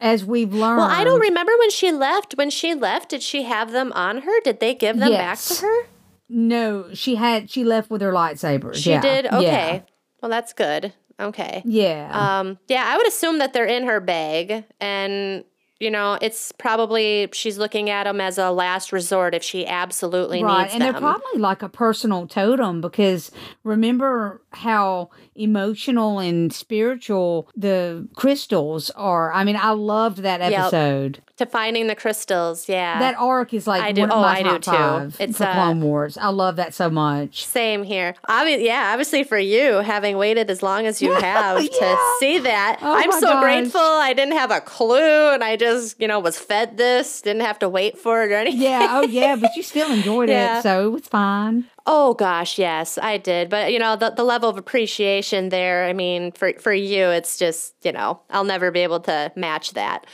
as 0.00 0.24
we've 0.24 0.54
learned. 0.54 0.78
well, 0.78 0.88
I 0.88 1.04
don't 1.04 1.20
remember 1.20 1.52
when 1.58 1.70
she 1.70 1.92
left. 1.92 2.34
When 2.38 2.48
she 2.48 2.74
left, 2.74 3.10
did 3.10 3.22
she 3.22 3.42
have 3.42 3.72
them 3.72 3.92
on 3.92 4.18
her? 4.22 4.40
Did 4.44 4.60
they 4.60 4.74
give 4.74 4.98
them 4.98 5.10
Yes. 5.12 5.48
back 5.50 5.58
to 5.58 5.66
her? 5.66 5.88
No, 6.30 6.94
she 6.94 7.16
had. 7.16 7.50
She 7.50 7.64
left 7.64 7.90
with 7.90 8.00
her 8.00 8.12
lightsabers. 8.12 8.76
She 8.76 8.90
yeah. 8.90 9.00
did. 9.02 9.24
Yeah. 9.26 9.38
Okay. 9.38 9.84
Well, 10.22 10.30
that's 10.30 10.52
good. 10.54 10.94
Okay. 11.22 11.62
Yeah. 11.64 12.40
Um, 12.40 12.58
yeah, 12.68 12.84
I 12.86 12.96
would 12.96 13.06
assume 13.06 13.38
that 13.38 13.52
they're 13.52 13.64
in 13.64 13.84
her 13.84 14.00
bag, 14.00 14.64
and 14.80 15.44
you 15.82 15.90
know, 15.90 16.16
it's 16.22 16.52
probably 16.52 17.28
she's 17.32 17.58
looking 17.58 17.90
at 17.90 18.04
them 18.04 18.20
as 18.20 18.38
a 18.38 18.52
last 18.52 18.92
resort 18.92 19.34
if 19.34 19.42
she 19.42 19.66
absolutely 19.66 20.42
right, 20.42 20.62
needs 20.62 20.74
and 20.74 20.82
them. 20.82 20.94
And 20.94 20.94
they're 20.94 21.12
probably 21.12 21.40
like 21.40 21.62
a 21.62 21.68
personal 21.68 22.28
totem 22.28 22.80
because 22.80 23.32
remember 23.64 24.42
how 24.50 25.10
emotional 25.34 26.18
and 26.18 26.52
spiritual 26.52 27.48
the 27.56 28.06
crystals 28.14 28.90
are. 28.90 29.32
I 29.32 29.44
mean, 29.44 29.56
I 29.56 29.70
loved 29.70 30.18
that 30.18 30.40
episode. 30.40 31.22
to 31.38 31.46
finding 31.46 31.86
the 31.86 31.94
crystals. 31.94 32.68
Yeah, 32.68 32.98
That 32.98 33.16
arc 33.18 33.52
is 33.54 33.66
like 33.66 33.82
I 33.82 33.92
do- 33.92 34.02
one 34.02 34.10
of 34.10 34.18
oh, 34.18 34.22
my 34.22 34.38
I 34.38 34.42
do 34.42 34.58
too. 34.58 34.70
five 34.70 35.16
It's, 35.20 35.38
for 35.38 35.44
uh, 35.44 35.52
Clone 35.54 35.80
Wars. 35.80 36.16
I 36.18 36.28
love 36.28 36.56
that 36.56 36.74
so 36.74 36.90
much. 36.90 37.44
Same 37.46 37.82
here. 37.82 38.14
Obvi- 38.28 38.64
yeah, 38.64 38.90
obviously 38.92 39.24
for 39.24 39.38
you, 39.38 39.74
having 39.78 40.16
waited 40.16 40.50
as 40.50 40.62
long 40.62 40.86
as 40.86 41.00
you 41.02 41.12
have 41.20 41.58
to 41.58 41.98
see 42.20 42.38
that, 42.40 42.78
Oh 42.82 42.94
I'm 42.94 43.12
so 43.12 43.20
gosh. 43.20 43.42
grateful. 43.42 43.80
I 43.80 44.12
didn't 44.12 44.34
have 44.36 44.50
a 44.50 44.60
clue, 44.60 45.30
and 45.32 45.42
I 45.42 45.56
just, 45.56 46.00
you 46.00 46.06
know, 46.08 46.20
was 46.20 46.38
fed 46.38 46.76
this. 46.76 47.22
Didn't 47.22 47.42
have 47.42 47.58
to 47.60 47.68
wait 47.68 47.98
for 47.98 48.22
it 48.24 48.30
or 48.30 48.34
anything. 48.42 48.60
Yeah, 48.60 48.88
oh 48.90 49.02
yeah, 49.06 49.36
but 49.36 49.56
you 49.56 49.62
still 49.62 49.90
enjoyed 49.90 50.28
Yeah. 50.28 50.58
it, 50.58 50.62
so 50.62 50.86
it 50.88 50.90
was 50.90 51.08
fine. 51.08 51.64
Oh 51.86 52.14
gosh, 52.14 52.58
yes, 52.58 52.98
I 53.00 53.16
did. 53.18 53.48
But 53.50 53.72
you 53.72 53.78
know, 53.78 53.96
the 53.96 54.10
the 54.10 54.24
level 54.24 54.48
of 54.48 54.56
appreciation 54.58 55.48
there. 55.48 55.84
I 55.86 55.92
mean, 55.92 56.32
for 56.32 56.52
for 56.60 56.72
you, 56.72 57.06
it's 57.10 57.36
just 57.38 57.74
you 57.82 57.92
know, 57.92 58.20
I'll 58.30 58.44
never 58.44 58.70
be 58.70 58.80
able 58.80 59.00
to 59.00 59.32
match 59.36 59.72
that. 59.72 60.06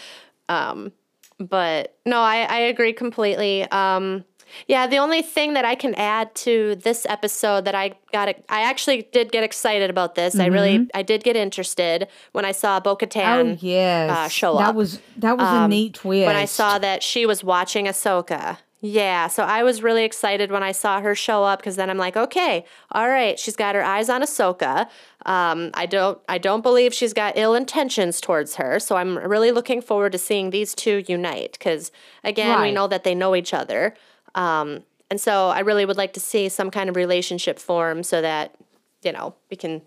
Um, 0.48 0.92
but 1.38 1.96
no, 2.06 2.18
I 2.20 2.42
I 2.48 2.58
agree 2.60 2.92
completely. 2.92 3.62
Um, 3.70 4.24
yeah, 4.66 4.86
the 4.86 4.96
only 4.96 5.20
thing 5.20 5.52
that 5.52 5.66
I 5.66 5.74
can 5.74 5.94
add 5.96 6.34
to 6.36 6.74
this 6.76 7.04
episode 7.06 7.66
that 7.66 7.74
I 7.74 7.92
got, 8.12 8.28
I 8.48 8.62
actually 8.62 9.06
did 9.12 9.30
get 9.30 9.44
excited 9.44 9.90
about 9.90 10.14
this. 10.14 10.40
I 10.40 10.46
really, 10.46 10.88
I 10.94 11.02
did 11.02 11.22
get 11.22 11.36
interested 11.36 12.08
when 12.32 12.46
I 12.46 12.52
saw 12.52 12.80
Bo 12.80 12.96
Mm-hmm. 12.96 13.48
Oh 13.50 13.56
yes, 13.60 14.10
uh, 14.10 14.28
show 14.28 14.56
that 14.56 14.70
up. 14.70 14.74
was 14.74 15.00
that 15.18 15.36
was 15.36 15.46
a 15.46 15.52
Um, 15.52 15.70
neat 15.70 15.94
twist. 15.94 16.26
when 16.26 16.34
I 16.36 16.46
saw 16.46 16.78
that 16.78 17.02
she 17.02 17.26
was 17.26 17.44
watching 17.44 17.84
Ahsoka. 17.84 18.56
Yeah, 18.80 19.26
so 19.26 19.42
I 19.42 19.64
was 19.64 19.82
really 19.82 20.04
excited 20.04 20.52
when 20.52 20.62
I 20.62 20.70
saw 20.70 21.00
her 21.00 21.16
show 21.16 21.42
up 21.42 21.58
because 21.58 21.74
then 21.74 21.90
I'm 21.90 21.98
like, 21.98 22.16
okay, 22.16 22.64
all 22.92 23.08
right, 23.08 23.36
she's 23.36 23.56
got 23.56 23.74
her 23.74 23.82
eyes 23.82 24.08
on 24.08 24.22
Ahsoka. 24.22 24.88
Um, 25.26 25.70
I 25.74 25.86
don't, 25.86 26.20
I 26.28 26.38
don't 26.38 26.62
believe 26.62 26.94
she's 26.94 27.12
got 27.12 27.36
ill 27.36 27.54
intentions 27.56 28.20
towards 28.20 28.54
her. 28.54 28.78
So 28.78 28.94
I'm 28.94 29.18
really 29.18 29.50
looking 29.50 29.80
forward 29.82 30.12
to 30.12 30.18
seeing 30.18 30.50
these 30.50 30.76
two 30.76 31.02
unite 31.08 31.52
because 31.52 31.90
again, 32.22 32.60
we 32.62 32.70
know 32.70 32.86
that 32.86 33.02
they 33.02 33.16
know 33.16 33.34
each 33.34 33.52
other. 33.52 33.94
Um, 34.36 34.84
and 35.10 35.20
so 35.20 35.48
I 35.48 35.60
really 35.60 35.84
would 35.84 35.96
like 35.96 36.12
to 36.12 36.20
see 36.20 36.48
some 36.48 36.70
kind 36.70 36.88
of 36.88 36.94
relationship 36.94 37.58
form 37.58 38.02
so 38.04 38.22
that 38.22 38.54
you 39.02 39.10
know 39.12 39.34
we 39.50 39.56
can 39.56 39.82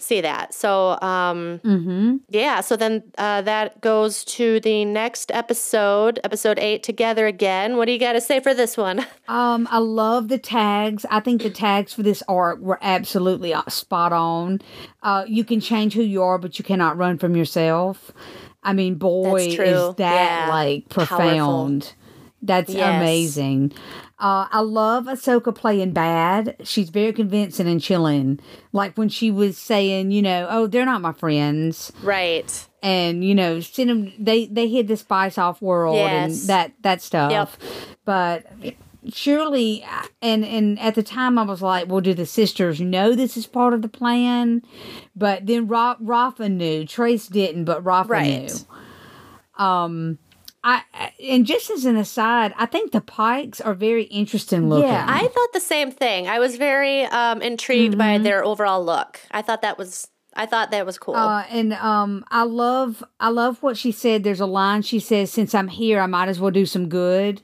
see 0.00 0.20
that. 0.20 0.54
So 0.54 0.98
um, 1.02 1.60
Mm-hmm. 1.64 2.16
yeah, 2.28 2.60
so 2.60 2.76
then 2.76 3.02
uh, 3.18 3.42
that 3.42 3.80
goes 3.80 4.24
to 4.26 4.60
the 4.60 4.84
next 4.84 5.30
episode, 5.32 6.20
episode 6.24 6.58
eight, 6.58 6.82
together 6.82 7.26
again. 7.26 7.76
What 7.76 7.86
do 7.86 7.92
you 7.92 7.98
got 7.98 8.12
to 8.12 8.20
say 8.20 8.40
for 8.40 8.54
this 8.54 8.76
one? 8.76 9.04
Um, 9.28 9.66
I 9.72 9.78
love 9.78 10.28
the 10.28 10.38
tags. 10.38 11.04
I 11.10 11.18
think 11.18 11.42
the 11.42 11.50
tags 11.50 11.92
for 11.92 12.04
this 12.04 12.22
arc 12.28 12.60
were 12.60 12.78
absolutely 12.80 13.52
uh, 13.52 13.62
spot 13.68 14.12
on. 14.12 14.60
Uh, 15.02 15.24
you 15.26 15.42
can 15.44 15.58
change 15.60 15.94
who 15.94 16.02
you 16.02 16.22
are, 16.22 16.38
but 16.38 16.60
you 16.60 16.64
cannot 16.64 16.96
run 16.96 17.18
from 17.18 17.34
yourself. 17.36 18.12
I 18.62 18.72
mean, 18.72 18.94
boy, 18.94 19.46
is 19.48 19.94
that 19.96 19.96
Yeah. 20.46 20.48
like 20.48 20.88
Powerful. 20.90 21.16
profound. 21.16 21.94
That's 22.40 22.72
Yes. 22.72 23.00
amazing. 23.02 23.72
Uh, 24.18 24.46
I 24.50 24.60
love 24.60 25.04
Ahsoka 25.04 25.54
playing 25.54 25.92
bad. 25.92 26.56
She's 26.64 26.88
very 26.88 27.12
convincing 27.12 27.68
and 27.68 27.82
chilling. 27.82 28.40
Like 28.72 28.96
when 28.96 29.10
she 29.10 29.30
was 29.30 29.58
saying, 29.58 30.10
you 30.10 30.22
know, 30.22 30.46
oh, 30.50 30.66
they're 30.66 30.86
not 30.86 31.02
my 31.02 31.12
friends 31.12 31.92
Right. 32.02 32.66
and 32.82 33.22
you 33.22 33.34
know 33.34 33.60
send 33.60 33.90
them 33.90 34.12
they 34.18 34.46
they 34.46 34.68
hid 34.68 34.88
the 34.88 34.96
spice 34.96 35.36
off 35.36 35.60
world 35.60 35.96
and 35.98 36.32
that 36.48 36.72
that 36.82 37.02
stuff 37.02 37.30
Yep. 37.30 37.50
but 38.06 38.46
surely 39.08 39.84
and 40.22 40.44
and 40.44 40.78
at 40.80 40.94
the 40.94 41.02
time 41.02 41.38
i 41.38 41.42
was 41.42 41.62
like 41.62 41.88
well 41.88 42.00
do 42.00 42.12
the 42.12 42.26
sisters 42.26 42.80
know 42.80 43.14
this 43.14 43.36
is 43.36 43.46
part 43.46 43.72
of 43.72 43.80
the 43.82 43.88
plan 43.88 44.62
but 45.14 45.46
then 45.46 45.66
Ra- 45.68 45.96
rafa 46.00 46.48
knew 46.48 46.84
trace 46.86 47.28
didn't 47.28 47.64
but 47.66 47.84
rafa 47.84 48.08
Right. 48.12 48.52
knew 49.58 49.64
um 49.64 50.18
I, 50.68 51.12
and 51.22 51.46
just 51.46 51.70
as 51.70 51.84
an 51.84 51.96
aside, 51.96 52.52
I 52.56 52.66
think 52.66 52.90
the 52.90 53.00
Pykes 53.00 53.60
are 53.60 53.72
very 53.74 54.02
interesting 54.04 54.68
looking. 54.68 54.88
Yeah, 54.90 55.06
I 55.08 55.28
thought 55.28 55.52
the 55.52 55.60
same 55.60 55.92
thing. 55.92 56.26
I 56.26 56.40
was 56.40 56.56
very 56.56 57.04
um, 57.04 57.40
intrigued 57.40 57.92
Mm-hmm. 57.92 57.98
by 57.98 58.18
their 58.18 58.44
overall 58.44 58.84
look. 58.84 59.20
I 59.30 59.42
thought 59.42 59.62
that 59.62 59.78
was, 59.78 60.08
I 60.34 60.44
thought 60.46 60.72
that 60.72 60.84
was 60.84 60.98
cool. 60.98 61.14
Uh, 61.14 61.44
and 61.50 61.72
um, 61.74 62.24
I 62.32 62.42
love, 62.42 63.04
I 63.20 63.28
love 63.28 63.62
what 63.62 63.76
she 63.78 63.92
said. 63.92 64.24
There's 64.24 64.40
a 64.40 64.46
line 64.46 64.82
she 64.82 64.98
says, 64.98 65.30
"Since 65.30 65.54
I'm 65.54 65.68
here, 65.68 66.00
I 66.00 66.06
might 66.06 66.28
as 66.28 66.40
well 66.40 66.50
do 66.50 66.66
some 66.66 66.88
good." 66.88 67.42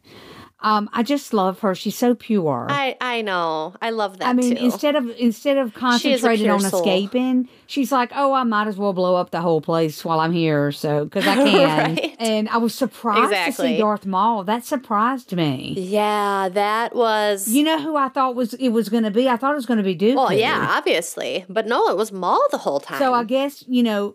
Um, 0.62 0.88
I 0.92 1.02
just 1.02 1.34
love 1.34 1.60
her. 1.60 1.74
She's 1.74 1.96
so 1.98 2.14
pure. 2.14 2.66
I 2.70 2.96
I 3.00 3.20
know. 3.22 3.74
I 3.82 3.90
love 3.90 4.18
that 4.18 4.28
I 4.28 4.32
mean, 4.32 4.56
too. 4.56 4.64
instead 4.64 4.94
of 4.96 5.10
instead 5.18 5.58
of 5.58 5.74
concentrating 5.74 6.48
on 6.50 6.60
soul. 6.60 6.80
escaping, 6.80 7.48
she's 7.66 7.90
like, 7.92 8.10
"Oh, 8.14 8.32
I 8.32 8.44
might 8.44 8.68
as 8.68 8.76
well 8.76 8.92
blow 8.92 9.16
up 9.16 9.30
the 9.30 9.40
whole 9.40 9.60
place 9.60 10.04
while 10.04 10.20
I'm 10.20 10.32
here, 10.32 10.70
so 10.72 11.04
because 11.04 11.26
I 11.26 11.34
can." 11.50 11.94
Right. 11.96 12.16
And 12.18 12.48
I 12.48 12.58
was 12.58 12.74
surprised 12.74 13.20
to 13.32 13.38
Exactly. 13.46 13.66
see 13.74 13.78
Darth 13.78 14.06
Maul. 14.06 14.44
That 14.44 14.64
surprised 14.64 15.32
me. 15.34 15.74
yeah, 15.76 16.48
that 16.50 16.94
was. 16.94 17.48
You 17.48 17.64
know 17.64 17.80
who 17.80 17.96
I 17.96 18.08
thought 18.08 18.34
was 18.34 18.54
it 18.54 18.68
was 18.68 18.88
going 18.88 19.02
to 19.04 19.10
be? 19.10 19.28
I 19.28 19.36
thought 19.36 19.52
it 19.52 19.56
was 19.56 19.66
going 19.66 19.78
to 19.78 19.82
be 19.84 19.96
Dooku. 19.96 20.14
well, 20.16 20.32
yeah, 20.32 20.66
obviously, 20.78 21.44
but 21.48 21.66
no, 21.66 21.88
it 21.88 21.96
was 21.96 22.12
Maul 22.12 22.40
the 22.50 22.58
whole 22.58 22.80
time. 22.80 22.98
So 22.98 23.12
I 23.14 23.24
guess 23.24 23.64
you 23.66 23.82
know, 23.82 24.14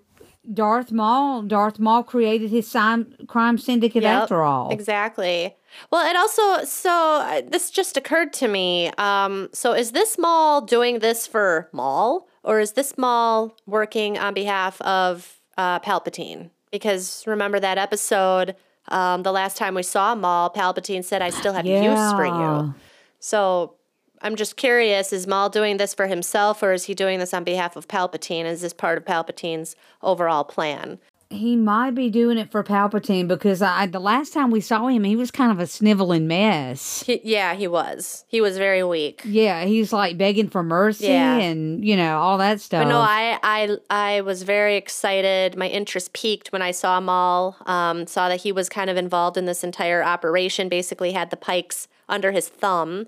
Darth 0.54 0.92
Maul. 0.92 1.42
Darth 1.44 1.80
Maul 1.80 2.04
created 2.04 2.50
his 2.50 2.72
crime 2.72 3.58
syndicate 3.58 4.04
Yep, 4.04 4.24
after 4.24 4.44
all. 4.44 4.70
Exactly. 4.72 5.56
Well, 5.92 6.10
it 6.10 6.16
also 6.16 6.64
so 6.66 6.92
uh, 6.92 7.42
this 7.48 7.70
just 7.70 7.98
occurred 7.98 8.34
to 8.34 8.48
me. 8.48 8.92
Um, 8.98 9.50
so 9.54 9.74
is 9.74 9.92
this 9.92 10.18
Maul 10.18 10.62
doing 10.62 11.00
this 11.00 11.28
for 11.28 11.70
Maul, 11.72 12.28
or 12.44 12.60
is 12.60 12.74
this 12.74 12.98
Maul 12.98 13.56
working 13.66 14.18
on 14.18 14.34
behalf 14.34 14.82
of 14.82 15.40
uh, 15.58 15.80
Palpatine? 15.80 16.50
Because 16.72 17.24
remember 17.28 17.60
that 17.60 17.78
episode, 17.78 18.56
um, 18.90 19.24
the 19.24 19.32
last 19.32 19.58
time 19.58 19.76
we 19.76 19.84
saw 19.84 20.16
Maul, 20.16 20.50
Palpatine 20.50 21.04
said, 21.04 21.22
"I 21.22 21.30
still 21.30 21.54
have 21.54 21.66
use 21.66 22.12
for 22.14 22.26
you." 22.26 22.74
So 23.20 23.77
I'm 24.22 24.36
just 24.36 24.58
curious: 24.58 25.14
is 25.14 25.28
Maul 25.28 25.50
doing 25.50 25.78
this 25.78 25.94
for 25.94 26.08
himself, 26.08 26.64
or 26.64 26.74
is 26.74 26.86
he 26.86 26.94
doing 26.94 27.20
this 27.20 27.34
on 27.34 27.44
behalf 27.44 27.76
of 27.76 27.88
Palpatine? 27.88 28.46
Is 28.46 28.62
this 28.62 28.74
part 28.74 28.98
of 28.98 29.06
Palpatine's 29.06 29.76
overall 30.02 30.44
plan? 30.44 31.00
He 31.30 31.58
might 31.58 31.92
be 31.92 32.10
doing 32.10 32.38
it 32.38 32.52
for 32.52 32.64
Palpatine 32.64 33.28
because 33.28 33.62
I 33.62 33.86
the 33.86 34.00
last 34.00 34.32
time 34.32 34.50
we 34.50 34.62
saw 34.62 34.88
him, 34.88 35.04
he 35.04 35.18
was 35.18 35.30
kind 35.30 35.52
of 35.52 35.60
a 35.60 35.68
sniveling 35.68 36.26
mess. 36.26 37.04
He, 37.04 37.20
yeah, 37.22 37.54
he 37.54 37.68
was. 37.68 38.24
He 38.30 38.40
was 38.40 38.58
very 38.58 38.82
weak. 38.82 39.24
Yeah, 39.26 39.66
he's 39.66 39.92
like 39.92 40.18
begging 40.18 40.48
for 40.48 40.64
mercy 40.64 41.08
Yeah. 41.08 41.36
and 41.36 41.84
you 41.84 41.98
know 41.98 42.18
all 42.20 42.38
that 42.38 42.62
stuff. 42.62 42.86
But 42.86 42.90
no, 42.90 43.00
I, 43.00 43.38
I 43.44 43.78
I 43.90 44.22
was 44.22 44.44
very 44.44 44.78
excited. 44.78 45.58
My 45.58 45.68
interest 45.68 46.14
peaked 46.14 46.54
when 46.54 46.62
I 46.62 46.72
saw 46.72 47.02
Maul. 47.02 47.58
Um, 47.66 48.08
saw 48.08 48.30
that 48.30 48.42
he 48.42 48.54
was 48.54 48.70
kind 48.70 48.90
of 48.90 48.96
involved 48.96 49.36
in 49.36 49.46
this 49.46 49.66
entire 49.66 50.02
operation. 50.02 50.70
Basically, 50.70 51.12
had 51.12 51.30
the 51.30 51.38
Pykes 51.38 51.90
under 52.08 52.32
his 52.32 52.48
thumb. 52.48 53.06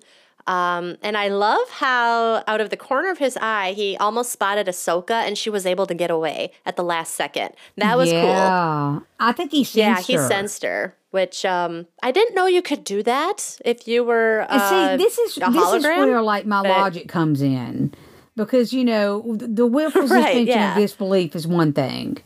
Um, 0.47 0.97
and 1.03 1.15
I 1.15 1.27
love 1.27 1.69
how 1.69 2.43
out 2.47 2.59
of 2.61 2.69
the 2.71 2.77
corner 2.77 3.11
of 3.11 3.19
his 3.19 3.37
eye, 3.37 3.73
he 3.73 3.95
almost 3.97 4.31
spotted 4.31 4.67
Ahsoka, 4.67 5.11
and 5.27 5.37
she 5.37 5.49
was 5.49 5.65
able 5.65 5.85
to 5.85 5.93
get 5.93 6.09
away 6.09 6.51
at 6.65 6.75
the 6.75 6.83
last 6.83 7.13
second. 7.13 7.49
That 7.77 7.97
was 7.97 8.09
cool. 8.11 9.03
I 9.19 9.31
think 9.31 9.51
he 9.51 9.59
Yeah, 9.73 9.95
sensed 9.95 10.07
he 10.07 10.13
her. 10.15 10.27
sensed 10.27 10.63
her, 10.63 10.95
which 11.11 11.45
um, 11.45 11.85
I 12.01 12.11
didn't 12.11 12.35
know 12.35 12.47
you 12.47 12.61
could 12.63 12.83
do 12.83 13.03
that 13.03 13.59
if 13.63 13.87
you 13.87 14.03
were. 14.03 14.45
Uh, 14.49 14.69
see, 14.97 15.03
this 15.03 15.17
is 15.19 15.35
this 15.35 15.73
is 15.73 15.83
where 15.83 16.21
like 16.21 16.45
my 16.45 16.63
But- 16.63 16.69
logic 16.71 17.07
comes 17.07 17.41
in, 17.43 17.93
because 18.35 18.73
you 18.73 18.83
know 18.85 19.21
th- 19.37 19.51
the 19.53 19.67
willful 19.67 20.01
Right, 20.07 20.07
suspension 20.23 20.47
yeah. 20.47 20.71
of 20.71 20.77
disbelief 20.81 21.35
is 21.35 21.45
one 21.45 21.73
thing, 21.73 22.17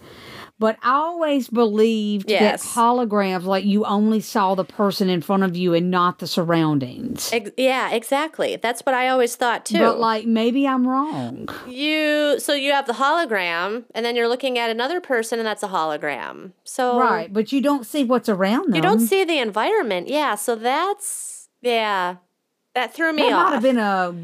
But 0.60 0.78
I 0.84 0.92
always 0.94 1.50
believed 1.50 2.30
Yes. 2.30 2.64
that 2.64 2.80
holograms, 2.80 3.44
like 3.44 3.66
you 3.66 3.84
only 3.86 4.22
saw 4.22 4.56
the 4.56 4.64
person 4.64 5.10
in 5.10 5.22
front 5.22 5.44
of 5.44 5.58
you 5.58 5.74
and 5.74 5.90
not 5.92 6.20
the 6.20 6.28
surroundings. 6.28 7.32
Ex- 7.34 7.52
yeah, 7.58 7.90
exactly. 7.92 8.56
That's 8.56 8.82
what 8.82 8.94
I 8.96 9.10
always 9.10 9.36
thought 9.36 9.66
too. 9.66 9.80
But 9.80 10.00
like 10.00 10.26
maybe 10.26 10.68
I'm 10.68 10.88
wrong. 10.88 11.50
you 11.68 12.40
so 12.40 12.54
you 12.54 12.72
have 12.72 12.88
the 12.88 12.94
hologram 12.94 13.86
and 13.96 14.06
then 14.06 14.16
you're 14.16 14.28
looking 14.30 14.58
at 14.58 14.70
another 14.70 15.02
person 15.02 15.40
and 15.40 15.46
that's 15.46 15.64
a 15.64 15.68
hologram. 15.68 16.54
So 16.64 17.00
Right, 17.00 17.34
but 17.34 17.52
you 17.52 17.60
don't 17.60 17.86
see 17.86 18.04
what's 18.04 18.30
around 18.30 18.68
them. 18.68 18.76
you 18.76 18.82
don't 18.82 19.00
see 19.02 19.24
the 19.26 19.40
environment. 19.40 20.08
Yeah, 20.08 20.36
so 20.36 20.56
that's 20.56 21.50
yeah. 21.62 22.18
That 22.76 22.94
threw 22.94 23.12
me 23.14 23.24
that 23.24 23.32
Might 23.32 23.54
have 23.54 23.62
been 23.64 23.78
a 23.78 24.16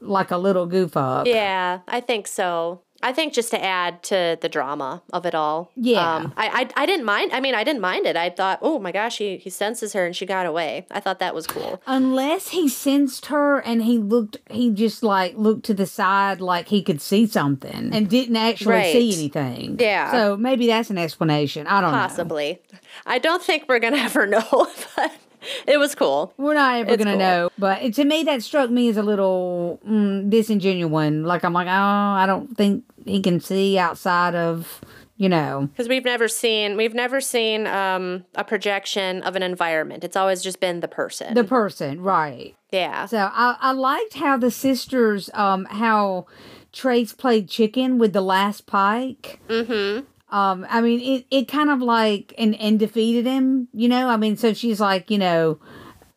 like 0.00 0.30
a 0.30 0.36
little 0.38 0.66
goof 0.66 0.96
up. 0.96 1.26
Yeah, 1.26 1.80
I 1.88 2.00
think 2.00 2.26
so. 2.26 2.82
I 3.06 3.12
think 3.12 3.32
just 3.32 3.52
to 3.52 3.64
add 3.64 4.02
to 4.04 4.36
the 4.40 4.48
drama 4.48 5.00
of 5.12 5.26
it 5.26 5.34
all. 5.34 5.70
Yeah. 5.76 6.16
Um, 6.16 6.34
I, 6.36 6.68
I 6.76 6.82
I 6.82 6.86
didn't 6.86 7.04
mind. 7.04 7.30
I 7.32 7.38
mean, 7.38 7.54
I 7.54 7.62
didn't 7.62 7.80
mind 7.80 8.04
it. 8.04 8.16
I 8.16 8.30
thought, 8.30 8.58
oh 8.62 8.80
my 8.80 8.90
gosh, 8.90 9.18
he 9.18 9.36
he 9.36 9.48
senses 9.48 9.92
her 9.92 10.04
and 10.04 10.16
she 10.16 10.26
got 10.26 10.44
away. 10.44 10.86
I 10.90 10.98
thought 10.98 11.20
that 11.20 11.32
was 11.32 11.46
cool. 11.46 11.80
Unless 11.86 12.48
he 12.48 12.68
sensed 12.68 13.26
her 13.26 13.60
and 13.60 13.84
he 13.84 13.96
looked, 13.98 14.38
he 14.50 14.72
just 14.72 15.04
like 15.04 15.36
looked 15.36 15.64
to 15.66 15.74
the 15.74 15.86
side 15.86 16.40
like 16.40 16.66
he 16.66 16.82
could 16.82 17.00
see 17.00 17.28
something 17.28 17.90
and 17.92 18.10
didn't 18.10 18.34
actually 18.34 18.92
see 18.92 19.14
anything. 19.14 19.76
Yeah. 19.78 20.10
So 20.10 20.36
maybe 20.36 20.66
that's 20.66 20.90
an 20.90 20.98
explanation. 20.98 21.68
I 21.68 21.80
don't 21.80 21.92
know. 21.92 21.98
Possibly. 21.98 22.60
I 23.06 23.20
don't 23.20 23.40
think 23.40 23.66
we're 23.68 23.78
gonna 23.78 23.96
ever 24.08 24.26
know, 24.26 24.68
but 24.96 25.12
it 25.66 25.78
was 25.78 25.94
cool. 25.94 26.32
We're 26.36 26.54
not 26.54 26.76
ever 26.80 26.90
It's 26.92 27.04
gonna 27.04 27.16
cool. 27.16 27.26
know, 27.26 27.50
but 27.58 27.94
to 27.94 28.04
me 28.04 28.24
that 28.24 28.42
struck 28.42 28.70
me 28.70 28.88
as 28.88 28.96
a 28.96 29.02
little 29.02 29.80
mm, 29.86 30.28
disingenuous. 30.30 31.12
Like 31.26 31.44
I'm 31.44 31.52
like, 31.52 31.68
oh, 31.68 31.70
I 31.70 32.24
don't 32.26 32.56
think 32.56 32.84
he 33.04 33.20
can 33.20 33.40
see 33.40 33.78
outside 33.78 34.34
of, 34.34 34.80
you 35.16 35.28
know, 35.28 35.68
Because 35.72 35.88
we've 35.88 36.04
never 36.04 36.28
seen 36.28 36.76
we've 36.76 36.94
never 36.94 37.20
seen 37.20 37.66
um, 37.66 38.24
a 38.34 38.44
projection 38.44 39.22
of 39.22 39.36
an 39.36 39.42
environment. 39.42 40.04
It's 40.04 40.16
always 40.16 40.42
just 40.42 40.60
been 40.60 40.80
the 40.80 40.88
person. 40.88 41.34
the 41.34 41.44
person, 41.44 42.00
right? 42.00 42.54
yeah. 42.72 43.06
So 43.06 43.18
I, 43.32 43.56
I 43.60 43.72
liked 43.72 44.14
how 44.14 44.36
the 44.36 44.50
sisters, 44.50 45.30
um, 45.34 45.64
how 45.66 46.26
Trace 46.72 47.12
played 47.14 47.48
chicken 47.48 47.96
with 47.96 48.12
the 48.12 48.20
last 48.20 48.66
Pyke. 48.66 49.40
Mm-hmm. 49.48 50.04
Um, 50.30 50.66
I 50.68 50.80
mean, 50.80 51.00
it, 51.00 51.26
it 51.30 51.48
kind 51.48 51.70
of 51.70 51.80
like 51.80 52.34
and 52.36 52.54
and 52.60 52.78
defeated 52.78 53.26
him, 53.26 53.68
you 53.72 53.88
know. 53.88 54.08
I 54.08 54.16
mean, 54.16 54.36
so 54.36 54.52
she's 54.54 54.80
like, 54.80 55.10
you 55.10 55.18
know, 55.18 55.60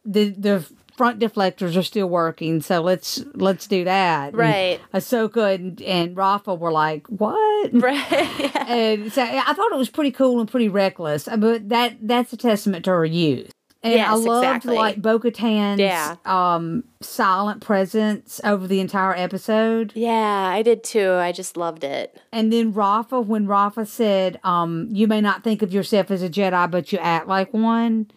the 0.06 0.30
the 0.30 0.66
front 0.98 1.20
deflectors 1.20 1.78
are 1.78 1.84
still 1.84 2.08
working, 2.10 2.62
so 2.62 2.82
let's 2.82 3.24
let's 3.36 3.68
do 3.68 3.84
that. 3.86 4.30
And 4.30 4.38
Right. 4.38 4.82
Ahsoka 4.94 5.56
and, 5.56 5.82
and 5.84 6.18
Rafa 6.18 6.54
were 6.56 6.72
like, 6.72 7.08
what? 7.08 7.70
Right. 7.74 8.12
yeah. 8.12 8.66
And 8.70 9.12
so 9.12 9.24
I 9.24 9.54
thought 9.54 9.72
it 9.72 9.78
was 9.78 9.90
pretty 9.90 10.12
cool 10.12 10.40
and 10.40 10.50
pretty 10.50 10.70
reckless, 10.70 11.28
but 11.38 11.70
that 11.70 11.98
that's 12.02 12.34
a 12.34 12.38
testament 12.38 12.86
to 12.86 12.92
her 12.92 13.06
youth. 13.06 13.52
And 13.82 13.94
I 13.94 13.98
Yes, 13.98 14.26
loved 14.26 14.46
exactly. 14.46 14.76
like 14.76 15.02
Bo 15.02 15.20
Katan's 15.20 15.80
Yeah. 15.80 16.16
um, 16.26 16.84
silent 17.00 17.62
presence 17.62 18.42
over 18.44 18.68
the 18.68 18.82
entire 18.82 19.16
episode. 19.16 19.94
Yeah, 19.96 20.50
I 20.54 20.62
did 20.64 20.84
too. 20.84 21.14
I 21.14 21.32
just 21.32 21.56
loved 21.56 21.86
it. 21.86 22.20
And 22.34 22.52
then 22.52 22.74
Rafa, 22.74 23.22
when 23.22 23.48
Rafa 23.48 23.86
said, 23.86 24.38
um, 24.44 24.90
You 24.92 25.08
may 25.08 25.22
not 25.22 25.44
think 25.46 25.62
of 25.62 25.72
yourself 25.74 26.12
as 26.12 26.22
a 26.22 26.30
Jedi, 26.30 26.70
but 26.70 26.92
you 26.92 27.00
act 27.00 27.28
like 27.30 27.54
one. 27.54 28.08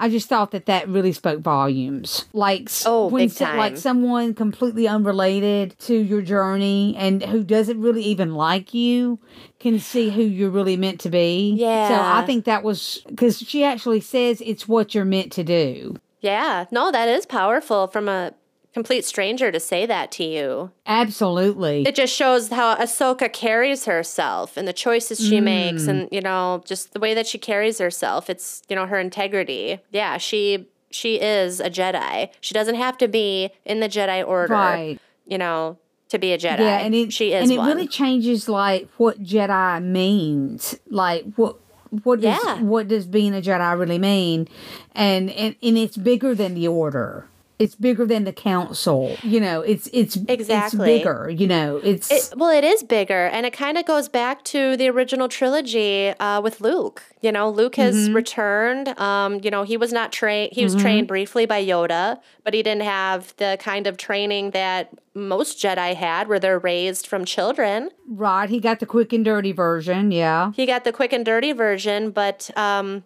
I 0.00 0.08
just 0.08 0.28
thought 0.28 0.52
that 0.52 0.66
that 0.66 0.88
really 0.88 1.12
spoke 1.12 1.40
volumes. 1.40 2.26
Like, 2.32 2.70
Oh, 2.86 3.08
when 3.08 3.24
big 3.24 3.30
so- 3.32 3.44
like 3.56 3.76
someone 3.76 4.32
completely 4.32 4.86
unrelated 4.86 5.76
to 5.80 5.94
your 5.96 6.22
journey 6.22 6.94
and 6.96 7.22
who 7.22 7.42
doesn't 7.42 7.80
really 7.80 8.04
even 8.04 8.34
like 8.34 8.72
you 8.72 9.18
can 9.58 9.80
see 9.80 10.10
who 10.10 10.22
you're 10.22 10.50
really 10.50 10.76
meant 10.76 11.00
to 11.00 11.10
be. 11.10 11.52
Yeah. 11.56 11.88
So 11.88 11.94
I 12.22 12.24
think 12.26 12.44
that 12.44 12.62
was 12.62 13.02
because 13.08 13.38
she 13.38 13.64
actually 13.64 14.00
says 14.00 14.40
it's 14.44 14.68
what 14.68 14.94
you're 14.94 15.04
meant 15.04 15.32
to 15.32 15.42
do. 15.44 15.96
Yeah. 16.20 16.66
No, 16.70 16.90
that 16.92 17.08
is 17.08 17.26
powerful 17.26 17.86
from 17.88 18.08
a 18.08 18.34
complete 18.74 19.04
stranger 19.04 19.50
to 19.50 19.58
say 19.58 19.86
that 19.86 20.12
to 20.12 20.24
you. 20.24 20.70
Absolutely. 20.86 21.82
It 21.86 21.94
just 21.94 22.14
shows 22.14 22.48
how 22.50 22.76
Ahsoka 22.76 23.32
carries 23.32 23.86
herself 23.86 24.56
and 24.56 24.68
the 24.68 24.72
choices 24.72 25.18
she 25.26 25.40
makes 25.40 25.82
Mm. 25.84 25.88
and, 25.88 26.08
you 26.12 26.20
know, 26.20 26.62
just 26.66 26.92
the 26.92 27.00
way 27.00 27.14
that 27.14 27.26
she 27.26 27.38
carries 27.38 27.78
herself. 27.78 28.30
It's, 28.30 28.62
you 28.68 28.76
know, 28.76 28.86
her 28.86 28.98
integrity. 28.98 29.80
Yeah, 29.90 30.18
she 30.18 30.66
she 30.90 31.20
is 31.20 31.60
a 31.60 31.68
Jedi. 31.68 32.30
She 32.40 32.54
doesn't 32.54 32.76
have 32.76 32.96
to 32.98 33.08
be 33.08 33.50
in 33.66 33.80
the 33.80 33.88
Jedi 33.90 34.26
order, 34.26 34.54
Right. 34.54 34.98
you 35.26 35.36
know, 35.36 35.76
to 36.08 36.18
be 36.18 36.32
a 36.32 36.38
Jedi. 36.38 36.60
Yeah, 36.60 36.78
and 36.78 36.94
it 36.94 37.12
she 37.12 37.32
is 37.34 37.42
and 37.42 37.52
it 37.52 37.58
one. 37.58 37.66
really 37.68 37.86
changes 37.88 38.48
like 38.48 38.88
what 38.96 39.22
Jedi 39.22 39.82
means. 39.82 40.78
Like 40.88 41.24
what 41.36 41.56
what 42.04 42.20
does 42.20 42.38
Yeah. 42.44 42.60
what 42.62 42.88
does 42.88 43.06
being 43.06 43.34
a 43.34 43.40
Jedi 43.42 43.78
really 43.78 43.98
mean? 43.98 44.46
And 44.94 45.30
and, 45.30 45.56
and 45.62 45.76
it's 45.78 45.96
bigger 45.96 46.34
than 46.34 46.54
the 46.54 46.68
order. 46.68 47.26
It's 47.58 47.74
bigger 47.74 48.06
than 48.06 48.24
the 48.24 48.32
council. 48.32 49.16
You 49.22 49.40
know, 49.40 49.62
it's 49.62 49.88
it's 49.92 50.16
Exactly. 50.28 50.92
it's 50.92 50.98
bigger, 51.04 51.28
you 51.28 51.46
know. 51.48 51.76
It's 51.78 52.10
It, 52.10 52.34
well, 52.36 52.50
it 52.50 52.62
is 52.64 52.82
bigger, 52.82 53.26
and 53.26 53.44
it 53.46 53.52
kind 53.52 53.76
of 53.76 53.84
goes 53.84 54.08
back 54.08 54.44
to 54.44 54.76
the 54.76 54.88
original 54.88 55.28
trilogy 55.28 56.08
uh, 56.10 56.40
with 56.40 56.60
Luke. 56.60 57.02
You 57.20 57.32
know, 57.32 57.50
Luke 57.50 57.74
has 57.76 57.96
Mm-hmm. 57.96 58.14
returned. 58.14 58.88
Um, 59.00 59.40
you 59.42 59.50
know, 59.50 59.64
he 59.64 59.76
was 59.76 59.92
not 59.92 60.12
trained. 60.12 60.52
He 60.52 60.62
was 60.62 60.76
trained 60.76 61.08
briefly 61.08 61.46
by 61.46 61.64
Yoda, 61.64 62.20
but 62.44 62.54
he 62.54 62.62
didn't 62.62 62.82
have 62.84 63.34
the 63.38 63.56
kind 63.60 63.86
of 63.88 63.96
training 63.96 64.52
that 64.52 64.90
most 65.14 65.58
Jedi 65.58 65.96
had, 65.96 66.28
where 66.28 66.38
they're 66.38 66.60
raised 66.60 67.08
from 67.08 67.24
children. 67.24 67.90
right. 68.08 68.48
He 68.48 68.60
got 68.60 68.78
the 68.78 68.86
quick 68.86 69.12
and 69.12 69.24
dirty 69.24 69.50
version, 69.50 70.12
yeah. 70.12 70.52
He 70.54 70.64
got 70.64 70.84
the 70.84 70.92
quick 70.92 71.12
and 71.12 71.24
dirty 71.24 71.50
version, 71.52 72.10
but 72.12 72.50
um, 72.56 73.02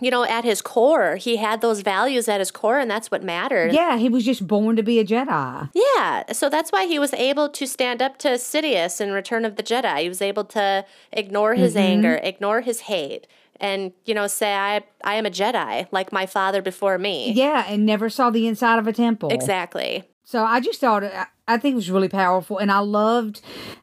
you 0.00 0.10
know, 0.10 0.24
at 0.24 0.44
his 0.44 0.60
core, 0.60 1.16
he 1.16 1.36
had 1.36 1.60
those 1.60 1.80
values 1.80 2.28
at 2.28 2.40
his 2.40 2.50
core, 2.50 2.78
and 2.78 2.90
that's 2.90 3.10
what 3.10 3.22
mattered. 3.22 3.72
Yeah, 3.72 3.96
he 3.96 4.08
was 4.08 4.24
just 4.24 4.46
born 4.46 4.74
to 4.76 4.82
be 4.82 4.98
a 4.98 5.04
Jedi. 5.04 5.70
Yeah, 5.72 6.32
so 6.32 6.48
that's 6.50 6.70
why 6.72 6.86
he 6.86 6.98
was 6.98 7.12
able 7.14 7.48
to 7.50 7.66
stand 7.66 8.02
up 8.02 8.18
to 8.18 8.30
Sidious 8.30 9.00
in 9.00 9.12
Return 9.12 9.44
of 9.44 9.56
the 9.56 9.62
Jedi. 9.62 10.00
He 10.00 10.08
was 10.08 10.20
able 10.20 10.44
to 10.46 10.84
ignore 11.12 11.54
his 11.54 11.74
Mm-hmm. 11.74 11.78
anger, 11.78 12.20
ignore 12.22 12.60
his 12.62 12.80
hate, 12.80 13.26
and 13.60 13.92
you 14.04 14.14
know 14.14 14.26
say, 14.26 14.52
"I 14.54 14.82
I 15.04 15.14
am 15.14 15.26
a 15.26 15.30
Jedi, 15.30 15.86
like 15.92 16.12
my 16.12 16.26
father 16.26 16.60
before 16.60 16.98
me." 16.98 17.32
Yeah, 17.32 17.64
and 17.68 17.86
never 17.86 18.10
saw 18.10 18.30
the 18.30 18.46
inside 18.48 18.78
of 18.80 18.86
a 18.88 18.92
temple. 18.92 19.30
exactly. 19.30 20.04
So 20.24 20.42
I 20.44 20.58
just 20.60 20.80
thought 20.80 21.04
I- 21.46 21.56
think 21.58 21.72
it 21.72 21.76
was 21.76 21.90
really 21.90 22.08
powerful, 22.08 22.58
and 22.58 22.70
I 22.70 22.80
loved, 22.80 23.40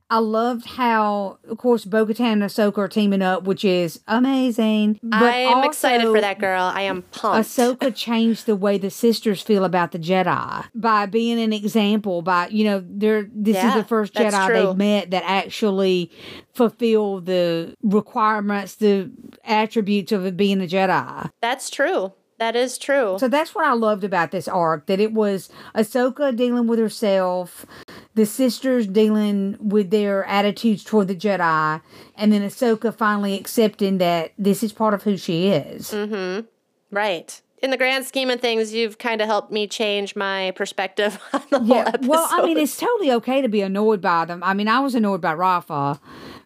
I 0.09 0.19
loved 0.19 0.65
how, 0.65 1.37
of 1.47 1.57
course, 1.57 1.85
Bo-Katan 1.85 2.33
and 2.33 2.43
Ahsoka 2.43 2.77
are 2.79 2.87
teaming 2.87 3.21
up, 3.21 3.43
which 3.43 3.63
is 3.63 4.01
amazing. 4.07 4.99
But 5.01 5.23
I 5.23 5.35
am 5.37 5.63
excited 5.63 6.05
for 6.07 6.19
that 6.21 6.37
girl. 6.39 6.61
I 6.63 6.81
am 6.81 7.03
pumped. 7.03 7.47
Ahsoka 7.47 7.95
changed 7.95 8.45
the 8.45 8.55
way 8.55 8.77
the 8.77 8.89
sisters 8.89 9.41
feel 9.41 9.63
about 9.63 9.91
the 9.93 9.99
Jedi 9.99 10.65
by 10.75 11.05
being 11.05 11.39
an 11.39 11.53
example. 11.53 12.21
By 12.21 12.47
you 12.49 12.65
know, 12.65 12.83
they're 12.85 13.27
this 13.33 13.55
is 13.63 13.73
the 13.73 13.83
first 13.83 14.13
Jedi 14.13 14.47
they've 14.67 14.77
met 14.77 15.11
that 15.11 15.23
actually 15.25 16.11
fulfill 16.53 17.21
the 17.21 17.73
requirements, 17.81 18.75
the 18.75 19.11
attributes 19.45 20.11
of 20.11 20.25
it 20.25 20.35
being 20.35 20.61
a 20.61 20.65
Jedi. 20.67 21.29
That's 21.41 21.69
true. 21.69 22.11
That 22.41 22.55
is 22.55 22.79
true. 22.79 23.17
So 23.19 23.27
that's 23.27 23.53
what 23.53 23.65
I 23.65 23.73
loved 23.73 24.03
about 24.03 24.31
this 24.31 24.47
arc 24.47 24.87
that 24.87 24.99
it 24.99 25.13
was 25.13 25.47
Ahsoka 25.75 26.35
dealing 26.35 26.65
with 26.65 26.79
herself, 26.79 27.67
the 28.15 28.25
sisters 28.25 28.87
dealing 28.87 29.57
with 29.59 29.91
their 29.91 30.25
attitudes 30.25 30.83
toward 30.83 31.07
the 31.07 31.15
Jedi, 31.15 31.79
and 32.15 32.33
then 32.33 32.41
Ahsoka 32.41 32.95
finally 32.95 33.35
accepting 33.35 33.99
that 33.99 34.31
this 34.39 34.63
is 34.63 34.73
part 34.73 34.95
of 34.95 35.03
who 35.03 35.17
she 35.17 35.49
is. 35.49 35.91
Mm-hmm. 35.91 36.47
right. 36.89 37.39
In 37.61 37.69
the 37.69 37.77
grand 37.77 38.05
scheme 38.05 38.31
of 38.31 38.41
things, 38.41 38.73
you've 38.73 38.97
kind 38.97 39.21
of 39.21 39.27
helped 39.27 39.51
me 39.51 39.67
change 39.67 40.15
my 40.15 40.49
perspective 40.55 41.21
on 41.33 41.43
the 41.51 41.59
whole 41.59 41.77
episode. 41.77 42.07
well, 42.07 42.27
I 42.31 42.43
mean, 42.43 42.57
it's 42.57 42.75
totally 42.75 43.11
okay 43.11 43.43
to 43.43 43.49
be 43.49 43.61
annoyed 43.61 44.01
by 44.01 44.25
them. 44.25 44.41
I 44.41 44.55
mean, 44.55 44.67
I 44.67 44.79
was 44.79 44.95
annoyed 44.95 45.21
by 45.21 45.35
Rafa, 45.35 46.01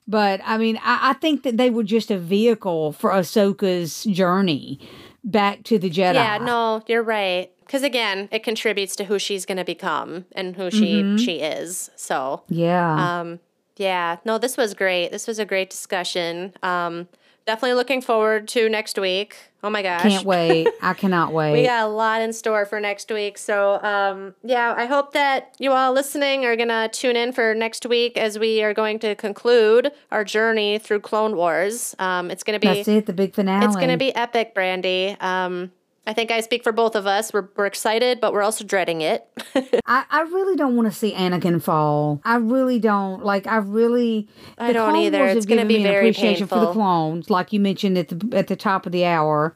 but 0.10 0.42
I 0.44 0.58
mean, 0.58 0.78
I, 0.84 1.12
I 1.12 1.14
think 1.14 1.44
that 1.44 1.56
they 1.56 1.70
were 1.70 1.84
just 1.84 2.12
a 2.12 2.18
vehicle 2.18 2.92
for 2.92 3.12
Ahsoka's 3.12 4.04
journey 4.04 4.82
back 5.26 5.64
to 5.64 5.78
the 5.78 5.90
Jedi. 5.90 6.14
Yeah, 6.14 6.38
no, 6.38 6.84
you're 6.88 7.04
right. 7.04 7.52
Because 7.60 7.82
again, 7.84 8.30
it 8.32 8.44
contributes 8.44 8.96
to 8.98 9.06
who 9.06 9.18
she's 9.20 9.46
going 9.46 9.58
to 9.58 9.66
become 9.66 10.26
and 10.34 10.56
who 10.56 10.70
she 10.72 11.18
she 11.18 11.40
is. 11.42 11.90
So, 11.96 12.44
Yeah. 12.48 13.20
um, 13.20 13.40
yeah, 13.76 14.18
no, 14.24 14.38
this 14.38 14.56
was 14.56 14.74
great. 14.74 15.12
This 15.12 15.28
was 15.28 15.40
a 15.40 15.46
great 15.46 15.70
discussion. 15.70 16.54
Um, 16.64 17.08
definitely 17.46 17.76
looking 17.76 18.02
forward 18.02 18.48
to 18.50 18.70
next 18.70 18.98
week. 18.98 19.36
Oh 19.64 19.70
my 19.70 19.82
gosh, 19.82 20.02
Can't 20.02 20.26
wait. 20.26 20.68
I 20.82 20.94
cannot 20.94 21.34
wait. 21.34 21.54
We 21.54 21.64
got 21.64 21.86
a 21.86 21.88
lot 21.88 22.22
in 22.22 22.34
store 22.34 22.66
for 22.66 22.80
next 22.80 23.12
week. 23.12 23.38
So, 23.38 23.82
um, 23.82 24.36
yeah, 24.44 24.74
I 24.78 24.86
hope 24.86 25.14
that 25.14 25.56
you 25.60 25.72
all 25.72 25.92
listening 25.94 26.46
are 26.46 26.56
going 26.56 26.70
to 26.70 26.90
tune 26.92 27.16
in 27.16 27.32
for 27.32 27.56
next 27.56 27.86
week 27.86 28.18
as 28.18 28.38
we 28.38 28.62
are 28.62 28.74
going 28.74 29.00
to 29.00 29.16
conclude 29.16 29.92
our 30.12 30.24
journey 30.24 30.78
through 30.78 31.00
Clone 31.00 31.36
Wars. 31.36 31.96
Um, 32.00 32.30
it's 32.30 32.44
going 32.44 32.60
to 32.60 32.68
be 32.68 32.74
That's 32.74 32.88
it, 32.88 33.06
the 33.06 33.14
big 33.14 33.34
finale. 33.34 33.66
it's 33.66 33.76
going 33.76 33.90
to 33.90 33.98
be 33.98 34.14
epic, 34.14 34.54
Brandi. 34.54 35.22
Um, 35.22 35.72
I 36.08 36.14
think 36.14 36.30
I 36.30 36.42
speak 36.42 36.64
for 36.64 36.72
both 36.72 36.96
of 36.96 37.08
us. 37.08 37.34
We're, 37.34 37.50
we're 37.56 37.66
excited, 37.66 38.22
but 38.22 38.32
we're 38.32 38.44
also 38.44 38.64
dreading 38.64 39.02
it. 39.02 39.28
I, 39.86 40.06
I 40.10 40.22
really 40.22 40.56
don't 40.56 40.76
want 40.76 40.92
to 40.92 40.98
see 40.98 41.14
Anakin 41.14 41.62
fall. 41.62 42.22
I 42.24 42.36
really 42.36 42.80
don't. 42.80 43.24
Like 43.24 43.48
I 43.48 43.58
really. 43.58 44.28
I 44.58 44.72
don't 44.72 44.96
either. 44.96 45.26
It's 45.26 45.46
gonna 45.46 45.62
given 45.62 45.78
be 45.78 45.84
very 45.84 46.10
appreciation 46.10 46.48
for 46.48 46.60
the 46.60 46.72
clones, 46.72 47.30
like 47.30 47.52
you 47.54 47.60
mentioned 47.60 47.98
at 47.98 48.10
the 48.10 48.38
at 48.38 48.48
the 48.48 48.56
top 48.56 48.86
of 48.86 48.92
the 48.92 49.06
hour. 49.06 49.56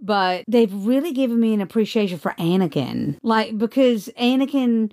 But 0.00 0.44
they've 0.48 0.72
really 0.72 1.12
given 1.12 1.38
me 1.38 1.52
an 1.52 1.60
appreciation 1.60 2.18
for 2.18 2.32
Anakin, 2.38 3.18
like 3.22 3.56
because 3.58 4.08
Anakin. 4.18 4.92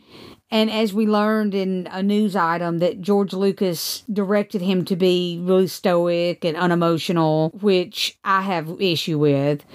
And 0.51 0.69
as 0.69 0.93
we 0.93 1.07
learned 1.07 1.55
in 1.55 1.87
a 1.89 2.03
news 2.03 2.35
item 2.35 2.77
that 2.77 3.01
George 3.01 3.33
Lucas 3.33 4.03
directed 4.13 4.61
him 4.61 4.85
to 4.85 4.95
be 4.95 5.39
really 5.41 5.65
stoic 5.65 6.45
and 6.45 6.55
unemotional, 6.55 7.49
which 7.59 8.19
I 8.23 8.43
have 8.43 8.79
issue 8.79 9.17
with. 9.17 9.65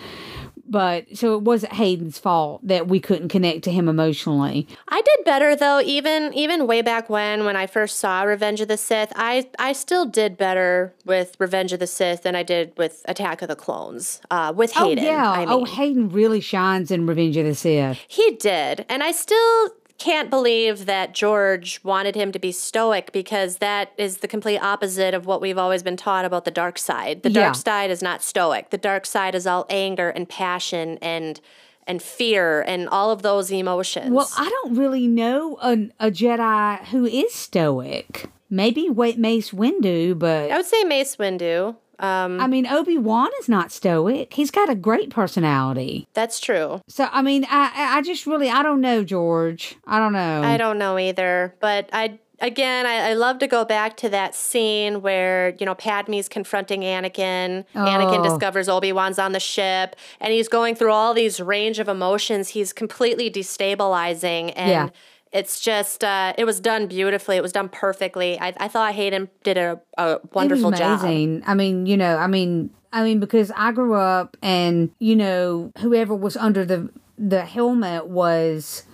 But 0.68 1.16
so 1.16 1.34
it 1.34 1.42
wasn't 1.42 1.72
Hayden's 1.72 2.18
fault 2.18 2.60
that 2.66 2.88
we 2.88 3.00
couldn't 3.00 3.28
connect 3.28 3.62
to 3.64 3.72
him 3.72 3.88
emotionally. 3.88 4.68
I 4.88 5.00
did 5.00 5.24
better 5.24 5.56
though, 5.56 5.80
even 5.80 6.32
even 6.34 6.66
way 6.66 6.82
back 6.82 7.08
when 7.08 7.44
when 7.44 7.56
I 7.56 7.66
first 7.66 7.98
saw 7.98 8.22
Revenge 8.22 8.60
of 8.60 8.68
the 8.68 8.76
Sith. 8.76 9.12
I 9.16 9.48
I 9.58 9.72
still 9.72 10.04
did 10.06 10.36
better 10.36 10.94
with 11.04 11.36
Revenge 11.38 11.72
of 11.72 11.80
the 11.80 11.86
Sith 11.86 12.22
than 12.22 12.36
I 12.36 12.42
did 12.42 12.72
with 12.76 13.02
Attack 13.06 13.42
of 13.42 13.48
the 13.48 13.56
Clones. 13.56 14.20
Uh, 14.30 14.52
with 14.54 14.72
Hayden. 14.72 15.04
Oh 15.04 15.08
yeah. 15.08 15.30
I 15.30 15.38
mean. 15.40 15.48
Oh, 15.48 15.64
Hayden 15.64 16.10
really 16.10 16.40
shines 16.40 16.90
in 16.90 17.06
Revenge 17.06 17.36
of 17.36 17.46
the 17.46 17.54
Sith. 17.54 17.98
He 18.06 18.32
did. 18.32 18.84
And 18.88 19.02
I 19.02 19.12
still 19.12 19.70
can't 19.98 20.30
believe 20.30 20.86
that 20.86 21.12
George 21.12 21.80
wanted 21.82 22.14
him 22.14 22.30
to 22.32 22.38
be 22.38 22.52
stoic 22.52 23.10
because 23.12 23.58
that 23.58 23.92
is 23.98 24.18
the 24.18 24.28
complete 24.28 24.58
opposite 24.58 25.12
of 25.12 25.26
what 25.26 25.40
we've 25.40 25.58
always 25.58 25.82
been 25.82 25.96
taught 25.96 26.24
about 26.24 26.44
the 26.44 26.50
dark 26.50 26.78
side. 26.78 27.22
The 27.22 27.30
dark 27.30 27.54
Yeah. 27.56 27.60
side 27.60 27.90
is 27.90 28.00
not 28.02 28.22
stoic. 28.22 28.70
The 28.70 28.78
dark 28.78 29.04
side 29.06 29.34
is 29.34 29.46
all 29.46 29.66
anger 29.68 30.08
and 30.08 30.28
passion 30.28 30.98
and 31.02 31.40
and 31.86 32.02
fear 32.02 32.60
and 32.60 32.86
all 32.90 33.10
of 33.10 33.22
those 33.22 33.50
emotions. 33.50 34.10
Well, 34.10 34.28
I 34.36 34.46
don't 34.46 34.74
really 34.76 35.06
know 35.08 35.56
a, 35.62 35.88
a 35.98 36.10
Jedi 36.10 36.84
who 36.88 37.06
is 37.06 37.32
stoic. 37.32 38.26
Maybe 38.50 38.90
Wait 38.90 39.18
Mace 39.18 39.52
Windu, 39.52 40.18
but 40.18 40.50
I 40.50 40.56
would 40.58 40.66
say 40.66 40.84
Mace 40.84 41.16
Windu. 41.16 41.76
Um, 42.00 42.40
I 42.40 42.46
mean 42.46 42.66
Obi 42.66 42.96
Wan 42.98 43.30
is 43.40 43.48
not 43.48 43.72
stoic. 43.72 44.34
He's 44.34 44.50
got 44.50 44.68
a 44.68 44.74
great 44.74 45.10
personality. 45.10 46.06
that's 46.14 46.40
true. 46.40 46.80
So 46.88 47.08
I 47.12 47.22
mean, 47.22 47.44
I 47.50 47.98
I 47.98 48.02
just 48.02 48.26
really 48.26 48.48
I 48.50 48.62
don't 48.62 48.80
know 48.80 49.02
George. 49.04 49.76
I 49.86 49.98
don't 49.98 50.12
know. 50.12 50.42
I 50.42 50.56
don't 50.56 50.78
know 50.78 50.98
either, 50.98 51.54
but 51.60 51.88
I 51.92 52.18
again 52.40 52.86
I, 52.86 53.10
I 53.10 53.12
love 53.14 53.40
to 53.40 53.48
go 53.48 53.64
back 53.64 53.96
to 53.98 54.08
that 54.10 54.34
scene 54.34 55.02
where 55.02 55.56
you 55.58 55.66
know 55.66 55.74
Padme's 55.74 56.28
confronting 56.28 56.82
Anakin. 56.82 57.64
Anakin 57.74 58.20
Oh. 58.20 58.22
discovers 58.22 58.68
Obi 58.68 58.92
Wan's 58.92 59.18
on 59.18 59.32
the 59.32 59.40
ship, 59.40 59.96
and 60.20 60.32
he's 60.32 60.46
going 60.48 60.74
through 60.76 60.92
all 60.92 61.14
these 61.14 61.40
range 61.40 61.78
of 61.80 61.88
emotions. 61.88 62.50
He's 62.50 62.72
completely 62.72 63.28
destabilizing, 63.30 64.52
and 64.56 64.70
Yeah. 64.70 64.88
It's 65.32 65.60
just 65.60 66.02
uh, 66.04 66.32
it 66.38 66.44
was 66.44 66.60
done 66.60 66.86
beautifully. 66.86 67.36
It 67.36 67.42
was 67.42 67.52
done 67.52 67.68
perfectly. 67.68 68.38
I, 68.40 68.54
I 68.58 68.68
thought 68.68 68.94
Hayden 68.94 69.28
did 69.44 69.58
a, 69.58 69.80
a 69.96 70.20
wonderful 70.32 70.70
was 70.70 70.78
job. 70.78 71.00
amazing. 71.00 71.42
I 71.46 71.54
mean, 71.54 71.86
you 71.86 71.96
know, 71.96 72.16
I 72.16 72.26
mean, 72.26 72.70
I 72.92 73.02
mean, 73.04 73.20
because 73.20 73.50
I 73.56 73.72
grew 73.72 73.94
up 73.94 74.36
and 74.42 74.90
you 74.98 75.16
know, 75.16 75.72
whoever 75.78 76.14
was 76.14 76.36
under 76.36 76.64
the 76.64 76.90
the 77.18 77.44
helmet 77.44 78.06
was 78.06 78.84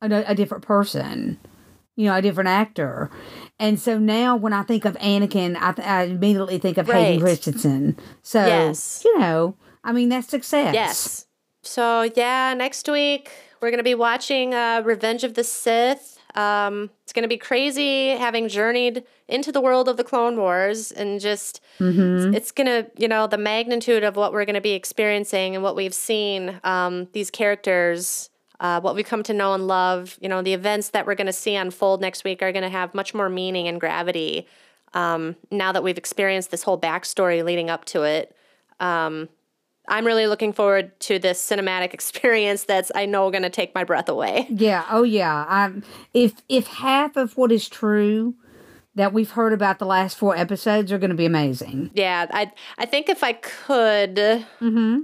a, 0.00 0.10
a 0.26 0.34
different 0.34 0.64
person, 0.64 1.38
you 1.96 2.06
know, 2.06 2.16
a 2.16 2.22
different 2.22 2.48
actor. 2.48 3.10
And 3.60 3.78
so 3.78 3.98
now, 3.98 4.34
when 4.36 4.52
I 4.52 4.64
think 4.64 4.84
of 4.84 4.94
Anakin, 4.96 5.56
I, 5.60 5.72
th- 5.72 5.86
I 5.86 6.02
immediately 6.04 6.58
think 6.58 6.76
of 6.76 6.86
Hayden 6.88 7.20
Christensen. 7.20 7.96
So 8.22 8.44
Yes. 8.44 9.02
you 9.04 9.16
know, 9.18 9.54
I 9.84 9.92
mean, 9.92 10.08
that's 10.08 10.28
success. 10.28 10.74
Yes. 10.74 11.26
So 11.62 12.10
yeah, 12.16 12.52
next 12.54 12.88
week 12.88 13.30
we're 13.64 13.70
gonna 13.70 13.82
be 13.82 13.94
watching 13.94 14.54
uh, 14.54 14.82
Revenge 14.84 15.24
of 15.24 15.34
the 15.34 15.42
Sith. 15.42 16.18
Um, 16.34 16.90
it's 17.02 17.12
gonna 17.12 17.28
be 17.28 17.38
crazy 17.38 18.10
having 18.10 18.48
journeyed 18.48 19.04
into 19.26 19.50
the 19.52 19.60
world 19.60 19.88
of 19.88 19.96
the 19.96 20.04
Clone 20.04 20.36
Wars 20.36 20.92
and 20.92 21.18
just 21.20 21.60
Mm-hmm. 21.80 22.34
it's 22.34 22.52
gonna 22.52 22.86
you 22.96 23.08
know 23.08 23.26
the 23.26 23.38
magnitude 23.38 24.04
of 24.04 24.14
what 24.16 24.32
we're 24.32 24.44
gonna 24.44 24.60
be 24.60 24.72
experiencing 24.72 25.54
and 25.54 25.64
what 25.64 25.74
we've 25.74 25.94
seen 25.94 26.60
um, 26.62 27.08
these 27.12 27.30
characters. 27.30 28.30
Uh, 28.60 28.80
what 28.80 28.94
we 28.94 29.02
come 29.02 29.22
to 29.24 29.34
know 29.34 29.52
and 29.52 29.66
love, 29.66 30.16
you 30.20 30.28
know, 30.28 30.40
the 30.40 30.54
events 30.54 30.90
that 30.90 31.06
we're 31.06 31.16
going 31.16 31.26
to 31.26 31.32
see 31.32 31.56
unfold 31.56 32.00
next 32.00 32.22
week 32.22 32.40
are 32.40 32.52
going 32.52 32.62
to 32.62 32.68
have 32.68 32.94
much 32.94 33.12
more 33.12 33.28
meaning 33.28 33.66
and 33.66 33.80
gravity 33.80 34.46
um, 34.94 35.34
now 35.50 35.72
that 35.72 35.82
we've 35.82 35.98
experienced 35.98 36.52
this 36.52 36.62
whole 36.62 36.80
backstory 36.80 37.44
leading 37.44 37.68
up 37.68 37.84
to 37.86 38.04
it. 38.04 38.34
Um, 38.78 39.28
I'm 39.88 40.06
really 40.06 40.26
looking 40.26 40.52
forward 40.52 40.98
to 41.00 41.18
this 41.18 41.44
cinematic 41.44 41.94
experience 41.94 42.64
that's 42.64 42.90
I 42.94 43.06
know 43.06 43.30
going 43.30 43.42
to 43.42 43.50
take 43.50 43.74
my 43.74 43.84
breath 43.84 44.08
away. 44.08 44.46
Yeah. 44.50 44.84
Oh, 44.90 45.02
yeah. 45.02 45.44
I 45.48 45.72
if 46.12 46.34
if 46.48 46.66
half 46.66 47.16
of 47.16 47.36
what 47.36 47.52
is 47.52 47.68
true 47.68 48.34
that 48.96 49.12
we've 49.12 49.30
heard 49.30 49.52
about 49.52 49.78
the 49.78 49.86
last 49.86 50.16
four 50.16 50.36
episodes 50.36 50.92
are 50.92 50.98
going 50.98 51.10
to 51.10 51.16
be 51.16 51.26
amazing. 51.26 51.90
Yeah, 51.94 52.26
I 52.30 52.52
I 52.78 52.86
think 52.86 53.08
if 53.08 53.24
I 53.24 53.32
could, 53.32 54.18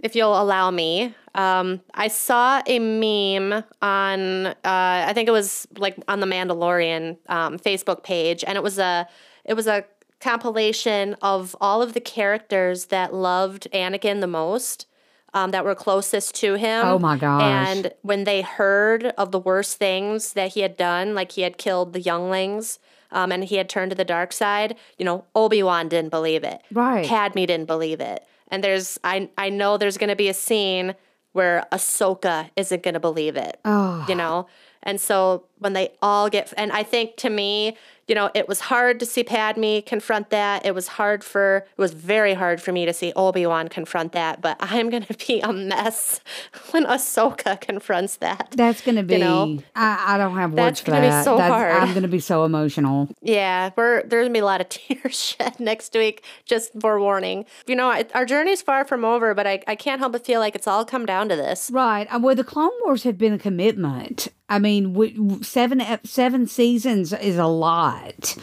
if 0.03 0.15
you'll 0.15 0.41
allow 0.41 0.71
me, 0.71 1.15
um, 1.35 1.81
I 1.95 2.09
saw 2.09 2.63
a 2.67 2.79
meme 2.79 3.65
on 3.83 4.47
uh, 4.47 4.55
I 4.65 5.13
think 5.13 5.29
it 5.29 5.33
was 5.33 5.67
like 5.77 5.97
on 6.09 6.21
the 6.21 6.27
Mandalorian 6.27 7.17
um, 7.29 7.59
Facebook 7.59 8.03
page, 8.05 8.45
and 8.47 8.57
it 8.57 8.63
was 8.63 8.79
a 8.79 9.09
it 9.45 9.55
was 9.55 9.67
a 9.67 9.85
compilation 10.21 11.17
of 11.23 11.57
all 11.61 11.83
of 11.83 11.93
the 11.93 12.01
characters 12.01 12.87
that 12.87 13.15
loved 13.15 13.67
Anakin 13.73 14.21
the 14.21 14.27
most. 14.27 14.87
Um, 15.33 15.53
that 15.53 15.65
were 15.65 15.77
closest 15.77 16.35
to 16.41 16.55
him. 16.55 16.85
Oh 16.85 16.99
my 16.99 17.17
gosh. 17.17 17.41
And 17.41 17.93
when 18.03 18.25
they 18.25 18.43
heard 18.43 19.05
of 19.17 19.31
the 19.31 19.39
worst 19.39 19.77
things 19.77 20.33
that 20.33 20.55
he 20.55 20.61
had 20.63 20.77
done, 20.77 21.15
like 21.15 21.31
he 21.31 21.43
had 21.43 21.57
killed 21.57 21.93
the 21.93 22.01
younglings, 22.01 22.81
um, 23.13 23.31
and 23.31 23.45
he 23.45 23.55
had 23.55 23.69
turned 23.69 23.93
to 23.93 23.97
the 23.97 24.05
dark 24.05 24.33
side, 24.33 24.77
you 24.99 25.05
know, 25.05 25.25
Obi 25.37 25.63
Wan 25.63 25.89
didn't 25.89 26.11
believe 26.11 26.43
it. 26.43 26.61
Right. 26.73 27.07
Padme 27.07 27.45
didn't 27.45 27.67
believe 27.67 28.01
it. 28.01 28.27
And 28.49 28.65
there's, 28.65 28.99
I, 29.05 29.29
I 29.39 29.51
know 29.51 29.77
there's 29.77 29.99
going 29.99 30.11
to 30.11 30.17
be 30.17 30.29
a 30.29 30.35
scene 30.35 30.97
where 31.31 31.65
Ahsoka 31.71 32.51
isn't 32.57 32.83
going 32.83 32.95
to 32.95 33.01
believe 33.01 33.37
it. 33.37 33.61
Oh. 33.65 34.05
You 34.09 34.17
know? 34.17 34.49
And 34.83 35.01
so 35.01 35.45
when 35.59 35.75
they 35.75 35.93
all 36.03 36.29
get, 36.29 36.53
and 36.57 36.73
I 36.73 36.83
think 36.83 37.17
to 37.19 37.31
me, 37.31 37.77
you 38.11 38.17
know, 38.17 38.29
it 38.35 38.49
was 38.49 38.59
hard 38.59 38.99
to 38.99 39.07
see 39.07 39.23
Padme 39.23 39.79
confront 39.87 40.31
that. 40.31 40.67
It 40.67 40.75
was 40.75 40.89
hard 40.89 41.23
for, 41.23 41.59
it 41.59 41.81
was 41.81 41.95
very 41.95 42.35
hard 42.35 42.61
for 42.61 42.73
me 42.73 42.85
to 42.85 42.93
see 42.93 43.13
Obi 43.15 43.47
Wan 43.47 43.69
confront 43.69 44.11
that. 44.13 44.43
But 44.43 44.57
I'm 44.61 44.91
going 44.91 45.05
to 45.05 45.15
be 45.15 45.39
a 45.39 45.53
mess 45.53 46.21
when 46.73 46.85
Ahsoka 46.87 47.61
confronts 47.61 48.17
that. 48.17 48.49
That's 48.57 48.81
gonna 48.81 49.05
be. 49.05 49.15
you 49.15 49.21
know? 49.21 49.59
I, 49.77 50.15
I 50.15 50.19
don't 50.19 50.37
have 50.37 50.51
words 50.51 50.57
That's 50.57 50.81
for 50.81 50.91
gonna 50.91 51.07
be 51.19 51.25
so 51.25 51.37
That's, 51.37 51.53
hard. 51.53 51.73
I'm 51.73 51.95
gonna 51.95 52.09
be 52.09 52.19
so 52.19 52.45
emotional. 52.45 53.09
Yeah, 53.23 53.71
we're 53.77 54.03
there's 54.03 54.25
gonna 54.25 54.33
be 54.33 54.41
a 54.41 54.45
lot 54.45 54.61
of 54.61 54.69
tears 54.71 55.15
shed 55.15 55.61
next 55.61 55.95
week. 55.95 56.25
Just 56.45 56.73
forewarning. 56.81 57.45
You 57.69 57.77
know, 57.77 57.93
it, 57.93 58.11
our 58.13 58.25
journey's 58.25 58.61
far 58.61 58.85
from 58.85 59.05
over, 59.05 59.35
but 59.35 59.47
I, 59.47 59.63
I 59.69 59.77
can't 59.77 60.01
help 60.01 60.13
but 60.13 60.27
feel 60.27 60.41
like 60.41 60.57
it's 60.57 60.67
all 60.67 60.85
come 60.85 61.07
down 61.07 61.29
to 61.29 61.37
this. 61.37 61.71
Right. 61.73 62.09
Uh, 62.13 62.19
Well, 62.21 62.35
the 62.35 62.43
Clone 62.43 62.73
Wars 62.85 63.05
have 63.05 63.19
been 63.19 63.33
a 63.35 63.39
commitment. 63.39 64.29
I 64.51 64.59
mean, 64.59 64.95
we, 64.95 65.43
seven 65.43 65.81
seven 66.05 66.49
seasons 66.49 67.13
is 67.13 67.39
a 67.39 67.47
lot, 67.47 68.37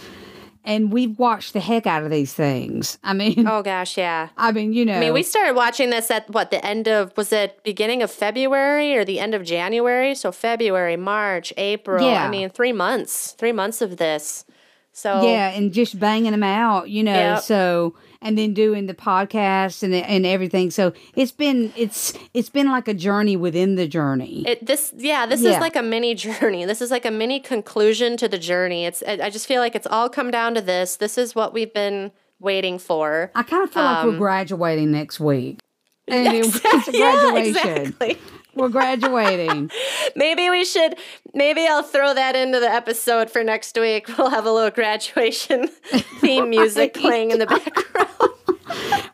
and 0.63 0.91
we've 0.91 1.19
watched 1.19 1.51
the 1.51 1.59
heck 1.59 1.85
out 1.85 2.01
of 2.03 2.09
these 2.09 2.34
things. 2.34 2.97
I 3.03 3.11
mean, 3.13 3.45
Oh 3.45 3.61
gosh, 3.61 3.97
yeah. 3.97 4.29
I 4.38 4.53
mean, 4.53 4.71
you 4.71 4.85
know, 4.85 4.95
I 4.95 4.99
mean, 5.01 5.13
we 5.13 5.21
started 5.21 5.53
watching 5.53 5.89
this 5.89 6.09
at 6.09 6.29
what 6.29 6.49
the 6.49 6.65
end 6.65 6.88
of 6.88 7.15
was 7.17 7.34
it 7.34 7.61
beginning 7.63 8.01
of 8.01 8.09
February 8.09 8.95
or 8.95 9.03
the 9.03 9.19
end 9.19 9.35
of 9.35 9.43
January? 9.43 10.15
So 10.15 10.31
February, 10.31 10.95
March, 10.95 11.51
April. 11.57 12.09
Yeah. 12.09 12.25
I 12.25 12.29
mean, 12.29 12.49
three 12.49 12.73
months, 12.73 13.34
three 13.34 13.51
months 13.51 13.81
of 13.81 13.97
this. 13.97 14.45
So 14.93 15.21
yeah, 15.27 15.49
and 15.49 15.73
just 15.73 15.99
banging 15.99 16.31
them 16.31 16.41
out, 16.41 16.89
you 16.89 17.03
know. 17.03 17.11
Yep. 17.11 17.41
So 17.43 17.95
and 18.22 18.38
then 18.38 18.53
doing 18.53 18.88
the 18.88 18.94
podcast 18.94 19.84
and 19.84 19.94
and 19.94 20.26
everything. 20.26 20.72
So 20.72 20.94
it's 21.15 21.31
been 21.31 21.72
it's 21.76 22.14
it's 22.34 22.49
been 22.49 22.69
like 22.72 22.88
a 22.88 22.94
journey 22.94 23.35
within 23.38 23.76
the 23.76 23.88
journey. 23.88 24.44
It 24.48 24.65
this 24.65 24.94
yeah 24.98 25.26
this 25.26 25.41
Yeah. 25.41 25.52
is 25.56 25.60
like 25.60 25.76
a 25.76 25.84
mini 25.84 26.15
journey. 26.15 26.65
This 26.65 26.81
is 26.81 26.91
like 26.91 27.06
a 27.06 27.11
mini 27.11 27.39
conclusion 27.39 28.18
to 28.18 28.27
the 28.27 28.38
journey. 28.38 28.85
It's 28.85 29.03
I 29.03 29.30
just 29.30 29.48
feel 29.48 29.61
like 29.61 29.76
it's 29.76 29.88
all 29.88 30.10
come 30.10 30.31
down 30.31 30.56
to 30.56 30.61
this. 30.61 30.98
This 30.98 31.18
is 31.18 31.35
what 31.35 31.53
we've 31.53 31.73
been 31.73 32.11
waiting 32.39 32.77
for. 32.80 33.31
I 33.35 33.44
kind 33.44 33.64
of 33.64 33.72
feel 33.72 33.84
like 33.84 34.03
Um, 34.03 34.11
we're 34.14 34.18
graduating 34.18 34.91
next 34.91 35.19
week. 35.19 35.60
And 36.10 36.27
it- 36.38 36.45
it's 36.45 36.88
a 36.88 36.91
Yeah, 36.98 37.31
graduation. 37.31 37.69
exactly. 37.77 38.18
We're 38.57 38.69
graduating. 38.69 39.69
Maybe 40.15 40.49
we 40.49 40.65
should. 40.65 40.95
Maybe 41.34 41.67
I'll 41.67 41.84
throw 41.84 42.13
that 42.13 42.35
into 42.35 42.59
the 42.59 42.69
episode 42.71 43.29
for 43.29 43.43
next 43.43 43.77
week. 43.77 44.07
We'll 44.17 44.31
have 44.31 44.45
a 44.45 44.51
little 44.51 44.71
graduation 44.71 45.67
theme 46.19 46.49
music 46.49 46.95
playing 46.95 47.31
in 47.31 47.39
the 47.39 47.45
background. 47.45 48.34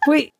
we 0.08 0.32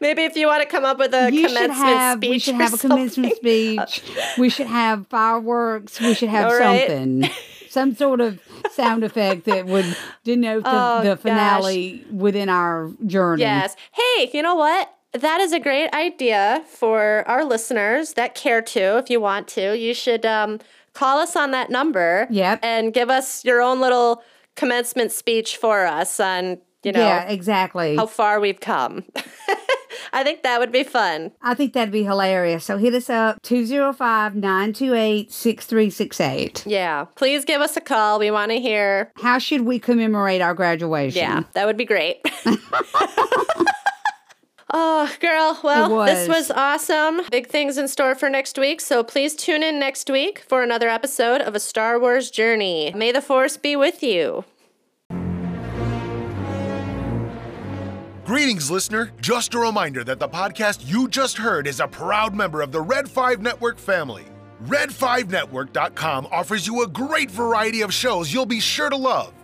Maybe 0.00 0.22
if 0.22 0.36
you 0.36 0.46
want 0.46 0.62
to 0.62 0.68
come 0.68 0.84
up 0.84 0.98
with 0.98 1.12
a 1.12 1.32
you 1.32 1.48
commencement 1.48 1.72
have 1.72 2.18
speech, 2.18 2.30
we 2.30 2.38
should 2.38 2.54
or 2.54 2.58
have 2.58 2.74
a 2.74 2.78
commencement 2.78 3.32
something. 3.34 3.78
Uh, 3.78 3.86
speech. 3.86 4.38
We 4.38 4.50
should 4.50 4.66
have 4.68 5.08
fireworks. 5.08 6.00
We 6.00 6.14
should 6.14 6.28
have 6.28 6.52
right. 6.52 6.88
something. 6.88 7.30
Some 7.68 7.94
sort 7.94 8.20
of 8.20 8.40
sound 8.72 9.04
effect 9.04 9.44
that 9.44 9.66
would 9.66 9.96
denote 10.24 10.62
the, 10.62 10.70
Oh, 10.72 11.02
the 11.02 11.16
finale 11.16 12.04
within 12.10 12.48
our 12.48 12.90
journey. 13.04 13.42
Yes. 13.42 13.76
Hey, 13.92 14.30
you 14.32 14.42
know 14.42 14.54
what? 14.54 14.94
That 15.12 15.40
is 15.40 15.52
a 15.52 15.60
great 15.60 15.92
idea 15.92 16.64
for 16.68 17.24
our 17.26 17.44
listeners 17.44 18.14
that 18.14 18.34
care 18.34 18.62
to. 18.62 18.98
If 18.98 19.10
you 19.10 19.20
want 19.20 19.48
to, 19.48 19.76
you 19.76 19.94
should 19.94 20.26
um, 20.26 20.60
call 20.92 21.18
us 21.18 21.36
on 21.36 21.50
that 21.52 21.70
number. 21.70 22.26
Yep. 22.30 22.60
And 22.62 22.92
give 22.92 23.10
us 23.10 23.44
your 23.44 23.60
own 23.60 23.80
little 23.80 24.22
commencement 24.56 25.12
speech 25.12 25.56
for 25.56 25.86
us 25.86 26.20
on, 26.20 26.58
you 26.82 26.92
know, 26.92 27.00
yeah, 27.00 27.28
exactly. 27.28 27.96
how 27.96 28.06
far 28.06 28.40
we've 28.40 28.60
come. 28.60 29.04
I 30.12 30.22
think 30.22 30.42
that 30.42 30.58
would 30.58 30.72
be 30.72 30.84
fun. 30.84 31.32
I 31.42 31.54
think 31.54 31.72
that'd 31.74 31.92
be 31.92 32.04
hilarious. 32.04 32.64
So 32.64 32.76
hit 32.78 32.94
us 32.94 33.10
up 33.10 33.42
205 33.42 34.34
928 34.34 35.32
6368. 35.32 36.64
Yeah. 36.66 37.04
Please 37.14 37.44
give 37.44 37.60
us 37.60 37.76
a 37.76 37.80
call. 37.80 38.18
We 38.18 38.30
want 38.30 38.50
to 38.50 38.60
hear. 38.60 39.12
How 39.16 39.38
should 39.38 39.62
we 39.62 39.78
commemorate 39.78 40.40
our 40.40 40.54
graduation? 40.54 41.20
Yeah, 41.20 41.42
that 41.54 41.66
would 41.66 41.76
be 41.76 41.84
great. 41.84 42.20
Oh, 44.70 45.10
girl. 45.20 45.58
Well, 45.64 46.04
this 46.04 46.28
was. 46.28 46.48
was 46.48 46.50
awesome. 46.50 47.22
Big 47.30 47.46
things 47.46 47.78
in 47.78 47.88
store 47.88 48.14
for 48.14 48.28
next 48.28 48.58
week. 48.58 48.80
So 48.80 49.02
please 49.02 49.34
tune 49.34 49.62
in 49.62 49.78
next 49.78 50.10
week 50.10 50.40
for 50.40 50.62
another 50.62 50.88
episode 50.88 51.40
of 51.40 51.54
A 51.54 51.60
Star 51.60 51.98
Wars 51.98 52.30
Journey. 52.30 52.92
May 52.94 53.12
the 53.12 53.22
Force 53.22 53.56
be 53.56 53.76
with 53.76 54.02
you. 54.02 54.44
Greetings, 58.26 58.70
listener. 58.70 59.10
Just 59.22 59.54
a 59.54 59.58
reminder 59.58 60.04
that 60.04 60.18
the 60.18 60.28
podcast 60.28 60.86
you 60.86 61.08
just 61.08 61.38
heard 61.38 61.66
is 61.66 61.80
a 61.80 61.88
proud 61.88 62.34
member 62.34 62.60
of 62.60 62.72
the 62.72 62.80
Red 62.80 63.08
5 63.08 63.40
Network 63.40 63.78
family. 63.78 64.24
Red5Network.com 64.66 66.26
offers 66.30 66.66
you 66.66 66.82
a 66.82 66.88
great 66.88 67.30
variety 67.30 67.80
of 67.80 67.94
shows 67.94 68.30
you'll 68.32 68.44
be 68.44 68.60
sure 68.60 68.90
to 68.90 68.96
love. 68.96 69.32